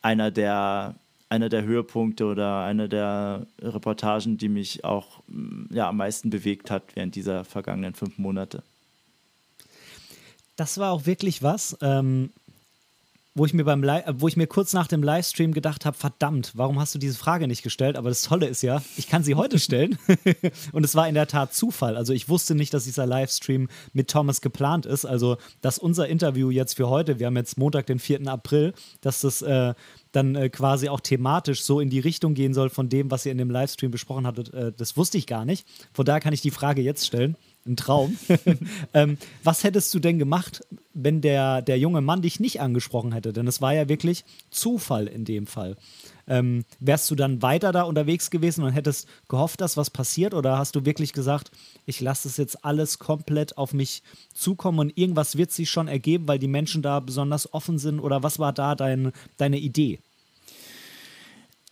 einer 0.00 0.30
der 0.30 0.96
einer 1.32 1.48
der 1.48 1.62
Höhepunkte 1.62 2.26
oder 2.26 2.62
eine 2.62 2.90
der 2.90 3.46
Reportagen, 3.58 4.36
die 4.36 4.50
mich 4.50 4.84
auch 4.84 5.22
mm, 5.28 5.74
ja, 5.74 5.88
am 5.88 5.96
meisten 5.96 6.28
bewegt 6.28 6.70
hat 6.70 6.82
während 6.94 7.14
dieser 7.14 7.44
vergangenen 7.44 7.94
fünf 7.94 8.18
Monate. 8.18 8.62
Das 10.56 10.76
war 10.76 10.92
auch 10.92 11.06
wirklich 11.06 11.42
was. 11.42 11.74
Ähm, 11.80 12.28
wo 13.34 13.46
ich 13.46 13.54
mir 13.54 13.64
beim 13.64 13.82
wo 13.82 14.28
ich 14.28 14.36
mir 14.36 14.46
kurz 14.46 14.74
nach 14.74 14.86
dem 14.86 15.02
Livestream 15.02 15.54
gedacht 15.54 15.86
habe, 15.86 15.96
verdammt, 15.96 16.52
warum 16.54 16.78
hast 16.78 16.94
du 16.94 16.98
diese 16.98 17.16
Frage 17.16 17.48
nicht 17.48 17.62
gestellt? 17.62 17.96
Aber 17.96 18.10
das 18.10 18.20
Tolle 18.20 18.46
ist 18.46 18.62
ja, 18.62 18.82
ich 18.98 19.08
kann 19.08 19.24
sie 19.24 19.34
heute 19.34 19.58
stellen. 19.58 19.96
und 20.72 20.84
es 20.84 20.94
war 20.94 21.08
in 21.08 21.14
der 21.14 21.26
Tat 21.26 21.54
Zufall. 21.54 21.96
Also 21.96 22.12
ich 22.12 22.28
wusste 22.28 22.54
nicht, 22.54 22.74
dass 22.74 22.84
dieser 22.84 23.06
Livestream 23.06 23.68
mit 23.94 24.10
Thomas 24.10 24.42
geplant 24.42 24.84
ist. 24.84 25.06
Also, 25.06 25.38
dass 25.62 25.78
unser 25.78 26.08
Interview 26.08 26.50
jetzt 26.50 26.74
für 26.76 26.90
heute, 26.90 27.18
wir 27.18 27.26
haben 27.26 27.36
jetzt 27.36 27.56
Montag, 27.56 27.86
den 27.86 27.98
4. 27.98 28.26
April, 28.26 28.74
dass 29.00 29.22
das 29.22 29.40
äh, 29.40 29.72
dann 30.12 30.34
äh, 30.34 30.48
quasi 30.48 30.88
auch 30.88 31.00
thematisch 31.00 31.62
so 31.62 31.80
in 31.80 31.90
die 31.90 32.00
Richtung 32.00 32.34
gehen 32.34 32.54
soll 32.54 32.70
von 32.70 32.88
dem, 32.88 33.10
was 33.10 33.26
ihr 33.26 33.32
in 33.32 33.38
dem 33.38 33.50
Livestream 33.50 33.90
besprochen 33.90 34.26
hattet, 34.26 34.52
äh, 34.54 34.72
das 34.76 34.96
wusste 34.96 35.18
ich 35.18 35.26
gar 35.26 35.44
nicht. 35.44 35.66
Von 35.92 36.04
daher 36.04 36.20
kann 36.20 36.34
ich 36.34 36.42
die 36.42 36.50
Frage 36.50 36.82
jetzt 36.82 37.06
stellen 37.06 37.36
ein 37.66 37.76
Traum. 37.76 38.16
ähm, 38.94 39.18
was 39.44 39.64
hättest 39.64 39.92
du 39.94 39.98
denn 39.98 40.18
gemacht, 40.18 40.62
wenn 40.94 41.20
der, 41.20 41.62
der 41.62 41.78
junge 41.78 42.00
Mann 42.00 42.22
dich 42.22 42.40
nicht 42.40 42.60
angesprochen 42.60 43.12
hätte? 43.12 43.32
Denn 43.32 43.46
es 43.46 43.60
war 43.60 43.72
ja 43.74 43.88
wirklich 43.88 44.24
Zufall 44.50 45.06
in 45.06 45.24
dem 45.24 45.46
Fall. 45.46 45.76
Ähm, 46.26 46.64
wärst 46.80 47.10
du 47.10 47.14
dann 47.14 47.42
weiter 47.42 47.72
da 47.72 47.82
unterwegs 47.82 48.30
gewesen 48.30 48.64
und 48.64 48.72
hättest 48.72 49.08
gehofft, 49.28 49.60
dass 49.60 49.76
was 49.76 49.90
passiert? 49.90 50.34
Oder 50.34 50.58
hast 50.58 50.76
du 50.76 50.84
wirklich 50.84 51.12
gesagt, 51.12 51.50
ich 51.86 52.00
lasse 52.00 52.28
es 52.28 52.36
jetzt 52.36 52.64
alles 52.64 52.98
komplett 52.98 53.58
auf 53.58 53.72
mich 53.72 54.02
zukommen 54.32 54.78
und 54.78 54.96
irgendwas 54.96 55.36
wird 55.36 55.52
sich 55.52 55.70
schon 55.70 55.88
ergeben, 55.88 56.28
weil 56.28 56.38
die 56.38 56.48
Menschen 56.48 56.82
da 56.82 57.00
besonders 57.00 57.52
offen 57.52 57.78
sind? 57.78 58.00
Oder 58.00 58.22
was 58.22 58.38
war 58.38 58.52
da 58.52 58.74
dein, 58.74 59.12
deine 59.36 59.58
Idee? 59.58 59.98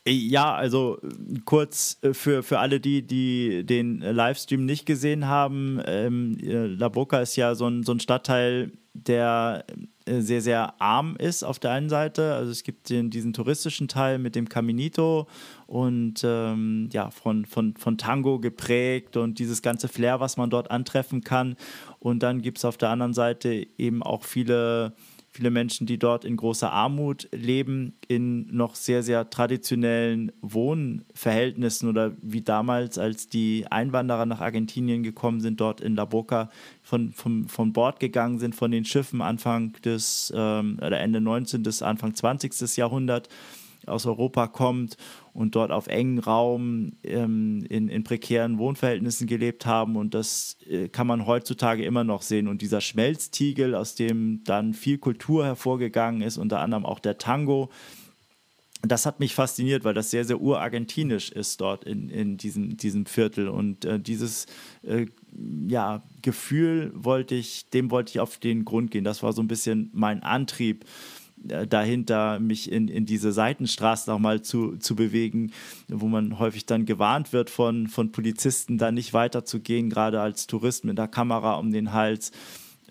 Ja, 0.07 0.55
also 0.55 0.99
kurz 1.45 1.99
äh, 2.03 2.15
für, 2.15 2.43
für 2.43 2.59
alle 2.59 2.81
die, 2.81 3.07
die 3.07 3.65
den 3.65 3.99
Livestream 4.01 4.65
nicht 4.65 4.87
gesehen 4.87 5.27
haben, 5.27 5.81
ähm, 5.85 6.39
äh, 6.43 6.67
La 6.67 6.89
Boca 6.89 7.21
ist 7.21 7.37
ja 7.37 7.55
so 7.55 7.67
ein, 7.67 7.83
so 7.83 7.93
ein 7.93 8.01
Stadtteil, 8.01 8.73
der 8.95 9.65
äh, 10.07 10.21
sehr, 10.21 10.41
sehr 10.41 10.81
arm 10.81 11.17
ist 11.17 11.45
auf 11.45 11.59
der 11.59 11.73
einen 11.73 11.91
Seite. 11.91 12.35
Also 12.35 12.51
es 12.51 12.63
gibt 12.63 12.89
den, 12.89 13.11
diesen 13.11 13.35
touristischen 13.35 13.89
Teil 13.89 14.19
mit 14.19 14.35
dem 14.35 14.49
Caminito 14.49 15.29
und 15.67 16.23
ähm, 16.25 16.89
ja, 16.93 17.11
von, 17.11 17.45
von, 17.45 17.77
von 17.77 17.99
Tango 17.99 18.41
geprägt 18.41 19.17
und 19.17 19.39
dieses 19.39 19.61
ganze 19.61 19.89
Flair, 19.89 20.19
was 20.19 20.37
man 20.37 20.51
dort 20.51 20.71
antreffen 20.71 21.23
kann. 21.23 21.57
Und 21.99 22.23
dann 22.23 22.41
gibt 22.41 22.59
es 22.59 22.65
auf 22.65 22.79
der 22.79 22.89
anderen 22.89 23.13
Seite 23.13 23.67
eben 23.77 24.03
auch 24.03 24.25
viele 24.25 24.95
viele 25.33 25.51
Menschen, 25.51 25.87
die 25.87 25.99
dort 25.99 26.25
in 26.25 26.37
großer 26.37 26.73
Armut 26.73 27.29
leben, 27.33 27.95
in 28.09 28.55
noch 28.55 28.75
sehr, 28.75 29.03
sehr 29.03 29.31
traditionellen 29.31 30.33
Wohnverhältnissen 30.43 31.89
oder 31.89 32.13
wie 32.21 32.43
damals, 32.43 32.99
als 32.99 33.29
die 33.29 33.67
Einwanderer 33.71 34.27
nach 34.27 34.41
Argentinien 34.41 35.03
gekommen 35.03 35.41
sind, 35.41 35.61
dort 35.61 35.81
in 35.81 35.95
La 35.95 36.05
Boca 36.05 36.51
von, 36.83 37.13
von, 37.13 37.47
von 37.47 37.73
Bord 37.73 38.01
gegangen 38.01 38.41
sind 38.41 38.55
von 38.55 38.73
den 38.73 38.85
Schiffen 38.85 39.23
Anfang 39.23 39.73
des 39.85 40.33
ähm, 40.37 40.79
oder 40.79 40.99
Ende 40.99 41.21
19. 41.21 41.63
bis 41.63 41.83
Anfang 41.83 42.15
20. 42.15 42.77
Jahrhundert 42.77 43.29
aus 43.87 44.07
Europa 44.07 44.47
kommt 44.47 44.97
und 45.33 45.55
dort 45.55 45.71
auf 45.71 45.87
engen 45.87 46.19
Raum 46.19 46.93
ähm, 47.03 47.65
in, 47.69 47.89
in 47.89 48.05
prekären 48.05 48.59
Wohnverhältnissen 48.59 49.27
gelebt 49.27 49.67
haben. 49.67 49.97
Und 49.97 50.15
das 50.15 50.57
äh, 50.69 50.89
kann 50.89 51.07
man 51.07 51.27
heutzutage 51.27 51.85
immer 51.85 52.05
noch 52.05 52.23
sehen. 52.23 52.49
Und 52.49 52.63
dieser 52.63 52.81
Schmelztiegel, 52.81 53.75
aus 53.75 53.95
dem 53.95 54.43
dann 54.45 54.75
viel 54.75 54.99
Kultur 54.99 55.45
hervorgegangen 55.45 56.23
ist, 56.23 56.39
unter 56.39 56.61
anderem 56.61 56.85
auch 56.85 56.99
der 56.99 57.19
Tango, 57.19 57.71
das 58.83 59.05
hat 59.05 59.21
mich 59.21 59.35
fasziniert, 59.35 59.85
weil 59.85 59.93
das 59.93 60.11
sehr, 60.11 60.25
sehr 60.25 60.41
urargentinisch 60.41 61.31
ist 61.31 61.61
dort 61.61 61.85
in, 61.85 62.09
in 62.09 62.37
diesem, 62.39 62.77
diesem 62.77 63.05
Viertel. 63.05 63.49
Und 63.49 63.85
äh, 63.85 64.01
dieses 64.01 64.47
äh, 64.83 65.07
ja, 65.69 66.03
Gefühl 66.23 66.91
wollte 66.95 67.35
ich, 67.35 67.69
dem 67.71 67.91
wollte 67.91 68.11
ich 68.11 68.21
auf 68.21 68.39
den 68.39 68.65
Grund 68.65 68.91
gehen. 68.91 69.05
Das 69.05 69.23
war 69.23 69.33
so 69.33 69.43
ein 69.43 69.49
bisschen 69.49 69.91
mein 69.93 70.23
Antrieb 70.23 70.87
dahinter, 71.43 72.39
mich 72.39 72.71
in, 72.71 72.89
in 72.89 73.07
diese 73.07 73.33
Seitenstraße 73.33 74.11
nochmal 74.11 74.43
zu, 74.43 74.77
zu 74.77 74.95
bewegen, 74.95 75.53
wo 75.89 76.07
man 76.07 76.39
häufig 76.39 76.67
dann 76.67 76.85
gewarnt 76.85 77.33
wird 77.33 77.51
von, 77.51 77.89
von 77.89 78.13
Polizisten, 78.13 78.79
da 78.79 78.93
nicht 78.93 79.15
weiterzugehen, 79.15 79.91
gerade 79.91 80.21
als 80.21 80.47
Tourist 80.47 80.85
mit 80.85 80.99
der 80.99 81.09
Kamera 81.09 81.55
um 81.55 81.71
den 81.71 81.93
Hals 81.93 82.33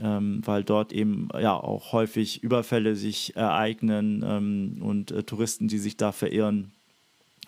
ähm, 0.01 0.41
weil 0.45 0.63
dort 0.63 0.93
eben 0.93 1.27
ja 1.39 1.53
auch 1.53 1.91
häufig 1.91 2.41
Überfälle 2.43 2.95
sich 2.95 3.35
ereignen 3.35 4.23
ähm, 4.25 4.77
und 4.81 5.11
äh, 5.11 5.23
Touristen, 5.23 5.67
die 5.67 5.77
sich 5.77 5.97
da 5.97 6.11
verirren, 6.11 6.71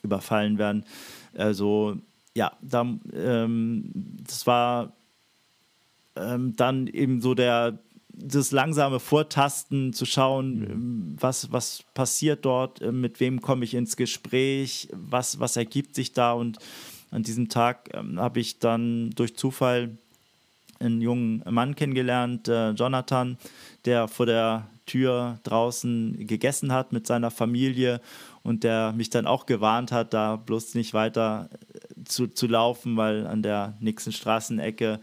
überfallen 0.03 0.57
werden. 0.57 0.85
Also 1.33 1.97
ja, 2.35 2.51
da, 2.61 2.87
ähm, 3.13 3.91
das 4.25 4.47
war 4.47 4.93
ähm, 6.15 6.53
dann 6.55 6.87
eben 6.87 7.21
so 7.21 7.33
der 7.33 7.79
das 8.23 8.51
langsame 8.51 8.99
Vortasten 8.99 9.93
zu 9.93 10.05
schauen, 10.05 10.59
mhm. 10.59 10.71
Ähm, 10.71 11.15
was, 11.19 11.51
was 11.51 11.83
passiert 11.93 12.45
dort, 12.45 12.81
äh, 12.81 12.91
mit 12.91 13.19
wem 13.19 13.41
komme 13.41 13.65
ich 13.65 13.73
ins 13.73 13.95
Gespräch, 13.95 14.87
was, 14.91 15.39
was 15.39 15.57
ergibt 15.57 15.95
sich 15.95 16.13
da 16.13 16.33
und 16.33 16.59
an 17.11 17.23
diesem 17.23 17.49
Tag 17.49 17.89
ähm, 17.93 18.19
habe 18.19 18.39
ich 18.39 18.59
dann 18.59 19.11
durch 19.11 19.35
Zufall 19.35 19.97
einen 20.79 21.01
jungen 21.01 21.43
Mann 21.49 21.75
kennengelernt, 21.75 22.47
äh, 22.47 22.71
Jonathan, 22.71 23.37
der 23.85 24.07
vor 24.07 24.25
der 24.25 24.67
Tür 24.85 25.39
draußen 25.43 26.25
gegessen 26.25 26.71
hat 26.71 26.91
mit 26.91 27.05
seiner 27.05 27.31
Familie 27.31 28.01
und 28.43 28.63
der 28.63 28.91
mich 28.93 29.09
dann 29.09 29.27
auch 29.27 29.45
gewarnt 29.45 29.91
hat, 29.91 30.13
da 30.13 30.35
bloß 30.37 30.73
nicht 30.75 30.93
weiter 30.93 31.49
äh, 31.73 32.03
zu, 32.05 32.27
zu 32.27 32.47
laufen, 32.47 32.97
weil 32.97 33.27
an 33.27 33.43
der 33.43 33.75
nächsten 33.79 34.11
Straßenecke 34.11 34.99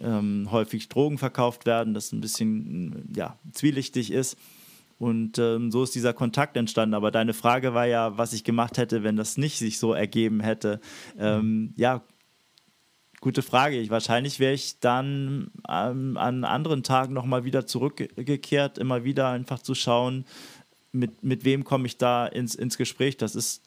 ähm, 0.00 0.48
häufig 0.50 0.88
Drogen 0.88 1.18
verkauft 1.18 1.66
werden, 1.66 1.94
das 1.94 2.12
ein 2.12 2.20
bisschen 2.20 3.12
ja, 3.14 3.38
zwielichtig 3.52 4.10
ist. 4.10 4.36
Und 4.98 5.38
ähm, 5.38 5.70
so 5.70 5.82
ist 5.82 5.94
dieser 5.94 6.14
Kontakt 6.14 6.56
entstanden. 6.56 6.94
Aber 6.94 7.10
deine 7.10 7.34
Frage 7.34 7.74
war 7.74 7.86
ja, 7.86 8.16
was 8.16 8.32
ich 8.32 8.44
gemacht 8.44 8.78
hätte, 8.78 9.02
wenn 9.02 9.16
das 9.16 9.36
nicht 9.36 9.58
sich 9.58 9.78
so 9.78 9.92
ergeben 9.92 10.40
hätte. 10.40 10.80
Ähm, 11.18 11.74
ja, 11.76 12.02
Gute 13.20 13.42
Frage. 13.42 13.80
Ich, 13.80 13.90
wahrscheinlich 13.90 14.38
wäre 14.40 14.52
ich 14.52 14.78
dann 14.78 15.50
ähm, 15.68 16.16
an 16.16 16.44
anderen 16.44 16.82
Tagen 16.82 17.14
nochmal 17.14 17.44
wieder 17.44 17.66
zurückgekehrt, 17.66 18.78
immer 18.78 19.04
wieder 19.04 19.30
einfach 19.30 19.58
zu 19.58 19.74
schauen, 19.74 20.26
mit, 20.92 21.24
mit 21.24 21.44
wem 21.44 21.64
komme 21.64 21.86
ich 21.86 21.98
da 21.98 22.26
ins, 22.26 22.54
ins 22.54 22.76
Gespräch. 22.76 23.16
Das 23.16 23.34
ist 23.34 23.62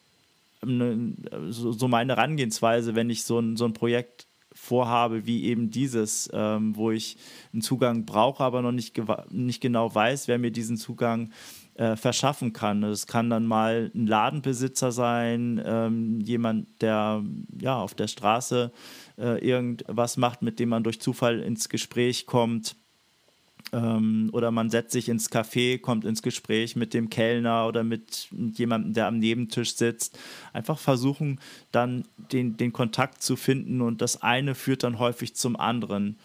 eine, 0.62 1.14
so, 1.50 1.88
meine 1.88 2.16
Herangehensweise, 2.16 2.96
wenn 2.96 3.10
ich 3.10 3.24
so 3.24 3.40
ein, 3.40 3.58
so 3.58 3.66
ein 3.66 3.74
Projekt 3.74 4.28
vorhabe 4.54 5.26
wie 5.26 5.43
eben 5.45 5.70
dieses, 5.70 6.30
ähm, 6.34 6.76
wo 6.76 6.91
ich 6.91 7.18
einen 7.54 7.62
Zugang 7.62 8.06
brauche, 8.06 8.43
aber 8.43 8.62
noch 8.62 8.72
nicht, 8.72 9.00
nicht 9.30 9.62
genau 9.62 9.93
weiß, 9.93 10.28
wer 10.28 10.39
mir 10.39 10.52
diesen 10.52 10.78
Zugang 10.78 11.32
äh, 11.76 11.95
verschaffen 11.95 12.52
kann. 12.52 12.84
Es 12.84 13.08
kann 13.08 13.30
dann 13.30 13.45
mal 13.45 13.91
ein 13.95 14.06
Ladenbesitzer 14.06 14.91
sein, 14.91 15.62
ähm, 15.64 16.20
jemand, 16.20 16.82
der 16.82 17.24
ja 17.60 17.80
auf 17.80 17.93
der 17.93 18.08
Straße 18.08 18.72
äh, 19.18 19.45
irgendwas 19.45 20.18
macht, 20.18 20.41
mit 20.41 20.60
dem 20.60 20.70
man 20.70 20.84
durch 20.84 21.00
Zufall 21.00 21.39
ins 21.39 21.70
Gespräch 21.70 22.26
kommt. 22.26 22.76
Ähm, 23.72 24.30
oder 24.34 24.52
man 24.52 24.70
setzt 24.70 24.92
sich 24.92 25.10
ins 25.10 25.32
Café, 25.32 25.80
kommt 25.80 26.06
ins 26.06 26.22
Gespräch 26.22 26.76
mit 26.76 26.94
dem 26.94 27.10
Kellner 27.10 27.68
oder 27.68 27.84
mit, 27.84 28.30
jemandem, 28.32 28.94
der 28.94 29.08
am 29.08 29.20
Nebentisch 29.20 29.76
sitzt. 29.76 30.18
Einfach 30.54 30.80
versuchen, 30.80 31.40
dann 31.72 32.06
den, 32.32 32.58
den 32.58 32.74
Kontakt 32.74 33.22
zu 33.22 33.36
finden 33.36 33.82
und 33.82 34.02
das 34.02 34.22
eine 34.22 34.56
führt 34.56 34.84
dann 34.84 35.00
häufig 35.00 35.36
zum 35.36 35.56
anderen. 35.56 36.18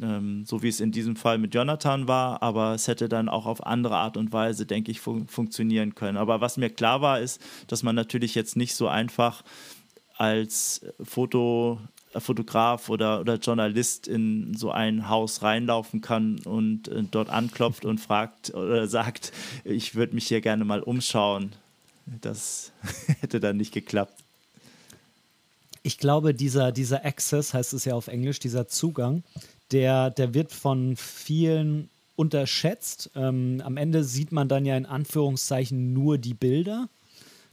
Ähm, 0.00 0.44
so 0.46 0.62
wie 0.62 0.68
es 0.68 0.80
in 0.80 0.92
diesem 0.92 1.16
Fall 1.16 1.38
mit 1.38 1.54
Jonathan 1.54 2.06
war, 2.06 2.42
aber 2.42 2.74
es 2.74 2.86
hätte 2.86 3.08
dann 3.08 3.28
auch 3.28 3.46
auf 3.46 3.66
andere 3.66 3.96
Art 3.96 4.16
und 4.16 4.32
Weise, 4.32 4.64
denke 4.64 4.90
ich, 4.92 5.00
fun 5.00 5.26
funktionieren 5.26 5.94
können. 5.94 6.16
Aber 6.16 6.40
was 6.40 6.56
mir 6.56 6.70
klar 6.70 7.00
war, 7.02 7.20
ist, 7.20 7.42
dass 7.66 7.82
man 7.82 7.96
natürlich 7.96 8.34
jetzt 8.34 8.56
nicht 8.56 8.74
so 8.76 8.86
einfach 8.86 9.42
als 10.16 10.86
Foto 11.02 11.80
Fotograf 12.20 12.88
oder, 12.88 13.20
oder 13.20 13.36
Journalist 13.36 14.08
in 14.08 14.54
so 14.54 14.70
ein 14.70 15.08
Haus 15.08 15.42
reinlaufen 15.42 16.00
kann 16.00 16.38
und 16.40 16.88
äh, 16.88 17.02
dort 17.10 17.30
anklopft 17.30 17.84
und 17.84 17.98
fragt 18.00 18.54
oder 18.54 18.86
sagt, 18.86 19.32
ich 19.64 19.94
würde 19.94 20.14
mich 20.14 20.26
hier 20.28 20.40
gerne 20.40 20.64
mal 20.64 20.82
umschauen. 20.82 21.52
Das 22.20 22.72
hätte 23.20 23.40
dann 23.40 23.56
nicht 23.56 23.72
geklappt. 23.72 24.14
Ich 25.82 25.98
glaube, 25.98 26.34
dieser, 26.34 26.72
dieser 26.72 27.04
Access, 27.04 27.54
heißt 27.54 27.72
es 27.72 27.84
ja 27.84 27.94
auf 27.94 28.08
Englisch, 28.08 28.40
dieser 28.40 28.68
Zugang, 28.68 29.22
der, 29.70 30.10
der 30.10 30.34
wird 30.34 30.52
von 30.52 30.96
vielen 30.96 31.88
unterschätzt. 32.16 33.10
Ähm, 33.14 33.62
am 33.64 33.76
Ende 33.76 34.02
sieht 34.04 34.32
man 34.32 34.48
dann 34.48 34.66
ja 34.66 34.76
in 34.76 34.86
Anführungszeichen 34.86 35.92
nur 35.92 36.18
die 36.18 36.34
Bilder 36.34 36.88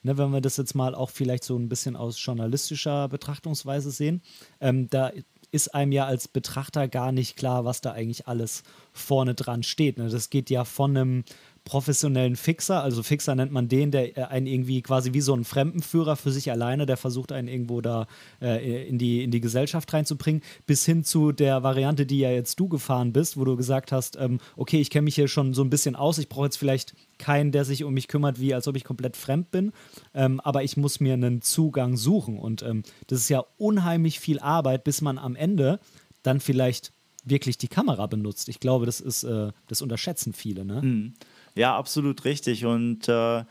ne, 0.06 0.18
wenn 0.18 0.32
wir 0.32 0.42
das 0.42 0.58
jetzt 0.58 0.76
mal 0.76 0.94
auch 0.96 1.10
vielleicht 1.10 1.44
so 1.44 1.58
ein 1.58 1.68
bisschen 1.68 1.96
aus 1.96 2.24
journalistischer 2.24 3.10
Betrachtungsweise 3.10 3.92
sehen, 3.92 4.22
ähm, 4.62 4.88
da 4.90 5.12
ist 5.52 5.74
einem 5.74 5.92
ja 5.92 6.06
als 6.06 6.28
Betrachter 6.28 6.88
gar 6.88 7.12
nicht 7.12 7.38
klar, 7.38 7.66
was 7.66 7.82
da 7.82 7.92
eigentlich 7.92 8.28
alles 8.28 8.64
vorne 8.94 9.34
dran 9.34 9.64
steht. 9.64 9.98
Ne? 9.98 10.10
Das 10.10 10.30
geht 10.30 10.50
ja 10.50 10.64
von 10.64 10.96
einem 10.96 11.24
professionellen 11.66 12.36
Fixer. 12.36 12.82
Also 12.82 13.04
Fixer 13.04 13.36
nennt 13.36 13.52
man 13.52 13.68
den, 13.68 13.92
der 13.92 14.18
äh, 14.18 14.24
einen 14.24 14.48
irgendwie 14.48 14.82
quasi 14.82 15.14
wie 15.14 15.22
so 15.22 15.34
ein 15.34 15.44
Fremdenführer 15.44 16.16
für 16.16 16.32
sich 16.32 16.52
alleine, 16.52 16.86
der 16.86 16.96
versucht 16.96 17.32
einen 17.32 17.48
irgendwo 17.48 17.82
da 17.82 18.08
äh, 18.42 18.88
in, 18.88 18.98
die, 18.98 19.24
in 19.24 19.32
die 19.32 19.42
Gesellschaft 19.42 19.92
reinzubringen, 19.92 20.42
bis 20.68 20.86
hin 20.86 21.04
zu 21.04 21.32
der 21.32 21.64
Variante, 21.64 22.06
die 22.06 22.20
ja 22.20 22.32
jetzt 22.32 22.60
du 22.60 22.70
gefahren 22.70 23.12
bist, 23.12 23.36
wo 23.36 23.44
du 23.44 23.58
gesagt 23.58 23.92
hast, 23.92 24.16
ähm, 24.18 24.40
okay, 24.56 24.80
ich 24.80 24.92
kenne 24.92 25.06
mich 25.06 25.16
hier 25.16 25.28
schon 25.28 25.54
so 25.54 25.64
ein 25.64 25.72
bisschen 25.72 25.96
aus, 25.96 26.20
ich 26.20 26.30
brauche 26.30 26.46
jetzt 26.46 26.58
vielleicht 26.58 26.94
keinen, 27.18 27.52
der 27.52 27.66
sich 27.66 27.84
um 27.84 27.94
mich 27.94 28.08
kümmert, 28.08 28.40
wie 28.40 28.54
als 28.54 28.68
ob 28.68 28.76
ich 28.76 28.84
komplett 28.84 29.18
fremd 29.18 29.50
bin, 29.50 29.72
ähm, 30.14 30.40
aber 30.42 30.64
ich 30.64 30.78
muss 30.78 31.00
mir 31.00 31.14
einen 31.14 31.42
Zugang 31.42 31.98
suchen 31.98 32.38
und 32.38 32.62
ähm, 32.62 32.84
das 33.08 33.20
ist 33.20 33.30
ja 33.30 33.44
unheimlich 33.58 34.20
viel 34.20 34.40
Arbeit, 34.40 34.84
bis 34.84 35.02
man 35.02 35.18
am 35.18 35.36
Ende 35.36 35.80
dann 36.22 36.40
vielleicht 36.40 36.92
wirklich 37.26 37.58
die 37.58 37.68
Kamera 37.68 38.06
benutzt. 38.06 38.50
Ich 38.50 38.60
glaube, 38.60 38.86
das 38.86 39.00
ist, 39.00 39.24
äh, 39.24 39.52
das 39.68 39.82
unterschätzen 39.82 40.34
viele. 40.34 40.64
Ne? 40.64 40.82
Mhm. 40.82 41.14
Ja, 41.56 41.78
absolut 41.78 42.26
richtig. 42.26 42.66
Und 42.66 43.08
äh, 43.08 43.44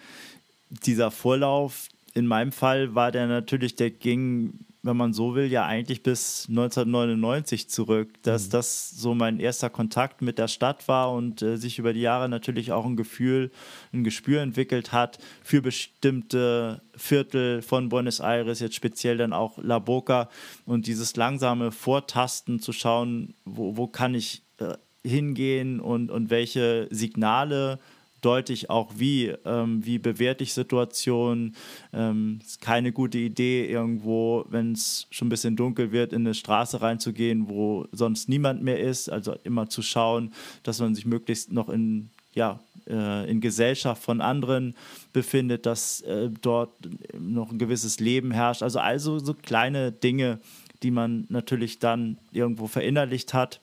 dieser 0.68 1.10
Vorlauf, 1.10 1.88
in 2.12 2.26
meinem 2.26 2.52
Fall 2.52 2.94
war 2.94 3.10
der 3.10 3.26
natürlich, 3.26 3.74
der 3.76 3.90
ging, 3.90 4.60
wenn 4.82 4.96
man 4.96 5.14
so 5.14 5.34
will, 5.34 5.50
ja 5.50 5.64
eigentlich 5.64 6.02
bis 6.02 6.46
1999 6.48 7.70
zurück, 7.70 8.22
dass 8.22 8.46
mhm. 8.46 8.50
das 8.50 8.90
so 8.90 9.14
mein 9.14 9.40
erster 9.40 9.70
Kontakt 9.70 10.20
mit 10.20 10.38
der 10.38 10.48
Stadt 10.48 10.86
war 10.86 11.12
und 11.12 11.40
äh, 11.40 11.56
sich 11.56 11.78
über 11.78 11.94
die 11.94 12.02
Jahre 12.02 12.28
natürlich 12.28 12.72
auch 12.72 12.84
ein 12.84 12.96
Gefühl, 12.96 13.50
ein 13.92 14.04
Gespür 14.04 14.42
entwickelt 14.42 14.92
hat 14.92 15.18
für 15.42 15.62
bestimmte 15.62 16.82
Viertel 16.94 17.62
von 17.62 17.88
Buenos 17.88 18.20
Aires, 18.20 18.60
jetzt 18.60 18.76
speziell 18.76 19.16
dann 19.16 19.32
auch 19.32 19.56
La 19.56 19.78
Boca 19.78 20.28
und 20.66 20.86
dieses 20.86 21.16
langsame 21.16 21.72
Vortasten 21.72 22.60
zu 22.60 22.72
schauen, 22.72 23.34
wo, 23.46 23.78
wo 23.78 23.86
kann 23.86 24.14
ich 24.14 24.42
äh, 24.58 24.74
hingehen 25.04 25.80
und, 25.80 26.10
und 26.10 26.30
welche 26.30 26.88
Signale 26.90 27.78
deute 28.24 28.54
auch 28.70 28.92
wie, 28.96 29.32
ähm, 29.44 29.84
wie 29.84 29.98
bewerte 29.98 30.44
ich 30.44 30.54
Situationen. 30.54 31.54
Ähm, 31.92 32.40
ist 32.44 32.60
keine 32.60 32.92
gute 32.92 33.18
Idee, 33.18 33.66
irgendwo, 33.66 34.44
wenn 34.48 34.72
es 34.72 35.06
schon 35.10 35.26
ein 35.26 35.30
bisschen 35.30 35.56
dunkel 35.56 35.92
wird, 35.92 36.12
in 36.12 36.22
eine 36.22 36.34
Straße 36.34 36.80
reinzugehen, 36.80 37.48
wo 37.48 37.86
sonst 37.92 38.28
niemand 38.28 38.62
mehr 38.62 38.80
ist. 38.80 39.10
Also 39.10 39.36
immer 39.44 39.68
zu 39.68 39.82
schauen, 39.82 40.32
dass 40.62 40.80
man 40.80 40.94
sich 40.94 41.06
möglichst 41.06 41.52
noch 41.52 41.68
in, 41.68 42.10
ja, 42.34 42.60
äh, 42.88 43.30
in 43.30 43.40
Gesellschaft 43.40 44.02
von 44.02 44.20
anderen 44.20 44.74
befindet, 45.12 45.66
dass 45.66 46.00
äh, 46.02 46.30
dort 46.42 46.70
noch 47.18 47.50
ein 47.50 47.58
gewisses 47.58 48.00
Leben 48.00 48.30
herrscht. 48.30 48.62
Also 48.62 48.78
also 48.78 49.18
so 49.18 49.34
kleine 49.34 49.92
Dinge, 49.92 50.40
die 50.82 50.90
man 50.90 51.26
natürlich 51.28 51.78
dann 51.78 52.18
irgendwo 52.32 52.66
verinnerlicht 52.66 53.34
hat 53.34 53.60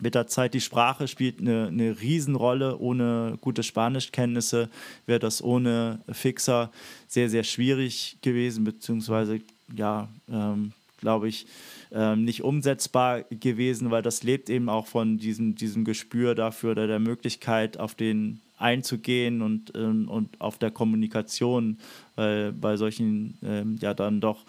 mit 0.00 0.14
der 0.14 0.26
Zeit. 0.26 0.54
Die 0.54 0.60
Sprache 0.60 1.08
spielt 1.08 1.40
eine, 1.40 1.68
eine 1.68 2.00
Riesenrolle. 2.00 2.78
Ohne 2.78 3.38
gute 3.40 3.62
Spanischkenntnisse 3.62 4.68
wäre 5.06 5.20
das 5.20 5.42
ohne 5.42 6.00
Fixer 6.10 6.70
sehr, 7.08 7.30
sehr 7.30 7.44
schwierig 7.44 8.18
gewesen, 8.22 8.64
beziehungsweise, 8.64 9.40
ja, 9.74 10.08
ähm, 10.30 10.72
glaube 10.98 11.28
ich, 11.28 11.46
ähm, 11.92 12.24
nicht 12.24 12.42
umsetzbar 12.42 13.22
gewesen, 13.24 13.90
weil 13.90 14.02
das 14.02 14.22
lebt 14.22 14.48
eben 14.50 14.68
auch 14.68 14.86
von 14.86 15.18
diesem, 15.18 15.54
diesem 15.54 15.84
Gespür 15.84 16.34
dafür 16.34 16.72
oder 16.72 16.86
der 16.86 16.98
Möglichkeit, 16.98 17.78
auf 17.78 17.94
den 17.94 18.40
einzugehen 18.56 19.42
und, 19.42 19.72
ähm, 19.74 20.08
und 20.08 20.40
auf 20.40 20.58
der 20.58 20.70
Kommunikation, 20.70 21.78
weil 22.14 22.52
bei 22.52 22.76
solchen 22.76 23.36
ähm, 23.42 23.76
ja 23.80 23.94
dann 23.94 24.20
doch 24.20 24.44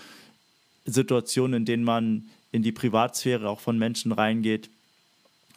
Situationen, 0.86 1.62
in 1.62 1.66
denen 1.66 1.84
man 1.84 2.24
in 2.52 2.64
die 2.64 2.72
Privatsphäre 2.72 3.50
auch 3.50 3.60
von 3.60 3.78
Menschen 3.78 4.12
reingeht, 4.12 4.70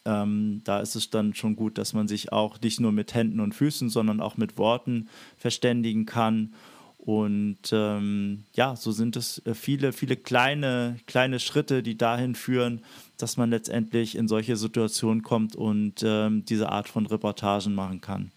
Ähm, 0.09 0.62
da 0.64 0.80
ist 0.80 0.96
es 0.96 1.11
dann 1.11 1.34
schon 1.34 1.54
gut, 1.54 1.76
dass 1.76 1.92
man 1.92 2.09
sich 2.09 2.32
auch 2.32 2.59
nicht 2.62 2.80
nur 2.80 2.92
mit 2.92 3.12
Händen 3.12 3.40
und 3.40 3.54
Füßen, 3.54 3.90
sondern 3.90 4.22
auch 4.22 4.38
mit 4.38 4.56
Worten 4.56 5.09
verständigen 5.36 6.06
kann. 6.06 6.54
Und 6.96 7.59
ähm, 7.72 8.44
ja, 8.54 8.74
so 8.74 8.90
sind 8.90 9.16
es 9.16 9.44
äh, 9.44 9.54
viele, 9.54 9.92
viele 9.92 10.16
kleine, 10.16 10.98
kleine 11.06 11.40
Schritte, 11.40 11.82
die 11.82 11.98
dahin 11.98 12.34
führen, 12.34 12.80
dass 13.18 13.36
man 13.36 13.50
letztendlich 13.50 14.16
in 14.16 14.28
solche 14.28 14.56
Situationen 14.56 15.22
kommt 15.22 15.54
und 15.56 16.02
ähm, 16.02 16.44
diese 16.46 16.70
Art 16.70 16.88
von 16.88 17.04
Reportagen 17.04 17.74
machen 17.74 18.00
kann. 18.00 18.30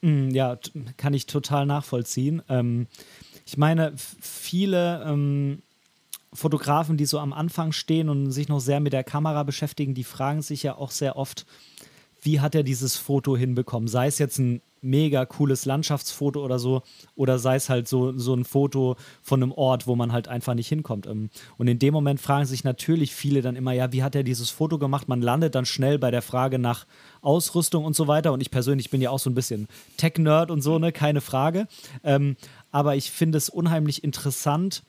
Mm, 0.00 0.30
ja, 0.30 0.58
kann 0.96 1.14
ich 1.14 1.26
total 1.26 1.66
nachvollziehen. 1.66 2.42
Ähm, 2.48 2.86
ich 3.46 3.56
meine, 3.56 3.92
viele 3.96 5.02
ähm, 5.04 5.62
Fotografen, 6.32 6.96
die 6.96 7.06
so 7.06 7.18
am 7.18 7.32
Anfang 7.32 7.72
stehen 7.72 8.08
und 8.08 8.30
sich 8.30 8.48
noch 8.48 8.60
sehr 8.60 8.80
mit 8.80 8.92
der 8.92 9.04
Kamera 9.04 9.42
beschäftigen, 9.42 9.94
die 9.94 10.04
fragen 10.04 10.42
sich 10.42 10.62
ja 10.62 10.76
auch 10.76 10.90
sehr 10.90 11.16
oft, 11.16 11.46
wie 12.22 12.40
hat 12.40 12.54
er 12.54 12.62
dieses 12.62 12.96
Foto 12.96 13.36
hinbekommen? 13.36 13.88
Sei 13.88 14.06
es 14.06 14.18
jetzt 14.18 14.38
ein 14.38 14.62
mega 14.80 15.24
cooles 15.24 15.64
Landschaftsfoto 15.64 16.44
oder 16.44 16.58
so, 16.58 16.82
oder 17.14 17.38
sei 17.38 17.56
es 17.56 17.68
halt 17.68 17.88
so, 17.88 18.16
so 18.18 18.34
ein 18.34 18.44
Foto 18.44 18.96
von 19.22 19.42
einem 19.42 19.52
Ort, 19.52 19.86
wo 19.86 19.94
man 19.94 20.12
halt 20.12 20.28
einfach 20.28 20.54
nicht 20.54 20.68
hinkommt. 20.68 21.06
Ähm, 21.06 21.30
und 21.56 21.68
in 21.68 21.78
dem 21.78 21.94
Moment 21.94 22.20
fragen 22.20 22.46
sich 22.46 22.64
natürlich 22.64 23.14
viele 23.14 23.42
dann 23.42 23.56
immer, 23.56 23.72
ja, 23.72 23.92
wie 23.92 24.02
hat 24.02 24.14
er 24.14 24.24
dieses 24.24 24.50
Foto 24.50 24.78
gemacht? 24.78 25.08
Man 25.08 25.22
landet 25.22 25.54
dann 25.54 25.66
schnell 25.66 25.98
bei 25.98 26.10
der 26.10 26.22
Frage 26.22 26.58
nach 26.58 26.86
Ausrüstung 27.20 27.84
und 27.84 27.94
so 27.94 28.08
weiter. 28.08 28.32
Und 28.32 28.40
ich 28.40 28.50
persönlich 28.50 28.90
bin 28.90 29.00
ja 29.00 29.10
auch 29.10 29.20
so 29.20 29.30
ein 29.30 29.34
bisschen 29.34 29.68
Tech-Nerd 29.96 30.50
und 30.50 30.62
so, 30.62 30.78
ne, 30.78 30.92
keine 30.92 31.20
Frage. 31.20 31.68
Ähm, 32.02 32.36
aber 32.72 32.96
ich 32.96 33.10
finde 33.10 33.38
es 33.38 33.48
unheimlich 33.48 34.02
interessant, 34.02 34.82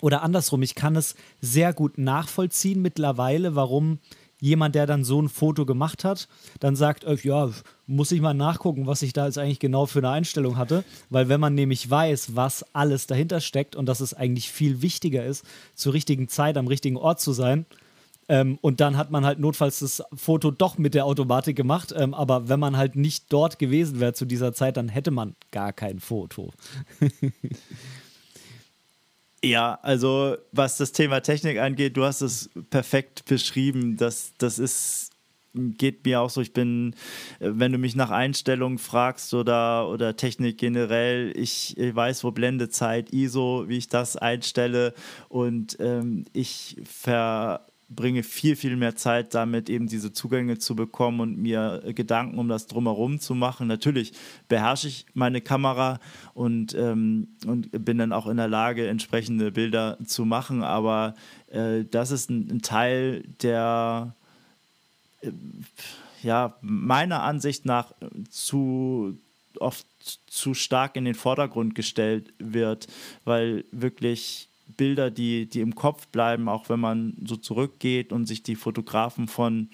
oder 0.00 0.22
andersrum, 0.22 0.62
ich 0.62 0.74
kann 0.74 0.96
es 0.96 1.14
sehr 1.40 1.72
gut 1.72 1.98
nachvollziehen 1.98 2.82
mittlerweile, 2.82 3.54
warum 3.54 3.98
jemand, 4.40 4.74
der 4.74 4.86
dann 4.86 5.04
so 5.04 5.20
ein 5.20 5.28
Foto 5.28 5.66
gemacht 5.66 6.04
hat, 6.04 6.28
dann 6.60 6.74
sagt, 6.74 7.04
äh, 7.04 7.16
ja, 7.22 7.50
muss 7.86 8.12
ich 8.12 8.20
mal 8.20 8.34
nachgucken, 8.34 8.86
was 8.86 9.02
ich 9.02 9.12
da 9.12 9.26
jetzt 9.26 9.38
eigentlich 9.38 9.58
genau 9.58 9.86
für 9.86 9.98
eine 9.98 10.10
Einstellung 10.10 10.56
hatte. 10.56 10.84
Weil 11.10 11.28
wenn 11.28 11.40
man 11.40 11.54
nämlich 11.54 11.88
weiß, 11.88 12.36
was 12.36 12.64
alles 12.74 13.06
dahinter 13.06 13.40
steckt 13.40 13.76
und 13.76 13.86
dass 13.86 14.00
es 14.00 14.14
eigentlich 14.14 14.50
viel 14.50 14.82
wichtiger 14.82 15.24
ist, 15.24 15.44
zur 15.74 15.92
richtigen 15.92 16.28
Zeit 16.28 16.56
am 16.56 16.66
richtigen 16.66 16.96
Ort 16.96 17.20
zu 17.20 17.32
sein, 17.32 17.66
ähm, 18.28 18.58
und 18.60 18.80
dann 18.80 18.96
hat 18.96 19.10
man 19.10 19.26
halt 19.26 19.40
notfalls 19.40 19.80
das 19.80 20.04
Foto 20.14 20.52
doch 20.52 20.78
mit 20.78 20.94
der 20.94 21.04
Automatik 21.04 21.56
gemacht. 21.56 21.92
Ähm, 21.96 22.14
aber 22.14 22.48
wenn 22.48 22.60
man 22.60 22.76
halt 22.76 22.94
nicht 22.94 23.24
dort 23.32 23.58
gewesen 23.58 23.98
wäre 23.98 24.12
zu 24.12 24.24
dieser 24.24 24.52
Zeit, 24.52 24.76
dann 24.76 24.88
hätte 24.88 25.10
man 25.10 25.34
gar 25.50 25.72
kein 25.72 25.98
Foto. 25.98 26.52
Ja, 29.42 29.78
also 29.82 30.36
was 30.52 30.76
das 30.76 30.92
Thema 30.92 31.20
Technik 31.20 31.58
angeht, 31.58 31.96
du 31.96 32.04
hast 32.04 32.20
es 32.20 32.50
perfekt 32.68 33.24
beschrieben. 33.24 33.96
Das, 33.96 34.34
das 34.36 34.58
ist, 34.58 35.12
geht 35.54 36.04
mir 36.04 36.20
auch 36.20 36.28
so. 36.28 36.42
Ich 36.42 36.52
bin, 36.52 36.94
wenn 37.38 37.72
du 37.72 37.78
mich 37.78 37.96
nach 37.96 38.10
Einstellungen 38.10 38.76
fragst 38.78 39.32
oder, 39.32 39.88
oder 39.88 40.14
Technik 40.16 40.58
generell, 40.58 41.32
ich, 41.34 41.76
ich 41.78 41.94
weiß, 41.94 42.22
wo 42.24 42.32
Blendezeit, 42.32 43.14
ISO, 43.14 43.64
wie 43.66 43.78
ich 43.78 43.88
das 43.88 44.16
einstelle 44.16 44.92
und 45.30 45.76
ähm, 45.80 46.26
ich 46.34 46.76
ver 46.84 47.66
bringe 47.90 48.22
viel, 48.22 48.56
viel 48.56 48.76
mehr 48.76 48.96
Zeit 48.96 49.34
damit, 49.34 49.68
eben 49.68 49.88
diese 49.88 50.12
Zugänge 50.12 50.58
zu 50.58 50.76
bekommen 50.76 51.20
und 51.20 51.38
mir 51.38 51.82
Gedanken 51.94 52.38
um 52.38 52.48
das 52.48 52.66
drumherum 52.66 53.20
zu 53.20 53.34
machen. 53.34 53.66
Natürlich 53.66 54.12
beherrsche 54.48 54.88
ich 54.88 55.06
meine 55.12 55.40
Kamera 55.40 55.98
und, 56.32 56.74
ähm, 56.74 57.28
und 57.46 57.84
bin 57.84 57.98
dann 57.98 58.12
auch 58.12 58.28
in 58.28 58.36
der 58.36 58.48
Lage, 58.48 58.86
entsprechende 58.86 59.50
Bilder 59.52 59.98
zu 60.06 60.24
machen, 60.24 60.62
aber 60.62 61.14
äh, 61.48 61.84
das 61.84 62.12
ist 62.12 62.30
ein, 62.30 62.48
ein 62.50 62.62
Teil, 62.62 63.24
der 63.42 64.14
äh, 65.22 65.30
ja, 66.22 66.56
meiner 66.60 67.22
Ansicht 67.22 67.64
nach 67.66 67.92
zu 68.30 69.18
oft 69.58 69.86
zu 70.26 70.54
stark 70.54 70.96
in 70.96 71.04
den 71.04 71.14
Vordergrund 71.14 71.74
gestellt 71.74 72.32
wird, 72.38 72.86
weil 73.24 73.64
wirklich 73.72 74.49
Bilder, 74.76 75.10
die, 75.10 75.46
die 75.46 75.60
im 75.60 75.74
Kopf 75.74 76.06
bleiben, 76.08 76.48
auch 76.48 76.68
wenn 76.68 76.80
man 76.80 77.14
so 77.24 77.36
zurückgeht 77.36 78.12
und 78.12 78.26
sich 78.26 78.42
die 78.42 78.56
Fotografen 78.56 79.28
von, 79.28 79.68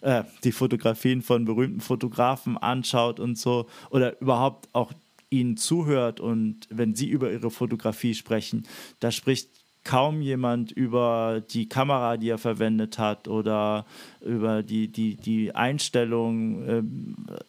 äh, 0.00 0.24
die 0.44 0.52
Fotografien 0.52 1.22
von 1.22 1.44
berühmten 1.44 1.80
Fotografen 1.80 2.56
anschaut 2.58 3.20
und 3.20 3.38
so, 3.38 3.66
oder 3.90 4.20
überhaupt 4.20 4.68
auch 4.72 4.92
ihnen 5.30 5.56
zuhört 5.56 6.20
und 6.20 6.66
wenn 6.70 6.94
sie 6.94 7.08
über 7.08 7.32
ihre 7.32 7.50
Fotografie 7.50 8.14
sprechen, 8.14 8.66
da 9.00 9.10
spricht 9.10 9.48
kaum 9.86 10.20
jemand 10.20 10.72
über 10.72 11.42
die 11.48 11.68
Kamera, 11.68 12.16
die 12.16 12.28
er 12.28 12.38
verwendet 12.38 12.98
hat 12.98 13.28
oder 13.28 13.86
über 14.20 14.62
die, 14.62 14.88
die, 14.88 15.16
die 15.16 15.54
Einstellung, 15.54 16.68
äh, 16.68 16.82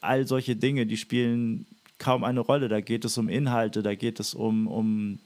all 0.02 0.28
solche 0.28 0.56
Dinge, 0.56 0.86
die 0.86 0.98
spielen 0.98 1.66
kaum 1.98 2.24
eine 2.24 2.42
Rolle. 2.42 2.70
Da 2.70 2.80
geht 2.80 3.06
es 3.06 3.18
um 3.18 3.28
Inhalte, 3.28 3.82
da 3.82 3.96
geht 3.96 4.20
es 4.20 4.36
um, 4.36 4.68
um 4.68 5.20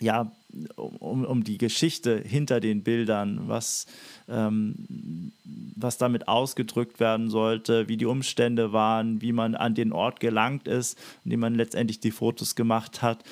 ja, 0.00 0.32
um, 0.76 1.24
um 1.24 1.44
die 1.44 1.58
Geschichte 1.58 2.20
hinter 2.20 2.60
den 2.60 2.82
Bildern, 2.82 3.42
was, 3.46 3.86
ähm, 4.28 5.32
was 5.76 5.98
damit 5.98 6.26
ausgedrückt 6.26 6.98
werden 6.98 7.30
sollte, 7.30 7.88
wie 7.88 7.96
die 7.96 8.06
Umstände 8.06 8.72
waren, 8.72 9.22
wie 9.22 9.32
man 9.32 9.54
an 9.54 9.74
den 9.74 9.92
Ort 9.92 10.18
gelangt 10.18 10.66
ist, 10.66 10.98
in 11.24 11.30
dem 11.30 11.40
man 11.40 11.54
letztendlich 11.54 12.00
die 12.00 12.10
Fotos 12.10 12.56
gemacht 12.56 13.02
hat, 13.02 13.22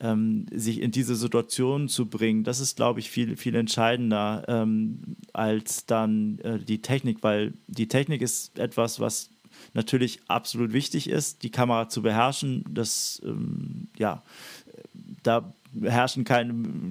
ähm, 0.00 0.46
sich 0.52 0.80
in 0.80 0.92
diese 0.92 1.16
Situation 1.16 1.88
zu 1.88 2.06
bringen, 2.06 2.44
das 2.44 2.60
ist, 2.60 2.76
glaube 2.76 3.00
ich, 3.00 3.10
viel, 3.10 3.36
viel 3.36 3.54
entscheidender 3.54 4.44
ähm, 4.46 5.16
als 5.32 5.86
dann 5.86 6.38
äh, 6.40 6.58
die 6.58 6.80
Technik, 6.82 7.22
weil 7.22 7.54
die 7.66 7.88
Technik 7.88 8.22
ist 8.22 8.58
etwas, 8.58 9.00
was 9.00 9.30
natürlich 9.74 10.20
absolut 10.28 10.72
wichtig 10.72 11.08
ist, 11.08 11.42
die 11.42 11.50
Kamera 11.50 11.88
zu 11.88 12.02
beherrschen. 12.02 12.64
Das, 12.70 13.20
ähm, 13.24 13.88
ja, 13.96 14.22
da 15.22 15.52
herrschen 15.82 16.24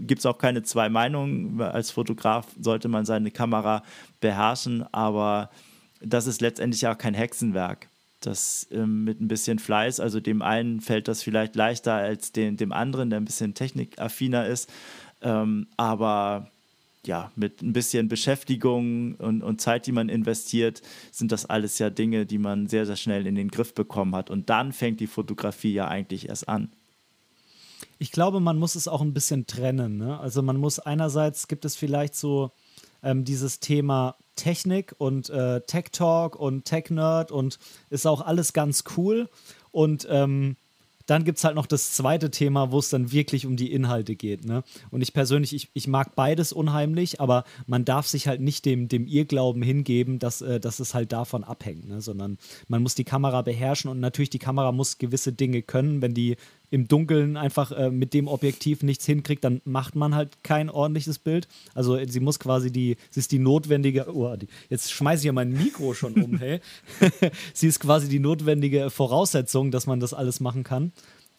gibt 0.07 0.19
es 0.19 0.25
auch 0.25 0.37
keine 0.37 0.63
zwei 0.63 0.89
Meinungen. 0.89 1.61
Als 1.61 1.91
Fotograf 1.91 2.47
sollte 2.59 2.87
man 2.87 3.05
seine 3.05 3.31
Kamera 3.31 3.83
beherrschen, 4.19 4.85
aber 4.93 5.49
das 6.01 6.27
ist 6.27 6.41
letztendlich 6.41 6.87
auch 6.87 6.97
kein 6.97 7.13
Hexenwerk. 7.13 7.89
Das 8.21 8.67
ähm, 8.71 9.03
mit 9.03 9.21
ein 9.21 9.27
bisschen 9.27 9.59
Fleiß, 9.59 9.99
also 9.99 10.19
dem 10.19 10.41
einen 10.41 10.81
fällt 10.81 11.07
das 11.07 11.21
vielleicht 11.21 11.55
leichter 11.55 11.93
als 11.93 12.31
den, 12.31 12.57
dem 12.57 12.71
anderen, 12.71 13.09
der 13.09 13.19
ein 13.19 13.25
bisschen 13.25 13.53
technikaffiner 13.53 14.47
ist. 14.47 14.69
Ähm, 15.21 15.67
aber 15.77 16.49
ja, 17.05 17.31
mit 17.35 17.61
ein 17.61 17.73
bisschen 17.73 18.09
Beschäftigung 18.09 19.15
und, 19.15 19.41
und 19.41 19.61
Zeit, 19.61 19.85
die 19.85 19.91
man 19.91 20.09
investiert, 20.09 20.81
sind 21.11 21.31
das 21.31 21.45
alles 21.45 21.79
ja 21.79 21.89
Dinge, 21.89 22.25
die 22.25 22.37
man 22.37 22.67
sehr, 22.67 22.85
sehr 22.85 22.97
schnell 22.97 23.27
in 23.27 23.35
den 23.35 23.49
Griff 23.49 23.73
bekommen 23.73 24.15
hat. 24.15 24.29
Und 24.29 24.49
dann 24.49 24.73
fängt 24.73 24.99
die 24.99 25.07
Fotografie 25.07 25.73
ja 25.73 25.87
eigentlich 25.87 26.29
erst 26.29 26.49
an 26.49 26.69
ich 27.99 28.11
glaube, 28.11 28.39
man 28.39 28.57
muss 28.57 28.75
es 28.75 28.87
auch 28.87 29.01
ein 29.01 29.13
bisschen 29.13 29.47
trennen. 29.47 29.97
Ne? 29.97 30.19
Also 30.19 30.41
man 30.41 30.57
muss 30.57 30.79
einerseits 30.79 31.47
gibt 31.47 31.65
es 31.65 31.75
vielleicht 31.75 32.15
so 32.15 32.51
ähm, 33.03 33.23
dieses 33.23 33.59
Thema 33.59 34.15
Technik 34.35 34.93
und 34.97 35.29
äh, 35.29 35.61
Tech 35.61 35.85
Talk 35.91 36.35
und 36.35 36.65
Tech 36.65 36.89
Nerd 36.89 37.31
und 37.31 37.59
ist 37.89 38.05
auch 38.05 38.21
alles 38.21 38.53
ganz 38.53 38.83
cool. 38.95 39.29
Und 39.71 40.07
ähm, 40.09 40.55
dann 41.07 41.23
gibt 41.23 41.37
es 41.37 41.43
halt 41.45 41.55
noch 41.55 41.65
das 41.65 41.93
zweite 41.93 42.29
Thema, 42.29 42.71
wo 42.71 42.79
es 42.79 42.89
dann 42.89 43.11
wirklich 43.11 43.45
um 43.45 43.55
die 43.55 43.71
Inhalte 43.71 44.15
geht. 44.15 44.45
Ne? 44.45 44.63
Und 44.91 45.01
ich 45.01 45.13
persönlich, 45.13 45.55
ich, 45.55 45.69
ich 45.73 45.87
mag 45.87 46.15
beides 46.15 46.51
unheimlich, 46.51 47.21
aber 47.21 47.45
man 47.65 47.85
darf 47.85 48.07
sich 48.07 48.27
halt 48.27 48.41
nicht 48.41 48.65
dem, 48.65 48.89
dem 48.89 49.07
Irrglauben 49.07 49.63
hingeben, 49.63 50.19
dass, 50.19 50.41
äh, 50.41 50.59
dass 50.59 50.79
es 50.79 50.93
halt 50.93 51.13
davon 51.13 51.45
abhängt, 51.45 51.87
ne? 51.87 52.01
sondern 52.01 52.37
man 52.67 52.83
muss 52.83 52.93
die 52.93 53.05
Kamera 53.05 53.41
beherrschen 53.41 53.89
und 53.89 54.01
natürlich 54.01 54.29
die 54.29 54.37
Kamera 54.37 54.73
muss 54.73 54.97
gewisse 54.97 55.31
Dinge 55.31 55.61
können. 55.61 56.01
Wenn 56.01 56.13
die 56.13 56.35
im 56.69 56.87
Dunkeln 56.87 57.37
einfach 57.37 57.71
äh, 57.71 57.89
mit 57.89 58.13
dem 58.13 58.27
Objektiv 58.27 58.83
nichts 58.83 59.05
hinkriegt, 59.05 59.43
dann 59.43 59.61
macht 59.63 59.95
man 59.95 60.15
halt 60.15 60.43
kein 60.43 60.69
ordentliches 60.69 61.19
Bild. 61.19 61.47
Also 61.73 61.97
sie 62.05 62.19
muss 62.19 62.39
quasi 62.39 62.71
die, 62.71 62.97
sie 63.09 63.19
ist 63.19 63.31
die 63.31 63.39
notwendige, 63.39 64.13
oh, 64.13 64.35
die, 64.35 64.47
jetzt 64.69 64.91
schmeiße 64.91 65.21
ich 65.21 65.25
ja 65.25 65.33
mein 65.33 65.51
Mikro 65.51 65.93
schon 65.93 66.13
um, 66.13 66.37
hey. 66.39 66.59
sie 67.53 67.67
ist 67.67 67.79
quasi 67.79 68.09
die 68.09 68.19
notwendige 68.19 68.89
Voraussetzung, 68.89 69.71
dass 69.71 69.87
man 69.87 69.99
das 69.99 70.13
alles 70.13 70.39
machen 70.39 70.63
kann. 70.63 70.91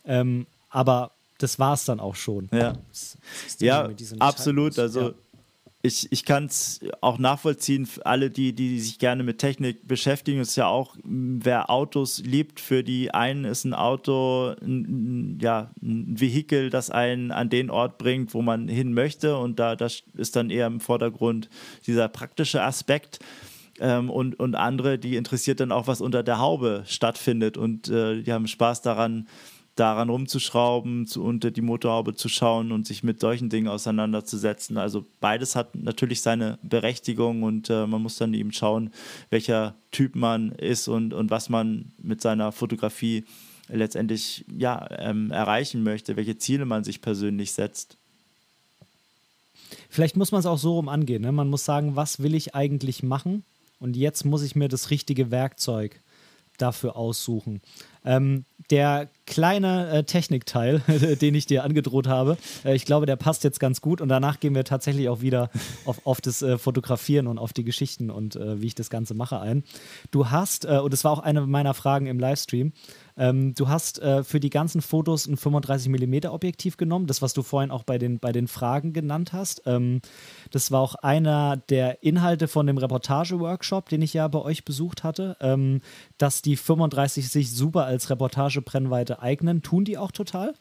Ähm, 0.05 0.47
aber 0.70 1.12
das 1.39 1.59
war 1.59 1.74
es 1.74 1.85
dann 1.85 2.01
auch 2.01 2.16
schon. 2.16 2.49
Ja, 2.53 2.74
ja 3.61 3.91
absolut. 4.18 4.79
Also 4.79 5.01
ja 5.01 5.14
ich, 5.81 6.11
ich 6.11 6.24
kann 6.24 6.47
es 6.47 6.81
auch 7.01 7.18
nachvollziehen, 7.18 7.87
für 7.87 8.05
alle, 8.05 8.31
die, 8.31 8.53
die 8.53 8.81
sich 8.81 8.99
gerne 8.99 9.22
mit 9.22 9.39
Technik 9.39 9.87
beschäftigen, 9.87 10.41
ist 10.41 10.57
ja 10.57 10.66
auch, 10.66 10.97
wer 11.05 11.70
Autos 11.70 12.18
liebt, 12.18 12.59
für 12.59 12.83
die 12.83 13.14
einen 13.14 13.45
ist 13.45 13.64
ein 13.64 13.74
Auto 13.74 14.55
ein, 14.61 15.39
ja, 15.41 15.70
ein 15.81 16.18
Vehikel, 16.18 16.70
das 16.70 16.91
einen 16.91 17.31
an 17.31 17.49
den 17.49 17.70
Ort 17.70 17.99
bringt, 17.99 18.35
wo 18.35 18.43
man 18.43 18.66
hin 18.66 18.93
möchte. 18.93 19.37
Und 19.39 19.61
da 19.61 19.76
das 19.76 20.03
ist 20.14 20.35
dann 20.35 20.51
eher 20.51 20.66
im 20.66 20.81
Vordergrund 20.81 21.49
dieser 21.87 22.09
praktische 22.09 22.62
Aspekt. 22.62 23.20
Ähm, 23.81 24.11
und, 24.11 24.41
und 24.41 24.57
andere, 24.57 24.99
die 24.99 25.14
interessiert 25.14 25.61
dann 25.61 25.70
auch, 25.70 25.87
was 25.87 26.01
unter 26.01 26.24
der 26.24 26.41
Haube 26.41 26.83
stattfindet. 26.87 27.57
Und 27.57 27.89
äh, 27.89 28.22
die 28.22 28.33
haben 28.33 28.49
Spaß 28.49 28.83
daran, 28.83 29.29
daran 29.79 30.11
rumzuschrauben, 30.11 31.07
zu, 31.07 31.22
unter 31.22 31.51
die 31.51 31.61
Motorhaube 31.61 32.14
zu 32.14 32.29
schauen 32.29 32.72
und 32.72 32.87
sich 32.87 33.03
mit 33.03 33.20
solchen 33.20 33.49
Dingen 33.49 33.68
auseinanderzusetzen. 33.68 34.76
Also 34.76 35.05
beides 35.20 35.57
hat 35.57 35.74
natürlich 35.74 36.20
seine 36.20 36.59
Berechtigung 36.62 37.43
und 37.43 37.70
äh, 37.70 37.87
man 37.87 38.03
muss 38.03 38.16
dann 38.16 38.35
eben 38.35 38.53
schauen, 38.53 38.91
welcher 39.31 39.74
Typ 39.91 40.16
man 40.16 40.53
ist 40.53 40.89
und, 40.89 41.14
und 41.14 41.31
was 41.31 41.49
man 41.49 41.93
mit 41.99 42.20
seiner 42.20 42.53
Fotografie 42.53 43.24
letztendlich 43.68 44.45
ja, 44.57 44.89
ähm, 44.99 45.31
erreichen 45.31 45.83
möchte, 45.83 46.16
welche 46.16 46.39
Ziele 46.39 46.64
man 46.64 46.85
sich 46.85 47.01
persönlich 47.01 47.53
setzt. 47.53 47.97
Vielleicht 49.91 50.16
muss 50.16 50.33
man 50.33 50.41
es 50.41 50.47
auch 50.47 50.59
so 50.59 50.74
rum 50.74 50.89
angehen. 50.89 51.22
Ne? 51.22 51.33
Man 51.33 51.49
muss 51.49 51.64
sagen, 51.64 51.95
was 51.97 52.22
will 52.22 52.35
ich 52.35 52.55
eigentlich 52.55 53.03
machen? 53.03 53.45
Und 53.79 53.97
jetzt 53.97 54.24
muss 54.24 54.43
ich 54.43 54.57
mir 54.57 54.68
das 54.68 54.91
richtige 54.91 55.31
Werkzeug 55.31 56.01
dafür 56.57 56.97
aussuchen. 56.97 57.61
Ähm, 58.05 58.44
der 58.70 59.09
kleine 59.26 59.90
äh, 59.90 60.05
Technikteil, 60.05 60.80
den 61.20 61.34
ich 61.34 61.46
dir 61.46 61.64
angedroht 61.64 62.07
habe, 62.07 62.36
äh, 62.64 62.74
ich 62.74 62.84
glaube, 62.84 63.07
der 63.07 63.16
passt 63.16 63.44
jetzt 63.44 63.61
ganz 63.61 63.80
gut 63.80 64.01
und 64.01 64.09
danach 64.09 64.40
gehen 64.40 64.55
wir 64.55 64.64
tatsächlich 64.64 65.09
auch 65.09 65.20
wieder 65.20 65.51
auf, 65.84 66.07
auf 66.07 66.20
das 66.20 66.42
äh, 66.42 66.59
Fotografieren 66.59 67.26
und 67.26 67.38
auf 67.38 67.53
die 67.53 67.64
Geschichten 67.64 68.11
und 68.11 68.36
äh, 68.36 68.61
wie 68.61 68.66
ich 68.66 68.74
das 68.74 68.90
Ganze 68.90 69.14
mache 69.14 69.40
ein. 69.40 69.64
Du 70.11 70.30
hast, 70.30 70.64
äh, 70.64 70.78
und 70.78 70.92
das 70.92 71.05
war 71.05 71.12
auch 71.12 71.20
eine 71.20 71.46
meiner 71.46 71.74
Fragen 71.74 72.07
im 72.07 72.18
Livestream, 72.18 72.72
ähm, 73.19 73.55
du 73.55 73.69
hast 73.69 74.01
äh, 74.01 74.23
für 74.23 74.41
die 74.41 74.51
ganzen 74.51 74.81
Fotos 74.81 75.27
ein 75.27 75.37
35mm 75.37 76.29
Objektiv 76.29 76.77
genommen, 76.77 77.07
das, 77.07 77.21
was 77.21 77.35
du 77.35 77.43
vorhin 77.43 77.71
auch 77.71 77.83
bei 77.83 77.99
den, 77.99 78.19
bei 78.19 78.33
den 78.33 78.49
Fragen 78.49 78.93
genannt 78.93 79.33
hast. 79.33 79.62
Ähm, 79.66 80.01
das 80.51 80.71
war 80.71 80.81
auch 80.81 80.95
einer 80.95 81.57
der 81.57 82.03
Inhalte 82.03 82.49
von 82.49 82.66
dem 82.66 82.79
Reportage-Workshop, 82.79 83.89
den 83.89 84.03
ich 84.03 84.14
ja 84.14 84.29
bei 84.29 84.41
euch 84.41 84.64
besucht 84.64 85.05
hatte, 85.05 85.37
ähm, 85.41 85.81
dass 86.16 86.43
die 86.43 86.57
35 86.57 87.29
sich 87.29 87.53
super 87.53 87.85
als 87.85 88.09
Reportage-Brennweite 88.09 89.21
eignen. 89.21 89.62
Tun 89.62 89.85
die 89.85 89.99
auch 89.99 90.12
total? 90.12 90.55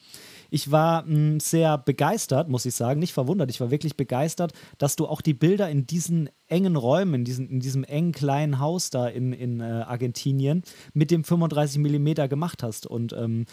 Ich 0.50 0.72
war 0.72 1.04
mh, 1.04 1.08
hm, 1.08 1.39
sehr 1.39 1.78
begeistert, 1.78 2.50
muss 2.50 2.66
ich 2.66 2.76
sagen, 2.76 3.00
nicht 3.00 3.14
verwundert, 3.14 3.50
ich 3.50 3.60
war 3.60 3.72
wirklich 3.72 3.98
begeistert, 3.98 4.54
dass 4.78 4.95
du 4.95 5.08
auch 5.08 5.22
die 5.22 5.34
Bilder 5.34 5.70
in 5.70 5.88
diesen 5.88 6.30
engen 6.48 6.76
Räumen, 6.76 7.16
in, 7.16 7.26
diesen, 7.26 7.50
in 7.50 7.60
diesem 7.60 7.84
engen 7.84 8.12
kleinen 8.12 8.60
Haus 8.60 8.89
da 8.89 9.08
in, 9.08 9.34
in 9.34 9.60
äh, 9.60 9.64
Argentinien 9.64 10.64
mit 10.93 11.12
dem 11.12 11.24
35 11.24 11.80
mm 11.80 12.28
gemacht 12.30 12.64
hast. 12.64 12.86
Und 12.86 13.14
ähm, 13.14 13.45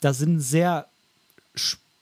da 0.00 0.12
sind 0.12 0.40
sehr 0.40 0.86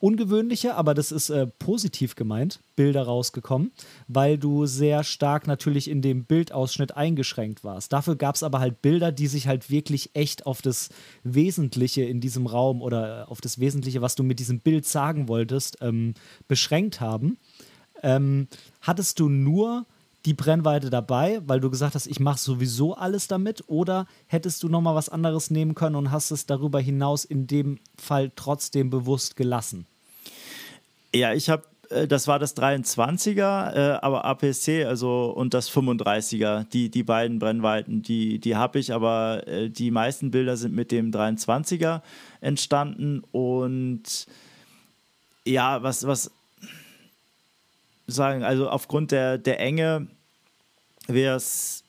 ungewöhnliche, 0.06 0.76
aber 0.76 0.94
das 0.94 1.10
ist 1.10 1.30
äh, 1.30 1.48
positiv 1.48 2.14
gemeint, 2.14 2.60
Bilder 2.76 3.02
rausgekommen, 3.02 3.72
weil 4.06 4.38
du 4.38 4.64
sehr 4.66 5.02
stark 5.02 5.48
natürlich 5.48 5.90
in 5.90 6.00
dem 6.00 6.24
Bildausschnitt 6.24 6.96
eingeschränkt 6.96 7.64
warst. 7.64 7.92
Dafür 7.92 8.14
gab 8.14 8.36
es 8.36 8.44
aber 8.44 8.60
halt 8.60 8.82
Bilder, 8.82 9.10
die 9.10 9.26
sich 9.26 9.48
halt 9.48 9.68
wirklich 9.68 10.10
echt 10.14 10.46
auf 10.46 10.62
das 10.62 10.90
Wesentliche 11.24 12.04
in 12.04 12.20
diesem 12.20 12.46
Raum 12.46 12.82
oder 12.82 13.22
äh, 13.22 13.24
auf 13.24 13.40
das 13.40 13.58
Wesentliche, 13.58 14.00
was 14.00 14.14
du 14.14 14.22
mit 14.22 14.38
diesem 14.38 14.60
Bild 14.60 14.86
sagen 14.86 15.26
wolltest, 15.26 15.78
ähm, 15.80 16.14
beschränkt 16.46 17.00
haben. 17.00 17.38
Ähm, 18.04 18.46
hattest 18.82 19.18
du 19.18 19.28
nur 19.28 19.86
die 20.24 20.34
Brennweite 20.34 20.88
dabei, 20.88 21.40
weil 21.46 21.58
du 21.58 21.68
gesagt 21.68 21.96
hast, 21.96 22.06
ich 22.06 22.20
mache 22.20 22.38
sowieso 22.38 22.94
alles 22.94 23.26
damit? 23.26 23.64
Oder 23.66 24.06
hättest 24.26 24.62
du 24.62 24.68
nochmal 24.68 24.94
was 24.94 25.08
anderes 25.08 25.50
nehmen 25.50 25.74
können 25.74 25.96
und 25.96 26.12
hast 26.12 26.30
es 26.30 26.46
darüber 26.46 26.78
hinaus 26.78 27.24
in 27.24 27.48
dem 27.48 27.80
Fall 27.96 28.30
trotzdem 28.36 28.88
bewusst 28.88 29.34
gelassen? 29.34 29.86
Ja, 31.16 31.32
ich 31.32 31.48
habe 31.48 31.62
äh, 31.90 32.06
das 32.06 32.28
war 32.28 32.38
das 32.38 32.56
23er, 32.56 33.74
äh, 33.74 33.98
aber 34.02 34.24
APC, 34.24 34.86
also 34.86 35.32
und 35.34 35.54
das 35.54 35.70
35er, 35.70 36.68
die, 36.68 36.90
die 36.90 37.02
beiden 37.02 37.38
Brennweiten, 37.38 38.02
die, 38.02 38.38
die 38.38 38.56
habe 38.56 38.78
ich, 38.78 38.92
aber 38.92 39.46
äh, 39.46 39.70
die 39.70 39.90
meisten 39.90 40.30
Bilder 40.30 40.56
sind 40.56 40.74
mit 40.74 40.92
dem 40.92 41.10
23er 41.10 42.02
entstanden. 42.40 43.22
Und 43.32 44.26
ja, 45.44 45.82
was, 45.82 46.06
was 46.06 46.30
sagen, 48.06 48.42
also 48.42 48.68
aufgrund 48.68 49.10
der, 49.10 49.38
der 49.38 49.60
Enge 49.60 50.06
wäre 51.06 51.36
es 51.36 51.84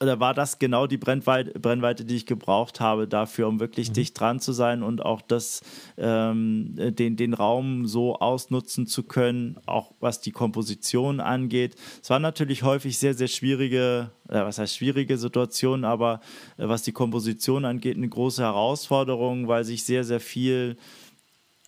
oder 0.00 0.20
war 0.20 0.32
das 0.32 0.58
genau 0.58 0.86
die 0.86 0.96
Brennweite, 0.96 1.58
Brennweite, 1.58 2.04
die 2.04 2.16
ich 2.16 2.26
gebraucht 2.26 2.80
habe 2.80 3.08
dafür, 3.08 3.48
um 3.48 3.58
wirklich 3.58 3.88
mhm. 3.90 3.94
dicht 3.94 4.18
dran 4.18 4.38
zu 4.38 4.52
sein 4.52 4.82
und 4.82 5.04
auch 5.04 5.20
das, 5.20 5.60
ähm, 5.96 6.74
den, 6.76 7.16
den 7.16 7.34
Raum 7.34 7.86
so 7.86 8.16
ausnutzen 8.16 8.86
zu 8.86 9.02
können, 9.02 9.58
auch 9.66 9.92
was 9.98 10.20
die 10.20 10.30
Komposition 10.30 11.18
angeht. 11.20 11.74
Es 12.00 12.10
waren 12.10 12.22
natürlich 12.22 12.62
häufig 12.62 12.96
sehr, 12.98 13.14
sehr 13.14 13.28
schwierige, 13.28 14.10
äh, 14.28 14.40
was 14.40 14.58
heißt 14.58 14.76
schwierige 14.76 15.18
Situationen, 15.18 15.84
aber 15.84 16.20
äh, 16.58 16.68
was 16.68 16.82
die 16.82 16.92
Komposition 16.92 17.64
angeht, 17.64 17.96
eine 17.96 18.08
große 18.08 18.42
Herausforderung, 18.42 19.48
weil 19.48 19.64
sich 19.64 19.82
sehr, 19.82 20.04
sehr 20.04 20.20
viel 20.20 20.76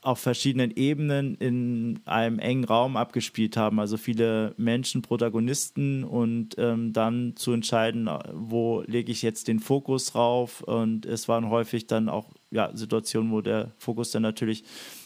auf 0.03 0.18
verschiedenen 0.18 0.70
Ebenen 0.70 1.34
in 1.34 2.01
einem 2.07 2.38
engen 2.38 2.64
Raum 2.64 2.96
abgespielt 2.96 3.57
haben. 3.57 3.78
Also 3.80 3.98
viele 3.98 4.55
Menschen, 4.57 5.03
Protagonisten 5.03 6.05
und 6.05 6.55
ähm, 6.59 6.92
dann 6.92 7.34
zu 7.36 7.53
entscheiden, 7.53 8.09
wo 8.32 8.82
lege 8.86 9.12
ich 9.12 9.20
jetzt 9.20 9.48
den 9.48 9.61
Fokus 9.61 10.07
drauf. 10.07 10.62
Und 10.62 11.05
es 11.05 11.28
waren 11.28 11.51
häufig 11.51 11.86
dann 11.86 12.09
auch 12.09 12.30
ja, 12.51 12.70
Situationen, 12.74 13.30
wo 13.30 13.42
der 13.42 13.72
Fokus 13.76 14.11
dann 14.11 14.22
natürlich 14.22 14.64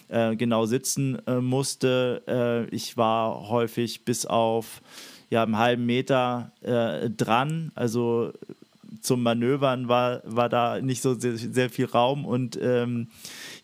äh, 0.09 0.37
genau 0.37 0.67
sitzen 0.67 1.19
äh, 1.27 1.41
musste. 1.41 2.23
Äh, 2.29 2.75
ich 2.75 2.97
war 2.97 3.49
häufig 3.49 4.05
bis 4.05 4.27
auf 4.27 4.81
ja, 5.29 5.43
einen 5.43 5.59
halben 5.59 5.87
Meter 5.87 6.53
äh, 6.61 7.11
dran. 7.11 7.73
Also 7.75 8.33
zum 9.01 9.23
Manövern 9.23 9.89
war, 9.89 10.23
war 10.25 10.49
da 10.49 10.81
nicht 10.81 11.03
so 11.03 11.19
sehr, 11.19 11.37
sehr 11.37 11.71
viel 11.71 11.87
Raum 11.87 12.25
und 12.25 12.59
ähm, 12.61 13.09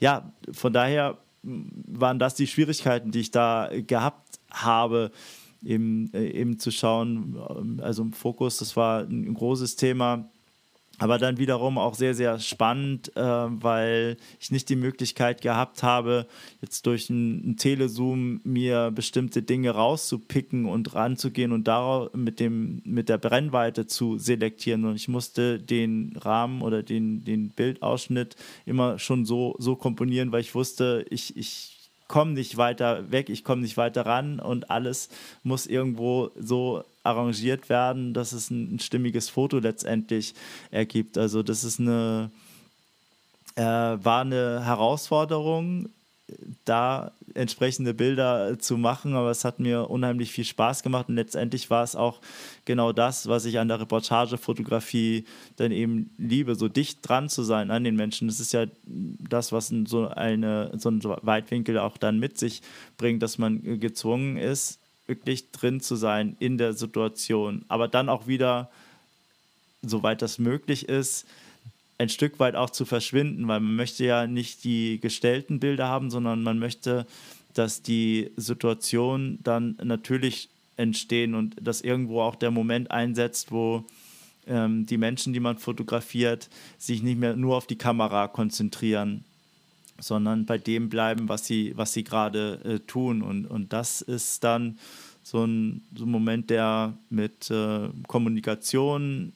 ja, 0.01 0.33
von 0.53 0.73
daher 0.73 1.19
waren 1.43 2.19
das 2.19 2.35
die 2.35 2.47
Schwierigkeiten, 2.47 3.11
die 3.11 3.21
ich 3.21 3.31
da 3.31 3.71
gehabt 3.87 4.41
habe, 4.51 5.11
eben, 5.65 6.13
äh, 6.13 6.29
eben 6.31 6.59
zu 6.59 6.71
schauen, 6.71 7.37
ähm, 7.51 7.81
also 7.83 8.03
im 8.03 8.13
Fokus, 8.13 8.59
das 8.59 8.77
war 8.77 9.03
ein 9.03 9.35
großes 9.35 9.77
Thema. 9.77 10.29
Aber 11.01 11.17
dann 11.17 11.39
wiederum 11.39 11.79
auch 11.79 11.95
sehr, 11.95 12.15
sehr 12.15 12.39
spannend, 12.41 13.17
äh, 13.17 13.23
weil 13.23 14.19
ich 14.39 14.51
nicht 14.51 14.69
die 14.69 14.77
Möglichkeit 14.77 15.41
gehabt 15.41 15.83
habe, 15.83 16.27
jetzt 16.61 16.85
durch 16.85 17.09
einen 17.09 17.57
Telezoom 17.57 18.43
mir 18.45 18.91
bestimmte 18.91 19.43
Dinge 19.43 19.71
rauszupicken 19.71 20.67
und 20.67 20.95
ranzugehen 20.95 21.53
und 21.53 21.67
darauf 21.67 22.13
mit, 22.13 22.39
dem, 22.39 22.83
mit 22.85 23.09
der 23.09 23.17
Brennweite 23.17 23.87
zu 23.87 24.19
selektieren. 24.19 24.85
Und 24.85 24.97
ich 24.97 25.09
musste 25.09 25.59
den 25.59 26.15
Rahmen 26.21 26.61
oder 26.61 26.83
den, 26.83 27.25
den 27.25 27.49
Bildausschnitt 27.49 28.37
immer 28.67 28.99
schon 28.99 29.25
so, 29.25 29.57
so 29.59 29.77
komponieren, 29.77 30.33
weil 30.33 30.43
ich 30.43 30.55
wusste, 30.55 31.07
ich, 31.09 31.35
ich 31.35 31.80
komme 32.11 32.33
nicht 32.33 32.57
weiter 32.57 33.09
weg, 33.13 33.31
ich 33.31 33.45
komme 33.45 33.63
nicht 33.63 33.77
weiter 33.77 34.05
ran 34.05 34.41
und 34.41 34.69
alles 34.69 35.09
muss 35.45 35.67
irgendwo 35.67 36.33
so 36.37 36.83
arrangiert 37.05 37.69
werden, 37.69 38.13
dass 38.15 38.33
es 38.33 38.51
ein, 38.51 38.81
stimmiges 38.81 39.31
Foto 39.31 39.61
letztendlich 39.61 40.35
ergibt. 40.73 41.17
Also 41.17 41.45
das 41.45 41.63
ist 41.63 41.79
eine, 41.79 42.33
äh, 43.55 43.63
war 43.63 44.23
eine 44.23 44.65
Herausforderung, 44.65 45.89
da 46.65 47.13
entsprechende 47.35 47.95
Bilder 47.95 48.59
zu 48.59 48.77
machen, 48.77 49.15
aber 49.15 49.31
es 49.31 49.45
hat 49.45 49.61
mir 49.61 49.89
unheimlich 49.91 50.33
viel 50.33 50.45
Spaß 50.45 50.83
gemacht 50.83 51.09
und 51.09 51.15
letztendlich 51.15 51.71
war 51.71 51.85
es 51.85 51.97
auch 51.97 52.21
genau 52.65 52.93
das, 52.93 53.29
was 53.29 53.45
ich 53.45 53.59
an 53.59 53.69
der 53.69 53.81
Reportagefotografie 53.81 55.25
dann 55.57 55.73
eben 55.73 56.11
liebe, 56.19 56.55
so 56.55 56.69
dicht 56.69 56.99
dran 57.09 57.29
zu 57.29 57.43
sein 57.43 57.71
an 57.71 57.85
den 57.85 57.97
Menschen. 57.97 58.29
Das 58.29 58.41
ist 58.41 58.53
ja 58.53 58.67
das, 58.85 59.53
was 59.53 59.73
so, 59.87 60.09
eine, 60.09 60.73
so 60.79 60.91
ein 60.91 61.03
Weitwinkel 61.03 61.79
auch 61.79 61.97
dann 61.97 62.19
mit 62.19 62.39
sich 62.39 62.63
bringt, 62.97 63.23
dass 63.23 63.39
man 63.39 63.81
gezwungen 63.81 64.37
ist, 64.37 64.79
wirklich 65.07 65.51
drin 65.51 65.81
zu 65.81 65.97
sein 65.97 66.37
in 66.39 66.59
der 66.59 66.73
Situation, 66.73 67.65
aber 67.69 67.89
dann 67.89 68.09
auch 68.09 68.27
wieder, 68.27 68.71
soweit 69.83 70.23
das 70.23 70.39
möglich 70.39 70.89
ist, 70.89 71.27
ein 72.01 72.09
Stück 72.09 72.41
weit 72.41 72.57
auch 72.57 72.71
zu 72.71 72.87
verschwinden, 72.87 73.47
weil 73.47 73.61
man 73.61 73.77
möchte 73.77 74.07
ja 74.07 74.27
nicht 74.27 74.65
die 74.65 75.01
gestellten 75.01 75.61
Bilder 75.61 75.87
haben, 75.87 76.11
sondern 76.11 76.43
man 76.43 76.59
möchte, 76.59 77.07
dass 77.53 77.83
die 77.83 78.31
Situation 78.37 79.39
dann 79.43 79.77
natürlich 79.85 80.49
entstehen 80.79 81.35
und 81.35 81.57
dass 81.61 81.83
irgendwo 81.83 82.23
auch 82.23 82.37
der 82.37 82.51
Moment 82.51 82.91
einsetzt, 82.91 83.53
wo 83.53 83.85
ähm, 84.47 84.87
die 84.87 84.97
Menschen, 84.97 85.35
die 85.35 85.41
man 85.41 85.59
fotografiert, 85.59 86.49
sich 86.79 87.03
nicht 87.03 87.19
mehr 87.19 87.37
nur 87.37 87.55
auf 87.59 87.67
die 87.67 87.77
Kamera 87.77 88.29
konzentrieren, 88.29 89.25
sondern 89.99 90.47
bei 90.47 90.57
dem 90.57 90.89
bleiben, 90.89 91.29
was 91.29 91.45
sie, 91.45 91.75
was 91.77 91.93
sie 91.93 92.05
gerade 92.05 92.61
äh, 92.65 92.79
tun. 92.79 93.21
Und, 93.21 93.45
und 93.45 93.75
das 93.75 94.01
ist 94.01 94.43
dann 94.43 94.79
so 95.23 95.45
ein, 95.45 95.83
so 95.95 96.07
ein 96.07 96.11
Moment, 96.11 96.49
der 96.49 96.95
mit 97.11 97.51
äh, 97.51 97.91
Kommunikation 98.07 99.35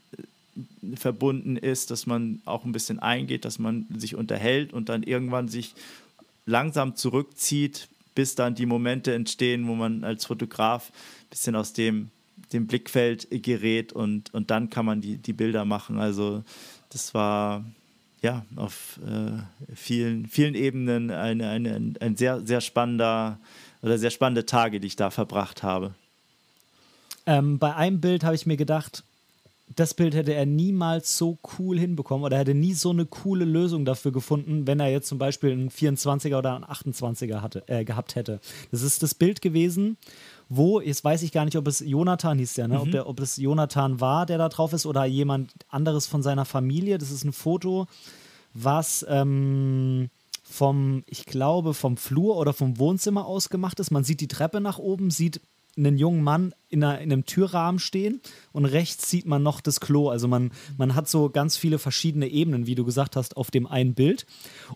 verbunden 0.94 1.56
ist, 1.56 1.90
dass 1.90 2.06
man 2.06 2.40
auch 2.44 2.64
ein 2.64 2.72
bisschen 2.72 2.98
eingeht, 2.98 3.44
dass 3.44 3.58
man 3.58 3.86
sich 3.96 4.14
unterhält 4.14 4.72
und 4.72 4.88
dann 4.88 5.02
irgendwann 5.02 5.48
sich 5.48 5.74
langsam 6.46 6.96
zurückzieht, 6.96 7.88
bis 8.14 8.34
dann 8.34 8.54
die 8.54 8.66
Momente 8.66 9.14
entstehen, 9.14 9.66
wo 9.66 9.74
man 9.74 10.04
als 10.04 10.26
Fotograf 10.26 10.90
ein 10.90 11.30
bisschen 11.30 11.56
aus 11.56 11.72
dem, 11.72 12.10
dem 12.52 12.66
Blickfeld 12.66 13.28
gerät 13.30 13.92
und, 13.92 14.32
und 14.32 14.50
dann 14.50 14.70
kann 14.70 14.86
man 14.86 15.00
die, 15.00 15.16
die 15.16 15.32
Bilder 15.32 15.64
machen. 15.64 15.98
Also 15.98 16.44
das 16.90 17.14
war 17.14 17.64
ja, 18.22 18.46
auf 18.56 18.98
äh, 19.06 19.74
vielen, 19.74 20.26
vielen 20.26 20.54
Ebenen 20.54 21.10
eine, 21.10 21.48
eine, 21.50 21.94
ein 22.00 22.16
sehr, 22.16 22.40
sehr 22.46 22.62
spannender 22.62 23.38
oder 23.82 23.98
sehr 23.98 24.10
spannende 24.10 24.46
Tage, 24.46 24.80
die 24.80 24.86
ich 24.86 24.96
da 24.96 25.10
verbracht 25.10 25.62
habe. 25.62 25.94
Ähm, 27.26 27.58
bei 27.58 27.74
einem 27.74 28.00
Bild 28.00 28.24
habe 28.24 28.34
ich 28.34 28.46
mir 28.46 28.56
gedacht, 28.56 29.04
das 29.66 29.94
Bild 29.94 30.14
hätte 30.14 30.34
er 30.34 30.46
niemals 30.46 31.16
so 31.16 31.38
cool 31.58 31.78
hinbekommen 31.78 32.24
oder 32.24 32.36
hätte 32.36 32.54
nie 32.54 32.74
so 32.74 32.90
eine 32.90 33.06
coole 33.06 33.44
Lösung 33.44 33.84
dafür 33.84 34.12
gefunden, 34.12 34.66
wenn 34.66 34.78
er 34.78 34.90
jetzt 34.90 35.08
zum 35.08 35.18
Beispiel 35.18 35.52
einen 35.52 35.70
24er 35.70 36.38
oder 36.38 36.54
einen 36.54 36.64
28er 36.64 37.40
hatte, 37.40 37.64
äh, 37.66 37.84
gehabt 37.84 38.14
hätte. 38.14 38.40
Das 38.70 38.82
ist 38.82 39.02
das 39.02 39.14
Bild 39.14 39.40
gewesen, 39.40 39.96
wo, 40.48 40.80
jetzt 40.80 41.02
weiß 41.02 41.22
ich 41.22 41.32
gar 41.32 41.44
nicht, 41.44 41.56
ob 41.56 41.66
es 41.66 41.80
Jonathan 41.80 42.38
hieß 42.38 42.54
der, 42.54 42.68
ne? 42.68 42.74
Mhm. 42.74 42.80
ob, 42.80 42.90
der, 42.90 43.08
ob 43.08 43.20
es 43.20 43.36
Jonathan 43.36 44.00
war, 44.00 44.26
der 44.26 44.38
da 44.38 44.48
drauf 44.48 44.72
ist 44.72 44.86
oder 44.86 45.06
jemand 45.06 45.52
anderes 45.68 46.06
von 46.06 46.22
seiner 46.22 46.44
Familie. 46.44 46.98
Das 46.98 47.10
ist 47.10 47.24
ein 47.24 47.32
Foto, 47.32 47.86
was 48.52 49.04
ähm, 49.08 50.10
vom, 50.42 51.02
ich 51.06 51.24
glaube, 51.24 51.72
vom 51.72 51.96
Flur 51.96 52.36
oder 52.36 52.52
vom 52.52 52.78
Wohnzimmer 52.78 53.24
aus 53.24 53.48
gemacht 53.48 53.80
ist. 53.80 53.90
Man 53.90 54.04
sieht 54.04 54.20
die 54.20 54.28
Treppe 54.28 54.60
nach 54.60 54.78
oben, 54.78 55.10
sieht 55.10 55.40
einen 55.76 55.98
jungen 55.98 56.22
Mann 56.22 56.54
in, 56.74 56.84
einer, 56.84 57.00
in 57.00 57.12
einem 57.12 57.24
Türrahmen 57.24 57.78
stehen 57.78 58.20
und 58.52 58.66
rechts 58.66 59.08
sieht 59.08 59.26
man 59.26 59.42
noch 59.42 59.60
das 59.60 59.80
Klo. 59.80 60.08
Also 60.08 60.28
man, 60.28 60.50
man 60.76 60.94
hat 60.94 61.08
so 61.08 61.30
ganz 61.30 61.56
viele 61.56 61.78
verschiedene 61.78 62.26
Ebenen, 62.26 62.66
wie 62.66 62.74
du 62.74 62.84
gesagt 62.84 63.16
hast, 63.16 63.36
auf 63.36 63.50
dem 63.50 63.66
einen 63.66 63.94
Bild. 63.94 64.26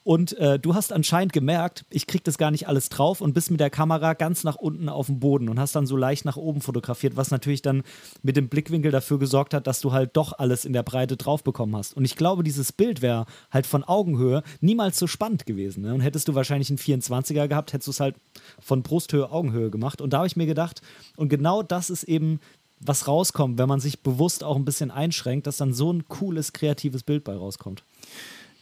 Und 0.04 0.36
äh, 0.38 0.58
du 0.58 0.74
hast 0.74 0.92
anscheinend 0.92 1.32
gemerkt, 1.32 1.84
ich 1.90 2.06
krieg 2.06 2.24
das 2.24 2.38
gar 2.38 2.50
nicht 2.50 2.68
alles 2.68 2.88
drauf 2.88 3.20
und 3.20 3.34
bist 3.34 3.50
mit 3.50 3.60
der 3.60 3.70
Kamera 3.70 4.14
ganz 4.14 4.44
nach 4.44 4.56
unten 4.56 4.88
auf 4.88 5.06
dem 5.06 5.20
Boden 5.20 5.48
und 5.48 5.58
hast 5.58 5.74
dann 5.74 5.86
so 5.86 5.96
leicht 5.96 6.24
nach 6.24 6.36
oben 6.36 6.60
fotografiert, 6.60 7.16
was 7.16 7.30
natürlich 7.30 7.62
dann 7.62 7.82
mit 8.22 8.36
dem 8.36 8.48
Blickwinkel 8.48 8.90
dafür 8.90 9.18
gesorgt 9.18 9.52
hat, 9.52 9.66
dass 9.66 9.80
du 9.80 9.92
halt 9.92 10.16
doch 10.16 10.32
alles 10.38 10.64
in 10.64 10.72
der 10.72 10.82
Breite 10.82 11.16
drauf 11.16 11.42
bekommen 11.42 11.76
hast. 11.76 11.96
Und 11.96 12.04
ich 12.04 12.16
glaube, 12.16 12.42
dieses 12.44 12.72
Bild 12.72 13.02
wäre 13.02 13.26
halt 13.50 13.66
von 13.66 13.84
Augenhöhe 13.84 14.42
niemals 14.60 14.98
so 14.98 15.06
spannend 15.06 15.46
gewesen. 15.46 15.82
Ne? 15.82 15.94
Und 15.94 16.00
hättest 16.00 16.28
du 16.28 16.34
wahrscheinlich 16.34 16.70
einen 16.70 16.78
24er 16.78 17.48
gehabt, 17.48 17.72
hättest 17.72 17.88
du 17.88 17.90
es 17.90 18.00
halt 18.00 18.14
von 18.60 18.82
Brusthöhe, 18.82 19.30
Augenhöhe 19.30 19.70
gemacht. 19.70 20.00
Und 20.00 20.12
da 20.12 20.18
habe 20.18 20.26
ich 20.26 20.36
mir 20.36 20.46
gedacht, 20.46 20.80
und 21.16 21.28
genau 21.28 21.62
das 21.62 21.87
ist 21.90 22.04
eben 22.04 22.40
was 22.80 23.08
rauskommt, 23.08 23.58
wenn 23.58 23.68
man 23.68 23.80
sich 23.80 24.00
bewusst 24.00 24.44
auch 24.44 24.56
ein 24.56 24.64
bisschen 24.64 24.90
einschränkt, 24.90 25.46
dass 25.46 25.56
dann 25.56 25.74
so 25.74 25.92
ein 25.92 26.06
cooles, 26.08 26.52
kreatives 26.52 27.02
Bild 27.02 27.24
bei 27.24 27.34
rauskommt. 27.34 27.82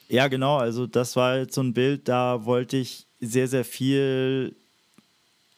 Ja, 0.09 0.29
genau. 0.29 0.57
Also 0.57 0.87
das 0.87 1.17
war 1.17 1.39
jetzt 1.39 1.55
so 1.55 1.63
ein 1.63 1.75
Bild, 1.75 2.09
da 2.09 2.45
wollte 2.45 2.77
ich 2.77 3.07
sehr, 3.21 3.49
sehr 3.49 3.65
viel 3.65 4.55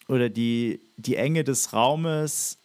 oder 0.08 0.28
die, 0.28 0.80
die 0.96 1.16
Enge 1.16 1.44
des 1.44 1.72
Raumes 1.72 2.58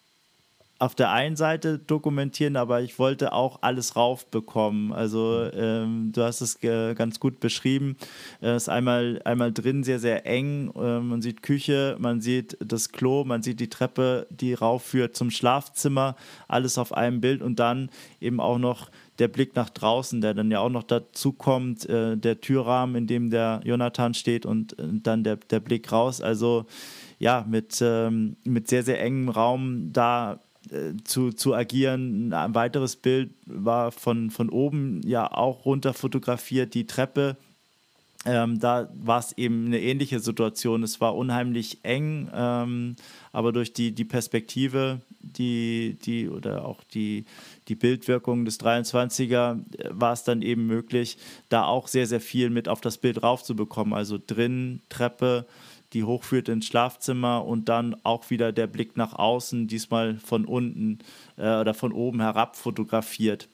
auf 0.83 0.95
der 0.95 1.11
einen 1.11 1.37
Seite 1.37 1.79
dokumentieren, 1.79 2.57
aber 2.57 2.81
ich 2.81 2.99
wollte 2.99 3.31
auch 3.31 3.59
alles 3.61 3.95
raufbekommen. 3.95 4.91
Also 4.91 5.49
ähm, 5.53 6.11
du 6.11 6.23
hast 6.23 6.41
es 6.41 6.59
ganz 6.59 7.21
gut 7.21 7.39
beschrieben. 7.39 7.95
Es 8.41 8.63
ist 8.63 8.69
einmal, 8.69 9.21
einmal 9.23 9.53
drin 9.53 9.85
sehr, 9.85 9.99
sehr 9.99 10.25
eng. 10.25 10.73
Ähm, 10.75 11.07
man 11.07 11.21
sieht 11.21 11.41
Küche, 11.41 11.95
man 11.99 12.19
sieht 12.19 12.57
das 12.59 12.91
Klo, 12.91 13.23
man 13.23 13.41
sieht 13.41 13.61
die 13.61 13.69
Treppe, 13.69 14.27
die 14.29 14.53
raufführt 14.53 15.15
zum 15.15 15.31
Schlafzimmer. 15.31 16.17
Alles 16.49 16.77
auf 16.77 16.91
einem 16.91 17.21
Bild 17.21 17.41
und 17.41 17.59
dann 17.59 17.89
eben 18.19 18.41
auch 18.41 18.57
noch 18.57 18.91
der 19.19 19.29
Blick 19.29 19.55
nach 19.55 19.69
draußen, 19.69 20.19
der 20.19 20.33
dann 20.33 20.51
ja 20.51 20.59
auch 20.59 20.69
noch 20.69 20.83
dazu 20.83 21.31
kommt, 21.31 21.87
äh, 21.87 22.17
der 22.17 22.41
Türrahmen, 22.41 22.95
in 22.95 23.07
dem 23.07 23.29
der 23.29 23.61
Jonathan 23.63 24.13
steht 24.13 24.45
und 24.45 24.77
äh, 24.79 24.83
dann 24.91 25.23
der, 25.23 25.37
der 25.37 25.61
Blick 25.61 25.93
raus. 25.93 26.19
Also 26.19 26.65
ja, 27.19 27.45
mit, 27.47 27.79
ähm, 27.81 28.35
mit 28.43 28.67
sehr, 28.67 28.83
sehr 28.83 29.01
engem 29.01 29.29
Raum 29.29 29.93
da 29.93 30.33
äh, 30.33 30.37
zu, 31.03 31.31
zu 31.31 31.53
agieren. 31.53 32.33
Ein 32.33 32.55
weiteres 32.55 32.95
Bild 32.95 33.31
war 33.45 33.91
von, 33.91 34.29
von 34.29 34.49
oben 34.49 35.01
ja 35.05 35.31
auch 35.31 35.65
runter 35.65 35.93
fotografiert, 35.93 36.73
die 36.73 36.87
Treppe. 36.87 37.37
Ähm, 38.25 38.59
da 38.59 38.89
war 38.93 39.19
es 39.19 39.37
eben 39.37 39.65
eine 39.65 39.81
ähnliche 39.81 40.19
Situation. 40.19 40.83
Es 40.83 41.01
war 41.01 41.15
unheimlich 41.15 41.79
eng, 41.83 42.29
ähm, 42.33 42.95
aber 43.33 43.51
durch 43.51 43.73
die, 43.73 43.91
die 43.91 44.05
Perspektive, 44.05 45.01
die, 45.19 45.97
die 46.05 46.29
oder 46.29 46.63
auch 46.63 46.83
die, 46.93 47.25
die 47.67 47.75
Bildwirkung 47.75 48.45
des 48.45 48.61
23er 48.61 49.59
äh, 49.77 49.89
war 49.91 50.13
es 50.13 50.23
dann 50.23 50.41
eben 50.41 50.67
möglich, 50.67 51.17
da 51.49 51.65
auch 51.65 51.89
sehr, 51.89 52.07
sehr 52.07 52.21
viel 52.21 52.49
mit 52.49 52.69
auf 52.69 52.79
das 52.79 52.97
Bild 52.97 53.21
raufzubekommen. 53.23 53.93
Also 53.93 54.17
drin, 54.25 54.81
Treppe, 54.87 55.45
die 55.93 56.03
hochführt 56.03 56.49
ins 56.49 56.65
Schlafzimmer 56.65 57.45
und 57.45 57.69
dann 57.69 57.95
auch 58.03 58.29
wieder 58.29 58.51
der 58.51 58.67
Blick 58.67 58.97
nach 58.97 59.13
außen, 59.13 59.67
diesmal 59.67 60.17
von 60.17 60.45
unten 60.45 60.99
äh, 61.37 61.59
oder 61.59 61.73
von 61.73 61.91
oben 61.91 62.21
herab 62.21 62.55
fotografiert. 62.55 63.47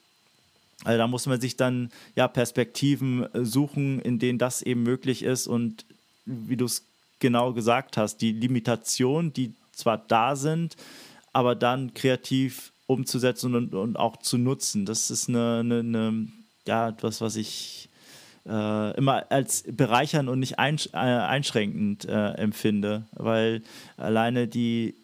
Also 0.86 0.98
da 0.98 1.08
muss 1.08 1.26
man 1.26 1.42
sich 1.42 1.58
dann 1.58 1.92
ja 2.16 2.28
Perspektiven 2.28 3.24
äh, 3.34 3.46
suchen, 3.46 4.00
in 4.00 4.20
denen 4.20 4.40
das 4.40 4.62
eben 4.62 4.84
möglich 4.84 5.24
ist 5.24 5.48
und 5.48 5.86
wie 6.26 6.58
du 6.58 6.66
es 6.66 6.86
genau 7.20 7.54
gesagt 7.54 7.98
hast, 7.98 8.18
die 8.18 8.32
Limitationen, 8.32 9.34
die 9.34 9.54
zwar 9.74 9.98
da 9.98 10.36
sind, 10.36 10.78
aber 11.34 11.56
dann 11.56 11.94
kreativ 11.94 12.72
umzusetzen 12.88 13.56
und, 13.56 13.76
und 13.76 13.98
auch 13.98 14.18
zu 14.18 14.38
nutzen. 14.38 14.86
Das 14.86 15.12
ist 15.12 15.30
eine, 15.30 15.60
eine, 15.60 15.80
eine 15.80 16.28
ja, 16.66 16.90
etwas, 16.90 17.22
was 17.22 17.36
ich 17.36 17.89
äh, 18.50 18.98
immer 18.98 19.32
als 19.32 19.64
bereichernd 19.64 20.28
und 20.30 20.40
nicht 20.40 20.60
einsch 20.60 20.90
äh, 20.94 20.98
einschränkend 20.98 22.06
äh, 22.06 22.32
empfinde, 22.32 23.06
weil 23.14 23.62
alleine 23.98 24.48
die 24.48 24.96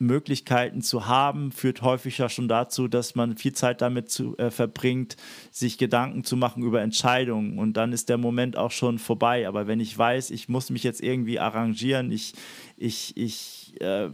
Möglichkeiten 0.00 0.80
zu 0.80 1.06
haben, 1.06 1.52
führt 1.52 1.82
häufig 1.82 2.16
ja 2.18 2.30
schon 2.30 2.48
dazu, 2.48 2.88
dass 2.88 3.14
man 3.14 3.36
viel 3.36 3.52
Zeit 3.52 3.82
damit 3.82 4.10
zu, 4.10 4.36
äh, 4.38 4.50
verbringt, 4.50 5.16
sich 5.50 5.76
Gedanken 5.76 6.24
zu 6.24 6.38
machen 6.38 6.62
über 6.62 6.80
Entscheidungen. 6.80 7.58
Und 7.58 7.74
dann 7.74 7.92
ist 7.92 8.08
der 8.08 8.16
Moment 8.16 8.56
auch 8.56 8.70
schon 8.70 8.98
vorbei. 8.98 9.46
Aber 9.46 9.66
wenn 9.66 9.78
ich 9.78 9.96
weiß, 9.96 10.30
ich 10.30 10.48
muss 10.48 10.70
mich 10.70 10.84
jetzt 10.84 11.02
irgendwie 11.02 11.38
arrangieren, 11.38 12.10
ich, 12.10 12.32
ich, 12.78 13.14
ich 13.16 13.78
äh, 13.82 14.08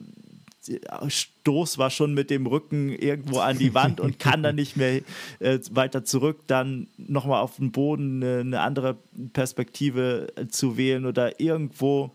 Stoß 1.08 1.78
war 1.78 1.90
schon 1.90 2.14
mit 2.14 2.30
dem 2.30 2.46
Rücken 2.46 2.90
irgendwo 2.90 3.38
an 3.38 3.58
die 3.58 3.74
Wand 3.74 4.00
und 4.00 4.18
kann 4.18 4.42
dann 4.42 4.56
nicht 4.56 4.76
mehr 4.76 5.02
äh, 5.38 5.58
weiter 5.70 6.04
zurück, 6.04 6.40
dann 6.46 6.88
nochmal 6.96 7.40
auf 7.40 7.56
den 7.56 7.72
Boden 7.72 8.22
eine, 8.22 8.40
eine 8.40 8.60
andere 8.60 8.96
Perspektive 9.32 10.28
äh, 10.36 10.48
zu 10.48 10.76
wählen 10.76 11.06
oder 11.06 11.40
irgendwo 11.40 12.10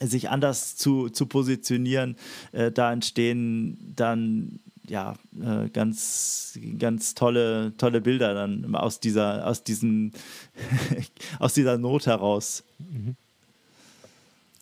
sich 0.00 0.30
anders 0.30 0.76
zu, 0.76 1.08
zu 1.08 1.26
positionieren, 1.26 2.16
äh, 2.52 2.70
da 2.70 2.92
entstehen 2.92 3.94
dann 3.96 4.60
ja 4.86 5.16
äh, 5.40 5.68
ganz 5.68 6.58
ganz 6.78 7.14
tolle 7.14 7.74
tolle 7.76 8.00
Bilder 8.00 8.32
dann 8.32 8.74
aus 8.74 9.00
dieser 9.00 9.46
aus 9.46 9.62
diesem 9.62 10.12
aus 11.38 11.54
dieser 11.54 11.78
Not 11.78 12.06
heraus. 12.06 12.64
Mhm. 12.78 13.16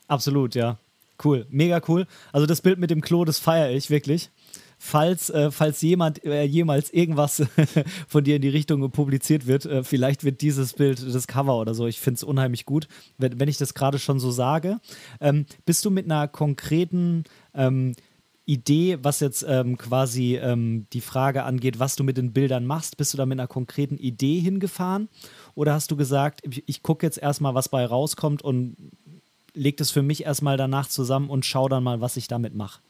Absolut, 0.08 0.54
ja. 0.54 0.78
Cool, 1.22 1.46
mega 1.50 1.80
cool. 1.88 2.06
Also 2.32 2.46
das 2.46 2.60
Bild 2.60 2.78
mit 2.78 2.90
dem 2.90 3.00
Klo, 3.00 3.24
das 3.24 3.38
feiere 3.38 3.70
ich 3.70 3.90
wirklich. 3.90 4.30
Falls, 4.78 5.30
äh, 5.30 5.50
falls 5.50 5.80
jemand 5.80 6.22
äh, 6.24 6.42
jemals 6.42 6.92
irgendwas 6.92 7.42
von 8.08 8.24
dir 8.24 8.36
in 8.36 8.42
die 8.42 8.50
Richtung 8.50 8.90
publiziert 8.90 9.46
wird, 9.46 9.64
äh, 9.64 9.82
vielleicht 9.82 10.22
wird 10.22 10.42
dieses 10.42 10.74
Bild 10.74 11.02
das 11.02 11.26
Cover 11.26 11.58
oder 11.58 11.74
so. 11.74 11.86
Ich 11.86 11.98
finde 11.98 12.16
es 12.16 12.22
unheimlich 12.22 12.66
gut, 12.66 12.86
wenn, 13.16 13.40
wenn 13.40 13.48
ich 13.48 13.56
das 13.56 13.72
gerade 13.72 13.98
schon 13.98 14.20
so 14.20 14.30
sage. 14.30 14.78
Ähm, 15.20 15.46
bist 15.64 15.82
du 15.86 15.90
mit 15.90 16.04
einer 16.04 16.28
konkreten 16.28 17.24
ähm, 17.54 17.94
Idee, 18.44 18.98
was 19.02 19.20
jetzt 19.20 19.44
ähm, 19.48 19.76
quasi 19.76 20.36
ähm, 20.36 20.86
die 20.92 21.00
Frage 21.00 21.42
angeht, 21.42 21.80
was 21.80 21.96
du 21.96 22.04
mit 22.04 22.16
den 22.16 22.32
Bildern 22.32 22.64
machst, 22.64 22.96
bist 22.96 23.12
du 23.12 23.18
da 23.18 23.26
mit 23.26 23.40
einer 23.40 23.48
konkreten 23.48 23.96
Idee 23.96 24.38
hingefahren? 24.38 25.08
Oder 25.56 25.72
hast 25.72 25.90
du 25.90 25.96
gesagt, 25.96 26.42
ich, 26.48 26.62
ich 26.66 26.82
gucke 26.82 27.04
jetzt 27.04 27.18
erstmal, 27.18 27.54
was 27.54 27.68
bei 27.68 27.84
rauskommt 27.84 28.42
und 28.42 28.76
lege 29.56 29.76
das 29.76 29.90
für 29.90 30.02
mich 30.02 30.24
erstmal 30.24 30.56
danach 30.56 30.88
zusammen 30.88 31.30
und 31.30 31.44
schaue 31.44 31.70
dann 31.70 31.82
mal, 31.82 32.00
was 32.00 32.16
ich 32.16 32.28
damit 32.28 32.54
mache. 32.54 32.80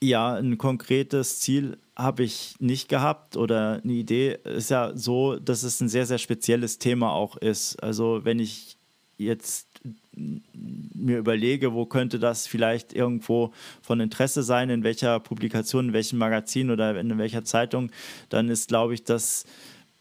Ja, 0.00 0.34
ein 0.34 0.58
konkretes 0.58 1.40
Ziel 1.40 1.78
habe 1.96 2.24
ich 2.24 2.56
nicht 2.58 2.88
gehabt 2.88 3.36
oder 3.36 3.80
eine 3.82 3.92
Idee. 3.92 4.38
Ist 4.44 4.70
ja 4.70 4.92
so, 4.94 5.36
dass 5.36 5.62
es 5.62 5.80
ein 5.80 5.88
sehr, 5.88 6.04
sehr 6.04 6.18
spezielles 6.18 6.78
Thema 6.78 7.12
auch 7.12 7.36
ist. 7.36 7.82
Also 7.82 8.20
wenn 8.24 8.38
ich 8.38 8.76
jetzt 9.16 9.66
mir 10.14 11.18
überlege, 11.18 11.72
wo 11.72 11.86
könnte 11.86 12.18
das 12.18 12.46
vielleicht 12.46 12.92
irgendwo 12.92 13.52
von 13.82 14.00
Interesse 14.00 14.42
sein, 14.42 14.70
in 14.70 14.84
welcher 14.84 15.20
Publikation, 15.20 15.88
in 15.88 15.92
welchem 15.92 16.18
Magazin 16.18 16.70
oder 16.70 16.98
in 16.98 17.16
welcher 17.18 17.44
Zeitung, 17.44 17.90
dann 18.28 18.48
ist, 18.48 18.68
glaube 18.68 18.94
ich, 18.94 19.04
das 19.04 19.44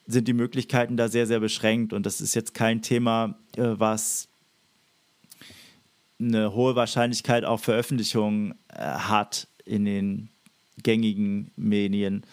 sind 0.05 0.27
die 0.27 0.33
Möglichkeiten 0.33 0.97
da 0.97 1.07
sehr, 1.07 1.27
sehr 1.27 1.39
beschränkt. 1.39 1.93
Und 1.93 2.05
das 2.05 2.21
ist 2.21 2.35
jetzt 2.35 2.53
kein 2.53 2.81
Thema, 2.81 3.35
äh, 3.55 3.75
was 3.77 4.27
eine 6.19 6.53
hohe 6.53 6.75
Wahrscheinlichkeit 6.75 7.45
auf 7.45 7.63
Veröffentlichung 7.63 8.53
äh, 8.69 8.79
hat 8.79 9.47
in 9.65 9.85
den 9.85 10.29
gängigen 10.81 11.51
Medien. 11.55 12.23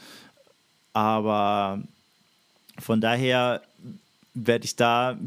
Aber 0.92 1.82
von 2.78 3.00
daher 3.00 3.62
werde 4.34 4.64
ich 4.64 4.76
da 4.76 5.18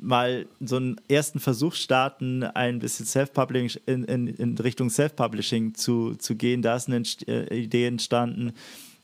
mal 0.00 0.46
so 0.60 0.76
einen 0.76 1.00
ersten 1.08 1.40
Versuch 1.40 1.74
starten, 1.74 2.42
ein 2.42 2.80
bisschen 2.80 3.06
Self-Publishing 3.06 3.82
in, 3.86 4.04
in, 4.04 4.26
in, 4.28 4.58
Richtung 4.58 4.90
Self-Publishing 4.90 5.74
zu, 5.74 6.16
zu 6.16 6.34
gehen. 6.34 6.62
Da 6.62 6.76
ist 6.76 6.88
eine 6.88 7.02
äh, 7.28 7.62
Idee 7.62 7.86
entstanden, 7.86 8.52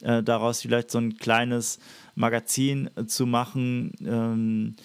äh, 0.02 0.22
daraus 0.22 0.62
vielleicht 0.62 0.90
so 0.90 0.98
ein 0.98 1.16
kleines 1.16 1.78
Magazin 2.14 2.90
zu 3.06 3.26
machen. 3.26 3.92
Ähm, 4.04 4.76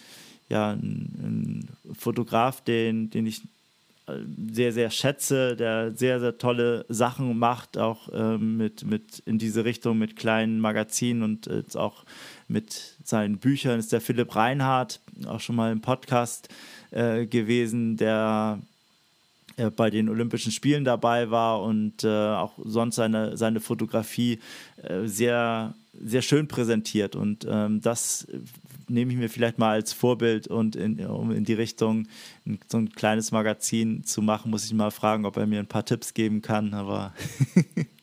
ja, 0.50 0.72
ein, 0.72 1.68
ein 1.88 1.96
Fotograf, 1.98 2.62
den, 2.62 3.10
den 3.10 3.26
ich 3.26 3.42
äh, 3.42 3.48
sehr, 4.52 4.74
sehr 4.74 4.90
schätze, 4.90 5.56
der 5.56 5.96
sehr, 5.96 6.20
sehr 6.20 6.38
tolle 6.38 6.86
Sachen 6.90 7.38
macht, 7.38 7.78
auch 7.78 8.10
ähm, 8.14 8.58
mit, 8.58 8.86
mit 8.86 9.20
in 9.20 9.38
diese 9.38 9.64
Richtung 9.64 9.98
mit 9.98 10.16
kleinen 10.16 10.60
Magazinen 10.60 11.24
und 11.24 11.48
äh, 11.48 11.64
auch 11.76 12.04
mit 12.48 12.98
seinen 13.04 13.38
Büchern 13.38 13.80
ist 13.80 13.92
der 13.92 14.02
Philipp 14.02 14.36
Reinhardt, 14.36 15.00
auch 15.26 15.40
schon 15.40 15.56
mal 15.56 15.72
im 15.72 15.82
Podcast 15.82 16.50
äh, 16.92 17.26
gewesen, 17.26 17.96
der 17.96 18.60
äh, 19.56 19.70
bei 19.70 19.90
den 19.90 20.10
Olympischen 20.10 20.52
Spielen 20.52 20.84
dabei 20.84 21.32
war 21.32 21.62
und 21.62 22.04
äh, 22.04 22.08
auch 22.08 22.54
sonst 22.64 22.96
seine, 22.96 23.38
seine 23.38 23.62
Fotografie 23.62 24.40
äh, 24.82 25.06
sehr, 25.06 25.76
sehr 25.94 26.22
schön 26.22 26.48
präsentiert. 26.48 27.16
Und 27.16 27.46
ähm, 27.50 27.80
das 27.82 28.28
nehme 28.94 29.12
ich 29.12 29.18
mir 29.18 29.30
vielleicht 29.30 29.58
mal 29.58 29.72
als 29.72 29.94
Vorbild 29.94 30.48
und 30.48 30.76
in, 30.76 31.06
um 31.06 31.32
in 31.32 31.44
die 31.44 31.54
Richtung 31.54 32.08
so 32.68 32.78
ein 32.78 32.90
kleines 32.90 33.32
Magazin 33.32 34.04
zu 34.04 34.22
machen, 34.22 34.52
muss 34.52 34.66
ich 34.66 34.74
mal 34.74 34.92
fragen, 34.92 35.26
ob 35.26 35.38
er 35.38 35.48
mir 35.48 35.60
ein 35.60 35.68
paar 35.68 35.86
Tipps 35.86 36.14
geben 36.14 36.42
kann. 36.42 36.74
Aber 36.74 37.14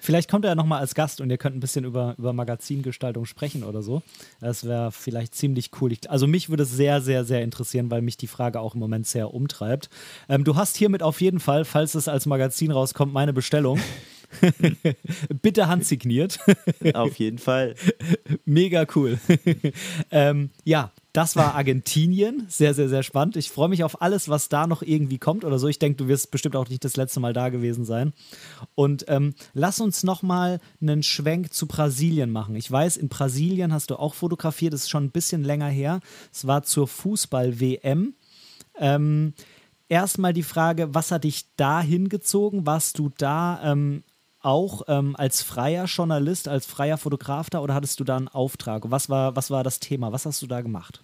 Vielleicht 0.00 0.30
kommt 0.30 0.46
er 0.46 0.52
ja 0.52 0.54
nochmal 0.54 0.80
als 0.80 0.94
Gast 0.94 1.20
und 1.20 1.28
ihr 1.28 1.36
könnt 1.36 1.54
ein 1.54 1.60
bisschen 1.60 1.84
über, 1.84 2.14
über 2.16 2.32
Magazingestaltung 2.32 3.26
sprechen 3.26 3.62
oder 3.62 3.82
so. 3.82 4.02
Das 4.40 4.64
wäre 4.64 4.92
vielleicht 4.92 5.34
ziemlich 5.34 5.70
cool. 5.80 5.92
Ich, 5.92 6.10
also 6.10 6.26
mich 6.26 6.48
würde 6.48 6.62
es 6.62 6.70
sehr, 6.70 7.02
sehr, 7.02 7.24
sehr 7.24 7.42
interessieren, 7.42 7.90
weil 7.90 8.00
mich 8.00 8.16
die 8.16 8.26
Frage 8.26 8.60
auch 8.60 8.74
im 8.74 8.80
Moment 8.80 9.06
sehr 9.06 9.34
umtreibt. 9.34 9.90
Ähm, 10.28 10.44
du 10.44 10.56
hast 10.56 10.78
hiermit 10.78 11.02
auf 11.02 11.20
jeden 11.20 11.38
Fall, 11.38 11.66
falls 11.66 11.94
es 11.94 12.08
als 12.08 12.24
Magazin 12.24 12.70
rauskommt, 12.70 13.12
meine 13.12 13.32
Bestellung. 13.32 13.78
Bitte 15.42 15.68
handsigniert. 15.68 16.38
Auf 16.94 17.16
jeden 17.16 17.38
Fall. 17.38 17.74
Mega 18.44 18.86
cool. 18.94 19.18
ähm, 20.10 20.50
ja, 20.64 20.92
das 21.12 21.34
war 21.36 21.54
Argentinien. 21.54 22.46
Sehr, 22.48 22.74
sehr, 22.74 22.88
sehr 22.88 23.02
spannend. 23.02 23.36
Ich 23.36 23.50
freue 23.50 23.68
mich 23.68 23.82
auf 23.82 24.00
alles, 24.00 24.28
was 24.28 24.48
da 24.48 24.66
noch 24.66 24.82
irgendwie 24.82 25.18
kommt 25.18 25.44
oder 25.44 25.58
so. 25.58 25.68
Ich 25.68 25.78
denke, 25.78 25.96
du 25.96 26.08
wirst 26.08 26.30
bestimmt 26.30 26.56
auch 26.56 26.68
nicht 26.68 26.84
das 26.84 26.96
letzte 26.96 27.20
Mal 27.20 27.32
da 27.32 27.48
gewesen 27.48 27.84
sein. 27.84 28.12
Und 28.74 29.04
ähm, 29.08 29.34
lass 29.52 29.80
uns 29.80 30.04
nochmal 30.04 30.60
einen 30.80 31.02
Schwenk 31.02 31.52
zu 31.52 31.66
Brasilien 31.66 32.30
machen. 32.30 32.54
Ich 32.54 32.70
weiß, 32.70 32.96
in 32.96 33.08
Brasilien 33.08 33.72
hast 33.72 33.90
du 33.90 33.96
auch 33.96 34.14
fotografiert. 34.14 34.72
Das 34.72 34.82
ist 34.82 34.90
schon 34.90 35.04
ein 35.04 35.10
bisschen 35.10 35.42
länger 35.42 35.68
her. 35.68 36.00
Es 36.32 36.46
war 36.46 36.62
zur 36.62 36.86
Fußball-WM. 36.86 38.14
Ähm, 38.78 39.34
Erstmal 39.90 40.32
die 40.32 40.44
Frage, 40.44 40.94
was 40.94 41.10
hat 41.10 41.24
dich 41.24 41.46
da 41.56 41.82
hingezogen? 41.82 42.64
Warst 42.64 42.96
du 43.00 43.10
da 43.18 43.60
ähm, 43.72 44.04
auch 44.42 44.82
ähm, 44.88 45.16
als 45.16 45.42
freier 45.42 45.84
Journalist, 45.84 46.48
als 46.48 46.66
freier 46.66 46.98
Fotograf 46.98 47.50
da 47.50 47.60
oder 47.60 47.74
hattest 47.74 48.00
du 48.00 48.04
da 48.04 48.16
einen 48.16 48.28
Auftrag? 48.28 48.90
Was 48.90 49.08
war, 49.08 49.36
was 49.36 49.50
war 49.50 49.64
das 49.64 49.80
Thema? 49.80 50.12
Was 50.12 50.26
hast 50.26 50.40
du 50.42 50.46
da 50.46 50.60
gemacht? 50.60 51.02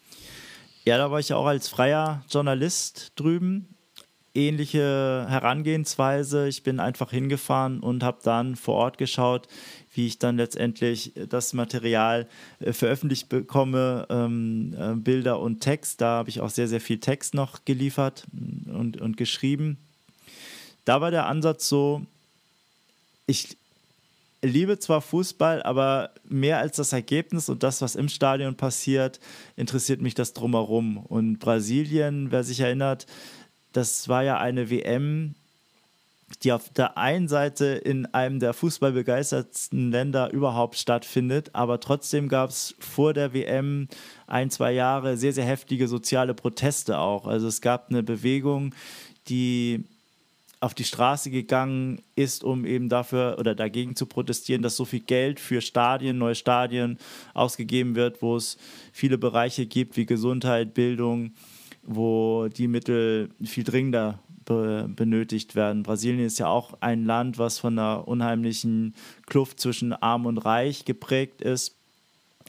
Ja, 0.85 0.99
da 0.99 1.11
war 1.11 1.19
ich 1.19 1.31
ja 1.31 1.37
auch 1.37 1.47
als 1.47 1.69
freier 1.69 2.23
Journalist 2.31 3.13
drüben. 3.17 3.69
Ähnliche 4.35 5.27
Herangehensweise. 5.29 6.47
Ich 6.47 6.63
bin 6.63 6.79
einfach 6.79 7.11
hingefahren 7.11 7.81
und 7.81 8.03
habe 8.03 8.19
dann 8.23 8.55
vor 8.55 8.75
Ort 8.75 8.99
geschaut, 8.99 9.49
wie 9.95 10.07
ich 10.07 10.19
dann 10.19 10.37
letztendlich 10.37 11.13
das 11.29 11.55
Material 11.55 12.29
äh, 12.61 12.73
veröffentlicht 12.73 13.29
bekomme, 13.29 14.07
ähm, 14.11 14.77
äh, 14.79 14.95
Bilder 14.95 15.41
und 15.41 15.61
Text. 15.61 16.01
Da 16.03 16.19
habe 16.19 16.29
ich 16.29 16.41
auch 16.41 16.51
sehr, 16.51 16.69
sehr 16.69 16.81
viel 16.81 17.01
Text 17.01 17.35
noch 17.35 17.65
geliefert 17.65 18.27
und, 18.67 19.01
und 19.01 19.17
geschrieben. 19.17 19.79
Da 20.85 21.01
war 21.01 21.11
der 21.11 21.27
Ansatz 21.27 21.69
so, 21.69 22.03
ich 23.27 23.57
liebe 24.43 24.79
zwar 24.79 25.01
Fußball, 25.01 25.63
aber 25.63 26.11
mehr 26.25 26.59
als 26.59 26.77
das 26.77 26.93
Ergebnis 26.93 27.49
und 27.49 27.63
das, 27.63 27.83
was 27.83 27.97
im 27.97 28.09
Stadion 28.09 28.57
passiert, 28.57 29.21
interessiert 29.57 30.01
mich 30.01 30.15
das 30.15 30.33
drumherum. 30.33 30.99
Und 30.99 31.39
Brasilien, 31.39 32.31
wer 32.31 32.45
sich 32.45 32.61
erinnert, 32.61 33.07
das 33.73 34.09
war 34.09 34.23
ja 34.23 34.39
eine 34.39 34.71
WM, 34.71 35.35
die 36.43 36.53
auf 36.53 36.69
der 36.71 36.99
einen 36.99 37.29
Seite 37.29 37.67
in 37.67 38.07
einem 38.07 38.41
der 38.41 38.53
fußballbegeistertsten 38.53 39.93
Länder 39.93 40.33
überhaupt 40.33 40.77
stattfindet, 40.77 41.51
aber 41.53 41.79
trotzdem 41.79 42.29
gab 42.29 42.51
es 42.51 42.75
vor 42.81 43.15
der 43.15 43.33
WM 43.33 43.89
ein, 44.27 44.51
zwei 44.51 44.73
Jahre 44.73 45.17
sehr, 45.17 45.33
sehr 45.33 45.45
heftige 45.45 45.87
soziale 45.87 46.35
Proteste 46.35 46.99
auch. 46.99 47.27
Also 47.27 47.47
es 47.47 47.61
gab 47.61 47.91
eine 47.91 48.03
Bewegung, 48.03 48.75
die 49.29 49.85
auf 50.61 50.75
die 50.75 50.85
Straße 50.85 51.31
gegangen 51.31 52.01
ist, 52.15 52.43
um 52.43 52.65
eben 52.65 52.89
dafür 52.89 53.37
oder 53.39 53.55
dagegen 53.55 53.95
zu 53.95 54.07
protestieren, 54.07 54.63
dass 54.63 54.77
so 54.77 54.85
viel 54.85 55.01
Geld 55.01 55.39
für 55.39 55.61
Stadien, 55.61 56.19
neue 56.19 56.35
Stadien 56.35 56.99
ausgegeben 57.35 57.95
wird, 57.95 58.23
wo 58.23 58.37
es 58.37 58.57
viele 58.93 59.19
Bereiche 59.19 59.67
gibt 59.67 59.97
wie 59.97 60.07
Gesundheit, 60.07 60.75
Bildung, 60.75 61.33
wo 61.83 62.49
die 62.49 62.69
Mittel 62.69 63.31
viel 63.45 63.65
dringender 63.65 64.21
be 64.45 64.89
benötigt 64.89 65.57
werden. 65.57 65.83
Brasilien 65.83 66.25
ist 66.25 66.39
ja 66.39 66.47
auch 66.47 66.75
ein 66.81 67.05
Land, 67.05 67.37
was 67.37 67.59
von 67.59 67.79
einer 67.79 68.09
unheimlichen 68.09 68.95
Kluft 69.27 69.61
zwischen 69.61 69.93
Arm 69.93 70.25
und 70.25 70.39
Reich 70.39 70.85
geprägt 70.85 71.43
ist. 71.43 71.77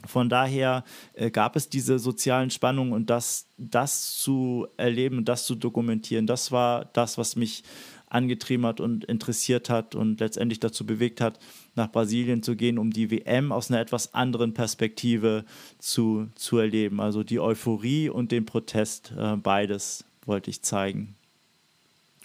Von 0.06 0.28
daher 0.28 0.84
äh, 1.14 1.30
gab 1.30 1.56
es 1.56 1.68
diese 1.68 1.98
sozialen 1.98 2.50
Spannungen 2.50 2.92
und 2.92 3.10
das, 3.10 3.46
das 3.58 4.16
zu 4.16 4.68
erleben 4.76 5.18
und 5.18 5.28
das 5.28 5.44
zu 5.44 5.56
dokumentieren, 5.56 6.26
das 6.26 6.52
war 6.52 6.84
das, 6.92 7.18
was 7.18 7.34
mich 7.34 7.64
angetrieben 8.10 8.66
hat 8.66 8.80
und 8.80 9.04
interessiert 9.04 9.70
hat 9.70 9.94
und 9.94 10.20
letztendlich 10.20 10.60
dazu 10.60 10.86
bewegt 10.86 11.20
hat, 11.20 11.38
nach 11.74 11.90
Brasilien 11.90 12.42
zu 12.42 12.56
gehen, 12.56 12.78
um 12.78 12.90
die 12.90 13.10
WM 13.10 13.52
aus 13.52 13.70
einer 13.70 13.80
etwas 13.80 14.14
anderen 14.14 14.54
Perspektive 14.54 15.44
zu, 15.78 16.28
zu 16.34 16.58
erleben. 16.58 17.00
Also 17.00 17.22
die 17.22 17.40
Euphorie 17.40 18.08
und 18.08 18.32
den 18.32 18.46
Protest, 18.46 19.12
äh, 19.16 19.36
beides 19.36 20.04
wollte 20.24 20.50
ich 20.50 20.62
zeigen. 20.62 21.14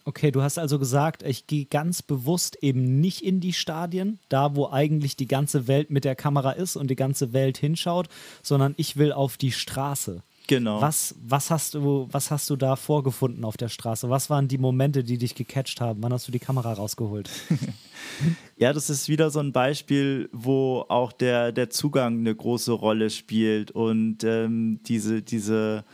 Okay, 0.05 0.31
du 0.31 0.41
hast 0.41 0.57
also 0.57 0.79
gesagt, 0.79 1.23
ich 1.23 1.47
gehe 1.47 1.63
ganz 1.63 2.01
bewusst 2.01 2.57
eben 2.61 2.99
nicht 2.99 3.21
in 3.21 3.39
die 3.39 3.53
Stadien, 3.53 4.19
da 4.27 4.53
wo 4.53 4.69
eigentlich 4.69 5.15
die 5.15 5.27
ganze 5.27 5.67
Welt 5.67 5.91
mit 5.91 6.03
der 6.03 6.15
Kamera 6.15 6.51
ist 6.51 6.75
und 6.75 6.89
die 6.89 6.97
ganze 6.97 7.31
Welt 7.31 7.57
hinschaut, 7.57 8.09
sondern 8.41 8.73
ich 8.75 8.97
will 8.97 9.13
auf 9.13 9.37
die 9.37 9.53
Straße. 9.53 10.21
Genau. 10.47 10.81
Was, 10.81 11.15
was, 11.25 11.49
hast 11.49 11.73
du, 11.73 12.07
was 12.11 12.29
hast 12.29 12.49
du 12.49 12.55
da 12.55 12.75
vorgefunden 12.75 13.45
auf 13.45 13.55
der 13.55 13.69
Straße? 13.69 14.09
Was 14.09 14.29
waren 14.29 14.47
die 14.47 14.57
Momente, 14.57 15.03
die 15.03 15.17
dich 15.17 15.35
gecatcht 15.35 15.79
haben? 15.79 16.03
Wann 16.03 16.11
hast 16.11 16.27
du 16.27 16.31
die 16.31 16.39
Kamera 16.39 16.73
rausgeholt? 16.73 17.29
ja, 18.57 18.73
das 18.73 18.89
ist 18.89 19.07
wieder 19.07 19.29
so 19.29 19.39
ein 19.39 19.53
Beispiel, 19.53 20.29
wo 20.33 20.85
auch 20.89 21.13
der, 21.13 21.51
der 21.53 21.69
Zugang 21.69 22.19
eine 22.19 22.35
große 22.35 22.73
Rolle 22.73 23.09
spielt 23.09 23.71
und 23.71 24.23
ähm, 24.25 24.81
diese, 24.85 25.21
diese 25.21 25.85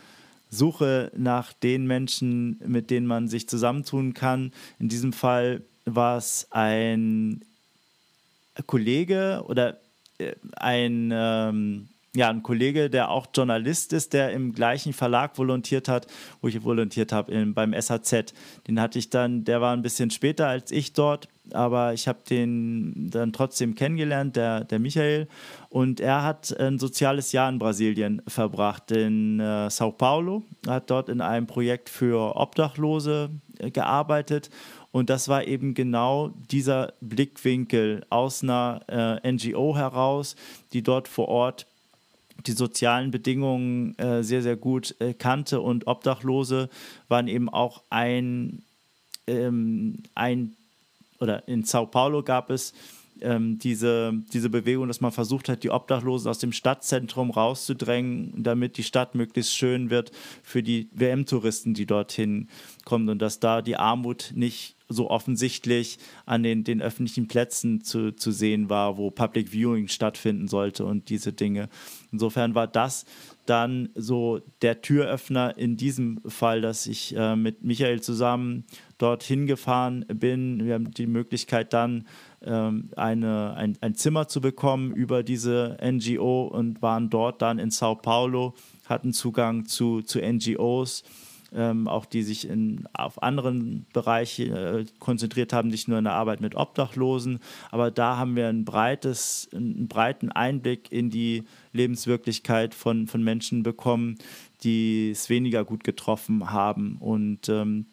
Suche 0.49 1.11
nach 1.15 1.53
den 1.53 1.85
Menschen, 1.85 2.59
mit 2.65 2.89
denen 2.89 3.05
man 3.05 3.27
sich 3.27 3.47
zusammentun 3.47 4.15
kann. 4.15 4.51
In 4.79 4.89
diesem 4.89 5.13
Fall 5.13 5.61
war 5.85 6.17
es 6.17 6.47
ein 6.49 7.45
Kollege 8.65 9.43
oder 9.47 9.79
äh, 10.17 10.33
ein. 10.55 11.11
Ähm, 11.13 11.89
ja, 12.15 12.29
ein 12.29 12.43
Kollege, 12.43 12.89
der 12.89 13.11
auch 13.11 13.27
Journalist 13.35 13.93
ist, 13.93 14.13
der 14.13 14.31
im 14.31 14.53
gleichen 14.53 14.93
Verlag 14.93 15.37
volontiert 15.37 15.87
hat, 15.87 16.07
wo 16.41 16.47
ich 16.47 16.63
volontiert 16.63 17.11
habe, 17.11 17.45
beim 17.47 17.79
SAZ. 17.79 18.33
Den 18.67 18.79
hatte 18.81 18.97
ich 18.97 19.09
dann, 19.09 19.43
der 19.43 19.61
war 19.61 19.73
ein 19.73 19.83
bisschen 19.83 20.09
später 20.09 20.47
als 20.47 20.71
ich 20.71 20.93
dort, 20.93 21.27
aber 21.53 21.93
ich 21.93 22.07
habe 22.07 22.19
den 22.29 23.09
dann 23.11 23.33
trotzdem 23.33 23.75
kennengelernt, 23.75 24.35
der, 24.35 24.63
der 24.63 24.79
Michael. 24.79 25.27
Und 25.69 25.99
er 25.99 26.23
hat 26.23 26.57
ein 26.59 26.79
soziales 26.79 27.31
Jahr 27.31 27.49
in 27.49 27.59
Brasilien 27.59 28.21
verbracht, 28.27 28.91
in 28.91 29.39
äh, 29.39 29.69
Sao 29.69 29.91
Paulo, 29.91 30.43
hat 30.67 30.89
dort 30.89 31.09
in 31.09 31.21
einem 31.21 31.47
Projekt 31.47 31.89
für 31.89 32.35
Obdachlose 32.35 33.29
äh, 33.59 33.69
gearbeitet. 33.71 34.49
Und 34.91 35.11
das 35.11 35.27
war 35.27 35.45
eben 35.45 35.75
genau 35.75 36.29
dieser 36.49 36.93
Blickwinkel 36.99 38.03
aus 38.09 38.41
einer 38.41 38.81
äh, 38.87 39.31
NGO 39.31 39.75
heraus, 39.75 40.35
die 40.73 40.81
dort 40.81 41.07
vor 41.07 41.27
Ort 41.27 41.67
die 42.45 42.51
sozialen 42.53 43.11
Bedingungen 43.11 43.97
äh, 43.97 44.23
sehr, 44.23 44.41
sehr 44.41 44.55
gut 44.55 44.95
äh, 44.99 45.13
kannte 45.13 45.61
und 45.61 45.87
Obdachlose 45.87 46.69
waren 47.07 47.27
eben 47.27 47.49
auch 47.49 47.83
ein, 47.89 48.63
ähm, 49.27 50.03
ein 50.15 50.55
oder 51.19 51.47
in 51.47 51.63
Sao 51.63 51.85
Paulo 51.85 52.23
gab 52.23 52.49
es 52.49 52.73
ähm, 53.21 53.59
diese, 53.59 54.13
diese 54.33 54.49
Bewegung, 54.49 54.87
dass 54.87 55.01
man 55.01 55.11
versucht 55.11 55.49
hat, 55.49 55.63
die 55.63 55.69
Obdachlosen 55.69 56.29
aus 56.29 56.39
dem 56.39 56.51
Stadtzentrum 56.51 57.31
rauszudrängen, 57.31 58.43
damit 58.43 58.77
die 58.77 58.83
Stadt 58.83 59.15
möglichst 59.15 59.55
schön 59.55 59.89
wird 59.89 60.11
für 60.43 60.63
die 60.63 60.89
WM-Touristen, 60.93 61.73
die 61.73 61.85
dorthin 61.85 62.47
kommt 62.85 63.09
und 63.09 63.19
dass 63.19 63.39
da 63.39 63.61
die 63.61 63.77
Armut 63.77 64.31
nicht 64.35 64.75
so 64.89 65.09
offensichtlich 65.09 65.99
an 66.25 66.41
den, 66.41 66.63
den 66.63 66.81
öffentlichen 66.81 67.27
Plätzen 67.27 67.83
zu, 67.83 68.11
zu 68.15 68.31
sehen 68.31 68.69
war, 68.69 68.97
wo 68.97 69.11
Public 69.11 69.51
Viewing 69.51 69.87
stattfinden 69.87 70.47
sollte 70.47 70.83
und 70.83 71.09
diese 71.09 71.31
Dinge. 71.31 71.69
Insofern 72.11 72.55
war 72.55 72.67
das 72.67 73.05
dann 73.45 73.89
so 73.95 74.41
der 74.61 74.81
Türöffner 74.81 75.57
in 75.57 75.77
diesem 75.77 76.21
Fall, 76.25 76.61
dass 76.61 76.87
ich 76.87 77.15
äh, 77.15 77.35
mit 77.35 77.63
Michael 77.63 78.01
zusammen 78.01 78.65
dorthin 78.99 79.47
gefahren 79.47 80.05
bin. 80.07 80.63
Wir 80.63 80.75
haben 80.75 80.91
die 80.91 81.07
Möglichkeit 81.07 81.73
dann 81.73 82.05
ähm, 82.43 82.89
eine, 82.95 83.55
ein, 83.55 83.77
ein 83.81 83.95
Zimmer 83.95 84.27
zu 84.27 84.41
bekommen 84.41 84.93
über 84.93 85.23
diese 85.23 85.77
NGO 85.83 86.43
und 86.43 86.83
waren 86.83 87.09
dort 87.09 87.41
dann 87.41 87.57
in 87.57 87.71
Sao 87.71 87.95
Paulo, 87.95 88.53
hatten 88.85 89.11
Zugang 89.13 89.65
zu, 89.65 90.03
zu 90.03 90.19
NGOs 90.19 91.03
ähm, 91.53 91.87
auch 91.87 92.05
die 92.05 92.23
sich 92.23 92.47
in, 92.47 92.87
auf 92.93 93.21
anderen 93.23 93.85
Bereiche 93.93 94.43
äh, 94.43 94.85
konzentriert 94.99 95.53
haben, 95.53 95.69
nicht 95.69 95.87
nur 95.87 95.97
in 95.97 96.03
der 96.03 96.13
Arbeit 96.13 96.41
mit 96.41 96.55
Obdachlosen. 96.55 97.39
Aber 97.71 97.91
da 97.91 98.17
haben 98.17 98.35
wir 98.35 98.47
ein 98.47 98.65
breites, 98.65 99.49
einen 99.53 99.87
breiten 99.87 100.31
Einblick 100.31 100.91
in 100.91 101.09
die 101.09 101.43
Lebenswirklichkeit 101.73 102.75
von, 102.75 103.07
von 103.07 103.23
Menschen 103.23 103.63
bekommen, 103.63 104.17
die 104.63 105.11
es 105.11 105.29
weniger 105.29 105.65
gut 105.65 105.83
getroffen 105.83 106.51
haben. 106.51 106.97
Und 106.99 107.49
ähm, 107.49 107.87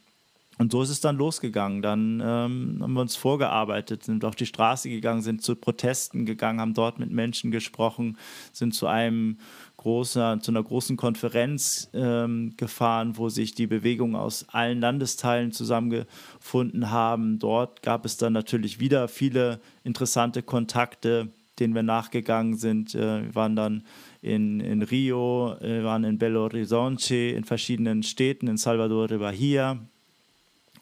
und 0.59 0.73
so 0.73 0.83
ist 0.83 0.91
es 0.91 1.01
dann 1.01 1.17
losgegangen. 1.17 1.83
Dann 1.83 2.21
ähm, 2.21 2.79
haben 2.81 2.93
wir 2.95 3.03
uns 3.03 3.15
vorgearbeitet, 3.15 4.05
sind 4.05 4.25
auf 4.25 4.35
die 4.35 4.47
Straße 4.47 4.89
gegangen, 4.89 5.21
sind 5.21 5.43
zu 5.43 5.55
Protesten 5.55 6.25
gegangen, 6.25 6.61
haben 6.61 6.75
dort 6.75 6.99
mit 6.99 7.11
Menschen 7.11 7.51
gesprochen, 7.51 8.17
sind 8.53 8.75
zu 8.75 8.87
einem 8.87 9.37
großer, 9.77 10.41
zu 10.41 10.51
einer 10.51 10.63
großen 10.63 10.97
Konferenz 10.97 11.91
ähm, 11.93 12.55
gefahren, 12.57 13.19
wo 13.19 13.29
sich 13.29 13.55
die 13.55 13.67
Bewegungen 13.67 14.17
aus 14.17 14.47
allen 14.49 14.81
Landesteilen 14.81 15.53
zusammengefunden 15.53 16.91
haben. 16.91 17.39
Dort 17.39 17.83
gab 17.83 18.07
es 18.07 18.17
dann 18.17 18.33
natürlich 18.33 18.81
wieder 18.81 19.09
viele 19.09 19.61
interessante 19.85 20.43
Kontakte, 20.43 21.29
denen 21.59 21.75
wir 21.75 21.83
nachgegangen 21.83 22.57
sind. 22.57 22.95
Äh, 22.95 23.27
wir 23.27 23.35
waren 23.35 23.57
dann 23.57 23.85
in, 24.23 24.61
in 24.61 24.83
Rio, 24.83 25.55
wir 25.61 25.85
waren 25.85 26.05
in 26.05 26.19
Belo 26.19 26.45
Horizonte, 26.45 27.15
in 27.15 27.45
verschiedenen 27.45 28.03
Städten, 28.03 28.49
in 28.49 28.57
Salvador 28.57 29.07
de 29.07 29.19
Bahia. 29.19 29.79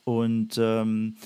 Und 0.04 0.58
ähm, 0.58 1.16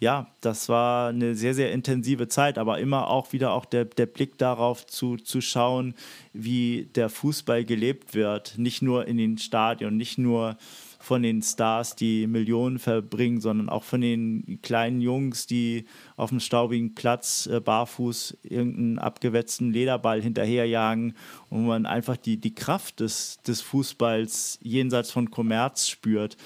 ja, 0.00 0.28
das 0.40 0.68
war 0.68 1.08
eine 1.08 1.34
sehr, 1.34 1.54
sehr 1.54 1.72
intensive 1.72 2.28
Zeit, 2.28 2.56
aber 2.56 2.78
immer 2.78 3.08
auch 3.08 3.32
wieder 3.32 3.52
auch 3.52 3.64
der, 3.64 3.84
der 3.84 4.06
Blick 4.06 4.38
darauf 4.38 4.86
zu, 4.86 5.16
zu 5.16 5.40
schauen, 5.40 5.94
wie 6.32 6.88
der 6.94 7.08
Fußball 7.08 7.64
gelebt 7.64 8.14
wird. 8.14 8.58
Nicht 8.58 8.80
nur 8.80 9.06
in 9.06 9.16
den 9.16 9.38
Stadien, 9.38 9.96
nicht 9.96 10.18
nur 10.18 10.56
von 11.00 11.22
den 11.22 11.42
Stars, 11.42 11.96
die 11.96 12.26
Millionen 12.26 12.78
verbringen, 12.78 13.40
sondern 13.40 13.68
auch 13.68 13.84
von 13.84 14.00
den 14.00 14.58
kleinen 14.62 15.00
Jungs, 15.00 15.46
die 15.46 15.86
auf 16.16 16.30
dem 16.30 16.40
staubigen 16.40 16.94
Platz 16.94 17.46
äh, 17.46 17.60
barfuß 17.60 18.36
irgendeinen 18.42 18.98
abgewetzten 18.98 19.72
Lederball 19.72 20.20
hinterherjagen 20.20 21.14
und 21.50 21.66
man 21.66 21.86
einfach 21.86 22.16
die, 22.16 22.36
die 22.36 22.54
Kraft 22.54 23.00
des, 23.00 23.38
des 23.46 23.60
Fußballs 23.62 24.58
jenseits 24.60 25.10
von 25.10 25.30
Kommerz 25.30 25.88
spürt. 25.88 26.36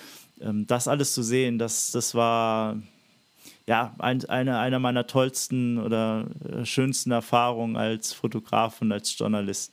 Ähm, 0.42 0.66
das 0.66 0.88
alles 0.88 1.12
zu 1.14 1.22
sehen, 1.22 1.58
das, 1.58 1.90
das 1.90 2.14
war 2.14 2.76
ja, 3.66 3.94
ein, 3.98 4.24
eine, 4.26 4.58
eine 4.58 4.78
meiner 4.78 5.06
tollsten 5.06 5.78
oder 5.78 6.26
äh, 6.44 6.64
schönsten 6.64 7.10
Erfahrungen 7.10 7.76
als 7.76 8.12
Fotograf 8.12 8.80
und 8.80 8.92
als 8.92 9.16
Journalist. 9.16 9.72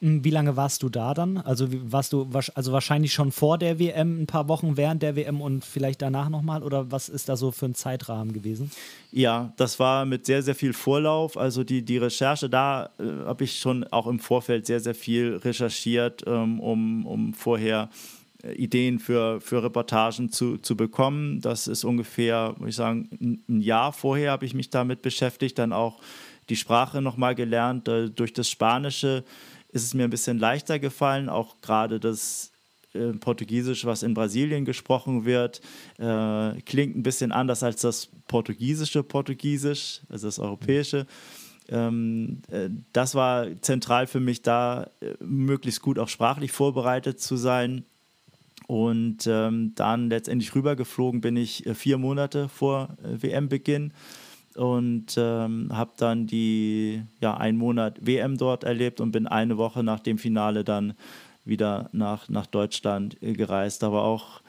Hm, 0.00 0.24
wie 0.24 0.30
lange 0.30 0.56
warst 0.56 0.82
du 0.82 0.88
da 0.88 1.14
dann? 1.14 1.38
Also 1.38 1.68
warst 1.70 2.12
du 2.12 2.28
also 2.54 2.72
wahrscheinlich 2.72 3.12
schon 3.12 3.32
vor 3.32 3.56
der 3.56 3.78
WM, 3.78 4.22
ein 4.22 4.26
paar 4.26 4.48
Wochen 4.48 4.76
während 4.76 5.02
der 5.02 5.16
WM 5.16 5.40
und 5.40 5.64
vielleicht 5.64 6.02
danach 6.02 6.28
nochmal? 6.28 6.62
Oder 6.62 6.90
was 6.90 7.08
ist 7.08 7.28
da 7.28 7.36
so 7.36 7.50
für 7.50 7.66
ein 7.66 7.74
Zeitrahmen 7.74 8.32
gewesen? 8.32 8.70
Ja, 9.10 9.52
das 9.56 9.78
war 9.78 10.04
mit 10.04 10.26
sehr, 10.26 10.42
sehr 10.42 10.54
viel 10.54 10.74
Vorlauf. 10.74 11.38
Also 11.38 11.64
die, 11.64 11.82
die 11.82 11.96
Recherche, 11.96 12.50
da 12.50 12.90
äh, 12.98 13.04
habe 13.24 13.44
ich 13.44 13.58
schon 13.58 13.84
auch 13.84 14.06
im 14.06 14.18
Vorfeld 14.18 14.66
sehr, 14.66 14.80
sehr 14.80 14.94
viel 14.94 15.36
recherchiert, 15.36 16.24
ähm, 16.26 16.60
um, 16.60 17.06
um 17.06 17.32
vorher 17.32 17.84
äh, 17.84 18.15
Ideen 18.54 18.98
für, 18.98 19.40
für 19.40 19.62
Reportagen 19.62 20.30
zu, 20.30 20.58
zu 20.58 20.76
bekommen. 20.76 21.40
Das 21.40 21.66
ist 21.66 21.84
ungefähr, 21.84 22.54
würde 22.58 22.70
ich 22.70 22.76
sagen, 22.76 23.42
ein 23.48 23.60
Jahr 23.60 23.92
vorher 23.92 24.32
habe 24.32 24.46
ich 24.46 24.54
mich 24.54 24.70
damit 24.70 25.02
beschäftigt, 25.02 25.58
dann 25.58 25.72
auch 25.72 26.00
die 26.48 26.56
Sprache 26.56 27.02
nochmal 27.02 27.34
gelernt. 27.34 27.88
Äh, 27.88 28.10
durch 28.10 28.32
das 28.32 28.48
Spanische 28.48 29.24
ist 29.72 29.84
es 29.84 29.94
mir 29.94 30.04
ein 30.04 30.10
bisschen 30.10 30.38
leichter 30.38 30.78
gefallen, 30.78 31.28
auch 31.28 31.60
gerade 31.60 32.00
das 32.00 32.52
äh, 32.94 33.12
Portugiesisch, 33.12 33.84
was 33.84 34.02
in 34.02 34.14
Brasilien 34.14 34.64
gesprochen 34.64 35.24
wird, 35.24 35.60
äh, 35.98 36.60
klingt 36.62 36.96
ein 36.96 37.02
bisschen 37.02 37.32
anders 37.32 37.62
als 37.62 37.82
das 37.82 38.08
portugiesische 38.28 39.02
Portugiesisch, 39.02 40.00
also 40.08 40.28
das 40.28 40.38
europäische. 40.38 41.06
Ähm, 41.68 42.42
äh, 42.48 42.70
das 42.92 43.14
war 43.14 43.46
zentral 43.60 44.06
für 44.06 44.20
mich, 44.20 44.42
da 44.42 44.88
äh, 45.00 45.14
möglichst 45.20 45.82
gut 45.82 45.98
auch 45.98 46.08
sprachlich 46.08 46.52
vorbereitet 46.52 47.20
zu 47.20 47.36
sein. 47.36 47.84
Und 48.66 49.26
ähm, 49.28 49.72
dann 49.76 50.08
letztendlich 50.08 50.54
rübergeflogen 50.54 51.20
bin 51.20 51.36
ich 51.36 51.66
äh, 51.66 51.74
vier 51.74 51.98
Monate 51.98 52.48
vor 52.48 52.96
äh, 53.02 53.22
WM-Beginn 53.22 53.92
und 54.56 55.14
ähm, 55.16 55.68
habe 55.72 55.92
dann 55.96 56.26
die 56.26 57.02
ja 57.20 57.36
einen 57.36 57.58
Monat 57.58 57.98
WM 58.04 58.38
dort 58.38 58.64
erlebt 58.64 59.00
und 59.00 59.12
bin 59.12 59.26
eine 59.26 59.56
Woche 59.56 59.84
nach 59.84 60.00
dem 60.00 60.18
Finale 60.18 60.64
dann 60.64 60.94
wieder 61.44 61.88
nach, 61.92 62.28
nach 62.28 62.46
Deutschland 62.46 63.22
äh, 63.22 63.34
gereist. 63.34 63.84
Aber 63.84 64.02
auch 64.02 64.40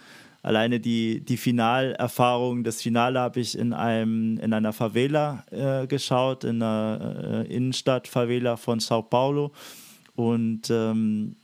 alleine 0.41 0.79
die, 0.79 1.19
die 1.21 1.37
Finalerfahrung, 1.37 2.63
das 2.63 2.81
Finale 2.81 3.19
habe 3.19 3.39
ich 3.39 3.57
in, 3.57 3.73
einem, 3.73 4.37
in 4.39 4.53
einer 4.53 4.73
Favela 4.73 5.43
äh, 5.51 5.87
geschaut, 5.87 6.43
in 6.43 6.61
einer 6.61 7.45
äh, 7.47 7.55
Innenstadt-Favela 7.55 8.57
von 8.57 8.79
Sao 8.79 9.03
Paulo. 9.03 9.51
Und 10.15 10.69
ähm, 10.71 11.35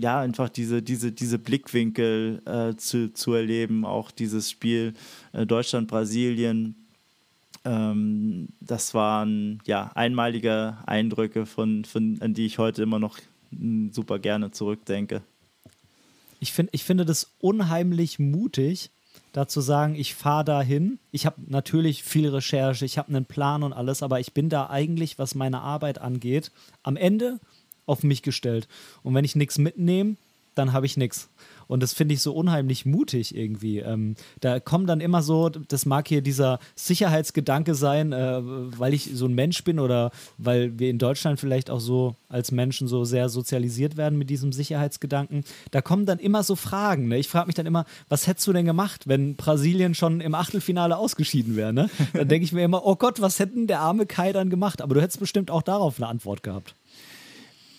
ja, 0.00 0.20
einfach 0.20 0.48
diese, 0.48 0.82
diese, 0.82 1.12
diese 1.12 1.38
Blickwinkel 1.38 2.42
äh, 2.46 2.76
zu, 2.76 3.12
zu 3.12 3.34
erleben, 3.34 3.84
auch 3.84 4.10
dieses 4.10 4.50
Spiel 4.50 4.94
äh, 5.32 5.46
Deutschland-Brasilien. 5.46 6.74
Ähm, 7.64 8.48
das 8.60 8.94
waren 8.94 9.60
ja 9.66 9.90
einmalige 9.94 10.78
Eindrücke, 10.86 11.44
von, 11.44 11.84
von, 11.84 12.18
an 12.20 12.32
die 12.32 12.46
ich 12.46 12.58
heute 12.58 12.82
immer 12.82 12.98
noch 12.98 13.18
hm, 13.50 13.92
super 13.92 14.18
gerne 14.18 14.50
zurückdenke. 14.50 15.22
Ich, 16.40 16.52
find, 16.52 16.70
ich 16.72 16.84
finde 16.84 17.04
das 17.04 17.32
unheimlich 17.40 18.18
mutig, 18.18 18.90
da 19.32 19.46
zu 19.46 19.60
sagen, 19.60 19.94
ich 19.94 20.14
fahre 20.14 20.44
dahin. 20.44 20.98
Ich 21.12 21.26
habe 21.26 21.36
natürlich 21.46 22.02
viel 22.02 22.28
Recherche, 22.28 22.86
ich 22.86 22.96
habe 22.96 23.08
einen 23.08 23.26
Plan 23.26 23.62
und 23.62 23.74
alles, 23.74 24.02
aber 24.02 24.18
ich 24.18 24.32
bin 24.32 24.48
da 24.48 24.70
eigentlich, 24.70 25.18
was 25.18 25.34
meine 25.34 25.60
Arbeit 25.60 26.00
angeht, 26.00 26.50
am 26.82 26.96
Ende 26.96 27.38
auf 27.90 28.02
mich 28.02 28.22
gestellt. 28.22 28.68
Und 29.02 29.14
wenn 29.14 29.24
ich 29.24 29.36
nichts 29.36 29.58
mitnehme, 29.58 30.16
dann 30.54 30.72
habe 30.72 30.86
ich 30.86 30.96
nichts. 30.96 31.28
Und 31.66 31.84
das 31.84 31.92
finde 31.92 32.14
ich 32.14 32.20
so 32.20 32.32
unheimlich 32.32 32.84
mutig 32.84 33.36
irgendwie. 33.36 33.78
Ähm, 33.78 34.16
da 34.40 34.58
kommen 34.58 34.88
dann 34.88 35.00
immer 35.00 35.22
so, 35.22 35.48
das 35.50 35.86
mag 35.86 36.08
hier 36.08 36.20
dieser 36.20 36.58
Sicherheitsgedanke 36.74 37.76
sein, 37.76 38.12
äh, 38.12 38.40
weil 38.42 38.92
ich 38.92 39.10
so 39.14 39.26
ein 39.26 39.34
Mensch 39.34 39.62
bin 39.62 39.78
oder 39.78 40.10
weil 40.36 40.80
wir 40.80 40.90
in 40.90 40.98
Deutschland 40.98 41.38
vielleicht 41.38 41.70
auch 41.70 41.78
so 41.78 42.16
als 42.28 42.50
Menschen 42.50 42.88
so 42.88 43.04
sehr 43.04 43.28
sozialisiert 43.28 43.96
werden 43.96 44.18
mit 44.18 44.30
diesem 44.30 44.52
Sicherheitsgedanken. 44.52 45.44
Da 45.70 45.80
kommen 45.80 46.06
dann 46.06 46.18
immer 46.18 46.42
so 46.42 46.56
Fragen. 46.56 47.06
Ne? 47.06 47.18
Ich 47.18 47.28
frage 47.28 47.46
mich 47.46 47.54
dann 47.54 47.66
immer, 47.66 47.84
was 48.08 48.26
hättest 48.26 48.48
du 48.48 48.52
denn 48.52 48.66
gemacht, 48.66 49.06
wenn 49.06 49.36
Brasilien 49.36 49.94
schon 49.94 50.20
im 50.20 50.34
Achtelfinale 50.34 50.96
ausgeschieden 50.96 51.54
wäre? 51.54 51.72
Ne? 51.72 51.88
Dann 52.14 52.26
denke 52.26 52.44
ich 52.44 52.52
mir 52.52 52.64
immer, 52.64 52.84
oh 52.84 52.96
Gott, 52.96 53.20
was 53.20 53.38
hätten 53.38 53.68
der 53.68 53.78
arme 53.78 54.06
Kai 54.06 54.32
dann 54.32 54.50
gemacht? 54.50 54.82
Aber 54.82 54.96
du 54.96 55.00
hättest 55.00 55.20
bestimmt 55.20 55.52
auch 55.52 55.62
darauf 55.62 55.98
eine 55.98 56.08
Antwort 56.08 56.42
gehabt 56.42 56.74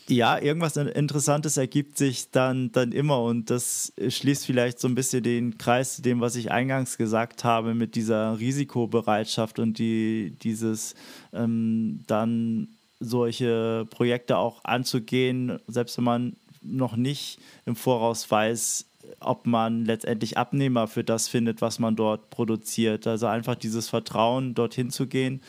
ja, 0.07 0.37
irgendwas 0.39 0.77
Interessantes 0.77 1.57
ergibt 1.57 1.97
sich 1.97 2.31
dann, 2.31 2.71
dann 2.71 2.91
immer 2.91 3.21
und 3.21 3.49
das 3.49 3.93
schließt 4.07 4.45
vielleicht 4.45 4.79
so 4.79 4.87
ein 4.87 4.95
bisschen 4.95 5.23
den 5.23 5.57
Kreis 5.57 5.95
zu 5.97 6.01
dem, 6.01 6.21
was 6.21 6.35
ich 6.35 6.51
eingangs 6.51 6.97
gesagt 6.97 7.43
habe 7.43 7.73
mit 7.73 7.95
dieser 7.95 8.39
Risikobereitschaft 8.39 9.59
und 9.59 9.77
die, 9.77 10.35
dieses 10.41 10.95
ähm, 11.33 12.03
dann 12.07 12.67
solche 12.99 13.87
Projekte 13.89 14.37
auch 14.37 14.63
anzugehen, 14.63 15.59
selbst 15.67 15.97
wenn 15.97 16.03
man 16.03 16.35
noch 16.61 16.95
nicht 16.95 17.39
im 17.65 17.75
Voraus 17.75 18.29
weiß, 18.29 18.85
ob 19.19 19.47
man 19.47 19.85
letztendlich 19.85 20.37
Abnehmer 20.37 20.87
für 20.87 21.03
das 21.03 21.27
findet, 21.27 21.61
was 21.61 21.79
man 21.79 21.95
dort 21.95 22.29
produziert. 22.29 23.07
Also 23.07 23.27
einfach 23.27 23.55
dieses 23.55 23.89
Vertrauen, 23.89 24.53
dorthin 24.53 24.91
zu 24.91 25.07
gehen, 25.07 25.41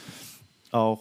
auch 0.70 1.00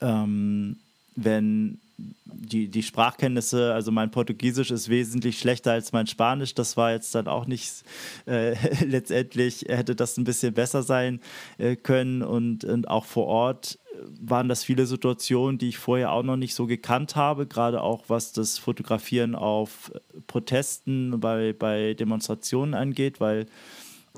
ähm, 0.00 0.78
wenn 1.14 1.78
die, 1.98 2.68
die 2.68 2.82
Sprachkenntnisse, 2.82 3.72
also 3.72 3.90
mein 3.90 4.10
Portugiesisch 4.10 4.70
ist 4.70 4.88
wesentlich 4.88 5.38
schlechter 5.38 5.72
als 5.72 5.92
mein 5.92 6.06
Spanisch. 6.06 6.54
Das 6.54 6.76
war 6.76 6.92
jetzt 6.92 7.14
dann 7.14 7.28
auch 7.28 7.46
nicht, 7.46 7.82
äh, 8.26 8.54
letztendlich 8.84 9.66
hätte 9.68 9.96
das 9.96 10.16
ein 10.16 10.24
bisschen 10.24 10.54
besser 10.54 10.82
sein 10.82 11.20
äh, 11.58 11.76
können. 11.76 12.22
Und, 12.22 12.64
und 12.64 12.88
auch 12.88 13.04
vor 13.04 13.26
Ort 13.26 13.78
waren 14.20 14.48
das 14.48 14.64
viele 14.64 14.86
Situationen, 14.86 15.58
die 15.58 15.70
ich 15.70 15.78
vorher 15.78 16.12
auch 16.12 16.22
noch 16.22 16.36
nicht 16.36 16.54
so 16.54 16.66
gekannt 16.66 17.16
habe, 17.16 17.46
gerade 17.46 17.82
auch 17.82 18.04
was 18.08 18.32
das 18.32 18.58
Fotografieren 18.58 19.34
auf 19.34 19.92
Protesten 20.26 21.18
bei, 21.20 21.52
bei 21.52 21.94
Demonstrationen 21.94 22.74
angeht, 22.74 23.20
weil 23.20 23.46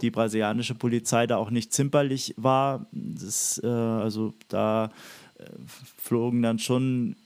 die 0.02 0.10
brasilianische 0.10 0.74
Polizei 0.74 1.26
da 1.26 1.36
auch 1.36 1.50
nicht 1.50 1.72
zimperlich 1.72 2.34
war. 2.36 2.86
Das, 2.92 3.60
äh, 3.62 3.66
also 3.66 4.34
da 4.48 4.90
äh, 5.38 5.44
flogen 5.96 6.42
dann 6.42 6.58
schon 6.58 7.16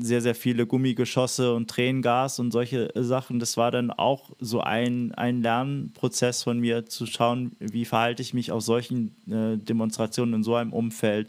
sehr, 0.00 0.20
sehr 0.20 0.34
viele 0.34 0.66
Gummigeschosse 0.66 1.54
und 1.54 1.68
Tränengas 1.68 2.38
und 2.38 2.50
solche 2.50 2.90
Sachen. 2.94 3.38
Das 3.38 3.56
war 3.56 3.70
dann 3.70 3.90
auch 3.90 4.30
so 4.40 4.60
ein, 4.60 5.12
ein 5.14 5.42
Lernprozess 5.42 6.42
von 6.42 6.58
mir, 6.58 6.86
zu 6.86 7.06
schauen, 7.06 7.52
wie 7.58 7.84
verhalte 7.84 8.22
ich 8.22 8.34
mich 8.34 8.52
auf 8.52 8.62
solchen 8.62 9.14
äh, 9.30 9.56
Demonstrationen 9.56 10.34
in 10.34 10.42
so 10.42 10.54
einem 10.54 10.72
Umfeld. 10.72 11.28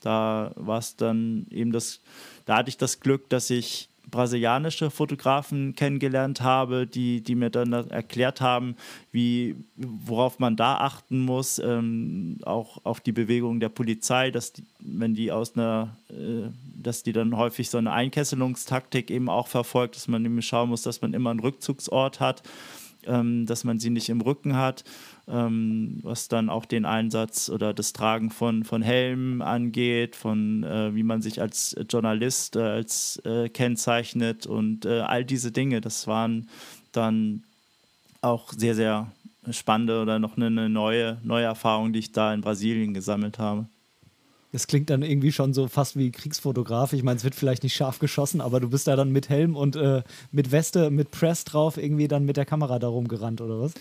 Da 0.00 0.52
war 0.56 0.78
es 0.78 0.96
dann 0.96 1.46
eben 1.50 1.72
das, 1.72 2.00
da 2.44 2.56
hatte 2.56 2.70
ich 2.70 2.76
das 2.76 3.00
Glück, 3.00 3.28
dass 3.28 3.50
ich 3.50 3.88
brasilianische 4.12 4.90
Fotografen 4.90 5.74
kennengelernt 5.74 6.40
habe, 6.40 6.86
die, 6.86 7.20
die 7.22 7.34
mir 7.34 7.50
dann 7.50 7.72
erklärt 7.72 8.40
haben, 8.40 8.76
wie, 9.10 9.56
worauf 9.74 10.38
man 10.38 10.54
da 10.54 10.76
achten 10.76 11.18
muss, 11.18 11.58
ähm, 11.58 12.38
auch 12.44 12.78
auf 12.84 13.00
die 13.00 13.10
Bewegung 13.10 13.58
der 13.58 13.70
Polizei, 13.70 14.30
dass 14.30 14.52
die, 14.52 14.62
wenn 14.78 15.14
die 15.14 15.32
aus 15.32 15.56
einer, 15.56 15.96
äh, 16.10 16.50
dass 16.80 17.02
die 17.02 17.12
dann 17.12 17.36
häufig 17.36 17.70
so 17.70 17.78
eine 17.78 17.92
Einkesselungstaktik 17.92 19.10
eben 19.10 19.28
auch 19.28 19.48
verfolgt, 19.48 19.96
dass 19.96 20.06
man 20.06 20.24
eben 20.24 20.40
schauen 20.42 20.68
muss, 20.68 20.82
dass 20.82 21.02
man 21.02 21.14
immer 21.14 21.30
einen 21.30 21.40
Rückzugsort 21.40 22.20
hat, 22.20 22.42
ähm, 23.06 23.46
dass 23.46 23.64
man 23.64 23.80
sie 23.80 23.90
nicht 23.90 24.10
im 24.10 24.20
Rücken 24.20 24.56
hat 24.56 24.84
ähm, 25.28 26.00
was 26.02 26.28
dann 26.28 26.48
auch 26.50 26.64
den 26.64 26.84
Einsatz 26.84 27.48
oder 27.48 27.72
das 27.72 27.92
Tragen 27.92 28.30
von, 28.30 28.64
von 28.64 28.82
Helmen 28.82 29.42
angeht, 29.42 30.16
von 30.16 30.64
äh, 30.64 30.94
wie 30.94 31.02
man 31.02 31.22
sich 31.22 31.40
als 31.40 31.76
Journalist 31.88 32.56
äh, 32.56 32.62
als 32.62 33.16
äh, 33.24 33.48
kennzeichnet 33.48 34.46
und 34.46 34.84
äh, 34.84 35.00
all 35.00 35.24
diese 35.24 35.52
Dinge. 35.52 35.80
Das 35.80 36.06
waren 36.06 36.48
dann 36.92 37.44
auch 38.20 38.52
sehr, 38.52 38.74
sehr 38.74 39.12
spannende 39.50 40.00
oder 40.00 40.18
noch 40.18 40.36
eine 40.36 40.68
neue, 40.68 41.18
neue 41.22 41.44
Erfahrung, 41.44 41.92
die 41.92 41.98
ich 41.98 42.12
da 42.12 42.32
in 42.32 42.40
Brasilien 42.40 42.94
gesammelt 42.94 43.38
habe. 43.38 43.66
Das 44.52 44.66
klingt 44.66 44.90
dann 44.90 45.02
irgendwie 45.02 45.32
schon 45.32 45.54
so 45.54 45.66
fast 45.66 45.96
wie 45.96 46.10
Kriegsfotograf. 46.10 46.92
Ich 46.92 47.02
meine, 47.02 47.16
es 47.16 47.24
wird 47.24 47.34
vielleicht 47.34 47.62
nicht 47.62 47.74
scharf 47.74 47.98
geschossen, 47.98 48.42
aber 48.42 48.60
du 48.60 48.68
bist 48.68 48.86
da 48.86 48.96
dann 48.96 49.10
mit 49.10 49.30
Helm 49.30 49.56
und 49.56 49.76
äh, 49.76 50.02
mit 50.30 50.52
Weste, 50.52 50.90
mit 50.90 51.10
Press 51.10 51.44
drauf, 51.44 51.78
irgendwie 51.78 52.06
dann 52.06 52.24
mit 52.24 52.36
der 52.36 52.44
Kamera 52.44 52.78
da 52.78 52.88
rumgerannt, 52.88 53.40
oder 53.40 53.60
was? 53.60 53.72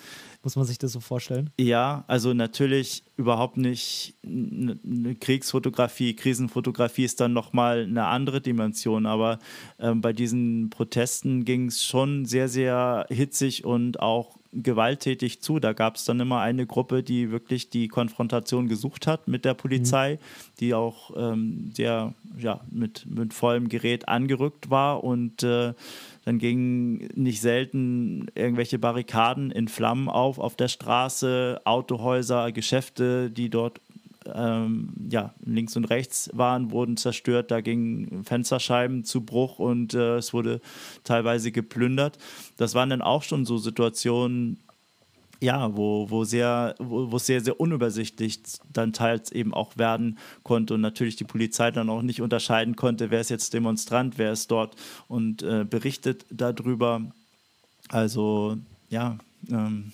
Muss 0.43 0.55
man 0.55 0.65
sich 0.65 0.79
das 0.79 0.93
so 0.93 1.01
vorstellen? 1.01 1.51
Ja, 1.59 2.03
also 2.07 2.33
natürlich 2.33 3.03
überhaupt 3.15 3.57
nicht 3.57 4.15
eine 4.23 5.15
Kriegsfotografie. 5.19 6.15
Krisenfotografie 6.15 7.03
ist 7.03 7.19
dann 7.19 7.33
nochmal 7.33 7.83
eine 7.83 8.05
andere 8.05 8.41
Dimension, 8.41 9.05
aber 9.05 9.39
äh, 9.77 9.93
bei 9.93 10.13
diesen 10.13 10.69
Protesten 10.69 11.45
ging 11.45 11.67
es 11.67 11.83
schon 11.83 12.25
sehr, 12.25 12.47
sehr 12.47 13.05
hitzig 13.09 13.65
und 13.65 13.99
auch 13.99 14.40
gewalttätig 14.53 15.41
zu. 15.41 15.59
Da 15.59 15.73
gab 15.73 15.95
es 15.95 16.05
dann 16.05 16.19
immer 16.19 16.41
eine 16.41 16.65
Gruppe, 16.65 17.03
die 17.03 17.31
wirklich 17.31 17.69
die 17.69 17.87
Konfrontation 17.87 18.67
gesucht 18.67 19.07
hat 19.07 19.27
mit 19.27 19.45
der 19.45 19.53
Polizei, 19.53 20.13
mhm. 20.13 20.17
die 20.59 20.73
auch 20.73 21.11
ähm, 21.15 21.71
sehr 21.73 22.13
ja, 22.37 22.61
mit, 22.69 23.05
mit 23.09 23.33
vollem 23.33 23.69
Gerät 23.69 24.07
angerückt 24.07 24.69
war 24.69 25.03
und 25.03 25.43
äh, 25.43 25.73
dann 26.25 26.37
gingen 26.37 27.09
nicht 27.15 27.41
selten 27.41 28.27
irgendwelche 28.35 28.77
Barrikaden 28.77 29.51
in 29.51 29.67
Flammen 29.67 30.07
auf 30.07 30.37
auf 30.37 30.55
der 30.55 30.67
Straße, 30.67 31.61
Autohäuser, 31.63 32.51
Geschäfte, 32.51 33.31
die 33.31 33.49
dort 33.49 33.79
ähm, 34.33 34.89
ja, 35.09 35.33
links 35.43 35.75
und 35.75 35.85
rechts 35.85 36.29
waren, 36.33 36.71
wurden 36.71 36.97
zerstört. 36.97 37.51
Da 37.51 37.61
gingen 37.61 38.23
Fensterscheiben 38.23 39.03
zu 39.03 39.21
Bruch 39.21 39.59
und 39.59 39.93
äh, 39.93 40.17
es 40.17 40.33
wurde 40.33 40.61
teilweise 41.03 41.51
geplündert. 41.51 42.17
Das 42.57 42.75
waren 42.75 42.89
dann 42.89 43.01
auch 43.01 43.23
schon 43.23 43.45
so 43.45 43.57
Situationen, 43.57 44.59
ja, 45.39 45.75
wo, 45.75 46.09
wo 46.09 46.23
sehr, 46.23 46.75
wo, 46.77 47.11
wo 47.11 47.17
sehr, 47.17 47.41
sehr 47.41 47.59
unübersichtlich 47.59 48.39
dann 48.71 48.93
teils 48.93 49.31
eben 49.31 49.53
auch 49.53 49.77
werden 49.77 50.19
konnte 50.43 50.75
und 50.75 50.81
natürlich 50.81 51.15
die 51.15 51.23
Polizei 51.23 51.71
dann 51.71 51.89
auch 51.89 52.03
nicht 52.03 52.21
unterscheiden 52.21 52.75
konnte, 52.75 53.09
wer 53.09 53.21
ist 53.21 53.31
jetzt 53.31 53.53
Demonstrant, 53.53 54.19
wer 54.19 54.31
ist 54.33 54.51
dort 54.51 54.75
und 55.07 55.41
äh, 55.41 55.65
berichtet 55.67 56.25
darüber. 56.29 57.01
Also 57.89 58.57
ja, 58.89 59.17
ähm, 59.49 59.91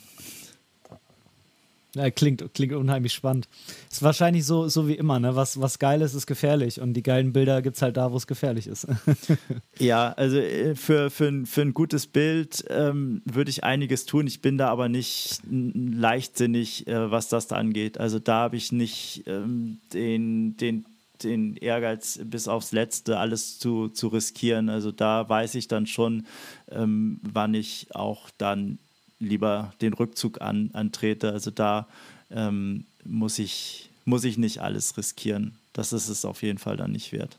ja, 1.96 2.12
klingt, 2.12 2.54
klingt 2.54 2.74
unheimlich 2.74 3.14
spannend. 3.14 3.48
Ist 3.90 4.04
wahrscheinlich 4.04 4.46
so, 4.46 4.68
so 4.68 4.88
wie 4.88 4.96
immer, 4.96 5.20
ne? 5.20 5.36
Was, 5.36 5.62
was 5.62 5.80
geil 5.80 6.02
ist, 6.02 6.14
ist 6.14 6.28
gefährlich. 6.28 6.82
Und 6.82 6.94
die 6.94 7.04
geilen 7.04 7.34
Bilder 7.34 7.62
gibt 7.62 7.78
es 7.78 7.82
halt 7.82 7.98
da, 7.98 8.12
wo 8.12 8.18
es 8.18 8.28
gefährlich 8.28 8.68
ist. 8.68 8.88
ja, 9.80 10.12
also 10.14 10.38
äh, 10.38 10.76
für, 10.76 11.10
für, 11.10 11.28
ein, 11.28 11.46
für 11.46 11.62
ein 11.62 11.74
gutes 11.74 12.06
Bild 12.06 12.66
ähm, 12.70 13.22
würde 13.26 13.50
ich 13.50 13.64
einiges 13.64 14.06
tun. 14.06 14.28
Ich 14.28 14.42
bin 14.42 14.58
da 14.58 14.68
aber 14.70 14.90
nicht 14.90 15.42
leichtsinnig, 15.50 16.88
äh, 16.88 17.10
was 17.10 17.30
das 17.30 17.48
da 17.48 17.56
angeht. 17.56 18.00
Also 18.00 18.20
da 18.20 18.42
habe 18.42 18.58
ich 18.58 18.72
nicht 18.72 19.24
ähm, 19.26 19.80
den, 19.94 20.58
den, 20.58 20.86
den 21.24 21.56
Ehrgeiz 21.56 22.20
bis 22.24 22.48
aufs 22.48 22.74
Letzte 22.74 23.18
alles 23.18 23.60
zu, 23.60 23.88
zu 23.88 24.10
riskieren. 24.10 24.70
Also 24.70 24.92
da 24.92 25.28
weiß 25.28 25.56
ich 25.56 25.68
dann 25.68 25.88
schon, 25.88 26.28
ähm, 26.70 27.20
wann 27.24 27.54
ich 27.54 27.88
auch 27.96 28.30
dann 28.38 28.78
lieber 29.20 29.74
den 29.82 29.94
Rückzug 29.94 30.42
an, 30.42 30.72
antrete. 30.74 31.32
Also 31.32 31.52
da 31.52 31.88
ähm, 32.32 32.86
muss, 33.04 33.40
ich, 33.40 33.90
muss 34.06 34.24
ich 34.24 34.38
nicht 34.38 34.60
alles 34.60 34.98
riskieren. 34.98 35.58
Das 35.74 35.94
ist 35.94 36.10
es 36.10 36.26
auf 36.26 36.44
jeden 36.44 36.60
Fall 36.60 36.78
dann 36.78 36.92
nicht 36.92 37.12
wert. 37.12 37.38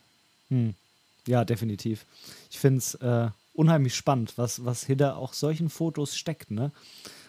Hm. 0.49 0.75
Ja, 1.27 1.45
definitiv. 1.45 2.07
Ich 2.51 2.59
finde 2.59 2.79
es 2.79 2.95
äh, 2.95 3.29
unheimlich 3.53 3.95
spannend, 3.95 4.35
was, 4.37 4.65
was 4.65 4.85
hinter 4.85 5.19
auch 5.19 5.35
solchen 5.35 5.69
Fotos 5.69 6.17
steckt. 6.17 6.51
Ne? 6.51 6.73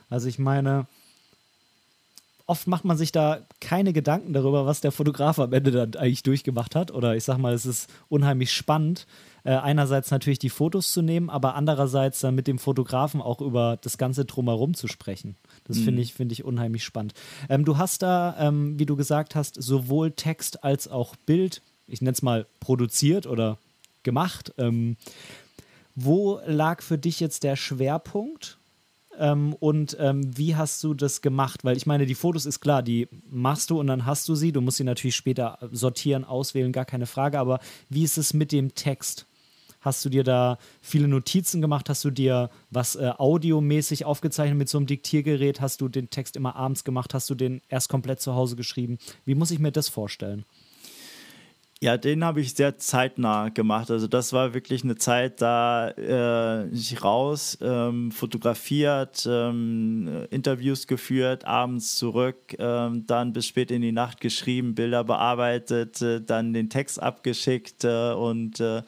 Also 0.09 0.27
ich 0.27 0.39
meine, 0.39 0.87
oft 2.45 2.67
macht 2.67 2.85
man 2.85 2.97
sich 2.97 3.11
da 3.11 3.45
keine 3.59 3.93
Gedanken 3.93 4.33
darüber, 4.33 4.65
was 4.65 4.81
der 4.81 4.91
Fotograf 4.91 5.37
am 5.39 5.53
Ende 5.53 5.71
dann 5.71 5.95
eigentlich 5.95 6.23
durchgemacht 6.23 6.75
hat. 6.75 6.91
Oder 6.91 7.15
ich 7.15 7.23
sag 7.23 7.37
mal, 7.37 7.53
es 7.53 7.65
ist 7.65 7.89
unheimlich 8.09 8.53
spannend, 8.53 9.05
äh, 9.43 9.51
einerseits 9.51 10.11
natürlich 10.11 10.39
die 10.39 10.49
Fotos 10.49 10.91
zu 10.91 11.01
nehmen, 11.01 11.29
aber 11.29 11.55
andererseits 11.55 12.19
dann 12.19 12.35
mit 12.35 12.47
dem 12.47 12.59
Fotografen 12.59 13.21
auch 13.21 13.41
über 13.41 13.77
das 13.81 13.97
Ganze 13.97 14.25
drumherum 14.25 14.73
zu 14.73 14.87
sprechen. 14.87 15.35
Das 15.65 15.77
mhm. 15.77 15.83
finde 15.83 16.01
ich, 16.01 16.13
find 16.13 16.31
ich 16.31 16.43
unheimlich 16.43 16.83
spannend. 16.83 17.13
Ähm, 17.49 17.65
du 17.65 17.77
hast 17.77 18.01
da, 18.01 18.35
ähm, 18.39 18.79
wie 18.79 18.85
du 18.85 18.95
gesagt 18.95 19.35
hast, 19.35 19.61
sowohl 19.61 20.11
Text 20.11 20.63
als 20.63 20.87
auch 20.87 21.15
Bild, 21.25 21.61
ich 21.87 22.01
nenne 22.01 22.13
es 22.13 22.21
mal 22.21 22.45
produziert 22.59 23.27
oder 23.27 23.57
gemacht. 24.03 24.53
Ähm, 24.57 24.97
wo 25.95 26.39
lag 26.45 26.81
für 26.81 26.97
dich 26.97 27.19
jetzt 27.19 27.43
der 27.43 27.55
Schwerpunkt? 27.55 28.57
Ähm, 29.17 29.53
und 29.59 29.97
ähm, 29.99 30.37
wie 30.37 30.55
hast 30.55 30.83
du 30.83 30.93
das 30.93 31.21
gemacht? 31.21 31.65
Weil 31.65 31.75
ich 31.75 31.85
meine, 31.85 32.05
die 32.05 32.15
Fotos 32.15 32.45
ist 32.45 32.61
klar, 32.61 32.81
die 32.81 33.09
machst 33.29 33.69
du 33.69 33.79
und 33.79 33.87
dann 33.87 34.05
hast 34.05 34.29
du 34.29 34.35
sie. 34.35 34.53
Du 34.53 34.61
musst 34.61 34.77
sie 34.77 34.85
natürlich 34.85 35.17
später 35.17 35.57
sortieren, 35.71 36.23
auswählen, 36.23 36.71
gar 36.71 36.85
keine 36.85 37.05
Frage. 37.05 37.37
Aber 37.37 37.59
wie 37.89 38.03
ist 38.03 38.17
es 38.17 38.33
mit 38.33 38.53
dem 38.53 38.75
Text? 38.75 39.25
Hast 39.81 40.03
du 40.03 40.09
dir 40.09 40.23
da 40.23 40.57
viele 40.81 41.07
Notizen 41.07 41.61
gemacht? 41.61 41.89
Hast 41.89 42.03
du 42.03 42.11
dir 42.11 42.49
was 42.69 42.95
äh, 42.95 43.11
audiomäßig 43.17 44.05
aufgezeichnet 44.05 44.57
mit 44.57 44.69
so 44.69 44.77
einem 44.77 44.87
Diktiergerät? 44.87 45.61
Hast 45.61 45.81
du 45.81 45.87
den 45.87 46.09
Text 46.09 46.35
immer 46.35 46.55
abends 46.55 46.83
gemacht? 46.83 47.13
Hast 47.13 47.29
du 47.29 47.35
den 47.35 47.61
erst 47.69 47.89
komplett 47.89 48.21
zu 48.21 48.35
Hause 48.35 48.55
geschrieben? 48.55 48.97
Wie 49.25 49.35
muss 49.35 49.51
ich 49.51 49.59
mir 49.59 49.71
das 49.71 49.89
vorstellen? 49.89 50.45
Ja, 51.81 51.95
den 51.95 52.25
habe 52.25 52.41
ich 52.41 52.55
sehr 52.55 52.77
zeitnah 52.77 53.47
gemacht. 53.47 53.89
Also 53.89 54.07
das 54.07 54.33
war 54.33 54.53
wirklich 54.53 54.83
eine 54.83 54.97
Zeit, 54.97 55.41
da 55.41 55.87
äh, 55.91 56.67
ich 56.71 57.01
raus, 57.01 57.57
ähm, 57.61 58.11
fotografiert, 58.11 59.25
ähm, 59.25 60.27
Interviews 60.29 60.87
geführt, 60.87 61.45
abends 61.45 61.95
zurück, 61.95 62.53
ähm, 62.59 63.05
dann 63.07 63.31
bis 63.31 63.45
spät 63.45 63.71
in 63.71 63.81
die 63.81 63.93
Nacht 63.93 64.19
geschrieben, 64.19 64.75
Bilder 64.75 65.05
bearbeitet, 65.05 66.01
äh, 66.01 66.21
dann 66.21 66.51
den 66.51 66.69
Text 66.69 67.01
abgeschickt 67.01 67.85
äh, 67.85 68.11
und 68.11 68.59
äh, 68.59 68.83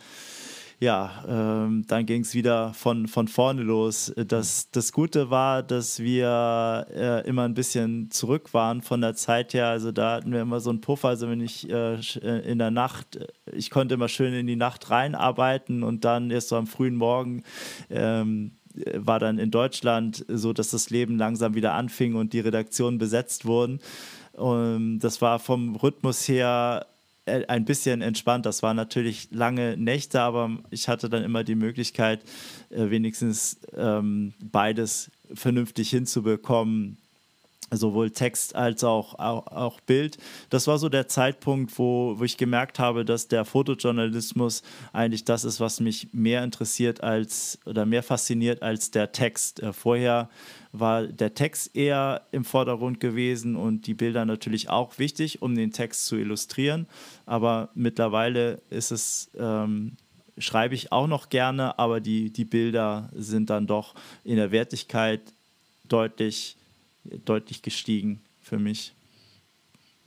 ja, 0.82 1.24
ähm, 1.28 1.86
dann 1.88 2.08
ging 2.08 2.24
es 2.24 2.34
wieder 2.34 2.74
von, 2.74 3.08
von 3.08 3.28
vorne 3.28 3.62
los. 3.62 4.12
Das, 4.16 4.72
das 4.72 4.92
Gute 4.92 5.30
war, 5.30 5.62
dass 5.62 6.00
wir 6.00 6.88
äh, 6.92 7.28
immer 7.28 7.44
ein 7.44 7.54
bisschen 7.54 8.10
zurück 8.10 8.56
waren 8.56 8.82
von 8.82 9.00
der 9.00 9.14
Zeit 9.14 9.54
her. 9.54 9.68
Also 9.68 9.92
da 9.92 10.16
hatten 10.16 10.34
wir 10.34 10.42
immer 10.42 10.60
so 10.60 10.72
einen 10.72 10.82
Puffer. 10.82 11.10
Also 11.10 11.30
wenn 11.30 11.40
ich 11.40 11.70
äh, 11.70 12.00
äh 12.00 12.52
in 12.52 12.58
der 12.58 12.72
Nacht, 12.72 13.20
ich 13.54 13.70
konnte 13.70 13.94
immer 13.94 14.08
schön 14.08 14.34
in 14.34 14.48
die 14.48 14.56
Nacht 14.56 14.90
reinarbeiten 14.90 15.84
und 15.84 16.04
dann 16.04 16.32
erst 16.32 16.50
so 16.50 16.56
am 16.56 16.66
frühen 16.66 16.96
Morgen 16.96 17.44
ähm, 17.92 18.54
war 18.96 19.20
dann 19.20 19.38
in 19.38 19.52
Deutschland 19.52 20.26
so, 20.30 20.52
dass 20.52 20.72
das 20.72 20.90
Leben 20.90 21.16
langsam 21.16 21.54
wieder 21.54 21.74
anfing 21.74 22.16
und 22.16 22.34
die 22.34 22.40
Redaktionen 22.40 22.98
besetzt 22.98 23.46
wurden. 23.46 23.82
Und 24.34 25.00
das 25.00 25.22
war 25.22 25.38
vom 25.38 25.76
Rhythmus 25.76 26.28
her 26.28 26.88
äh, 26.88 26.91
ein 27.26 27.66
bisschen 27.66 28.02
entspannt. 28.02 28.46
Das 28.46 28.64
waren 28.64 28.76
natürlich 28.76 29.30
lange 29.32 29.78
Nächte, 29.78 30.22
aber 30.22 30.58
ich 30.72 30.88
hatte 30.88 31.10
dann 31.10 31.24
immer 31.24 31.44
die 31.44 31.56
Möglichkeit, 31.56 32.24
äh, 32.70 32.90
wenigstens 32.90 33.60
ähm, 33.76 34.34
beides 34.40 35.12
vernünftig 35.34 35.90
hinzubekommen. 35.90 36.98
sowohl 37.74 38.12
Text 38.12 38.54
als 38.54 38.84
auch, 38.84 39.18
auch, 39.18 39.48
auch, 39.48 39.80
Bild. 39.80 40.18
Das 40.50 40.68
war 40.68 40.78
so 40.78 40.90
der 40.90 41.08
Zeitpunkt, 41.08 41.78
wo, 41.80 42.16
wo 42.18 42.24
ich 42.26 42.36
gemerkt 42.36 42.80
habe, 42.80 43.06
dass 43.06 43.30
der 43.30 43.46
Fotojournalismus 43.46 44.62
eigentlich 44.92 45.24
das 45.24 45.46
ist, 45.46 45.62
was 45.62 45.80
mich 45.80 46.10
mehr 46.12 46.44
interessiert 46.44 47.02
als 47.02 47.60
oder 47.66 47.86
mehr 47.86 48.04
fasziniert 48.04 48.62
als 48.62 48.92
der 48.92 49.14
Text. 49.14 49.62
Äh, 49.62 49.72
vorher 49.72 50.30
war 50.74 51.04
der 51.04 51.34
Text 51.34 51.76
eher 51.76 52.22
im 52.32 52.46
Vordergrund 52.46 53.00
gewesen 53.00 53.56
und 53.56 53.88
die 53.88 53.94
Bilder 53.94 54.26
natürlich 54.26 54.70
auch 54.70 55.00
wichtig, 55.00 55.42
um 55.42 55.56
den 55.56 55.72
Text 55.72 56.06
zu 56.06 56.16
illustrieren. 56.16 56.88
Aber 57.26 57.70
mittlerweile 57.76 58.62
ist 58.70 58.92
es 58.92 59.30
ähm, 59.38 59.98
schreibe 60.38 60.76
ich 60.76 60.92
auch 60.92 61.08
noch 61.08 61.30
gerne, 61.30 61.78
aber 61.78 62.00
die, 62.00 62.30
die 62.30 62.46
Bilder 62.46 63.10
sind 63.14 63.50
dann 63.50 63.68
doch 63.68 63.96
in 64.24 64.38
der 64.38 64.52
Wertigkeit 64.52 65.22
deutlich 65.88 66.56
deutlich 67.26 67.62
gestiegen 67.62 68.22
für 68.42 68.60
mich. 68.60 68.94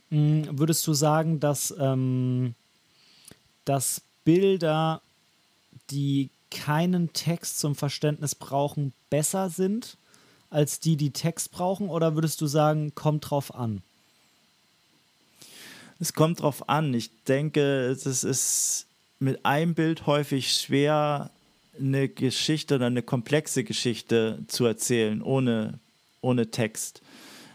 Mm, 0.09 0.43
würdest 0.51 0.85
du 0.87 0.93
sagen, 0.93 1.39
dass, 1.39 1.73
ähm, 1.79 2.55
dass 3.65 4.01
Bilder, 4.23 5.01
die 5.89 6.29
keinen 6.51 7.11
Text 7.13 7.59
zum 7.59 7.75
Verständnis 7.75 8.35
brauchen, 8.35 8.93
besser 9.09 9.49
sind 9.49 9.97
als 10.49 10.79
die, 10.79 10.97
die 10.97 11.11
Text 11.11 11.51
brauchen? 11.51 11.89
Oder 11.89 12.15
würdest 12.15 12.41
du 12.41 12.47
sagen, 12.47 12.93
kommt 12.95 13.29
drauf 13.29 13.53
an? 13.53 13.81
Es 15.99 16.13
kommt 16.13 16.41
drauf 16.41 16.69
an. 16.69 16.93
Ich 16.93 17.09
denke, 17.23 17.87
es 17.87 18.05
ist 18.05 18.87
mit 19.19 19.45
einem 19.45 19.73
Bild 19.73 20.05
häufig 20.05 20.51
schwer, 20.53 21.31
eine 21.77 22.07
Geschichte 22.07 22.75
oder 22.75 22.85
eine 22.85 23.01
komplexe 23.01 23.63
Geschichte 23.63 24.39
zu 24.47 24.65
erzählen, 24.65 25.21
ohne 25.21 25.79
ohne 26.25 26.49
Text. 26.51 27.01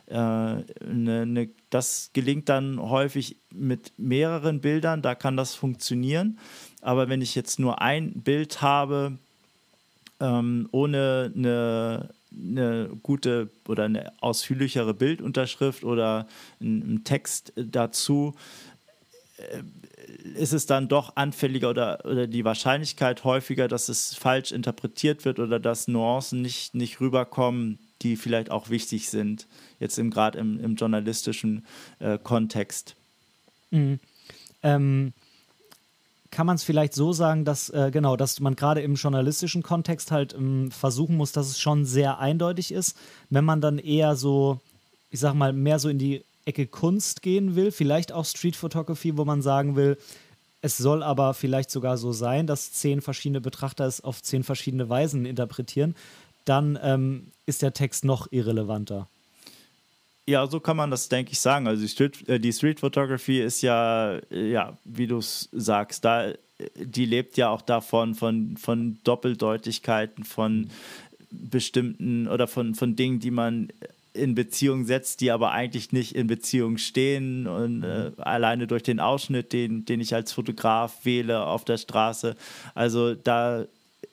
Äh, 0.06 0.14
ne, 0.14 1.26
ne, 1.26 1.50
das 1.68 2.10
gelingt 2.12 2.48
dann 2.48 2.80
häufig 2.80 3.36
mit 3.50 3.92
mehreren 3.98 4.60
Bildern, 4.60 5.02
da 5.02 5.14
kann 5.14 5.36
das 5.36 5.54
funktionieren. 5.54 6.38
Aber 6.80 7.08
wenn 7.08 7.20
ich 7.20 7.34
jetzt 7.34 7.58
nur 7.58 7.82
ein 7.82 8.12
Bild 8.22 8.62
habe, 8.62 9.18
ähm, 10.20 10.68
ohne 10.72 11.32
eine, 11.34 12.10
eine 12.32 12.90
gute 13.02 13.50
oder 13.68 13.84
eine 13.84 14.12
ausführlichere 14.22 14.94
Bildunterschrift 14.94 15.84
oder 15.84 16.26
einen 16.60 17.02
Text 17.04 17.52
dazu, 17.56 18.34
äh, 19.38 19.62
ist 20.34 20.52
es 20.52 20.66
dann 20.66 20.88
doch 20.88 21.16
anfälliger 21.16 21.70
oder, 21.70 22.04
oder 22.04 22.26
die 22.26 22.44
Wahrscheinlichkeit 22.44 23.24
häufiger, 23.24 23.68
dass 23.68 23.88
es 23.88 24.14
falsch 24.14 24.52
interpretiert 24.52 25.24
wird 25.24 25.38
oder 25.38 25.58
dass 25.58 25.88
Nuancen 25.88 26.42
nicht, 26.42 26.74
nicht 26.74 27.00
rüberkommen, 27.00 27.78
die 28.02 28.16
vielleicht 28.16 28.50
auch 28.50 28.70
wichtig 28.70 29.10
sind, 29.10 29.46
jetzt 29.78 29.96
gerade 30.10 30.38
im, 30.38 30.58
im, 30.60 30.76
journalistischen 30.76 31.66
äh, 31.98 32.18
Kontext. 32.18 32.96
Mhm. 33.70 34.00
Ähm, 34.62 35.12
kann 36.30 36.46
man 36.46 36.56
es 36.56 36.62
vielleicht 36.62 36.94
so 36.94 37.12
sagen, 37.12 37.44
dass 37.44 37.70
äh, 37.70 37.90
genau, 37.92 38.16
dass 38.16 38.40
man 38.40 38.56
gerade 38.56 38.82
im 38.82 38.94
journalistischen 38.94 39.62
Kontext 39.62 40.10
halt 40.10 40.34
ähm, 40.34 40.70
versuchen 40.70 41.16
muss, 41.16 41.32
dass 41.32 41.48
es 41.48 41.60
schon 41.60 41.84
sehr 41.84 42.18
eindeutig 42.18 42.72
ist, 42.72 42.96
wenn 43.30 43.44
man 43.44 43.60
dann 43.60 43.78
eher 43.78 44.16
so, 44.16 44.60
ich 45.10 45.20
sag 45.20 45.34
mal, 45.34 45.52
mehr 45.52 45.78
so 45.78 45.88
in 45.88 45.98
die 45.98 46.24
Ecke 46.44 46.66
Kunst 46.66 47.22
gehen 47.22 47.56
will, 47.56 47.72
vielleicht 47.72 48.12
auch 48.12 48.24
Street 48.24 48.56
Photography, 48.56 49.16
wo 49.16 49.24
man 49.24 49.42
sagen 49.42 49.76
will, 49.76 49.98
es 50.62 50.76
soll 50.76 51.02
aber 51.02 51.34
vielleicht 51.34 51.70
sogar 51.70 51.96
so 51.96 52.12
sein, 52.12 52.46
dass 52.46 52.72
zehn 52.72 53.00
verschiedene 53.00 53.40
Betrachter 53.40 53.86
es 53.86 54.02
auf 54.02 54.22
zehn 54.22 54.44
verschiedene 54.44 54.88
Weisen 54.88 55.24
interpretieren 55.26 55.94
dann 56.44 56.78
ähm, 56.82 57.28
ist 57.46 57.62
der 57.62 57.72
Text 57.72 58.04
noch 58.04 58.26
irrelevanter. 58.30 59.08
Ja, 60.30 60.46
so 60.46 60.60
kann 60.60 60.76
man 60.76 60.92
das, 60.92 61.08
denke 61.08 61.32
ich, 61.32 61.40
sagen. 61.40 61.66
Also 61.66 61.82
die 61.82 61.88
Street, 61.88 62.28
äh, 62.28 62.38
die 62.38 62.52
Street 62.52 62.78
Photography 62.78 63.40
ist 63.40 63.62
ja, 63.62 64.18
äh, 64.30 64.52
ja, 64.52 64.78
wie 64.84 65.08
du 65.08 65.18
es 65.18 65.48
sagst, 65.50 66.04
da, 66.04 66.28
äh, 66.28 66.36
die 66.76 67.04
lebt 67.04 67.36
ja 67.36 67.48
auch 67.48 67.62
davon, 67.62 68.14
von, 68.14 68.56
von 68.56 68.98
Doppeldeutigkeiten, 69.02 70.22
von 70.22 70.70
bestimmten 71.32 72.28
oder 72.28 72.46
von, 72.46 72.76
von 72.76 72.94
Dingen, 72.94 73.18
die 73.18 73.32
man 73.32 73.72
in 74.12 74.36
Beziehung 74.36 74.84
setzt, 74.84 75.20
die 75.20 75.32
aber 75.32 75.50
eigentlich 75.50 75.90
nicht 75.90 76.14
in 76.14 76.28
Beziehung 76.28 76.78
stehen 76.78 77.48
und 77.48 77.82
äh, 77.82 78.12
alleine 78.18 78.68
durch 78.68 78.84
den 78.84 79.00
Ausschnitt, 79.00 79.52
den, 79.52 79.84
den 79.84 80.00
ich 80.00 80.14
als 80.14 80.32
Fotograf 80.32 81.04
wähle 81.04 81.44
auf 81.44 81.64
der 81.64 81.76
Straße. 81.76 82.36
Also 82.74 83.16
da 83.16 83.66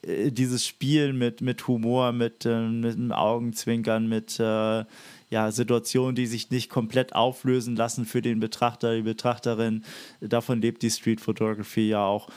äh, 0.07 0.31
dieses 0.31 0.65
Spiel 0.65 1.13
mit, 1.13 1.41
mit 1.41 1.67
Humor, 1.67 2.11
mit, 2.11 2.45
äh, 2.45 2.67
mit 2.67 2.95
einem 2.95 3.11
Augenzwinkern, 3.11 4.07
mit 4.07 4.39
äh, 4.39 4.85
ja, 5.29 5.51
Situationen, 5.51 6.15
die 6.15 6.25
sich 6.25 6.49
nicht 6.51 6.69
komplett 6.69 7.13
auflösen 7.13 7.75
lassen 7.75 8.05
für 8.05 8.21
den 8.21 8.39
Betrachter, 8.39 8.95
die 8.95 9.01
Betrachterin. 9.01 9.83
Davon 10.21 10.61
lebt 10.61 10.81
die 10.83 10.91
Street 10.91 11.19
Photography 11.19 11.89
ja 11.89 12.05
auch. 12.05 12.29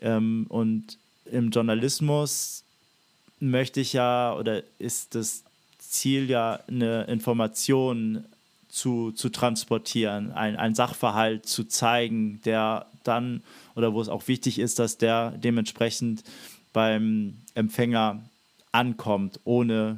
Ähm, 0.00 0.46
und 0.48 0.98
im 1.30 1.50
Journalismus 1.50 2.62
möchte 3.40 3.80
ich 3.80 3.92
ja, 3.92 4.34
oder 4.34 4.62
ist 4.78 5.14
das 5.14 5.42
Ziel 5.78 6.30
ja, 6.30 6.60
eine 6.68 7.04
Information 7.04 8.24
zu, 8.68 9.12
zu 9.12 9.30
transportieren, 9.30 10.32
ein, 10.32 10.56
ein 10.56 10.74
Sachverhalt 10.74 11.46
zu 11.46 11.64
zeigen, 11.64 12.40
der 12.44 12.86
dann, 13.04 13.42
oder 13.74 13.94
wo 13.94 14.00
es 14.00 14.08
auch 14.08 14.28
wichtig 14.28 14.58
ist, 14.58 14.78
dass 14.78 14.98
der 14.98 15.30
dementsprechend 15.30 16.22
beim 16.76 17.38
Empfänger 17.54 18.22
ankommt, 18.70 19.40
ohne, 19.44 19.96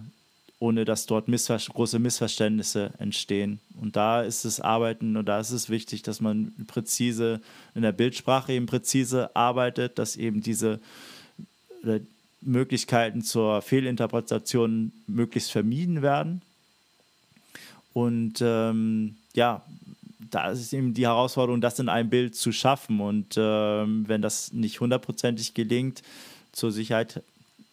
ohne 0.61 0.85
dass 0.85 1.07
dort 1.07 1.27
Missver 1.27 1.57
große 1.57 1.99
Missverständnisse 1.99 2.93
entstehen. 3.01 3.59
Und 3.81 3.97
da 3.97 4.23
ist 4.23 4.45
es 4.45 4.61
Arbeiten 4.61 5.17
und 5.17 5.27
da 5.27 5.41
ist 5.41 5.51
es 5.51 5.71
wichtig, 5.71 6.03
dass 6.03 6.21
man 6.21 6.53
präzise 6.69 7.41
in 7.75 7.83
der 7.83 7.91
Bildsprache 7.91 8.53
eben 8.53 8.67
präzise 8.67 9.35
arbeitet, 9.35 9.99
dass 9.99 10.15
eben 10.15 10.41
diese 10.41 10.79
Möglichkeiten 12.43 13.23
zur 13.23 13.61
Fehlinterpretation 13.61 14.93
möglichst 15.09 15.51
vermieden 15.51 16.01
werden. 16.01 16.43
Und 17.93 18.35
ähm, 18.41 19.17
ja, 19.35 19.65
da 20.31 20.53
ist 20.53 20.73
eben 20.73 20.95
die 20.95 21.09
Herausforderung, 21.09 21.61
das 21.61 21.81
in 21.81 21.89
einem 21.89 22.09
Bild 22.09 22.37
zu 22.37 22.53
schaffen. 22.53 23.01
Und 23.01 23.35
ähm, 23.37 24.05
wenn 24.07 24.23
das 24.23 24.53
nicht 24.53 24.79
hundertprozentig 24.79 25.55
gelingt, 25.55 26.05
zur 26.59 26.73
Sicherheit 26.73 27.23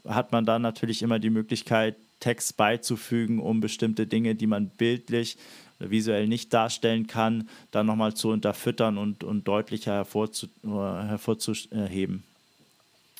hat 0.07 0.32
man 0.32 0.45
dann 0.45 0.62
natürlich 0.62 1.02
immer 1.02 1.20
die 1.20 1.30
Möglichkeit, 1.30 1.95
Text 2.20 2.57
beizufügen, 2.57 3.40
um 3.40 3.60
bestimmte 3.60 4.07
Dinge, 4.07 4.36
die 4.36 4.48
man 4.48 4.70
bildlich 4.70 5.38
oder 5.80 5.90
visuell 5.90 6.28
nicht 6.28 6.53
darstellen 6.53 7.07
kann, 7.07 7.49
dann 7.72 7.86
nochmal 7.86 8.14
zu 8.14 8.30
unterfüttern 8.30 8.98
und, 8.98 9.24
und 9.24 9.48
deutlicher 9.48 9.94
hervorzu, 9.94 10.48
hervorzuheben. 10.64 12.24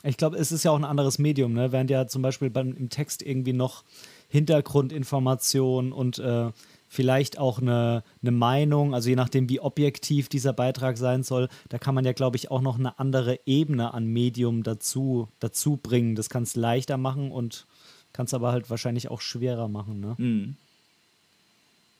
Ich 0.04 0.18
glaube, 0.18 0.38
es 0.38 0.52
ist 0.52 0.64
ja 0.64 0.72
auch 0.72 0.78
ein 0.78 0.86
anderes 0.86 1.18
Medium, 1.18 1.54
ne? 1.54 1.72
während 1.72 1.90
ja 1.90 2.08
zum 2.08 2.22
Beispiel 2.22 2.50
beim, 2.50 2.76
im 2.78 2.90
Text 2.90 3.24
irgendwie 3.24 3.54
noch 3.54 3.84
Hintergrundinformationen 4.30 5.92
und 5.92 6.20
äh, 6.20 6.52
vielleicht 6.96 7.38
auch 7.38 7.60
eine, 7.60 8.04
eine 8.22 8.32
Meinung, 8.32 8.96
also 8.96 9.10
je 9.10 9.16
nachdem, 9.16 9.50
wie 9.50 9.60
objektiv 9.60 10.30
dieser 10.30 10.54
Beitrag 10.54 10.98
sein 10.98 11.24
soll, 11.24 11.50
da 11.70 11.78
kann 11.78 11.94
man 11.94 12.06
ja, 12.06 12.14
glaube 12.14 12.38
ich, 12.38 12.50
auch 12.50 12.62
noch 12.62 12.80
eine 12.80 12.98
andere 12.98 13.40
Ebene 13.46 13.94
an 13.94 14.06
Medium 14.06 14.64
dazu, 14.64 15.28
dazu 15.40 15.78
bringen. 15.78 16.16
Das 16.16 16.30
kann 16.30 16.44
es 16.44 16.56
leichter 16.56 16.98
machen 16.98 17.32
und 17.32 17.66
kann 18.14 18.26
es 18.26 18.34
aber 18.34 18.52
halt 18.52 18.70
wahrscheinlich 18.70 19.10
auch 19.10 19.22
schwerer 19.22 19.68
machen. 19.68 20.00
Ne? 20.00 20.16
Mhm. 20.18 20.56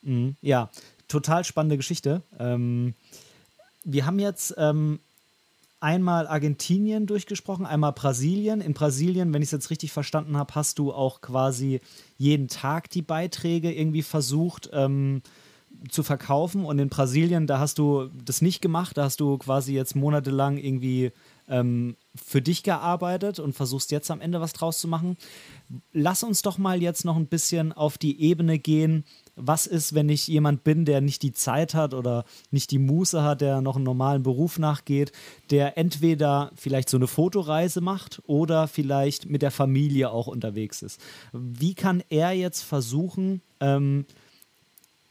Mhm, 0.02 0.36
ja, 0.40 0.70
total 1.08 1.44
spannende 1.44 1.76
Geschichte. 1.76 2.22
Ähm, 2.38 2.94
wir 3.84 4.06
haben 4.06 4.18
jetzt 4.18 4.54
ähm, 4.56 5.00
einmal 5.80 6.26
Argentinien 6.26 7.06
durchgesprochen, 7.06 7.66
einmal 7.66 7.92
Brasilien. 7.92 8.60
In 8.60 8.74
Brasilien, 8.74 9.32
wenn 9.32 9.42
ich 9.42 9.48
es 9.48 9.52
jetzt 9.52 9.70
richtig 9.70 9.92
verstanden 9.92 10.36
habe, 10.36 10.54
hast 10.54 10.78
du 10.78 10.92
auch 10.92 11.20
quasi 11.20 11.80
jeden 12.16 12.48
Tag 12.48 12.90
die 12.90 13.02
Beiträge 13.02 13.72
irgendwie 13.72 14.02
versucht 14.02 14.70
ähm, 14.72 15.22
zu 15.90 16.02
verkaufen. 16.02 16.64
Und 16.64 16.78
in 16.78 16.88
Brasilien, 16.88 17.46
da 17.46 17.58
hast 17.58 17.78
du 17.78 18.08
das 18.24 18.42
nicht 18.42 18.60
gemacht. 18.60 18.96
Da 18.96 19.04
hast 19.04 19.20
du 19.20 19.38
quasi 19.38 19.74
jetzt 19.74 19.94
monatelang 19.94 20.56
irgendwie 20.56 21.12
ähm, 21.48 21.96
für 22.24 22.42
dich 22.42 22.62
gearbeitet 22.62 23.38
und 23.38 23.54
versuchst 23.54 23.90
jetzt 23.90 24.10
am 24.10 24.20
Ende 24.20 24.40
was 24.40 24.52
draus 24.52 24.78
zu 24.78 24.88
machen. 24.88 25.16
Lass 25.92 26.22
uns 26.22 26.42
doch 26.42 26.58
mal 26.58 26.82
jetzt 26.82 27.04
noch 27.04 27.16
ein 27.16 27.26
bisschen 27.26 27.72
auf 27.72 27.98
die 27.98 28.20
Ebene 28.20 28.58
gehen 28.58 29.04
was 29.36 29.66
ist, 29.66 29.94
wenn 29.94 30.08
ich 30.08 30.26
jemand 30.26 30.64
bin, 30.64 30.86
der 30.86 31.02
nicht 31.02 31.22
die 31.22 31.32
Zeit 31.32 31.74
hat 31.74 31.92
oder 31.92 32.24
nicht 32.50 32.70
die 32.70 32.78
Muße 32.78 33.22
hat, 33.22 33.42
der 33.42 33.60
noch 33.60 33.76
einen 33.76 33.84
normalen 33.84 34.22
Beruf 34.22 34.58
nachgeht, 34.58 35.12
der 35.50 35.76
entweder 35.76 36.50
vielleicht 36.56 36.88
so 36.88 36.96
eine 36.96 37.06
Fotoreise 37.06 37.82
macht 37.82 38.22
oder 38.26 38.66
vielleicht 38.66 39.28
mit 39.28 39.42
der 39.42 39.50
Familie 39.50 40.10
auch 40.10 40.26
unterwegs 40.26 40.80
ist. 40.80 41.00
Wie 41.32 41.74
kann 41.74 42.02
er 42.08 42.32
jetzt 42.32 42.62
versuchen, 42.62 43.42
ähm, 43.60 44.06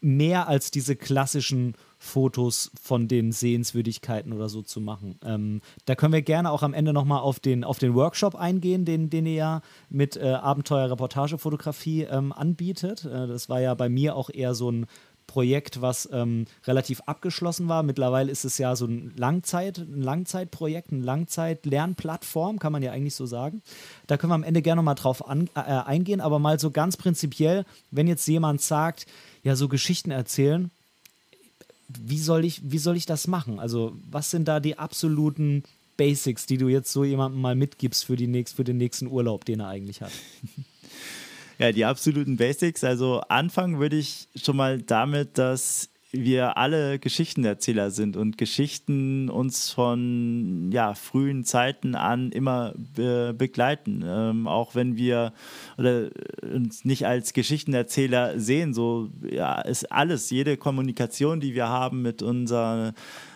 mehr 0.00 0.48
als 0.48 0.72
diese 0.72 0.96
klassischen 0.96 1.74
Fotos 1.98 2.70
von 2.80 3.08
den 3.08 3.32
Sehenswürdigkeiten 3.32 4.32
oder 4.32 4.48
so 4.48 4.62
zu 4.62 4.80
machen. 4.80 5.18
Ähm, 5.24 5.60
da 5.86 5.94
können 5.94 6.12
wir 6.12 6.22
gerne 6.22 6.50
auch 6.50 6.62
am 6.62 6.74
Ende 6.74 6.92
nochmal 6.92 7.20
auf 7.20 7.40
den, 7.40 7.64
auf 7.64 7.78
den 7.78 7.94
Workshop 7.94 8.34
eingehen, 8.34 8.84
den, 8.84 9.10
den 9.10 9.26
ihr 9.26 9.34
ja 9.34 9.60
mit 9.88 10.16
äh, 10.16 10.28
Abenteuer-Reportagefotografie 10.28 12.02
ähm, 12.02 12.32
anbietet. 12.32 13.04
Äh, 13.04 13.26
das 13.26 13.48
war 13.48 13.60
ja 13.60 13.74
bei 13.74 13.88
mir 13.88 14.16
auch 14.16 14.30
eher 14.30 14.54
so 14.54 14.70
ein 14.70 14.86
Projekt, 15.26 15.82
was 15.82 16.08
ähm, 16.12 16.46
relativ 16.66 17.00
abgeschlossen 17.06 17.68
war. 17.68 17.82
Mittlerweile 17.82 18.30
ist 18.30 18.44
es 18.44 18.58
ja 18.58 18.76
so 18.76 18.86
ein 18.86 19.12
Langzeit, 19.16 19.78
ein 19.78 20.02
Langzeitprojekt, 20.02 20.92
eine 20.92 21.02
Langzeit-Lernplattform, 21.02 22.58
kann 22.58 22.72
man 22.72 22.82
ja 22.82 22.92
eigentlich 22.92 23.14
so 23.14 23.26
sagen. 23.26 23.62
Da 24.06 24.16
können 24.16 24.30
wir 24.30 24.36
am 24.36 24.44
Ende 24.44 24.62
gerne 24.62 24.80
nochmal 24.80 24.94
drauf 24.94 25.28
an, 25.28 25.50
äh, 25.54 25.60
eingehen, 25.60 26.20
aber 26.20 26.38
mal 26.38 26.60
so 26.60 26.70
ganz 26.70 26.96
prinzipiell, 26.96 27.64
wenn 27.90 28.06
jetzt 28.06 28.26
jemand 28.26 28.60
sagt, 28.60 29.06
ja, 29.42 29.56
so 29.56 29.68
Geschichten 29.68 30.10
erzählen, 30.10 30.70
wie 31.88 32.18
soll 32.18 32.44
ich, 32.44 32.60
wie 32.70 32.78
soll 32.78 32.96
ich 32.96 33.06
das 33.06 33.26
machen? 33.26 33.58
Also, 33.58 33.96
was 34.10 34.30
sind 34.30 34.48
da 34.48 34.60
die 34.60 34.78
absoluten 34.78 35.62
Basics, 35.96 36.46
die 36.46 36.58
du 36.58 36.68
jetzt 36.68 36.92
so 36.92 37.04
jemandem 37.04 37.40
mal 37.40 37.54
mitgibst 37.54 38.04
für, 38.04 38.16
die 38.16 38.26
nächst, 38.26 38.56
für 38.56 38.64
den 38.64 38.76
nächsten 38.76 39.06
Urlaub, 39.06 39.44
den 39.44 39.60
er 39.60 39.68
eigentlich 39.68 40.02
hat? 40.02 40.12
Ja, 41.58 41.72
die 41.72 41.86
absoluten 41.86 42.36
Basics. 42.36 42.84
Also 42.84 43.20
anfangen 43.28 43.80
würde 43.80 43.96
ich 43.96 44.28
schon 44.36 44.56
mal 44.56 44.80
damit, 44.82 45.38
dass 45.38 45.88
wir 46.24 46.56
alle 46.56 46.98
Geschichtenerzähler 46.98 47.90
sind 47.90 48.16
und 48.16 48.38
Geschichten 48.38 49.28
uns 49.28 49.70
von 49.70 50.70
ja, 50.72 50.94
frühen 50.94 51.44
Zeiten 51.44 51.94
an 51.94 52.32
immer 52.32 52.74
be 52.76 53.34
begleiten. 53.36 54.04
Ähm, 54.06 54.46
auch 54.48 54.74
wenn 54.74 54.96
wir 54.96 55.32
oder 55.78 56.10
uns 56.42 56.84
nicht 56.84 57.06
als 57.06 57.32
Geschichtenerzähler 57.32 58.38
sehen, 58.38 58.74
so 58.74 59.10
ja, 59.30 59.60
ist 59.60 59.92
alles, 59.92 60.30
jede 60.30 60.56
Kommunikation, 60.56 61.40
die 61.40 61.54
wir 61.54 61.68
haben 61.68 62.02
mit 62.02 62.22
unserer 62.22 62.94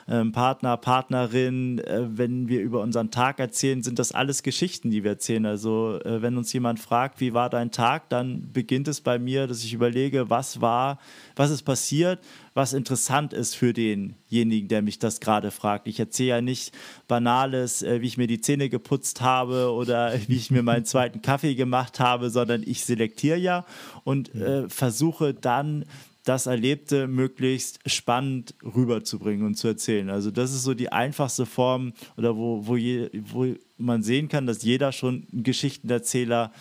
ähm, 0.08 0.32
Partner, 0.32 0.76
Partnerin, 0.76 1.78
äh, 1.78 2.06
wenn 2.08 2.48
wir 2.48 2.60
über 2.60 2.80
unseren 2.80 3.10
Tag 3.10 3.38
erzählen, 3.38 3.82
sind 3.82 3.98
das 3.98 4.12
alles 4.12 4.42
Geschichten, 4.42 4.90
die 4.90 5.04
wir 5.04 5.12
erzählen. 5.12 5.46
Also 5.46 5.98
äh, 6.04 6.22
wenn 6.22 6.36
uns 6.36 6.52
jemand 6.52 6.80
fragt, 6.80 7.20
wie 7.20 7.34
war 7.34 7.50
dein 7.50 7.70
Tag, 7.70 8.08
dann 8.08 8.52
beginnt 8.52 8.88
es 8.88 9.00
bei 9.00 9.18
mir, 9.18 9.46
dass 9.46 9.64
ich 9.64 9.72
überlege, 9.72 10.30
was 10.30 10.60
war, 10.60 10.98
was 11.36 11.50
ist 11.50 11.62
passiert, 11.62 12.20
was 12.54 12.72
interessant 12.72 13.32
ist 13.32 13.54
für 13.54 13.72
denjenigen, 13.72 14.68
der 14.68 14.82
mich 14.82 14.98
das 14.98 15.20
gerade 15.20 15.50
fragt. 15.50 15.86
Ich 15.86 16.00
erzähle 16.00 16.28
ja 16.28 16.40
nicht 16.40 16.72
Banales, 17.08 17.82
äh, 17.82 18.00
wie 18.00 18.06
ich 18.06 18.16
mir 18.16 18.26
die 18.26 18.40
Zähne 18.40 18.68
geputzt 18.68 19.20
habe 19.20 19.72
oder 19.72 20.12
wie 20.28 20.36
ich 20.36 20.50
mir 20.50 20.62
meinen 20.62 20.84
zweiten 20.84 21.22
Kaffee 21.22 21.54
gemacht 21.54 22.00
habe, 22.00 22.30
sondern 22.30 22.62
ich 22.64 22.84
selektiere 22.84 23.38
ja 23.38 23.64
und 24.04 24.30
versuche 24.68 25.34
dann 25.34 25.84
das 26.30 26.46
Erlebte 26.46 27.08
möglichst 27.08 27.80
spannend 27.90 28.54
rüberzubringen 28.62 29.44
und 29.44 29.56
zu 29.56 29.66
erzählen. 29.66 30.10
Also 30.10 30.30
das 30.30 30.54
ist 30.54 30.62
so 30.62 30.74
die 30.74 30.92
einfachste 30.92 31.44
Form 31.44 31.92
oder 32.16 32.36
wo, 32.36 32.68
wo, 32.68 32.76
je, 32.76 33.10
wo 33.32 33.52
man 33.78 34.04
sehen 34.04 34.28
kann, 34.28 34.46
dass 34.46 34.62
jeder 34.62 34.92
schon 34.92 35.26
ein 35.32 35.42
Geschichtenerzähler 35.42 36.52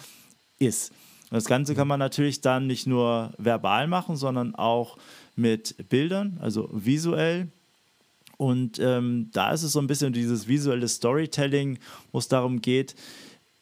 ist. 0.57 0.91
Das 1.29 1.45
Ganze 1.45 1.75
kann 1.75 1.87
man 1.87 1.99
natürlich 1.99 2.41
dann 2.41 2.65
nicht 2.65 2.87
nur 2.87 3.31
verbal 3.37 3.87
machen, 3.87 4.15
sondern 4.15 4.55
auch 4.55 4.97
mit 5.35 5.87
Bildern, 5.87 6.39
also 6.41 6.67
visuell. 6.73 7.49
Und 8.37 8.79
ähm, 8.79 9.29
da 9.33 9.51
ist 9.51 9.61
es 9.61 9.73
so 9.73 9.79
ein 9.79 9.85
bisschen 9.85 10.13
dieses 10.13 10.47
visuelle 10.47 10.87
Storytelling, 10.87 11.77
wo 12.11 12.17
es 12.17 12.27
darum 12.27 12.59
geht, 12.59 12.95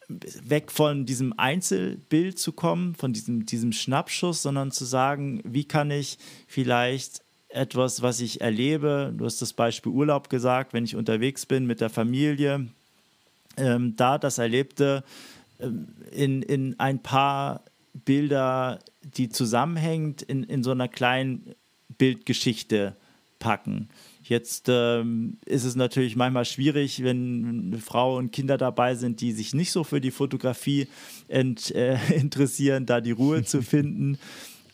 weg 0.08 0.72
von 0.72 1.04
diesem 1.04 1.34
Einzelbild 1.38 2.38
zu 2.38 2.52
kommen, 2.52 2.94
von 2.94 3.12
diesem, 3.12 3.44
diesem 3.44 3.72
Schnappschuss, 3.72 4.42
sondern 4.42 4.70
zu 4.70 4.84
sagen, 4.84 5.42
wie 5.44 5.64
kann 5.64 5.90
ich 5.90 6.18
vielleicht 6.46 7.22
etwas, 7.48 8.02
was 8.02 8.20
ich 8.20 8.40
erlebe, 8.40 9.12
du 9.16 9.24
hast 9.24 9.40
das 9.40 9.52
Beispiel 9.52 9.92
Urlaub 9.92 10.28
gesagt, 10.28 10.72
wenn 10.72 10.84
ich 10.84 10.96
unterwegs 10.96 11.46
bin 11.46 11.66
mit 11.66 11.80
der 11.80 11.90
Familie, 11.90 12.68
ähm, 13.56 13.96
da 13.96 14.18
das 14.18 14.38
Erlebte 14.38 15.02
ähm, 15.60 15.88
in, 16.10 16.42
in 16.42 16.78
ein 16.78 17.02
paar 17.02 17.62
Bilder, 18.04 18.78
die 19.02 19.28
zusammenhängend 19.28 20.22
in, 20.22 20.44
in 20.44 20.62
so 20.62 20.70
einer 20.70 20.88
kleinen 20.88 21.54
Bildgeschichte 21.96 22.96
packen. 23.38 23.88
Jetzt 24.28 24.66
ähm, 24.68 25.38
ist 25.46 25.64
es 25.64 25.74
natürlich 25.74 26.14
manchmal 26.14 26.44
schwierig, 26.44 27.02
wenn 27.02 27.70
eine 27.72 27.78
Frau 27.78 28.18
und 28.18 28.30
Kinder 28.30 28.58
dabei 28.58 28.94
sind, 28.94 29.22
die 29.22 29.32
sich 29.32 29.54
nicht 29.54 29.72
so 29.72 29.84
für 29.84 30.02
die 30.02 30.10
Fotografie 30.10 30.86
ent, 31.28 31.74
äh, 31.74 31.96
interessieren, 32.14 32.84
da 32.84 33.00
die 33.00 33.12
Ruhe 33.12 33.44
zu 33.44 33.62
finden. 33.62 34.18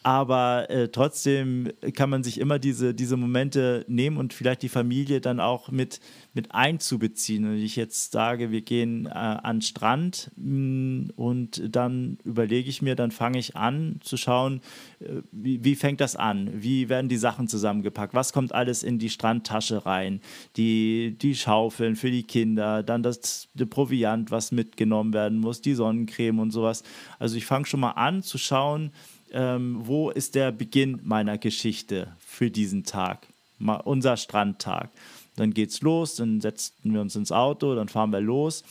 Aber 0.05 0.69
äh, 0.69 0.89
trotzdem 0.89 1.73
kann 1.95 2.11
man 2.11 2.23
sich 2.23 2.39
immer 2.39 2.59
diese, 2.59 2.93
diese 2.93 3.17
Momente 3.17 3.87
nehmen 3.89 4.19
und 4.19 4.35
vielleicht 4.35 4.61
die 4.61 4.69
Familie 4.69 5.23
dann 5.23 5.41
auch 5.41 5.71
mit, 5.71 5.99
mit 6.35 6.55
einzubeziehen. 6.55 7.47
Und 7.47 7.57
ich 7.57 7.75
jetzt 7.75 8.13
sage, 8.13 8.51
wir 8.51 8.61
gehen 8.61 9.07
äh, 9.07 9.13
an 9.13 9.57
den 9.57 9.63
Strand 9.63 10.31
mh, 10.37 10.45
mm, 10.45 11.11
und 11.17 11.75
dann 11.75 12.19
überlege 12.23 12.69
ich 12.69 12.83
mir, 12.83 12.97
dann 12.97 13.13
fange 13.13 13.39
ich 13.39 13.57
an 13.57 13.99
zu 14.03 14.19
schauen, 14.19 14.61
äh, 15.01 15.23
wie, 15.33 15.65
wie 15.65 15.75
fängt 15.75 16.03
das 16.03 16.17
an? 16.17 16.51
Wie 16.53 16.91
werden 16.91 17.09
die 17.09 17.17
Sachen 17.17 17.49
zusammengepackt? 17.49 18.13
Was 18.13 18.35
kommt 18.35 18.55
alles 18.55 18.83
in 18.83 18.99
die 18.99 19.09
Strandtasche 19.09 19.87
rein? 19.87 20.21
Die, 20.59 21.17
die 21.19 21.35
Schaufeln 21.35 21.97
für 21.97 22.11
die 22.11 22.25
Kinder, 22.25 22.83
dann 22.83 23.03
das 23.03 23.49
Proviant, 23.71 24.31
was 24.31 24.53
mitgenommen 24.53 25.15
werden 25.15 25.39
muss, 25.39 25.63
die 25.63 25.73
Sonnencreme 25.73 26.41
und 26.41 26.51
sowas. 26.51 26.83
Also 27.19 27.39
ich 27.39 27.47
fange 27.47 27.65
schon 27.65 27.81
mal 27.81 27.93
an 27.93 28.23
zu 28.23 28.37
schauen, 28.37 28.91
ähm, 29.35 29.81
wo 29.81 30.11
ist 30.11 30.35
der 30.37 30.53
Beginn 30.53 31.01
meiner 31.03 31.37
Geschichte 31.37 32.17
für 32.21 32.51
diesen 32.51 32.85
Tag, 32.85 33.27
mal 33.59 33.77
unser 33.77 34.17
Strandtag. 34.17 34.91
Dann 35.37 35.53
geht's 35.53 35.83
los, 35.83 36.15
dann 36.15 36.41
setzen 36.41 36.95
wir 36.95 37.01
uns 37.01 37.17
ins 37.17 37.33
Auto, 37.33 37.75
dann 37.75 37.89
fahren 37.89 38.13
wir 38.13 38.21
los. 38.21 38.63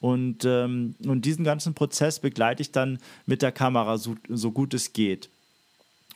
Und, 0.00 0.44
ähm, 0.44 0.94
und 1.04 1.24
diesen 1.24 1.44
ganzen 1.44 1.74
Prozess 1.74 2.20
begleite 2.20 2.62
ich 2.62 2.72
dann 2.72 2.98
mit 3.26 3.42
der 3.42 3.52
Kamera 3.52 3.98
so, 3.98 4.16
so 4.28 4.52
gut 4.52 4.74
es 4.74 4.92
geht. 4.92 5.28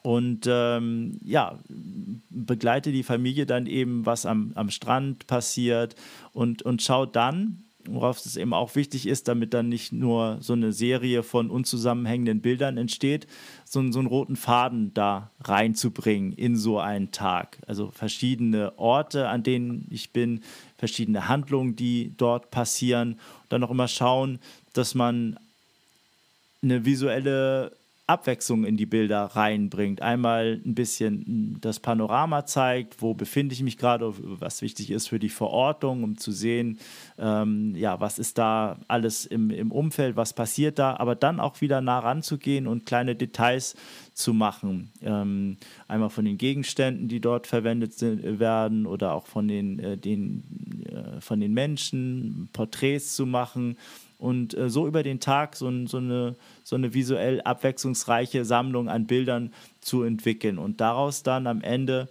Und 0.02 0.46
ähm, 0.48 1.18
ja, 1.24 1.58
begleite 2.30 2.92
die 2.92 3.02
Familie 3.02 3.44
dann 3.44 3.66
eben, 3.66 4.06
was 4.06 4.24
am, 4.24 4.52
am 4.54 4.70
Strand 4.70 5.26
passiert 5.26 5.96
und, 6.32 6.62
und 6.62 6.80
schaut 6.80 7.16
dann, 7.16 7.64
worauf 7.88 8.24
es 8.24 8.36
eben 8.36 8.52
auch 8.52 8.74
wichtig 8.74 9.06
ist, 9.06 9.28
damit 9.28 9.54
dann 9.54 9.68
nicht 9.68 9.92
nur 9.92 10.38
so 10.40 10.52
eine 10.52 10.72
Serie 10.72 11.22
von 11.22 11.50
unzusammenhängenden 11.50 12.40
Bildern 12.40 12.76
entsteht, 12.76 13.26
so, 13.64 13.90
so 13.90 13.98
einen 13.98 14.08
roten 14.08 14.36
Faden 14.36 14.92
da 14.94 15.30
reinzubringen 15.40 16.32
in 16.32 16.56
so 16.56 16.78
einen 16.78 17.12
Tag. 17.12 17.58
Also 17.66 17.90
verschiedene 17.90 18.78
Orte, 18.78 19.28
an 19.28 19.42
denen 19.42 19.86
ich 19.90 20.10
bin, 20.10 20.42
verschiedene 20.78 21.28
Handlungen, 21.28 21.76
die 21.76 22.12
dort 22.16 22.50
passieren. 22.50 23.12
Und 23.12 23.50
dann 23.50 23.64
auch 23.64 23.70
immer 23.70 23.88
schauen, 23.88 24.38
dass 24.72 24.94
man 24.94 25.38
eine 26.62 26.84
visuelle 26.84 27.72
Abwechslung 28.06 28.64
in 28.64 28.76
die 28.76 28.86
Bilder 28.86 29.24
reinbringt. 29.24 30.00
Einmal 30.00 30.60
ein 30.64 30.74
bisschen 30.76 31.58
das 31.60 31.80
Panorama 31.80 32.46
zeigt, 32.46 33.02
wo 33.02 33.14
befinde 33.14 33.52
ich 33.52 33.62
mich 33.62 33.78
gerade, 33.78 34.14
was 34.16 34.62
wichtig 34.62 34.92
ist 34.92 35.08
für 35.08 35.18
die 35.18 35.28
Verortung, 35.28 36.04
um 36.04 36.16
zu 36.16 36.30
sehen, 36.30 36.78
ähm, 37.18 37.74
ja, 37.74 37.98
was 37.98 38.20
ist 38.20 38.38
da 38.38 38.78
alles 38.86 39.26
im, 39.26 39.50
im 39.50 39.72
Umfeld, 39.72 40.14
was 40.16 40.34
passiert 40.34 40.78
da, 40.78 40.96
aber 40.96 41.16
dann 41.16 41.40
auch 41.40 41.60
wieder 41.60 41.80
nah 41.80 41.98
ranzugehen 41.98 42.68
und 42.68 42.86
kleine 42.86 43.16
Details 43.16 43.74
zu 44.14 44.32
machen. 44.32 44.92
Ähm, 45.02 45.56
einmal 45.88 46.10
von 46.10 46.24
den 46.24 46.38
Gegenständen, 46.38 47.08
die 47.08 47.20
dort 47.20 47.48
verwendet 47.48 47.94
sind, 47.94 48.38
werden 48.38 48.86
oder 48.86 49.14
auch 49.14 49.26
von 49.26 49.48
den, 49.48 49.80
äh, 49.80 49.96
den, 49.96 50.86
äh, 50.86 51.20
von 51.20 51.40
den 51.40 51.52
Menschen, 51.52 52.48
Porträts 52.52 53.16
zu 53.16 53.26
machen 53.26 53.76
und 54.18 54.56
äh, 54.56 54.70
so 54.70 54.86
über 54.86 55.02
den 55.02 55.20
Tag 55.20 55.56
so, 55.56 55.70
so, 55.86 55.98
eine, 55.98 56.36
so 56.64 56.76
eine 56.76 56.94
visuell 56.94 57.40
abwechslungsreiche 57.42 58.44
Sammlung 58.44 58.88
an 58.88 59.06
Bildern 59.06 59.52
zu 59.80 60.02
entwickeln 60.02 60.58
und 60.58 60.80
daraus 60.80 61.22
dann 61.22 61.46
am 61.46 61.62
Ende 61.62 62.08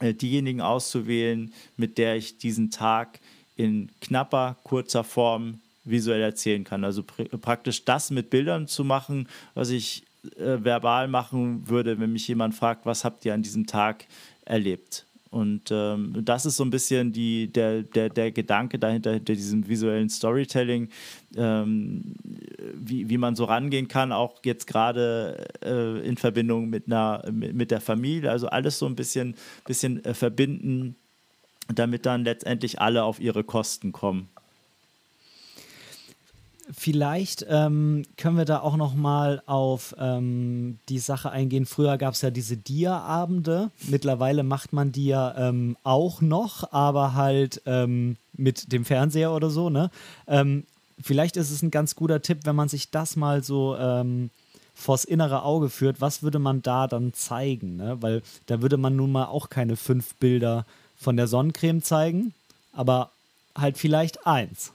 äh, 0.00 0.14
diejenigen 0.14 0.60
auszuwählen, 0.60 1.52
mit 1.76 1.98
der 1.98 2.16
ich 2.16 2.38
diesen 2.38 2.70
Tag 2.70 3.20
in 3.56 3.90
knapper, 4.00 4.56
kurzer 4.62 5.04
Form 5.04 5.60
visuell 5.84 6.20
erzählen 6.20 6.64
kann. 6.64 6.84
Also 6.84 7.02
pr 7.02 7.24
praktisch 7.38 7.84
das 7.84 8.10
mit 8.10 8.28
Bildern 8.28 8.66
zu 8.66 8.84
machen, 8.84 9.28
was 9.54 9.70
ich 9.70 10.02
äh, 10.36 10.62
verbal 10.62 11.08
machen 11.08 11.68
würde, 11.68 11.98
wenn 11.98 12.12
mich 12.12 12.28
jemand 12.28 12.54
fragt, 12.54 12.84
was 12.84 13.04
habt 13.04 13.24
ihr 13.24 13.32
an 13.32 13.42
diesem 13.42 13.66
Tag 13.66 14.06
erlebt. 14.44 15.05
Und 15.36 15.70
ähm, 15.70 16.14
das 16.24 16.46
ist 16.46 16.56
so 16.56 16.64
ein 16.64 16.70
bisschen 16.70 17.12
die, 17.12 17.52
der, 17.52 17.82
der, 17.82 18.08
der 18.08 18.32
Gedanke 18.32 18.78
dahinter, 18.78 19.12
hinter 19.12 19.34
diesem 19.34 19.68
visuellen 19.68 20.08
Storytelling, 20.08 20.88
ähm, 21.36 22.14
wie, 22.72 23.10
wie 23.10 23.18
man 23.18 23.36
so 23.36 23.44
rangehen 23.44 23.86
kann, 23.86 24.12
auch 24.12 24.36
jetzt 24.46 24.66
gerade 24.66 25.46
äh, 25.62 26.08
in 26.08 26.16
Verbindung 26.16 26.70
mit, 26.70 26.86
einer, 26.86 27.22
mit, 27.30 27.54
mit, 27.54 27.70
der 27.70 27.82
Familie. 27.82 28.30
Also 28.30 28.46
alles 28.46 28.78
so 28.78 28.86
ein 28.86 28.96
bisschen, 28.96 29.34
bisschen 29.66 30.02
äh, 30.06 30.14
verbinden, 30.14 30.96
damit 31.68 32.06
dann 32.06 32.24
letztendlich 32.24 32.80
alle 32.80 33.04
auf 33.04 33.20
ihre 33.20 33.44
Kosten 33.44 33.92
kommen. 33.92 34.30
Vielleicht 36.70 37.46
ähm, 37.48 38.02
können 38.16 38.36
wir 38.36 38.44
da 38.44 38.58
auch 38.58 38.76
noch 38.76 38.94
mal 38.94 39.40
auf 39.46 39.94
ähm, 40.00 40.78
die 40.88 40.98
Sache 40.98 41.30
eingehen. 41.30 41.64
Früher 41.64 41.96
gab 41.96 42.14
es 42.14 42.22
ja 42.22 42.30
diese 42.30 42.56
Dia-Abende. 42.56 43.70
Mittlerweile 43.88 44.42
macht 44.42 44.72
man 44.72 44.90
die 44.90 45.06
ja 45.06 45.48
ähm, 45.48 45.76
auch 45.84 46.20
noch, 46.20 46.72
aber 46.72 47.14
halt 47.14 47.62
ähm, 47.66 48.16
mit 48.32 48.72
dem 48.72 48.84
Fernseher 48.84 49.32
oder 49.32 49.48
so. 49.48 49.70
Ne? 49.70 49.90
Ähm, 50.26 50.64
vielleicht 51.00 51.36
ist 51.36 51.52
es 51.52 51.62
ein 51.62 51.70
ganz 51.70 51.94
guter 51.94 52.20
Tipp, 52.20 52.40
wenn 52.44 52.56
man 52.56 52.68
sich 52.68 52.90
das 52.90 53.14
mal 53.14 53.44
so 53.44 53.76
ähm, 53.76 54.30
vors 54.74 55.04
innere 55.04 55.42
Auge 55.42 55.68
führt. 55.70 56.00
Was 56.00 56.24
würde 56.24 56.40
man 56.40 56.62
da 56.62 56.88
dann 56.88 57.14
zeigen? 57.14 57.76
Ne? 57.76 57.98
Weil 58.00 58.22
da 58.46 58.60
würde 58.60 58.76
man 58.76 58.96
nun 58.96 59.12
mal 59.12 59.26
auch 59.26 59.50
keine 59.50 59.76
fünf 59.76 60.14
Bilder 60.16 60.66
von 60.98 61.16
der 61.16 61.28
Sonnencreme 61.28 61.82
zeigen, 61.82 62.34
aber 62.72 63.10
halt 63.56 63.78
vielleicht 63.78 64.26
eins. 64.26 64.72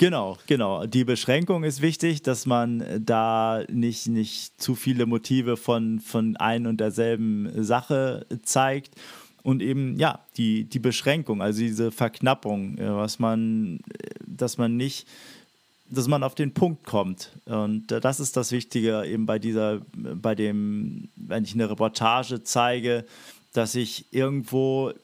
Genau, 0.00 0.38
genau. 0.46 0.86
Die 0.86 1.04
Beschränkung 1.04 1.62
ist 1.62 1.82
wichtig, 1.82 2.22
dass 2.22 2.46
man 2.46 2.82
da 3.04 3.62
nicht, 3.70 4.08
nicht 4.08 4.58
zu 4.58 4.74
viele 4.74 5.04
Motive 5.04 5.58
von, 5.58 6.00
von 6.00 6.38
ein 6.38 6.66
und 6.66 6.80
derselben 6.80 7.62
Sache 7.62 8.24
zeigt. 8.42 8.94
Und 9.42 9.60
eben, 9.60 9.98
ja, 9.98 10.20
die, 10.38 10.64
die 10.64 10.78
Beschränkung, 10.78 11.42
also 11.42 11.60
diese 11.60 11.92
Verknappung, 11.92 12.78
äh, 12.78 12.90
was 12.90 13.18
man, 13.18 13.80
dass 14.26 14.56
man 14.56 14.78
nicht, 14.78 15.06
dass 15.90 16.08
man 16.08 16.22
auf 16.22 16.34
den 16.34 16.54
Punkt 16.54 16.84
kommt. 16.86 17.32
Und 17.44 17.88
das 17.88 18.20
ist 18.20 18.38
das 18.38 18.52
Wichtige 18.52 19.04
eben 19.04 19.26
bei 19.26 19.38
dieser, 19.38 19.82
bei 19.92 20.34
dem, 20.34 21.10
wenn 21.14 21.44
ich 21.44 21.52
eine 21.52 21.68
Reportage 21.68 22.42
zeige, 22.42 23.04
dass 23.52 23.74
ich 23.74 24.06
irgendwo 24.12 24.94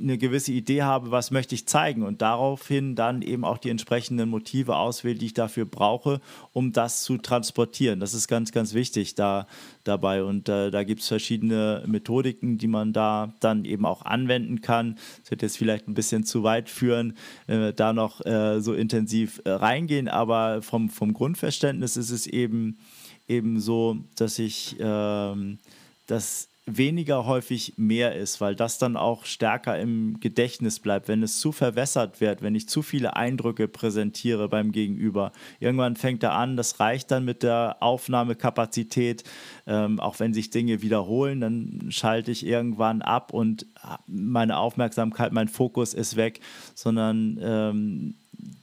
eine 0.00 0.18
gewisse 0.18 0.52
Idee 0.52 0.82
habe, 0.82 1.10
was 1.10 1.30
möchte 1.30 1.54
ich 1.54 1.66
zeigen 1.66 2.02
und 2.02 2.22
daraufhin 2.22 2.94
dann 2.94 3.22
eben 3.22 3.44
auch 3.44 3.58
die 3.58 3.70
entsprechenden 3.70 4.28
Motive 4.28 4.76
auswähle, 4.76 5.16
die 5.16 5.26
ich 5.26 5.34
dafür 5.34 5.64
brauche, 5.64 6.20
um 6.52 6.72
das 6.72 7.02
zu 7.02 7.18
transportieren. 7.18 8.00
Das 8.00 8.14
ist 8.14 8.28
ganz, 8.28 8.52
ganz 8.52 8.74
wichtig 8.74 9.14
da 9.14 9.46
dabei 9.84 10.22
und 10.24 10.48
äh, 10.48 10.70
da 10.70 10.84
gibt 10.84 11.00
es 11.00 11.08
verschiedene 11.08 11.82
Methodiken, 11.86 12.58
die 12.58 12.66
man 12.66 12.92
da 12.92 13.34
dann 13.40 13.64
eben 13.64 13.86
auch 13.86 14.02
anwenden 14.02 14.60
kann. 14.60 14.96
Das 15.20 15.30
wird 15.30 15.42
jetzt 15.42 15.58
vielleicht 15.58 15.88
ein 15.88 15.94
bisschen 15.94 16.24
zu 16.24 16.42
weit 16.42 16.68
führen, 16.68 17.16
äh, 17.46 17.72
da 17.72 17.92
noch 17.92 18.24
äh, 18.24 18.60
so 18.60 18.74
intensiv 18.74 19.40
äh, 19.44 19.50
reingehen, 19.50 20.08
aber 20.08 20.62
vom, 20.62 20.90
vom 20.90 21.12
Grundverständnis 21.12 21.96
ist 21.96 22.10
es 22.10 22.26
eben, 22.26 22.78
eben 23.28 23.60
so, 23.60 23.98
dass 24.16 24.38
ich 24.38 24.76
ähm, 24.78 25.58
das 26.06 26.48
weniger 26.66 27.26
häufig 27.26 27.74
mehr 27.76 28.16
ist, 28.16 28.40
weil 28.40 28.56
das 28.56 28.78
dann 28.78 28.96
auch 28.96 29.24
stärker 29.24 29.78
im 29.78 30.18
Gedächtnis 30.18 30.80
bleibt. 30.80 31.06
Wenn 31.06 31.22
es 31.22 31.38
zu 31.38 31.52
verwässert 31.52 32.20
wird, 32.20 32.42
wenn 32.42 32.56
ich 32.56 32.68
zu 32.68 32.82
viele 32.82 33.14
Eindrücke 33.14 33.68
präsentiere 33.68 34.48
beim 34.48 34.72
Gegenüber, 34.72 35.30
irgendwann 35.60 35.94
fängt 35.94 36.24
er 36.24 36.32
an, 36.32 36.56
das 36.56 36.80
reicht 36.80 37.12
dann 37.12 37.24
mit 37.24 37.44
der 37.44 37.76
Aufnahmekapazität. 37.80 39.22
Ähm, 39.68 40.00
auch 40.00 40.18
wenn 40.18 40.34
sich 40.34 40.50
Dinge 40.50 40.82
wiederholen, 40.82 41.40
dann 41.40 41.86
schalte 41.90 42.32
ich 42.32 42.44
irgendwann 42.44 43.00
ab 43.00 43.32
und 43.32 43.66
meine 44.06 44.58
Aufmerksamkeit, 44.58 45.32
mein 45.32 45.48
Fokus 45.48 45.94
ist 45.94 46.16
weg, 46.16 46.40
sondern 46.74 47.38
ähm, 47.40 48.14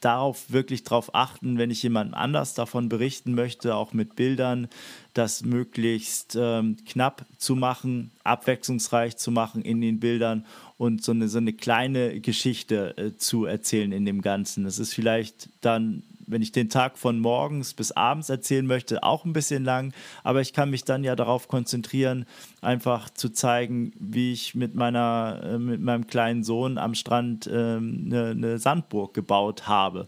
darauf 0.03 0.51
wirklich 0.51 0.83
darauf 0.83 1.15
achten, 1.15 1.57
wenn 1.57 1.71
ich 1.71 1.83
jemand 1.83 2.13
anders 2.13 2.53
davon 2.53 2.89
berichten 2.89 3.35
möchte, 3.35 3.75
auch 3.75 3.93
mit 3.93 4.15
Bildern, 4.15 4.67
das 5.13 5.43
möglichst 5.43 6.37
ähm, 6.39 6.77
knapp 6.87 7.25
zu 7.37 7.55
machen, 7.55 8.11
abwechslungsreich 8.23 9.17
zu 9.17 9.31
machen 9.31 9.61
in 9.61 9.81
den 9.81 9.99
Bildern 9.99 10.45
und 10.77 11.03
so 11.03 11.11
eine, 11.11 11.29
so 11.29 11.37
eine 11.37 11.53
kleine 11.53 12.19
Geschichte 12.19 12.97
äh, 12.97 13.17
zu 13.17 13.45
erzählen 13.45 13.91
in 13.91 14.05
dem 14.05 14.21
Ganzen. 14.21 14.63
Das 14.63 14.79
ist 14.79 14.93
vielleicht 14.93 15.49
dann 15.61 16.03
wenn 16.27 16.41
ich 16.41 16.51
den 16.51 16.69
Tag 16.69 16.97
von 16.97 17.19
morgens 17.19 17.73
bis 17.73 17.91
abends 17.91 18.29
erzählen 18.29 18.65
möchte, 18.65 19.03
auch 19.03 19.25
ein 19.25 19.33
bisschen 19.33 19.63
lang. 19.63 19.93
Aber 20.23 20.41
ich 20.41 20.53
kann 20.53 20.69
mich 20.69 20.83
dann 20.83 21.03
ja 21.03 21.15
darauf 21.15 21.47
konzentrieren, 21.47 22.25
einfach 22.61 23.09
zu 23.09 23.29
zeigen, 23.29 23.93
wie 23.99 24.33
ich 24.33 24.55
mit 24.55 24.75
meiner, 24.75 25.41
äh, 25.43 25.57
mit 25.57 25.81
meinem 25.81 26.07
kleinen 26.07 26.43
Sohn 26.43 26.77
am 26.77 26.95
Strand 26.95 27.47
eine, 27.47 28.31
eine, 28.31 28.57
Sandburg 28.57 29.13
gebaut 29.13 29.67
habe. 29.67 30.07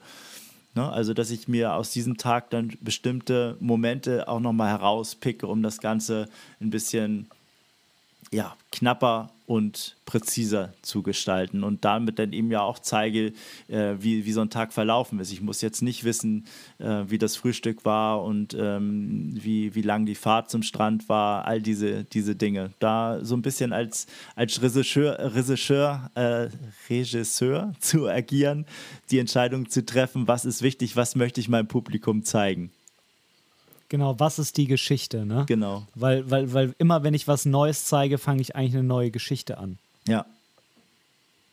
Ne? 0.75 0.91
Also, 0.91 1.13
dass 1.13 1.31
ich 1.31 1.47
mir 1.47 1.73
aus 1.73 1.91
diesem 1.91 2.17
Tag 2.17 2.49
dann 2.49 2.73
bestimmte 2.81 3.57
Momente 3.59 4.27
auch 4.27 4.39
nochmal 4.39 4.69
herauspicke, 4.69 5.47
um 5.47 5.63
das 5.63 5.79
Ganze 5.79 6.27
ein 6.59 6.69
bisschen 6.69 7.27
ja, 8.31 8.55
knapper 8.71 9.31
und 9.45 9.95
präziser 10.05 10.73
zu 10.81 11.03
gestalten 11.03 11.63
und 11.63 11.85
damit 11.85 12.17
dann 12.17 12.33
eben 12.33 12.49
ja 12.49 12.61
auch 12.61 12.79
zeige, 12.79 13.33
äh, 13.67 13.95
wie, 13.99 14.25
wie 14.25 14.31
so 14.31 14.41
ein 14.41 14.49
Tag 14.49 14.73
verlaufen 14.73 15.19
ist. 15.19 15.31
Ich 15.31 15.41
muss 15.41 15.61
jetzt 15.61 15.81
nicht 15.81 16.03
wissen, 16.03 16.45
äh, 16.79 17.03
wie 17.07 17.19
das 17.19 17.35
Frühstück 17.35 17.85
war 17.85 18.23
und 18.23 18.55
ähm, 18.59 19.29
wie, 19.33 19.75
wie 19.75 19.83
lang 19.83 20.05
die 20.05 20.15
Fahrt 20.15 20.49
zum 20.49 20.63
Strand 20.63 21.09
war, 21.09 21.45
all 21.45 21.61
diese, 21.61 22.05
diese 22.05 22.35
Dinge. 22.35 22.71
Da 22.79 23.19
so 23.23 23.35
ein 23.35 23.43
bisschen 23.43 23.71
als, 23.71 24.07
als 24.35 24.61
Regisseur, 24.61 25.35
Regisseur, 25.35 26.09
äh, 26.15 26.49
Regisseur 26.89 27.73
zu 27.79 28.07
agieren, 28.07 28.65
die 29.11 29.19
Entscheidung 29.19 29.69
zu 29.69 29.85
treffen, 29.85 30.27
was 30.27 30.45
ist 30.45 30.63
wichtig, 30.63 30.95
was 30.95 31.15
möchte 31.15 31.39
ich 31.39 31.49
meinem 31.49 31.67
Publikum 31.67 32.23
zeigen. 32.23 32.71
Genau, 33.89 34.19
was 34.19 34.39
ist 34.39 34.57
die 34.57 34.67
Geschichte, 34.67 35.25
ne? 35.25 35.43
Genau. 35.47 35.83
Weil, 35.93 36.29
weil, 36.29 36.53
weil 36.53 36.75
immer, 36.79 37.03
wenn 37.03 37.13
ich 37.13 37.27
was 37.27 37.45
Neues 37.45 37.85
zeige, 37.85 38.17
fange 38.17 38.41
ich 38.41 38.55
eigentlich 38.55 38.73
eine 38.73 38.83
neue 38.83 39.11
Geschichte 39.11 39.57
an. 39.57 39.77
Ja. 40.07 40.25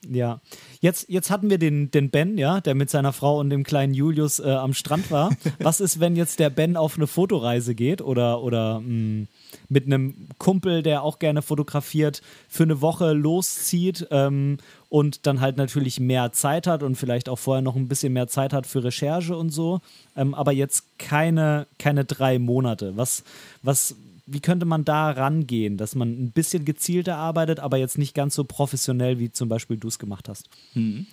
Ja. 0.08 0.40
Jetzt, 0.80 1.08
jetzt 1.08 1.30
hatten 1.30 1.48
wir 1.48 1.58
den, 1.58 1.90
den 1.90 2.10
Ben, 2.10 2.36
ja, 2.36 2.60
der 2.60 2.74
mit 2.74 2.90
seiner 2.90 3.12
Frau 3.12 3.38
und 3.38 3.50
dem 3.50 3.62
kleinen 3.62 3.94
Julius 3.94 4.40
äh, 4.40 4.50
am 4.50 4.74
Strand 4.74 5.10
war. 5.10 5.30
Was 5.60 5.80
ist, 5.80 6.00
wenn 6.00 6.16
jetzt 6.16 6.40
der 6.40 6.50
Ben 6.50 6.76
auf 6.76 6.96
eine 6.96 7.06
Fotoreise 7.06 7.74
geht 7.74 8.02
oder, 8.02 8.42
oder 8.42 8.80
mh, 8.80 8.86
hm, 8.86 9.28
mit 9.68 9.86
einem 9.86 10.28
Kumpel, 10.38 10.82
der 10.82 11.02
auch 11.02 11.18
gerne 11.18 11.42
fotografiert, 11.42 12.22
für 12.48 12.64
eine 12.64 12.80
Woche 12.80 13.12
loszieht 13.12 14.08
ähm, 14.10 14.58
und 14.92 15.26
dann 15.26 15.40
halt 15.40 15.56
natürlich 15.56 16.00
mehr 16.00 16.32
Zeit 16.32 16.66
hat 16.66 16.82
und 16.82 16.96
vielleicht 16.96 17.30
auch 17.30 17.38
vorher 17.38 17.62
noch 17.62 17.76
ein 17.76 17.88
bisschen 17.88 18.12
mehr 18.12 18.28
Zeit 18.28 18.52
hat 18.52 18.66
für 18.66 18.84
Recherche 18.84 19.34
und 19.34 19.48
so, 19.48 19.80
ähm, 20.16 20.34
aber 20.34 20.52
jetzt 20.52 20.98
keine, 20.98 21.66
keine 21.78 22.04
drei 22.04 22.38
Monate. 22.38 22.94
Was, 22.94 23.24
was, 23.62 23.96
wie 24.26 24.40
könnte 24.40 24.66
man 24.66 24.84
da 24.84 25.10
rangehen, 25.10 25.78
dass 25.78 25.94
man 25.94 26.10
ein 26.10 26.30
bisschen 26.30 26.66
gezielter 26.66 27.16
arbeitet, 27.16 27.58
aber 27.58 27.78
jetzt 27.78 27.96
nicht 27.96 28.14
ganz 28.14 28.34
so 28.34 28.44
professionell, 28.44 29.18
wie 29.18 29.32
zum 29.32 29.48
Beispiel 29.48 29.78
du 29.78 29.88
es 29.88 29.98
gemacht 29.98 30.28
hast? 30.28 30.50
Mhm. 30.74 31.06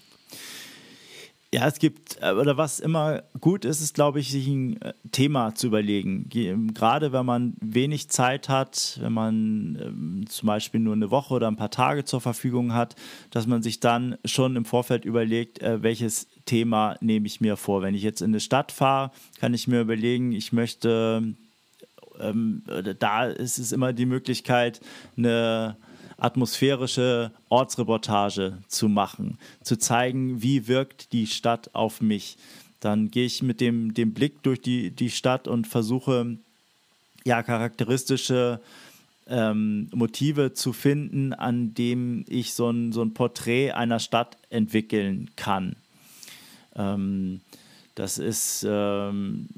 Ja, 1.52 1.68
es 1.68 1.80
gibt, 1.80 2.18
oder 2.22 2.58
was 2.58 2.80
immer 2.80 3.24
gut 3.42 3.66
ist, 3.66 3.82
ist, 3.82 3.96
glaube 3.96 4.20
ich, 4.20 4.30
sich 4.30 4.46
ein 4.46 4.80
äh, 4.84 4.94
Thema 5.12 5.56
zu 5.56 5.66
überlegen. 5.66 6.30
Ähm, 6.36 6.76
gerade 6.76 7.12
wenn 7.12 7.26
man 7.26 7.56
wenig 7.60 8.10
Zeit 8.10 8.50
hat, 8.50 9.00
wenn 9.02 9.14
man 9.14 9.80
ähm, 9.82 10.26
zum 10.30 10.46
Beispiel 10.46 10.80
nur 10.80 10.94
eine 10.94 11.10
Woche 11.10 11.34
oder 11.34 11.48
ein 11.48 11.56
paar 11.56 11.72
Tage 11.72 12.06
zur 12.06 12.22
Verfügung 12.22 12.76
hat, 12.76 12.96
dass 13.32 13.48
man 13.48 13.64
sich 13.64 13.80
dann 13.80 14.20
schon 14.26 14.56
im 14.56 14.66
Vorfeld 14.66 15.06
überlegt, 15.06 15.60
äh, 15.64 15.82
welches 15.82 16.28
Thema 16.46 16.98
nehme 17.02 17.26
ich 17.26 17.42
mir 17.42 17.58
vor. 17.58 17.82
Wenn 17.82 17.96
ich 17.96 18.04
jetzt 18.04 18.22
in 18.22 18.30
eine 18.30 18.42
Stadt 18.42 18.72
fahre, 18.72 19.10
kann 19.40 19.56
ich 19.56 19.68
mir 19.68 19.82
überlegen, 19.82 20.32
ich 20.34 20.54
möchte, 20.54 21.34
ähm, 22.20 22.64
da 23.00 23.26
ist 23.26 23.58
es 23.58 23.72
immer 23.72 23.92
die 23.92 24.06
Möglichkeit, 24.06 24.82
eine 25.18 25.78
atmosphärische 26.20 27.32
Ortsreportage 27.50 28.60
zu 28.68 28.90
machen, 28.90 29.38
zu 29.64 29.78
zeigen, 29.78 30.42
wie 30.42 30.68
wirkt 30.68 31.12
die 31.14 31.28
Stadt 31.28 31.74
auf 31.74 32.02
mich. 32.02 32.38
Dann 32.80 33.12
gehe 33.12 33.26
ich 33.26 33.44
mit 33.44 33.62
dem, 33.62 33.94
dem 33.94 34.14
Blick 34.14 34.44
durch 34.44 34.62
die, 34.62 34.92
die 34.92 35.10
Stadt 35.10 35.48
und 35.48 35.68
versuche, 35.68 36.38
ja, 37.26 37.44
charakteristische 37.44 38.62
ähm, 39.28 39.90
Motive 39.94 40.54
zu 40.54 40.74
finden, 40.74 41.34
an 41.34 41.74
dem 41.74 42.26
ich 42.28 42.54
so 42.54 42.70
ein, 42.70 42.92
so 42.92 43.02
ein 43.02 43.14
Porträt 43.14 43.72
einer 43.72 44.00
Stadt 44.00 44.38
entwickeln 44.50 45.30
kann. 45.36 45.76
Ähm, 46.76 47.42
das 48.00 48.18
ist 48.18 48.66
ähm, 48.66 49.50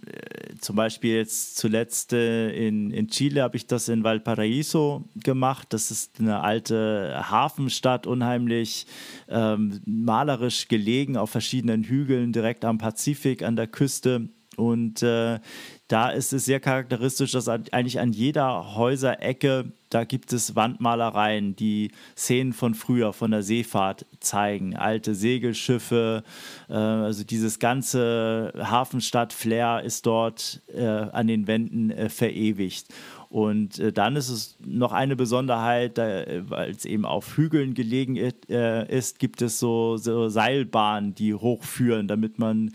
zum 0.60 0.76
Beispiel 0.76 1.18
jetzt 1.18 1.58
zuletzt 1.58 2.12
äh, 2.12 2.50
in, 2.68 2.90
in 2.90 3.08
Chile 3.08 3.44
habe 3.44 3.56
ich 3.56 3.68
das 3.68 3.88
in 3.88 4.04
Valparaiso 4.04 5.04
gemacht. 5.16 5.68
Das 5.70 5.92
ist 5.92 6.20
eine 6.20 6.42
alte 6.42 7.22
Hafenstadt, 7.30 8.08
unheimlich 8.08 8.88
ähm, 9.30 9.80
malerisch 9.86 10.68
gelegen 10.68 11.18
auf 11.18 11.30
verschiedenen 11.30 11.84
Hügeln 11.84 12.34
direkt 12.34 12.66
am 12.66 12.80
Pazifik 12.80 13.44
an 13.44 13.56
der 13.56 13.68
Küste. 13.68 14.30
Und 14.58 15.02
äh, 15.02 15.40
da 15.88 16.10
ist 16.10 16.34
es 16.34 16.46
sehr 16.46 16.60
charakteristisch, 16.60 17.32
dass 17.32 17.48
eigentlich 17.48 18.00
an 18.00 18.12
jeder 18.12 18.76
Häuserecke, 18.76 19.72
da 19.90 20.04
gibt 20.04 20.34
es 20.34 20.56
Wandmalereien, 20.56 21.56
die 21.56 21.92
Szenen 22.18 22.54
von 22.54 22.76
früher, 22.76 23.14
von 23.14 23.32
der 23.32 23.44
Seefahrt 23.44 24.06
zeigen. 24.20 24.76
Alte 24.76 25.16
Segelschiffe, 25.16 26.24
äh, 26.70 26.74
also 26.74 27.24
dieses 27.24 27.60
ganze 27.60 28.54
Hafenstadt-Flair 28.58 29.84
ist 29.84 30.06
dort 30.06 30.62
äh, 30.74 30.86
an 30.86 31.28
den 31.28 31.48
Wänden 31.48 31.90
äh, 31.90 32.10
verewigt. 32.10 32.88
Und 33.30 33.80
äh, 33.80 33.94
dann 33.94 34.18
ist 34.18 34.28
es 34.28 34.58
noch 34.60 34.92
eine 34.92 35.16
Besonderheit, 35.16 35.98
weil 35.98 36.72
es 36.72 36.84
eben 36.84 37.06
auf 37.06 37.38
Hügeln 37.38 37.74
gelegen 37.74 38.18
äh, 38.18 38.98
ist, 38.98 39.20
gibt 39.20 39.42
es 39.42 39.58
so, 39.58 39.96
so 39.96 40.28
Seilbahnen, 40.28 41.16
die 41.16 41.34
hochführen, 41.34 42.10
damit 42.10 42.40
man 42.40 42.72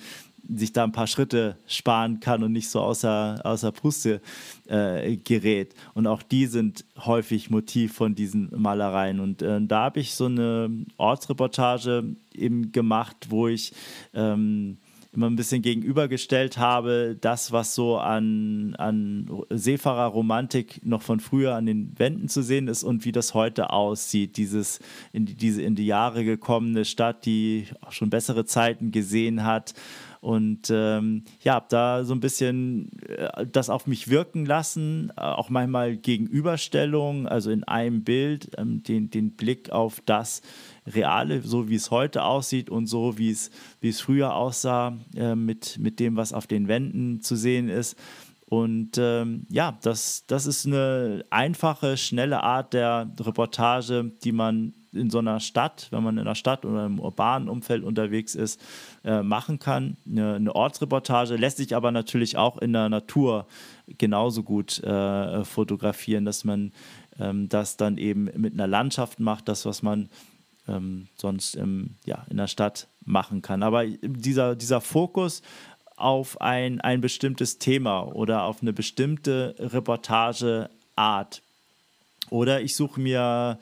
sich 0.55 0.73
da 0.73 0.85
ein 0.85 0.93
paar 0.93 1.06
Schritte 1.06 1.56
sparen 1.66 2.20
kann 2.20 2.43
und 2.43 2.52
nicht 2.52 2.68
so 2.68 2.81
außer, 2.81 3.40
außer 3.44 3.73
Puste 3.73 4.20
äh, 4.66 5.16
gerät. 5.16 5.74
Und 5.94 6.06
auch 6.06 6.23
die 6.23 6.47
sind 6.47 6.85
häufig 6.98 7.51
Motiv 7.51 7.94
von 7.94 8.14
diesen 8.14 8.51
Malereien. 8.56 9.20
Und 9.20 9.43
äh, 9.43 9.60
da 9.60 9.85
habe 9.85 10.01
ich 10.01 10.14
so 10.14 10.27
eine 10.27 10.70
Ortsreportage 10.97 12.05
eben 12.35 12.73
gemacht, 12.73 13.27
wo 13.31 13.48
ich 13.48 13.73
ähm, 14.14 14.78
immer 15.16 15.31
ein 15.31 15.36
bisschen 15.36 15.62
gegenübergestellt 15.62 16.59
habe, 16.59 17.16
das, 17.18 17.51
was 17.51 17.74
so 17.74 17.97
an, 17.97 18.74
an 18.77 19.31
Seefahrerromantik 19.51 20.85
noch 20.85 21.02
von 21.02 21.20
früher 21.20 21.55
an 21.55 21.66
den 21.66 21.98
Wänden 21.98 22.28
zu 22.28 22.43
sehen 22.43 22.68
ist 22.68 22.85
und 22.85 23.05
wie 23.05 23.12
das 23.12 23.32
heute 23.32 23.70
aussieht. 23.70 24.36
Dieses 24.36 24.78
in 25.12 25.24
die, 25.24 25.35
diese 25.35 25.62
in 25.62 25.74
die 25.74 25.86
Jahre 25.86 26.24
gekommene 26.24 26.85
Stadt, 26.85 27.24
die 27.24 27.66
auch 27.81 27.93
schon 27.93 28.10
bessere 28.10 28.44
Zeiten 28.44 28.93
gesehen 28.93 29.44
hat 29.44 29.74
und 30.20 30.70
ähm, 30.70 31.24
ja, 31.40 31.55
habe 31.55 31.66
da 31.68 32.05
so 32.05 32.14
ein 32.14 32.20
bisschen 32.20 32.90
äh, 33.09 33.47
das 33.47 33.70
auf 33.70 33.86
mich 33.86 34.09
wirken 34.09 34.47
lassen, 34.47 35.12
äh, 35.16 35.20
auch 35.20 35.51
manchmal 35.51 35.97
Gegenüberstellung, 35.97 37.26
also 37.26 37.51
in 37.51 37.64
einem 37.64 38.05
Bild, 38.05 38.51
ähm, 38.59 38.82
den, 38.82 39.10
den 39.10 39.32
Blick 39.32 39.70
auf 39.70 40.01
das 40.05 40.43
Reale, 40.86 41.43
so 41.43 41.68
wie 41.68 41.74
es 41.74 41.90
heute 41.90 42.24
aussieht 42.24 42.70
und 42.70 42.86
so 42.86 43.18
wie 43.18 43.30
es, 43.30 43.51
wie 43.80 43.88
es 43.88 44.01
früher 44.01 44.34
aussah, 44.34 44.97
äh, 45.14 45.34
mit, 45.34 45.78
mit 45.78 46.01
dem, 46.01 46.16
was 46.16 46.32
auf 46.32 46.47
den 46.47 46.68
Wänden 46.68 47.20
zu 47.20 47.36
sehen 47.36 47.68
ist. 47.68 47.97
Und 48.48 48.97
ähm, 48.97 49.47
ja, 49.51 49.76
das, 49.82 50.24
das 50.28 50.47
ist 50.47 50.66
eine 50.66 51.24
einfache, 51.30 51.97
schnelle 51.97 52.44
Art 52.44 52.74
der 52.74 53.10
Reportage, 53.18 54.12
die 54.22 54.30
man 54.30 54.72
in 54.93 55.10
so 55.10 55.18
einer 55.18 55.40
Stadt, 55.40 55.88
wenn 55.90 56.05
man 56.05 56.16
in 56.16 56.20
einer 56.20 56.36
Stadt 56.36 56.64
oder 56.64 56.86
im 56.86 57.01
urbanen 57.01 57.48
Umfeld 57.48 57.82
unterwegs 57.82 58.34
ist, 58.34 58.60
äh, 59.07 59.23
machen 59.23 59.61
kann. 59.61 59.97
Eine, 60.05 60.35
eine, 60.35 60.55
Ortsreportage 60.55 61.37
lässt 61.37 61.59
sich 61.59 61.77
aber 61.77 61.93
natürlich 61.93 62.37
auch 62.37 62.59
in 62.59 62.73
der 62.73 62.89
Natur 62.89 63.47
genauso 63.87 64.43
gut 64.43 64.83
äh, 64.83 65.45
fotografieren, 65.45 66.24
dass 66.24 66.45
man 66.45 66.73
ähm, 67.20 67.49
das 67.49 67.77
dann 67.77 67.99
eben 67.99 68.24
mit 68.37 68.55
einer 68.55 68.66
Landschaft 68.66 69.20
macht, 69.20 69.49
das, 69.49 69.65
was 69.65 69.83
man 69.83 70.09
ähm, 70.66 71.07
sonst 71.16 71.55
im, 71.55 71.95
ja, 72.05 72.27
in 72.28 72.37
der 72.37 72.49
Stadt 72.49 72.89
machen 73.05 73.43
kann. 73.43 73.62
Aber 73.62 73.87
dieser, 73.87 74.57
dieser 74.57 74.81
Fokus 74.81 75.43
auf 75.97 76.41
ein, 76.41 76.81
ein 76.81 77.01
bestimmtes 77.01 77.59
Thema 77.59 78.03
oder 78.03 78.43
auf 78.43 78.61
eine 78.61 78.73
bestimmte 78.73 79.55
Reportageart. 79.59 81.43
Oder 82.28 82.61
ich 82.61 82.74
suche 82.74 83.01
mir 83.01 83.59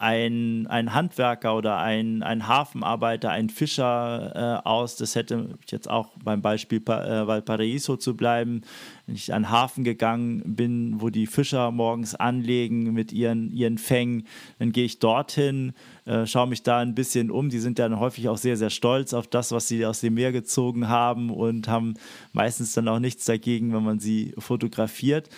ein, 0.00 0.68
ein 0.68 0.94
Handwerker 0.94 1.56
oder 1.56 1.78
ein, 1.78 2.22
ein 2.22 2.46
Hafenarbeiter, 2.46 3.30
ein 3.30 3.50
Fischer 3.50 4.62
äh, 4.62 4.68
aus. 4.68 4.94
Das 4.94 5.16
hätte 5.16 5.58
jetzt 5.66 5.90
auch 5.90 6.10
beim 6.22 6.40
Beispiel 6.40 6.78
äh, 6.78 7.26
Valparaiso 7.26 7.96
zu 7.96 8.16
bleiben. 8.16 8.62
Wenn 9.06 9.16
ich 9.16 9.34
an 9.34 9.50
Hafen 9.50 9.82
gegangen 9.82 10.54
bin, 10.54 11.00
wo 11.00 11.10
die 11.10 11.26
Fischer 11.26 11.72
morgens 11.72 12.14
anlegen 12.14 12.92
mit 12.92 13.12
ihren, 13.12 13.50
ihren 13.50 13.76
Fängen, 13.76 14.24
dann 14.60 14.70
gehe 14.70 14.84
ich 14.84 15.00
dorthin, 15.00 15.72
äh, 16.04 16.26
schaue 16.26 16.46
mich 16.46 16.62
da 16.62 16.78
ein 16.78 16.94
bisschen 16.94 17.32
um. 17.32 17.50
Die 17.50 17.58
sind 17.58 17.80
dann 17.80 17.98
häufig 17.98 18.28
auch 18.28 18.38
sehr, 18.38 18.56
sehr 18.56 18.70
stolz 18.70 19.12
auf 19.12 19.26
das, 19.26 19.50
was 19.50 19.66
sie 19.66 19.84
aus 19.84 20.00
dem 20.00 20.14
Meer 20.14 20.30
gezogen 20.30 20.88
haben 20.88 21.30
und 21.30 21.66
haben 21.66 21.94
meistens 22.32 22.72
dann 22.72 22.86
auch 22.86 23.00
nichts 23.00 23.24
dagegen, 23.24 23.74
wenn 23.74 23.82
man 23.82 23.98
sie 23.98 24.32
fotografiert. 24.38 25.28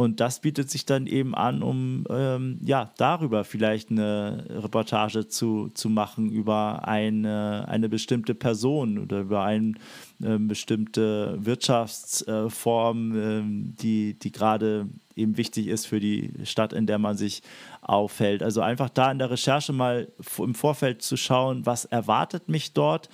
Und 0.00 0.20
das 0.20 0.38
bietet 0.38 0.70
sich 0.70 0.86
dann 0.86 1.08
eben 1.08 1.34
an, 1.34 1.60
um 1.60 2.04
ähm, 2.08 2.60
ja, 2.62 2.92
darüber 2.98 3.42
vielleicht 3.42 3.90
eine 3.90 4.44
Reportage 4.48 5.26
zu, 5.26 5.70
zu 5.74 5.88
machen, 5.88 6.30
über 6.30 6.86
eine, 6.86 7.64
eine 7.66 7.88
bestimmte 7.88 8.36
Person 8.36 8.98
oder 8.98 9.22
über 9.22 9.42
eine 9.42 9.72
äh, 10.22 10.38
bestimmte 10.38 11.44
Wirtschaftsform, 11.44 13.16
äh, 13.16 13.42
die, 13.82 14.16
die 14.16 14.30
gerade 14.30 14.86
eben 15.16 15.36
wichtig 15.36 15.66
ist 15.66 15.86
für 15.86 15.98
die 15.98 16.30
Stadt, 16.44 16.72
in 16.72 16.86
der 16.86 16.98
man 16.98 17.16
sich 17.16 17.42
aufhält. 17.80 18.44
Also 18.44 18.60
einfach 18.60 18.90
da 18.90 19.10
in 19.10 19.18
der 19.18 19.32
Recherche 19.32 19.72
mal 19.72 20.06
im 20.38 20.54
Vorfeld 20.54 21.02
zu 21.02 21.16
schauen, 21.16 21.66
was 21.66 21.86
erwartet 21.86 22.48
mich 22.48 22.72
dort 22.72 23.08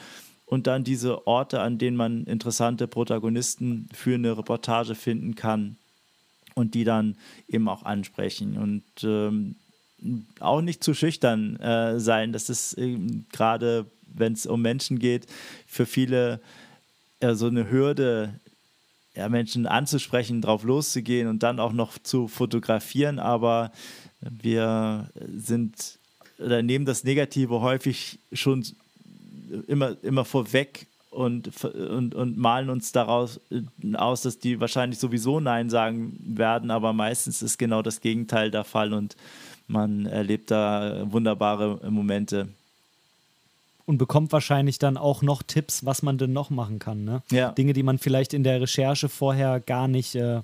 und 0.45 0.67
dann 0.67 0.85
diese 0.85 1.27
Orte, 1.27 1.63
an 1.63 1.79
denen 1.79 1.97
man 1.97 2.25
interessante 2.25 2.87
Protagonisten 2.89 3.89
für 3.95 4.17
eine 4.17 4.37
Reportage 4.37 4.95
finden 4.95 5.35
kann, 5.35 5.79
und 6.55 6.75
die 6.75 6.85
dann 6.85 7.17
eben 7.49 7.69
auch 7.69 7.83
ansprechen 7.85 8.57
und 8.57 8.85
ähm, 9.03 9.57
auch 10.41 10.61
nicht 10.61 10.85
zu 10.85 10.95
schüchtern 10.95 11.57
äh, 11.57 11.99
sein. 11.99 12.33
Das 12.33 12.51
ist 12.51 12.77
gerade, 13.33 13.87
wenn 14.07 14.35
es 14.35 14.47
um 14.47 14.63
Menschen 14.63 14.99
geht, 14.99 15.27
für 15.67 15.87
viele 15.87 16.41
äh, 17.21 17.35
so 17.35 17.47
eine 17.47 17.71
Hürde, 17.71 18.39
ja, 19.15 19.29
Menschen 19.29 19.67
anzusprechen, 19.67 20.43
drauf 20.43 20.65
loszugehen 20.65 21.29
und 21.29 21.43
dann 21.43 21.61
auch 21.61 21.73
noch 21.73 21.99
zu 21.99 22.29
fotografieren. 22.29 23.19
Aber 23.19 23.73
wir 24.21 25.11
sind 25.37 25.99
oder 26.39 26.63
nehmen 26.63 26.85
das 26.85 27.05
Negative 27.05 27.61
häufig 27.61 28.19
schon 28.33 28.65
immer, 29.69 29.97
immer 30.03 30.25
vorweg 30.25 30.87
und, 31.15 31.65
und, 31.65 32.15
und 32.15 32.37
malen 32.37 32.71
uns 32.71 32.93
daraus 32.93 33.41
äh, 33.51 33.97
aus, 33.97 34.23
dass 34.23 34.39
die 34.39 34.61
wahrscheinlich 34.61 34.99
sowieso 34.99 35.41
Nein 35.41 35.71
sagen 35.71 36.19
werden, 36.25 36.71
aber 36.71 36.93
meistens 36.93 37.43
ist 37.43 37.59
genau 37.59 37.83
das 37.83 38.01
Gegenteil 38.01 38.51
der 38.51 38.65
Fall 38.65 38.93
und 38.93 39.17
man 39.67 40.07
erlebt 40.07 40.51
da 40.51 41.07
wunderbare 41.11 41.81
Momente. 41.91 42.49
Und 43.87 43.99
bekommt 43.99 44.33
wahrscheinlich 44.33 44.79
dann 44.79 44.97
auch 44.97 45.23
noch 45.23 45.43
Tipps, 45.43 45.85
was 45.85 46.03
man 46.03 46.17
denn 46.17 46.33
noch 46.33 46.51
machen 46.51 46.79
kann. 46.79 47.05
Ne? 47.05 47.23
Ja. 47.31 47.53
Dinge, 47.53 47.75
die 47.75 47.83
man 47.83 47.99
vielleicht 47.99 48.33
in 48.33 48.43
der 48.43 48.61
Recherche 48.61 49.09
vorher 49.09 49.61
gar 49.61 49.89
nicht 49.89 50.15
äh, 50.15 50.41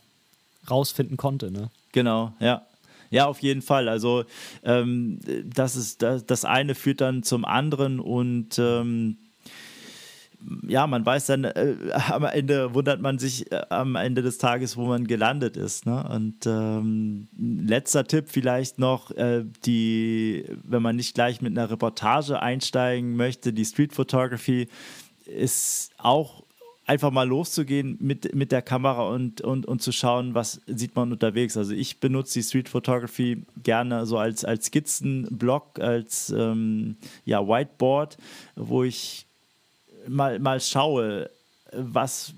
rausfinden 0.70 1.16
konnte. 1.16 1.50
Ne? 1.50 1.70
Genau, 1.92 2.32
ja. 2.38 2.62
Ja, 3.10 3.26
auf 3.26 3.40
jeden 3.40 3.62
Fall. 3.62 3.88
Also 3.88 4.24
ähm, 4.62 5.18
das 5.44 5.74
ist 5.74 6.00
das, 6.00 6.24
das 6.26 6.44
eine 6.44 6.76
führt 6.76 7.00
dann 7.00 7.24
zum 7.24 7.44
anderen 7.44 7.98
und 7.98 8.58
ähm, 8.58 9.16
ja, 10.66 10.86
man 10.86 11.04
weiß 11.04 11.26
dann, 11.26 11.44
äh, 11.44 11.76
am 12.08 12.24
Ende 12.24 12.74
wundert 12.74 13.00
man 13.00 13.18
sich 13.18 13.50
äh, 13.52 13.62
am 13.70 13.96
Ende 13.96 14.22
des 14.22 14.38
Tages, 14.38 14.76
wo 14.76 14.86
man 14.86 15.06
gelandet 15.06 15.56
ist. 15.56 15.86
Ne? 15.86 16.08
Und 16.08 16.46
ähm, 16.46 17.28
letzter 17.38 18.04
Tipp 18.04 18.26
vielleicht 18.28 18.78
noch, 18.78 19.10
äh, 19.12 19.44
die, 19.64 20.44
wenn 20.64 20.82
man 20.82 20.96
nicht 20.96 21.14
gleich 21.14 21.40
mit 21.40 21.56
einer 21.56 21.70
Reportage 21.70 22.40
einsteigen 22.40 23.16
möchte, 23.16 23.52
die 23.52 23.64
Street 23.64 23.92
Photography 23.92 24.68
ist 25.26 25.92
auch 25.98 26.44
einfach 26.86 27.12
mal 27.12 27.28
loszugehen 27.28 27.96
mit, 28.00 28.34
mit 28.34 28.50
der 28.50 28.62
Kamera 28.62 29.08
und, 29.08 29.40
und, 29.42 29.64
und 29.64 29.80
zu 29.80 29.92
schauen, 29.92 30.34
was 30.34 30.60
sieht 30.66 30.96
man 30.96 31.12
unterwegs. 31.12 31.56
Also 31.56 31.72
ich 31.72 32.00
benutze 32.00 32.40
die 32.40 32.42
Street 32.42 32.68
Photography 32.68 33.44
gerne 33.62 34.06
so 34.06 34.18
als, 34.18 34.44
als 34.44 34.66
Skizzenblock, 34.66 35.78
als 35.78 36.30
ähm, 36.36 36.96
ja, 37.24 37.46
Whiteboard, 37.46 38.16
wo 38.56 38.82
ich 38.82 39.28
mal, 40.08 40.38
mal 40.38 40.60
schaue, 40.60 41.30
was 41.72 42.34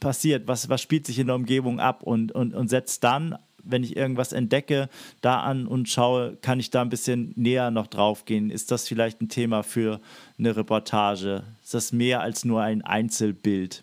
passiert, 0.00 0.46
was, 0.46 0.68
was 0.68 0.82
spielt 0.82 1.06
sich 1.06 1.18
in 1.18 1.26
der 1.26 1.36
Umgebung 1.36 1.80
ab 1.80 2.02
und, 2.02 2.32
und, 2.32 2.54
und 2.54 2.68
setze 2.68 3.00
dann, 3.00 3.38
wenn 3.62 3.82
ich 3.82 3.96
irgendwas 3.96 4.32
entdecke, 4.32 4.88
da 5.22 5.40
an 5.40 5.66
und 5.66 5.88
schaue, 5.88 6.36
kann 6.40 6.60
ich 6.60 6.70
da 6.70 6.82
ein 6.82 6.88
bisschen 6.88 7.32
näher 7.36 7.70
noch 7.70 7.88
drauf 7.88 8.24
gehen? 8.24 8.50
Ist 8.50 8.70
das 8.70 8.86
vielleicht 8.86 9.20
ein 9.20 9.28
Thema 9.28 9.62
für 9.62 10.00
eine 10.38 10.56
Reportage? 10.56 11.42
Ist 11.64 11.74
das 11.74 11.92
mehr 11.92 12.20
als 12.20 12.44
nur 12.44 12.62
ein 12.62 12.82
Einzelbild? 12.82 13.82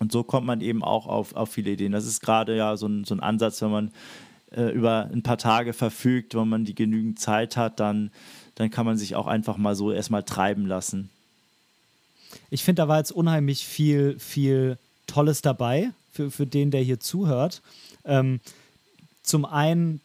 Und 0.00 0.12
so 0.12 0.24
kommt 0.24 0.46
man 0.46 0.60
eben 0.60 0.82
auch 0.82 1.06
auf, 1.06 1.36
auf 1.36 1.50
viele 1.50 1.72
Ideen. 1.72 1.92
Das 1.92 2.06
ist 2.06 2.20
gerade 2.20 2.56
ja 2.56 2.76
so 2.76 2.86
ein, 2.86 3.04
so 3.04 3.14
ein 3.14 3.20
Ansatz, 3.20 3.62
wenn 3.62 3.70
man 3.70 3.90
äh, 4.50 4.72
über 4.72 5.08
ein 5.12 5.22
paar 5.22 5.38
Tage 5.38 5.72
verfügt, 5.72 6.34
wenn 6.34 6.48
man 6.48 6.64
die 6.64 6.74
genügend 6.74 7.20
Zeit 7.20 7.56
hat, 7.56 7.78
dann, 7.78 8.10
dann 8.56 8.70
kann 8.70 8.86
man 8.86 8.96
sich 8.96 9.14
auch 9.14 9.26
einfach 9.26 9.56
mal 9.56 9.76
so 9.76 9.92
erstmal 9.92 10.24
treiben 10.24 10.66
lassen 10.66 11.10
ich 12.50 12.64
finde, 12.64 12.82
da 12.82 12.88
war 12.88 12.98
jetzt 12.98 13.12
unheimlich 13.12 13.66
viel, 13.66 14.18
viel 14.18 14.78
Tolles 15.06 15.42
dabei 15.42 15.90
für, 16.12 16.30
für 16.30 16.46
den, 16.46 16.70
der 16.70 16.82
hier 16.82 17.00
zuhört. 17.00 17.62
Ähm, 18.04 18.40
zum 19.22 19.44
einen, 19.44 20.00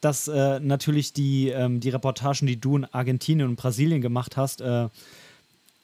dass 0.00 0.28
äh, 0.28 0.60
natürlich 0.60 1.12
die, 1.12 1.48
ähm, 1.48 1.80
die 1.80 1.90
Reportagen, 1.90 2.46
die 2.46 2.60
du 2.60 2.76
in 2.76 2.84
Argentinien 2.84 3.48
und 3.48 3.56
Brasilien 3.56 4.00
gemacht 4.00 4.36
hast, 4.36 4.60
äh, 4.60 4.88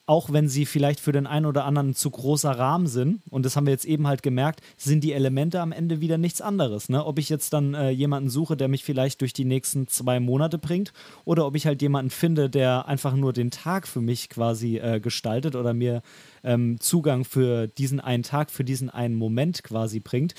auch 0.07 0.31
wenn 0.31 0.47
sie 0.47 0.65
vielleicht 0.65 0.99
für 0.99 1.11
den 1.11 1.25
einen 1.25 1.45
oder 1.45 1.65
anderen 1.65 1.95
zu 1.95 2.11
großer 2.11 2.51
Rahmen 2.51 2.87
sind, 2.87 3.21
und 3.29 3.45
das 3.45 3.55
haben 3.55 3.65
wir 3.65 3.73
jetzt 3.73 3.85
eben 3.85 4.07
halt 4.07 4.21
gemerkt, 4.21 4.61
sind 4.77 5.03
die 5.03 5.13
Elemente 5.13 5.59
am 5.61 5.71
Ende 5.71 5.99
wieder 5.99 6.17
nichts 6.17 6.41
anderes. 6.41 6.89
Ne? 6.89 7.03
Ob 7.03 7.17
ich 7.17 7.29
jetzt 7.29 7.53
dann 7.53 7.73
äh, 7.73 7.89
jemanden 7.89 8.29
suche, 8.29 8.55
der 8.55 8.67
mich 8.67 8.83
vielleicht 8.83 9.21
durch 9.21 9.33
die 9.33 9.45
nächsten 9.45 9.87
zwei 9.87 10.19
Monate 10.19 10.57
bringt, 10.57 10.93
oder 11.23 11.45
ob 11.45 11.55
ich 11.55 11.65
halt 11.65 11.81
jemanden 11.81 12.11
finde, 12.11 12.49
der 12.49 12.87
einfach 12.87 13.15
nur 13.15 13.33
den 13.33 13.49
Tag 13.49 13.87
für 13.87 14.01
mich 14.01 14.29
quasi 14.29 14.77
äh, 14.77 14.99
gestaltet 14.99 15.55
oder 15.55 15.73
mir 15.73 16.03
ähm, 16.43 16.79
Zugang 16.79 17.25
für 17.25 17.67
diesen 17.67 17.99
einen 17.99 18.23
Tag, 18.23 18.51
für 18.51 18.63
diesen 18.63 18.89
einen 18.89 19.15
Moment 19.15 19.63
quasi 19.63 19.99
bringt, 19.99 20.35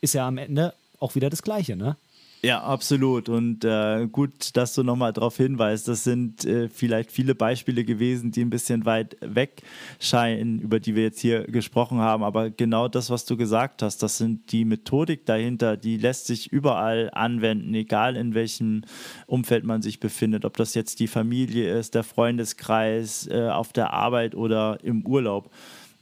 ist 0.00 0.14
ja 0.14 0.26
am 0.26 0.38
Ende 0.38 0.72
auch 0.98 1.14
wieder 1.14 1.30
das 1.30 1.42
Gleiche, 1.42 1.76
ne? 1.76 1.96
Ja, 2.42 2.62
absolut. 2.62 3.28
Und 3.28 3.66
äh, 3.66 4.08
gut, 4.10 4.56
dass 4.56 4.74
du 4.74 4.82
nochmal 4.82 5.12
darauf 5.12 5.36
hinweist. 5.36 5.88
Das 5.88 6.04
sind 6.04 6.46
äh, 6.46 6.70
vielleicht 6.70 7.12
viele 7.12 7.34
Beispiele 7.34 7.84
gewesen, 7.84 8.30
die 8.30 8.40
ein 8.40 8.48
bisschen 8.48 8.86
weit 8.86 9.18
weg 9.20 9.62
scheinen, 9.98 10.58
über 10.58 10.80
die 10.80 10.94
wir 10.94 11.02
jetzt 11.02 11.20
hier 11.20 11.42
gesprochen 11.44 11.98
haben. 11.98 12.22
Aber 12.24 12.48
genau 12.48 12.88
das, 12.88 13.10
was 13.10 13.26
du 13.26 13.36
gesagt 13.36 13.82
hast, 13.82 14.02
das 14.02 14.16
sind 14.16 14.52
die 14.52 14.64
Methodik 14.64 15.26
dahinter, 15.26 15.76
die 15.76 15.98
lässt 15.98 16.26
sich 16.28 16.50
überall 16.50 17.10
anwenden, 17.12 17.74
egal 17.74 18.16
in 18.16 18.34
welchem 18.34 18.84
Umfeld 19.26 19.64
man 19.64 19.82
sich 19.82 20.00
befindet. 20.00 20.46
Ob 20.46 20.56
das 20.56 20.72
jetzt 20.72 21.00
die 21.00 21.08
Familie 21.08 21.78
ist, 21.78 21.94
der 21.94 22.04
Freundeskreis, 22.04 23.26
äh, 23.26 23.50
auf 23.50 23.74
der 23.74 23.92
Arbeit 23.92 24.34
oder 24.34 24.78
im 24.82 25.06
Urlaub. 25.06 25.50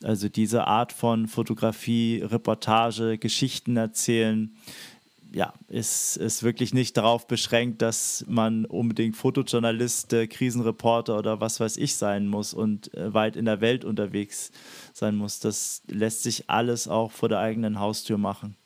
Also 0.05 0.29
diese 0.29 0.69
Art 0.69 0.93
von 0.93 1.27
Fotografie, 1.27 2.23
Reportage, 2.25 3.19
Geschichten 3.19 3.77
erzählen 3.77 4.55
ja, 5.33 5.53
ist, 5.69 6.17
ist 6.17 6.43
wirklich 6.43 6.73
nicht 6.73 6.97
darauf 6.97 7.27
beschränkt, 7.27 7.83
dass 7.83 8.25
man 8.29 8.65
unbedingt 8.65 9.17
Fotojournalist, 9.17 10.13
äh, 10.13 10.27
Krisenreporter 10.27 11.19
oder 11.19 11.41
was 11.41 11.61
weiß 11.61 11.77
ich 11.77 11.97
sein 11.97 12.27
muss 12.27 12.55
und 12.55 12.93
äh, 12.95 13.13
weit 13.13 13.37
in 13.37 13.45
der 13.45 13.61
Welt 13.61 13.85
unterwegs 13.85 14.51
sein 14.93 15.17
muss. 15.17 15.41
Das 15.41 15.83
lässt 15.87 16.23
sich 16.23 16.49
alles 16.49 16.89
auch 16.89 17.13
vor 17.13 17.29
der 17.29 17.41
eigenen 17.41 17.79
Haustür 17.79 18.19
machen. 18.19 18.57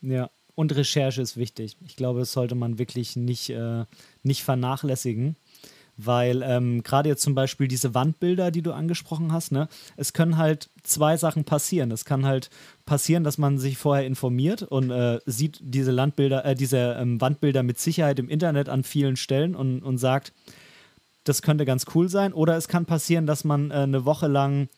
Ja, 0.00 0.30
und 0.54 0.74
Recherche 0.74 1.22
ist 1.22 1.36
wichtig. 1.36 1.76
Ich 1.86 1.96
glaube, 1.96 2.20
das 2.20 2.32
sollte 2.32 2.54
man 2.54 2.78
wirklich 2.78 3.14
nicht, 3.14 3.50
äh, 3.50 3.84
nicht 4.22 4.42
vernachlässigen 4.42 5.36
weil 5.98 6.42
ähm, 6.42 6.82
gerade 6.84 7.08
jetzt 7.08 7.22
zum 7.22 7.34
Beispiel 7.34 7.66
diese 7.66 7.92
Wandbilder, 7.92 8.52
die 8.52 8.62
du 8.62 8.72
angesprochen 8.72 9.32
hast, 9.32 9.50
ne, 9.50 9.68
es 9.96 10.12
können 10.12 10.38
halt 10.38 10.70
zwei 10.84 11.16
Sachen 11.16 11.44
passieren. 11.44 11.90
Es 11.90 12.04
kann 12.04 12.24
halt 12.24 12.50
passieren, 12.86 13.24
dass 13.24 13.36
man 13.36 13.58
sich 13.58 13.76
vorher 13.76 14.06
informiert 14.06 14.62
und 14.62 14.90
äh, 14.90 15.18
sieht 15.26 15.58
diese 15.60 15.90
Landbilder, 15.90 16.44
äh, 16.44 16.54
diese 16.54 16.96
ähm, 16.98 17.20
Wandbilder 17.20 17.64
mit 17.64 17.80
Sicherheit 17.80 18.20
im 18.20 18.28
Internet 18.28 18.68
an 18.68 18.84
vielen 18.84 19.16
Stellen 19.16 19.56
und, 19.56 19.82
und 19.82 19.98
sagt, 19.98 20.32
das 21.24 21.42
könnte 21.42 21.64
ganz 21.64 21.84
cool 21.94 22.08
sein. 22.08 22.32
Oder 22.32 22.56
es 22.56 22.68
kann 22.68 22.86
passieren, 22.86 23.26
dass 23.26 23.42
man 23.42 23.72
äh, 23.72 23.74
eine 23.74 24.04
Woche 24.04 24.28
lang 24.28 24.68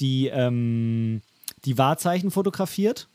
die, 0.00 0.26
ähm, 0.26 1.22
die 1.64 1.78
Wahrzeichen 1.78 2.32
fotografiert 2.32 3.08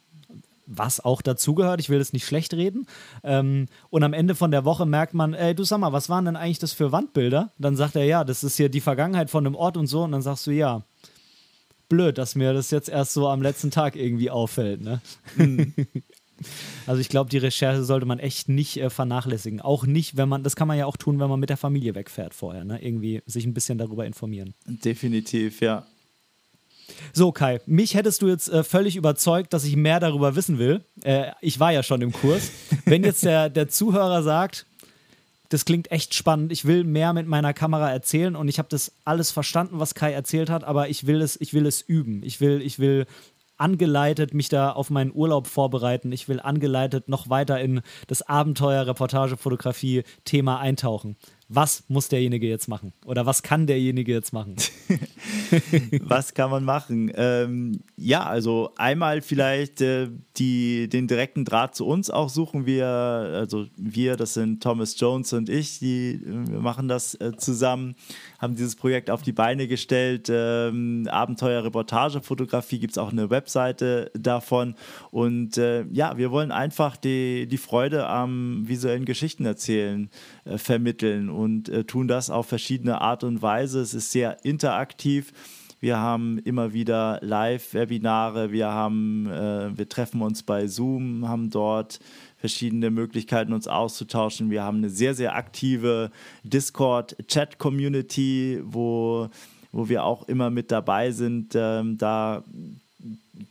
was 0.66 1.00
auch 1.00 1.22
dazugehört. 1.22 1.80
Ich 1.80 1.90
will 1.90 2.00
das 2.00 2.14
nicht 2.14 2.26
schlecht 2.26 2.54
reden. 2.54 2.88
Ähm, 3.24 3.68
und 3.90 4.04
am 4.04 4.14
Ende 4.14 4.36
von 4.36 4.52
der 4.52 4.66
Woche 4.66 4.86
merkt 4.86 5.14
man, 5.14 5.34
ey, 5.34 5.56
du 5.56 5.64
sag 5.64 5.80
mal, 5.80 5.94
was 5.94 6.10
waren 6.10 6.26
denn 6.26 6.36
eigentlich 6.36 6.60
das 6.60 6.74
für 6.74 6.92
Wandbilder? 6.92 7.52
Dann 7.58 7.76
sagt 7.76 7.96
er, 7.96 8.06
ja, 8.06 8.24
das 8.24 8.44
ist 8.44 8.58
hier 8.58 8.70
die 8.70 8.82
Vergangenheit 8.82 9.30
von 9.30 9.46
einem 9.46 9.56
Ort 9.56 9.78
und 9.78 9.88
so. 9.88 10.04
Und 10.04 10.12
dann 10.12 10.22
sagst 10.22 10.48
du, 10.48 10.52
ja, 10.52 10.84
blöd, 11.90 12.18
dass 12.18 12.36
mir 12.36 12.54
das 12.54 12.72
jetzt 12.72 12.90
erst 12.90 13.14
so 13.14 13.28
am 13.28 13.42
letzten 13.42 13.72
Tag 13.72 13.96
irgendwie 13.96 14.30
auffällt. 14.30 14.82
Ne? 14.82 15.02
Mhm. 15.36 15.74
Also 16.86 17.00
ich 17.00 17.08
glaube, 17.08 17.30
die 17.30 17.38
Recherche 17.38 17.84
sollte 17.84 18.06
man 18.06 18.20
echt 18.20 18.50
nicht 18.50 18.78
äh, 18.78 18.90
vernachlässigen. 18.90 19.62
Auch 19.62 19.86
nicht, 19.86 20.18
wenn 20.18 20.28
man, 20.28 20.44
das 20.44 20.58
kann 20.58 20.68
man 20.68 20.78
ja 20.78 20.86
auch 20.86 20.98
tun, 20.98 21.18
wenn 21.20 21.30
man 21.30 21.40
mit 21.40 21.50
der 21.50 21.58
Familie 21.58 21.96
wegfährt 21.96 22.34
vorher, 22.34 22.66
ne? 22.66 22.84
Irgendwie 22.84 23.22
sich 23.26 23.46
ein 23.46 23.54
bisschen 23.54 23.78
darüber 23.78 24.06
informieren. 24.06 24.54
Definitiv, 24.68 25.62
ja. 25.62 25.86
So, 27.14 27.32
Kai, 27.32 27.60
mich 27.66 27.96
hättest 27.96 28.22
du 28.22 28.28
jetzt 28.28 28.50
äh, 28.50 28.64
völlig 28.64 28.96
überzeugt, 28.96 29.54
dass 29.54 29.64
ich 29.64 29.76
mehr 29.76 30.00
darüber 30.00 30.36
wissen 30.36 30.60
will. 30.60 30.82
Äh, 31.04 31.32
ich 31.42 31.60
war 31.60 31.72
ja 31.72 31.84
schon 31.84 32.02
im 32.02 32.12
Kurs. 32.12 32.52
Wenn 32.86 33.04
jetzt 33.04 33.24
der, 33.24 33.50
der 33.50 33.70
Zuhörer 33.70 34.24
sagt, 34.24 34.66
das 35.50 35.66
klingt 35.66 35.92
echt 35.92 36.14
spannend, 36.14 36.52
ich 36.52 36.66
will 36.66 36.84
mehr 36.84 37.14
mit 37.14 37.28
meiner 37.28 37.54
Kamera 37.54 37.92
erzählen 37.92 38.36
und 38.36 38.48
ich 38.48 38.58
habe 38.58 38.70
das 38.70 38.92
alles 39.06 39.32
verstanden, 39.32 39.80
was 39.80 39.96
Kai 39.96 40.12
erzählt 40.12 40.50
hat, 40.50 40.64
aber 40.64 40.90
ich 40.90 41.06
will 41.08 41.22
es, 41.22 41.40
ich 41.40 41.54
will 41.54 41.66
es 41.66 41.82
üben. 41.82 42.24
Ich 42.24 42.42
will, 42.42 42.62
ich 42.62 42.80
will 42.80 43.06
angeleitet 43.58 44.34
mich 44.34 44.50
da 44.50 44.72
auf 44.72 44.90
meinen 44.90 45.14
Urlaub 45.14 45.48
vorbereiten. 45.48 46.12
Ich 46.12 46.28
will 46.28 46.40
angeleitet 46.40 47.08
noch 47.08 47.30
weiter 47.30 47.60
in 47.62 47.82
das 48.08 48.22
Abenteuer 48.22 48.86
Reportagefotografie 48.86 50.04
Thema 50.26 50.60
eintauchen 50.60 51.16
was 51.48 51.84
muss 51.90 52.10
derjenige 52.10 52.48
jetzt 52.48 52.68
machen? 52.68 52.92
Oder 53.06 53.28
was 53.28 53.44
kann 53.44 53.68
derjenige 53.68 54.12
jetzt 54.12 54.34
machen? 54.34 54.56
was 56.02 56.34
kann 56.34 56.50
man 56.50 56.64
machen? 56.64 57.12
Ähm, 57.16 57.82
ja, 57.98 58.24
also 58.24 58.72
einmal 58.78 59.22
vielleicht 59.22 59.80
äh, 59.82 60.10
die, 60.38 60.90
den 60.90 61.08
direkten 61.08 61.46
Draht 61.46 61.76
zu 61.76 61.86
uns 61.86 62.10
auch 62.10 62.30
suchen 62.30 62.66
wir, 62.66 62.88
also 62.88 63.68
wir, 63.78 64.16
das 64.16 64.34
sind 64.34 64.64
Thomas 64.64 65.00
Jones 65.00 65.34
und 65.34 65.50
ich, 65.50 65.78
die 65.78 66.20
machen 66.26 66.88
das 66.88 67.14
äh, 67.22 67.34
zusammen, 67.38 67.96
haben 68.40 68.56
dieses 68.56 68.76
Projekt 68.76 69.12
auf 69.12 69.22
die 69.22 69.34
Beine 69.34 69.68
gestellt. 69.68 70.30
Ähm, 70.32 71.08
Abenteuer 71.12 71.64
Reportagefotografie 71.64 72.80
gibt 72.80 72.94
es 72.94 72.98
auch 72.98 73.12
eine 73.12 73.30
Webseite 73.30 74.10
davon. 74.18 74.74
Und 75.12 75.60
äh, 75.60 75.86
ja, 75.92 76.18
wir 76.18 76.32
wollen 76.32 76.52
einfach 76.52 76.98
die, 76.98 77.46
die 77.48 77.58
Freude 77.58 78.08
am 78.08 78.68
visuellen 78.68 79.06
Geschichten 79.06 79.46
erzählen 79.46 80.10
äh, 80.46 80.58
vermitteln 80.58 81.35
und 81.36 81.70
äh, 81.70 81.84
tun 81.84 82.08
das 82.08 82.30
auf 82.30 82.48
verschiedene 82.48 83.02
Art 83.02 83.24
und 83.24 83.42
Weise. 83.42 83.82
Es 83.82 83.94
ist 83.94 84.12
sehr 84.12 84.44
interaktiv. 84.44 85.34
Wir 85.80 85.98
haben 85.98 86.40
immer 86.40 86.74
wieder 86.74 87.20
Live-Webinare, 87.22 88.52
wir 88.52 88.70
äh, 89.28 89.78
wir 89.78 89.88
treffen 89.88 90.22
uns 90.22 90.42
bei 90.42 90.66
Zoom, 90.68 91.28
haben 91.28 91.52
dort 91.52 92.00
verschiedene 92.38 92.90
Möglichkeiten, 92.90 93.54
uns 93.54 93.68
auszutauschen. 93.68 94.50
Wir 94.50 94.64
haben 94.64 94.78
eine 94.78 94.90
sehr, 94.90 95.14
sehr 95.14 95.36
aktive 95.36 96.10
Discord-Chat-Community, 96.44 98.62
wo, 98.64 99.30
wo 99.72 99.90
wir 99.90 100.06
auch 100.06 100.28
immer 100.28 100.50
mit 100.50 100.72
dabei 100.72 101.12
sind. 101.12 101.54
Ähm, 101.56 101.98
da 101.98 102.44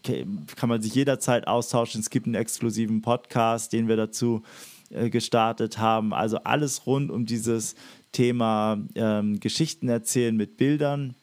kann 0.03 0.69
man 0.69 0.83
sich 0.83 0.95
jederzeit 0.95 1.47
austauschen. 1.47 2.01
Es 2.01 2.11
gibt 2.11 2.27
einen 2.27 2.35
exklusiven 2.35 3.03
Podcast, 3.03 3.73
den 3.73 3.87
wir 3.87 3.97
dazu 3.97 4.43
äh, 4.43 4.74
gestartet 5.11 5.79
haben. 5.79 6.15
Also 6.15 6.39
alles 6.39 6.87
rund 6.87 7.11
um 7.11 7.27
dieses 7.27 7.75
Thema 8.13 8.79
ähm, 8.95 9.41
Geschichten 9.41 9.89
erzählen 9.89 10.37
mit 10.37 10.57
Bildern. 10.57 11.15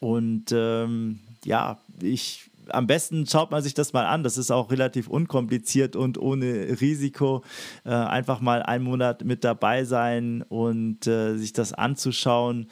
Und 0.00 0.52
ähm, 0.52 1.20
ja, 1.44 1.78
ich 2.02 2.48
am 2.70 2.86
besten 2.86 3.26
schaut 3.26 3.50
man 3.50 3.62
sich 3.62 3.74
das 3.74 3.92
mal 3.92 4.06
an. 4.06 4.22
Das 4.22 4.38
ist 4.38 4.50
auch 4.50 4.70
relativ 4.70 5.08
unkompliziert 5.08 5.96
und 5.96 6.18
ohne 6.18 6.80
Risiko. 6.80 7.42
Äh, 7.84 7.90
einfach 7.90 8.40
mal 8.40 8.62
einen 8.62 8.84
Monat 8.84 9.24
mit 9.24 9.44
dabei 9.44 9.84
sein 9.84 10.42
und 10.42 11.06
äh, 11.06 11.36
sich 11.36 11.52
das 11.52 11.72
anzuschauen, 11.72 12.68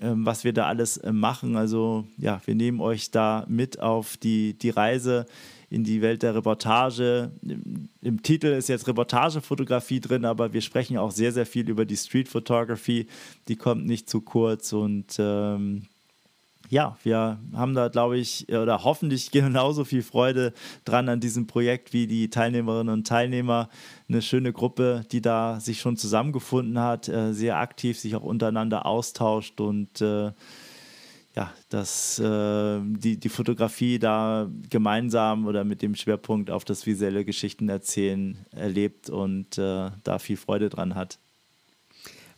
äh, 0.00 0.10
was 0.12 0.44
wir 0.44 0.52
da 0.52 0.66
alles 0.66 0.98
äh, 0.98 1.12
machen. 1.12 1.56
Also 1.56 2.06
ja, 2.16 2.40
wir 2.44 2.54
nehmen 2.54 2.80
euch 2.80 3.10
da 3.10 3.46
mit 3.48 3.80
auf 3.80 4.16
die, 4.16 4.54
die 4.54 4.70
Reise 4.70 5.26
in 5.72 5.84
die 5.84 6.02
Welt 6.02 6.22
der 6.22 6.34
Reportage. 6.34 7.30
Im 8.02 8.22
Titel 8.22 8.48
ist 8.48 8.68
jetzt 8.68 8.86
Reportagefotografie 8.86 10.00
drin, 10.00 10.26
aber 10.26 10.52
wir 10.52 10.60
sprechen 10.60 10.98
auch 10.98 11.12
sehr, 11.12 11.32
sehr 11.32 11.46
viel 11.46 11.66
über 11.70 11.86
die 11.86 11.96
Street 11.96 12.28
Photography. 12.28 13.06
Die 13.48 13.56
kommt 13.56 13.86
nicht 13.86 14.10
zu 14.10 14.20
kurz 14.20 14.74
und 14.74 15.16
ähm, 15.18 15.86
ja, 16.68 16.98
wir 17.02 17.38
haben 17.54 17.74
da, 17.74 17.88
glaube 17.88 18.18
ich, 18.18 18.50
oder 18.50 18.84
hoffentlich 18.84 19.30
genauso 19.32 19.86
viel 19.86 20.02
Freude 20.02 20.52
dran 20.84 21.08
an 21.08 21.20
diesem 21.20 21.46
Projekt 21.46 21.94
wie 21.94 22.06
die 22.06 22.28
Teilnehmerinnen 22.28 22.92
und 22.92 23.06
Teilnehmer. 23.06 23.70
Eine 24.10 24.20
schöne 24.20 24.52
Gruppe, 24.52 25.06
die 25.10 25.22
da 25.22 25.58
sich 25.58 25.80
schon 25.80 25.96
zusammengefunden 25.96 26.78
hat, 26.78 27.08
äh, 27.08 27.32
sehr 27.32 27.56
aktiv 27.56 27.98
sich 27.98 28.14
auch 28.14 28.22
untereinander 28.22 28.84
austauscht 28.84 29.58
und 29.58 30.02
äh, 30.02 30.32
ja, 31.34 31.52
dass 31.70 32.18
äh, 32.18 32.80
die, 32.82 33.18
die 33.18 33.28
Fotografie 33.28 33.98
da 33.98 34.50
gemeinsam 34.68 35.46
oder 35.46 35.64
mit 35.64 35.80
dem 35.80 35.94
Schwerpunkt 35.94 36.50
auf 36.50 36.64
das 36.64 36.86
visuelle 36.86 37.24
Geschichten 37.24 37.68
erzählen 37.68 38.44
erlebt 38.50 39.08
und 39.08 39.56
äh, 39.56 39.90
da 40.02 40.18
viel 40.18 40.36
Freude 40.36 40.68
dran 40.68 40.94
hat. 40.94 41.18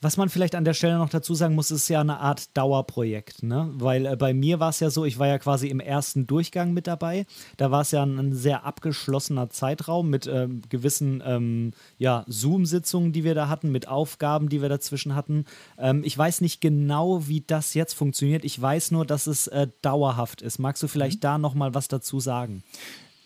Was 0.05 0.18
man 0.18 0.28
vielleicht 0.28 0.55
an 0.55 0.66
der 0.66 0.74
Stelle 0.74 0.98
noch 0.98 1.09
dazu 1.09 1.35
sagen 1.35 1.55
muss, 1.55 1.70
ist 1.70 1.89
ja 1.89 2.02
eine 2.02 2.20
Art 2.20 2.55
Dauerprojekt, 2.55 3.43
ne? 3.43 3.70
Weil 3.72 4.05
äh, 4.05 4.16
bei 4.16 4.35
mir 4.35 4.60
war 4.60 4.68
es 4.68 4.81
ja 4.81 4.90
so, 4.90 5.06
ich 5.06 5.18
war 5.18 5.28
ja 5.28 5.39
quasi 5.39 5.68
im 5.68 5.81
ersten 5.81 6.26
Durchgang 6.26 6.74
mit 6.74 6.86
dabei. 6.86 7.24
Da 7.56 7.70
war 7.70 7.81
es 7.81 7.90
ja 7.90 8.02
ein, 8.02 8.18
ein, 8.18 8.35
sehr 8.35 8.66
abgeschlossener 8.66 9.48
Zeitraum 9.48 10.10
mit 10.10 10.26
ähm, 10.26 10.60
gewissen 10.68 11.22
ähm, 11.24 11.70
ja, 11.97 12.26
Zoom-Sitzungen, 12.26 13.12
die 13.14 13.24
wir 13.24 13.35
da 13.35 13.48
hatten, 13.48 13.72
mit 13.72 13.89
Aufgaben, 13.89 14.51
die 14.51 14.60
wir 14.60 14.68
dazwischen 14.68 15.14
hatten. 15.14 15.47
Ähm, 15.78 16.02
ich 16.05 16.18
weiß 16.18 16.43
nicht 16.43 16.60
genau, 16.60 17.26
wie 17.26 17.40
das 17.40 17.72
jetzt 17.72 17.94
funktioniert. 17.94 18.44
Ich 18.44 18.60
weiß 18.60 18.90
nur, 18.90 19.06
dass 19.06 19.26
es 19.26 19.47
äh, 19.47 19.68
dauerhaft 19.81 20.43
ist. 20.43 20.59
Magst 20.59 20.82
du 20.82 20.86
vielleicht 20.86 21.20
mhm. 21.20 21.22
da 21.22 21.39
noch 21.39 21.55
mal 21.55 21.72
was 21.72 21.89
dazu 21.89 22.20
sagen? 22.20 22.62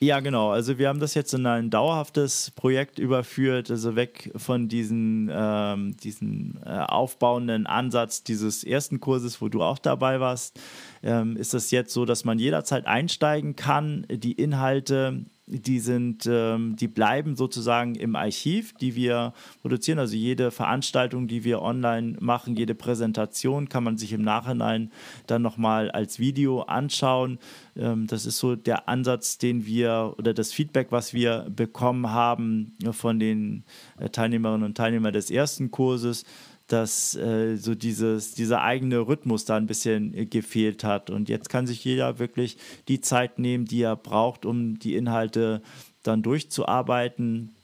Ja, 0.01 0.21
genau. 0.21 0.51
Also 0.51 0.79
wir 0.79 0.89
haben 0.89 1.01
das 1.01 1.15
jetzt 1.15 1.35
in 1.35 1.45
ein 1.45 1.71
dauerhaftes 1.71 2.53
Projekt 2.53 3.01
überführt, 3.01 3.69
also 3.69 3.97
weg 3.97 4.31
von 4.37 4.69
diesen, 4.69 5.29
ähm, 5.33 5.97
diesen 5.97 6.61
äh, 6.65 6.69
aufbauenden 6.69 7.67
Ansatz 7.67 8.23
dieses 8.23 8.63
ersten 8.63 9.01
Kurses, 9.01 9.43
wo 9.43 9.49
du 9.49 9.61
auch 9.61 9.79
dabei 9.81 10.21
warst. 10.21 10.61
Ähm, 11.03 11.37
ist 11.37 11.53
das 11.53 11.73
jetzt 11.73 11.93
so, 11.93 12.05
dass 12.05 12.25
man 12.25 12.39
jederzeit 12.39 12.87
einsteigen 12.87 13.57
kann, 13.57 14.07
die 14.09 14.33
Inhalte 14.33 15.25
die 15.51 15.81
sind, 15.81 16.29
ähm, 16.31 16.77
die 16.77 16.89
bleiben 16.89 17.37
sozusagen 17.37 17.95
im 17.95 18.17
Archiv, 18.17 18.75
die 18.75 18.95
wir 18.95 19.33
produzieren. 19.63 19.99
Also 19.99 20.17
jede 20.17 20.51
Veranstaltung, 20.51 21.27
die 21.27 21.45
wir 21.45 21.63
online 21.63 22.17
machen, 22.21 22.57
jede 22.57 22.75
Präsentation 22.75 23.69
kann 23.69 23.85
man 23.85 23.97
sich 23.97 24.13
im 24.13 24.23
Nachhinein 24.23 24.91
dann 25.27 25.43
nochmal 25.43 25.91
als 25.91 26.19
Video 26.19 26.63
anschauen. 26.63 27.39
Ähm, 27.77 28.07
das 28.07 28.27
ist 28.27 28.39
so 28.39 28.57
der 28.57 28.89
Ansatz, 28.89 29.39
den 29.39 29.67
wir 29.67 30.15
oder 30.19 30.35
das 30.35 30.53
Feedback, 30.53 30.89
was 30.91 31.15
wir 31.15 31.47
bekommen 31.55 32.11
haben 32.11 32.75
von 32.93 33.19
den 33.19 33.65
äh, 33.99 34.11
Teilnehmerinnen 34.11 34.67
und 34.67 34.77
Teilnehmern 34.77 35.13
des 35.13 35.31
ersten 35.31 35.71
Kurses 35.71 36.25
dass 36.69 37.15
äh, 37.17 37.57
so 37.57 37.75
dieses, 37.75 38.35
dieser 38.35 38.63
eigene 38.63 39.01
Rhythmus 39.01 39.45
da 39.45 39.57
ein 39.57 39.67
bisschen 39.67 40.15
äh, 40.15 40.27
gefehlt 40.27 40.85
hat. 40.85 41.11
Und 41.11 41.29
jetzt 41.29 41.49
kann 41.49 41.67
sich 41.67 41.85
jeder 41.85 42.19
wirklich 42.19 42.59
die 42.89 43.01
Zeit 43.01 43.39
nehmen, 43.39 43.65
die 43.65 43.83
er 43.83 43.97
braucht, 43.97 44.45
um 44.45 44.79
die 44.79 44.95
Inhalte 44.95 45.63
dann 46.03 46.23
durchzuarbeiten. 46.23 47.55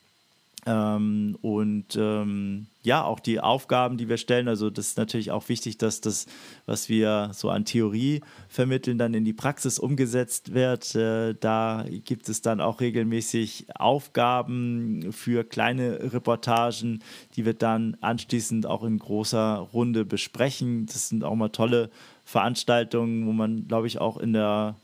Ähm, 0.66 1.36
und 1.42 1.96
ähm, 1.96 2.66
ja, 2.84 3.02
auch 3.02 3.18
die 3.18 3.40
Aufgaben, 3.40 3.96
die 3.96 4.10
wir 4.10 4.18
stellen. 4.18 4.46
Also 4.46 4.68
das 4.68 4.88
ist 4.88 4.98
natürlich 4.98 5.30
auch 5.30 5.48
wichtig, 5.48 5.78
dass 5.78 6.02
das, 6.02 6.26
was 6.66 6.90
wir 6.90 7.30
so 7.32 7.48
an 7.48 7.64
Theorie 7.64 8.20
vermitteln, 8.48 8.98
dann 8.98 9.14
in 9.14 9.24
die 9.24 9.32
Praxis 9.32 9.78
umgesetzt 9.78 10.52
wird. 10.52 10.94
Äh, 10.94 11.34
da 11.40 11.86
gibt 11.88 12.28
es 12.28 12.42
dann 12.42 12.60
auch 12.60 12.80
regelmäßig 12.80 13.66
Aufgaben 13.74 15.12
für 15.12 15.44
kleine 15.44 16.12
Reportagen, 16.12 17.02
die 17.36 17.46
wir 17.46 17.54
dann 17.54 17.96
anschließend 18.02 18.66
auch 18.66 18.84
in 18.84 18.98
großer 18.98 19.56
Runde 19.72 20.04
besprechen. 20.04 20.84
Das 20.84 21.08
sind 21.08 21.24
auch 21.24 21.34
mal 21.34 21.48
tolle 21.48 21.90
Veranstaltungen, 22.24 23.26
wo 23.26 23.32
man, 23.32 23.66
glaube 23.66 23.86
ich, 23.86 23.98
auch 23.98 24.18
in 24.18 24.34
der 24.34 24.76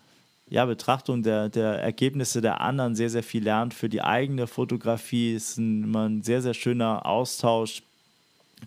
ja, 0.49 0.65
Betrachtung 0.65 1.23
der, 1.23 1.51
der 1.51 1.81
Ergebnisse 1.81 2.41
der 2.41 2.61
anderen 2.63 2.97
sehr, 2.97 3.11
sehr 3.11 3.23
viel 3.23 3.45
lernt 3.45 3.75
für 3.75 3.91
die 3.91 4.03
eigene 4.03 4.47
Fotografie. 4.47 5.35
Es 5.35 5.51
ist 5.51 5.59
ein, 5.59 5.85
immer 5.85 6.09
ein 6.09 6.23
sehr, 6.23 6.41
sehr 6.41 6.55
schöner 6.55 7.05
Austausch 7.07 7.83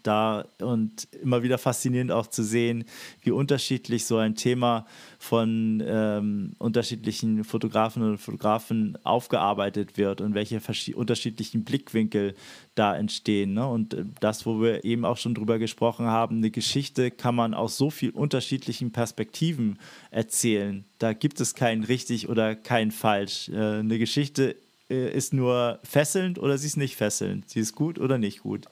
da 0.02 0.46
und 0.60 1.08
immer 1.22 1.44
wieder 1.44 1.58
faszinierend 1.58 2.12
auch 2.12 2.28
zu 2.28 2.44
sehen, 2.44 2.86
wie 3.22 3.32
unterschiedlich 3.32 4.06
so 4.06 4.18
ein 4.18 4.36
Thema 4.36 4.86
von 5.20 5.84
ähm, 5.86 6.54
unterschiedlichen 6.58 7.44
Fotografen 7.44 8.04
und 8.04 8.18
Fotografen 8.18 8.98
aufgearbeitet 9.04 9.98
wird 9.98 10.22
und 10.22 10.34
welche 10.34 10.62
unterschiedlichen 10.96 11.64
Blickwinkel 11.64 12.36
da 12.76 12.96
entstehen. 12.96 13.54
Ne? 13.54 13.68
Und 13.68 13.94
äh, 13.94 14.06
das, 14.20 14.46
wo 14.46 14.62
wir 14.62 14.84
eben 14.84 15.06
auch 15.06 15.18
schon 15.18 15.36
drüber 15.36 15.60
gesprochen 15.60 16.08
haben, 16.08 16.38
eine 16.38 16.52
Geschichte 16.52 17.12
kann 17.12 17.36
man 17.36 17.54
aus 17.54 17.78
so 17.78 17.90
vielen 17.90 18.14
unterschiedlichen 18.14 18.92
Perspektiven 18.92 19.80
erzählen. 20.12 20.86
Da 21.00 21.14
gibt 21.14 21.40
es 21.40 21.56
kein 21.56 21.84
richtig 21.84 22.30
oder 22.30 22.56
kein 22.56 22.92
falsch. 22.92 23.50
Äh, 23.50 23.80
eine 23.80 24.00
Geschichte 24.00 24.56
äh, 24.90 25.16
ist 25.16 25.34
nur 25.34 25.80
fesselnd 25.84 26.40
oder 26.40 26.58
sie 26.58 26.68
ist 26.68 26.78
nicht 26.78 26.96
fesselnd. 26.96 27.50
Sie 27.50 27.60
ist 27.60 27.76
gut 27.76 28.00
oder 28.00 28.18
nicht 28.18 28.42
gut. 28.42 28.68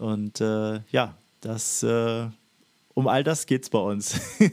Und 0.00 0.40
äh, 0.40 0.80
ja, 0.90 1.14
das, 1.42 1.82
äh, 1.82 2.26
um 2.94 3.06
all 3.06 3.22
das 3.22 3.44
geht 3.44 3.64
es 3.64 3.70
bei 3.70 3.78
uns. 3.78 4.18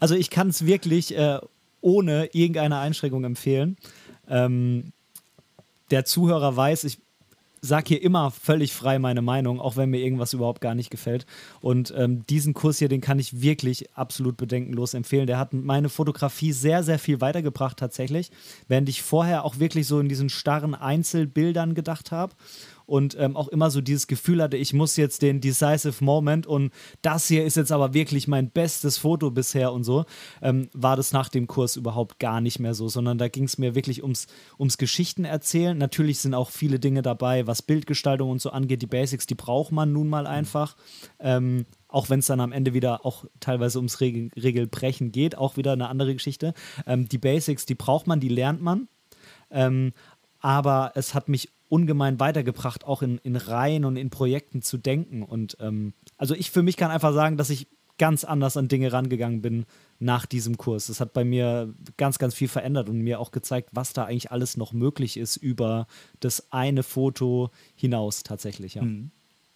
also 0.00 0.14
ich 0.14 0.28
kann 0.28 0.50
es 0.50 0.66
wirklich 0.66 1.16
äh, 1.16 1.38
ohne 1.80 2.26
irgendeine 2.34 2.78
Einschränkung 2.78 3.24
empfehlen. 3.24 3.78
Ähm, 4.28 4.92
der 5.90 6.04
Zuhörer 6.04 6.54
weiß, 6.54 6.84
ich 6.84 6.98
sage 7.62 7.88
hier 7.88 8.02
immer 8.02 8.30
völlig 8.30 8.74
frei 8.74 8.98
meine 8.98 9.22
Meinung, 9.22 9.60
auch 9.60 9.76
wenn 9.76 9.88
mir 9.88 10.00
irgendwas 10.00 10.34
überhaupt 10.34 10.60
gar 10.60 10.74
nicht 10.74 10.90
gefällt. 10.90 11.24
Und 11.62 11.92
ähm, 11.96 12.26
diesen 12.26 12.52
Kurs 12.52 12.78
hier, 12.78 12.90
den 12.90 13.00
kann 13.00 13.18
ich 13.18 13.40
wirklich 13.40 13.96
absolut 13.96 14.36
bedenkenlos 14.36 14.92
empfehlen. 14.92 15.26
Der 15.26 15.38
hat 15.38 15.54
meine 15.54 15.88
Fotografie 15.88 16.52
sehr, 16.52 16.82
sehr 16.82 16.98
viel 16.98 17.22
weitergebracht 17.22 17.78
tatsächlich, 17.78 18.30
während 18.68 18.90
ich 18.90 19.02
vorher 19.02 19.44
auch 19.44 19.58
wirklich 19.58 19.86
so 19.86 20.00
in 20.00 20.08
diesen 20.10 20.28
starren 20.28 20.74
Einzelbildern 20.74 21.74
gedacht 21.74 22.12
habe 22.12 22.34
und 22.88 23.16
ähm, 23.20 23.36
auch 23.36 23.48
immer 23.48 23.70
so 23.70 23.82
dieses 23.82 24.06
Gefühl 24.06 24.42
hatte, 24.42 24.56
ich 24.56 24.72
muss 24.72 24.96
jetzt 24.96 25.20
den 25.20 25.42
Decisive 25.42 26.02
Moment 26.02 26.46
und 26.46 26.72
das 27.02 27.28
hier 27.28 27.44
ist 27.44 27.56
jetzt 27.56 27.70
aber 27.70 27.92
wirklich 27.92 28.28
mein 28.28 28.50
bestes 28.50 28.96
Foto 28.96 29.30
bisher 29.30 29.74
und 29.74 29.84
so, 29.84 30.06
ähm, 30.40 30.70
war 30.72 30.96
das 30.96 31.12
nach 31.12 31.28
dem 31.28 31.46
Kurs 31.46 31.76
überhaupt 31.76 32.18
gar 32.18 32.40
nicht 32.40 32.58
mehr 32.60 32.72
so, 32.72 32.88
sondern 32.88 33.18
da 33.18 33.28
ging 33.28 33.44
es 33.44 33.58
mir 33.58 33.74
wirklich 33.74 34.02
ums, 34.02 34.26
ums 34.58 34.78
Geschichten 34.78 35.26
erzählen. 35.26 35.76
Natürlich 35.76 36.20
sind 36.20 36.32
auch 36.32 36.50
viele 36.50 36.80
Dinge 36.80 37.02
dabei, 37.02 37.46
was 37.46 37.60
Bildgestaltung 37.60 38.30
und 38.30 38.40
so 38.40 38.50
angeht, 38.50 38.80
die 38.80 38.86
Basics, 38.86 39.26
die 39.26 39.34
braucht 39.34 39.70
man 39.70 39.92
nun 39.92 40.08
mal 40.08 40.26
einfach. 40.26 40.74
Ähm, 41.20 41.66
auch 41.88 42.08
wenn 42.08 42.20
es 42.20 42.26
dann 42.26 42.40
am 42.40 42.52
Ende 42.52 42.72
wieder 42.72 43.04
auch 43.04 43.26
teilweise 43.40 43.78
ums 43.78 44.00
Regel 44.00 44.30
Regelbrechen 44.34 45.12
geht, 45.12 45.36
auch 45.36 45.56
wieder 45.58 45.72
eine 45.72 45.88
andere 45.88 46.14
Geschichte. 46.14 46.54
Ähm, 46.86 47.08
die 47.08 47.18
Basics, 47.18 47.66
die 47.66 47.74
braucht 47.74 48.06
man, 48.06 48.20
die 48.20 48.28
lernt 48.28 48.62
man. 48.62 48.88
Ähm, 49.50 49.92
aber 50.48 50.92
es 50.94 51.12
hat 51.12 51.28
mich 51.28 51.50
ungemein 51.68 52.18
weitergebracht, 52.20 52.86
auch 52.86 53.02
in, 53.02 53.18
in 53.18 53.36
Reihen 53.36 53.84
und 53.84 53.96
in 53.96 54.08
Projekten 54.08 54.62
zu 54.62 54.78
denken. 54.78 55.22
Und 55.22 55.58
ähm, 55.60 55.92
also 56.16 56.34
ich 56.34 56.50
für 56.50 56.62
mich 56.62 56.78
kann 56.78 56.90
einfach 56.90 57.12
sagen, 57.12 57.36
dass 57.36 57.50
ich 57.50 57.68
ganz 57.98 58.24
anders 58.24 58.56
an 58.56 58.66
Dinge 58.66 58.90
rangegangen 58.90 59.42
bin 59.42 59.66
nach 59.98 60.24
diesem 60.24 60.56
Kurs. 60.56 60.86
Das 60.86 61.00
hat 61.00 61.12
bei 61.12 61.22
mir 61.22 61.74
ganz, 61.98 62.18
ganz 62.18 62.34
viel 62.34 62.48
verändert 62.48 62.88
und 62.88 63.00
mir 63.00 63.20
auch 63.20 63.30
gezeigt, 63.30 63.68
was 63.72 63.92
da 63.92 64.06
eigentlich 64.06 64.32
alles 64.32 64.56
noch 64.56 64.72
möglich 64.72 65.18
ist 65.18 65.36
über 65.36 65.86
das 66.18 66.50
eine 66.50 66.82
Foto 66.82 67.50
hinaus 67.74 68.22
tatsächlich. 68.22 68.76
Ja. 68.76 68.84
Mhm. 68.84 69.10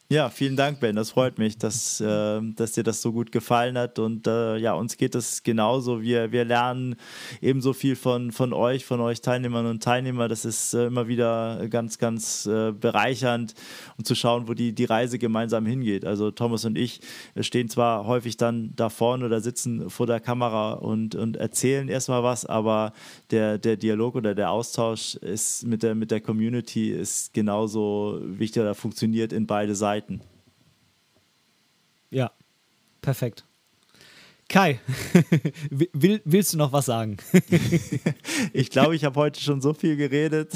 Ja, 0.08 0.28
vielen 0.28 0.56
Dank, 0.56 0.78
Ben. 0.80 0.94
Das 0.94 1.12
freut 1.12 1.38
mich, 1.38 1.56
dass, 1.56 1.98
äh, 2.02 2.40
dass 2.54 2.72
dir 2.72 2.82
das 2.82 3.00
so 3.00 3.12
gut 3.12 3.32
gefallen 3.32 3.78
hat. 3.78 3.98
Und 3.98 4.26
äh, 4.26 4.58
ja, 4.58 4.74
uns 4.74 4.98
geht 4.98 5.14
es 5.14 5.42
genauso. 5.42 6.02
Wir, 6.02 6.32
wir 6.32 6.44
lernen 6.44 6.96
ebenso 7.40 7.72
viel 7.72 7.96
von, 7.96 8.30
von 8.30 8.52
euch, 8.52 8.84
von 8.84 9.00
euch 9.00 9.22
Teilnehmern 9.22 9.64
und 9.64 9.82
Teilnehmern. 9.82 10.28
Das 10.28 10.44
ist 10.44 10.74
äh, 10.74 10.88
immer 10.88 11.08
wieder 11.08 11.66
ganz, 11.70 11.96
ganz 11.96 12.44
äh, 12.44 12.72
bereichernd 12.72 13.54
und 13.96 14.06
zu 14.06 14.14
schauen, 14.14 14.48
wo 14.48 14.52
die, 14.52 14.74
die 14.74 14.84
Reise 14.84 15.18
gemeinsam 15.18 15.64
hingeht. 15.64 16.04
Also 16.04 16.30
Thomas 16.30 16.66
und 16.66 16.76
ich 16.76 17.00
stehen 17.40 17.70
zwar 17.70 18.06
häufig 18.06 18.36
dann 18.36 18.74
da 18.76 18.90
vorne 18.90 19.24
oder 19.24 19.40
sitzen 19.40 19.88
vor 19.88 20.06
der 20.06 20.20
Kamera 20.20 20.74
und, 20.74 21.14
und 21.14 21.38
erzählen 21.38 21.88
erstmal 21.88 22.22
was, 22.22 22.44
aber 22.44 22.92
der, 23.30 23.56
der 23.56 23.78
Dialog 23.78 24.16
oder 24.16 24.34
der 24.34 24.50
Austausch 24.50 25.14
ist 25.14 25.66
mit 25.66 25.82
der, 25.82 25.94
mit 25.94 26.10
der 26.10 26.20
Community 26.20 26.90
ist 26.90 27.32
genauso 27.32 28.20
wichtig 28.22 28.60
oder 28.60 28.74
funktioniert 28.74 29.32
in 29.32 29.46
beide 29.46 29.74
Seiten. 29.74 30.01
Seiten. 30.02 30.20
Ja, 32.10 32.32
perfekt. 33.00 33.44
Kai, 34.48 34.80
will, 35.70 36.20
willst 36.24 36.52
du 36.52 36.58
noch 36.58 36.72
was 36.72 36.86
sagen? 36.86 37.16
ich 38.52 38.68
glaube, 38.68 38.94
ich 38.94 39.04
habe 39.04 39.18
heute 39.18 39.40
schon 39.40 39.62
so 39.62 39.72
viel 39.72 39.96
geredet. 39.96 40.52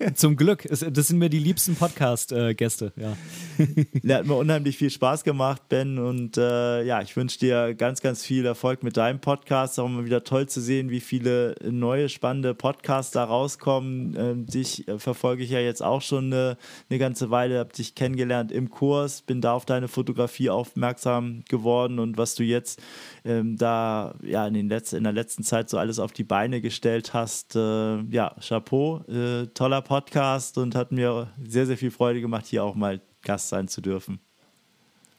Zum 0.14 0.36
Glück. 0.36 0.66
Das 0.68 1.08
sind 1.08 1.18
mir 1.18 1.28
die 1.28 1.38
liebsten 1.38 1.76
Podcast-Gäste. 1.76 2.92
Ja. 2.96 3.16
Der 4.02 4.18
hat 4.18 4.26
mir 4.26 4.34
unheimlich 4.34 4.78
viel 4.78 4.88
Spaß 4.90 5.24
gemacht, 5.24 5.68
Ben. 5.68 5.98
Und 5.98 6.38
äh, 6.38 6.82
ja, 6.84 7.02
ich 7.02 7.14
wünsche 7.16 7.38
dir 7.38 7.74
ganz, 7.74 8.00
ganz 8.00 8.24
viel 8.24 8.46
Erfolg 8.46 8.82
mit 8.82 8.96
deinem 8.96 9.20
Podcast. 9.20 9.78
Auch 9.78 9.86
immer 9.86 10.06
wieder 10.06 10.24
toll 10.24 10.48
zu 10.48 10.60
sehen, 10.60 10.88
wie 10.88 11.00
viele 11.00 11.54
neue, 11.62 12.08
spannende 12.08 12.54
Podcasts 12.54 13.12
da 13.12 13.24
rauskommen. 13.24 14.16
Ähm, 14.16 14.46
dich 14.46 14.88
äh, 14.88 14.98
verfolge 14.98 15.42
ich 15.42 15.50
ja 15.50 15.60
jetzt 15.60 15.82
auch 15.82 16.00
schon 16.00 16.32
eine, 16.32 16.56
eine 16.88 16.98
ganze 16.98 17.30
Weile. 17.30 17.58
Habe 17.58 17.72
dich 17.72 17.94
kennengelernt 17.94 18.52
im 18.52 18.70
Kurs, 18.70 19.20
bin 19.20 19.42
da 19.42 19.52
auf 19.52 19.66
deine 19.66 19.88
Fotografie 19.88 20.48
aufmerksam 20.48 21.42
geworden 21.48 21.98
und 21.98 22.16
was 22.16 22.34
du 22.36 22.42
jetzt 22.42 22.80
ähm, 23.24 23.58
da 23.58 24.14
ja 24.22 24.46
in, 24.46 24.54
den 24.54 24.70
Letz-, 24.70 24.96
in 24.96 25.04
der 25.04 25.12
letzten 25.12 25.42
Zeit 25.42 25.68
so 25.68 25.76
alles 25.76 25.98
auf 25.98 26.12
die 26.12 26.24
Beine 26.24 26.62
gestellt 26.62 27.12
hast. 27.12 27.54
Äh, 27.54 28.02
ja, 28.04 28.34
Chapeau, 28.40 29.02
äh, 29.08 29.46
toller 29.48 29.82
Podcast 29.90 30.56
und 30.56 30.76
hat 30.76 30.92
mir 30.92 31.32
sehr, 31.44 31.66
sehr 31.66 31.76
viel 31.76 31.90
Freude 31.90 32.20
gemacht, 32.20 32.46
hier 32.46 32.62
auch 32.62 32.76
mal 32.76 33.00
Gast 33.22 33.48
sein 33.48 33.66
zu 33.66 33.80
dürfen. 33.80 34.20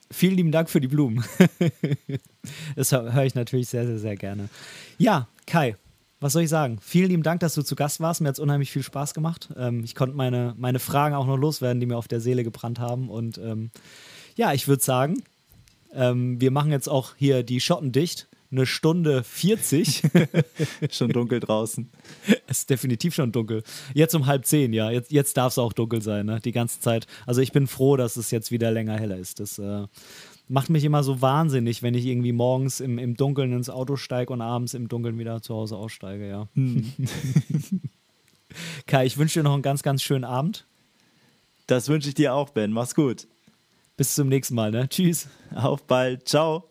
Vielen 0.10 0.38
lieben 0.38 0.52
Dank 0.54 0.70
für 0.70 0.80
die 0.80 0.88
Blumen. 0.88 1.26
das 2.78 2.94
höre 2.94 3.26
ich 3.26 3.36
natürlich 3.36 3.68
sehr, 3.68 3.86
sehr, 3.86 4.00
sehr 4.00 4.16
gerne. 4.16 4.48
Ja, 4.98 5.28
Kai, 5.46 5.76
was 6.22 6.32
soll 6.32 6.44
ich 6.44 6.50
sagen? 6.50 6.80
Vielen 6.82 7.10
lieben 7.10 7.24
Dank, 7.24 7.42
dass 7.42 7.54
du 7.54 7.64
zu 7.64 7.76
Gast 7.76 8.00
warst. 8.00 8.22
Mir 8.22 8.30
hat 8.30 8.36
es 8.36 8.40
unheimlich 8.40 8.72
viel 8.72 8.82
Spaß 8.82 9.14
gemacht. 9.14 9.50
Ähm, 9.58 9.84
ich 9.84 9.94
konnte 9.94 10.16
meine, 10.16 10.56
meine 10.58 10.80
Fragen 10.80 11.16
auch 11.16 11.28
noch 11.28 11.36
loswerden, 11.36 11.82
die 11.82 11.86
mir 11.86 11.98
auf 11.98 12.08
der 12.08 12.22
Seele 12.22 12.46
gebrannt 12.46 12.80
haben. 12.80 13.10
Und 13.10 13.40
ähm, 13.40 13.72
ja, 14.38 14.54
ich 14.54 14.70
würde 14.70 14.82
sagen, 14.82 15.22
ähm, 15.94 16.40
wir 16.40 16.52
machen 16.52 16.72
jetzt 16.72 16.88
auch 16.88 17.16
hier 17.18 17.44
die 17.44 17.60
Schotten 17.60 17.92
dicht. 17.92 18.30
Eine 18.52 18.66
Stunde 18.66 19.24
40. 19.24 20.04
schon 20.92 21.12
dunkel 21.12 21.40
draußen. 21.40 21.90
Es 22.48 22.60
ist 22.60 22.70
definitiv 22.70 23.16
schon 23.16 23.32
dunkel. 23.32 23.64
Jetzt 23.94 24.14
um 24.14 24.26
halb 24.26 24.46
zehn, 24.46 24.74
ja. 24.74 24.92
Jetzt, 24.92 25.12
jetzt 25.12 25.38
darf 25.38 25.54
es 25.54 25.58
auch 25.58 25.72
dunkel 25.72 26.02
sein, 26.02 26.26
ne? 26.26 26.40
die 26.42 26.52
ganze 26.52 26.82
Zeit. 26.82 27.08
Also 27.26 27.42
ich 27.42 27.54
bin 27.54 27.68
froh, 27.68 27.96
dass 27.96 28.18
es 28.18 28.30
jetzt 28.30 28.52
wieder 28.52 28.72
länger 28.72 29.00
heller 29.00 29.18
ist. 29.18 29.40
Das 29.40 29.58
äh, 29.58 29.88
macht 30.50 30.70
mich 30.70 30.84
immer 30.84 31.04
so 31.04 31.22
wahnsinnig, 31.22 31.82
wenn 31.82 31.94
ich 31.94 32.06
irgendwie 32.06 32.34
morgens 32.34 32.82
im, 32.82 32.98
im 32.98 33.16
Dunkeln 33.16 33.54
ins 33.54 33.70
Auto 33.70 33.96
steige 33.96 34.34
und 34.34 34.42
abends 34.42 34.74
im 34.74 34.90
Dunkeln 34.90 35.18
wieder 35.18 35.42
zu 35.42 35.56
Hause 35.56 35.78
aussteige, 35.78 36.28
ja. 36.28 36.48
Hm. 36.56 36.92
Kai, 38.86 39.06
ich 39.06 39.18
wünsche 39.18 39.40
dir 39.40 39.44
noch 39.44 39.54
einen 39.54 39.62
ganz, 39.62 39.82
ganz 39.82 40.04
schönen 40.04 40.26
Abend. 40.26 40.66
Das 41.68 41.88
wünsche 41.88 42.10
ich 42.10 42.16
dir 42.16 42.34
auch, 42.34 42.50
Ben. 42.50 42.74
Mach's 42.74 42.96
gut. 42.96 43.28
Bis 43.96 44.16
zum 44.16 44.28
nächsten 44.28 44.56
Mal. 44.56 44.72
Ne? 44.72 44.90
Tschüss. 44.90 45.30
Auf 45.56 45.84
bald. 45.84 46.28
Ciao. 46.28 46.71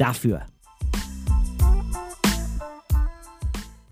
dafür. 0.00 0.46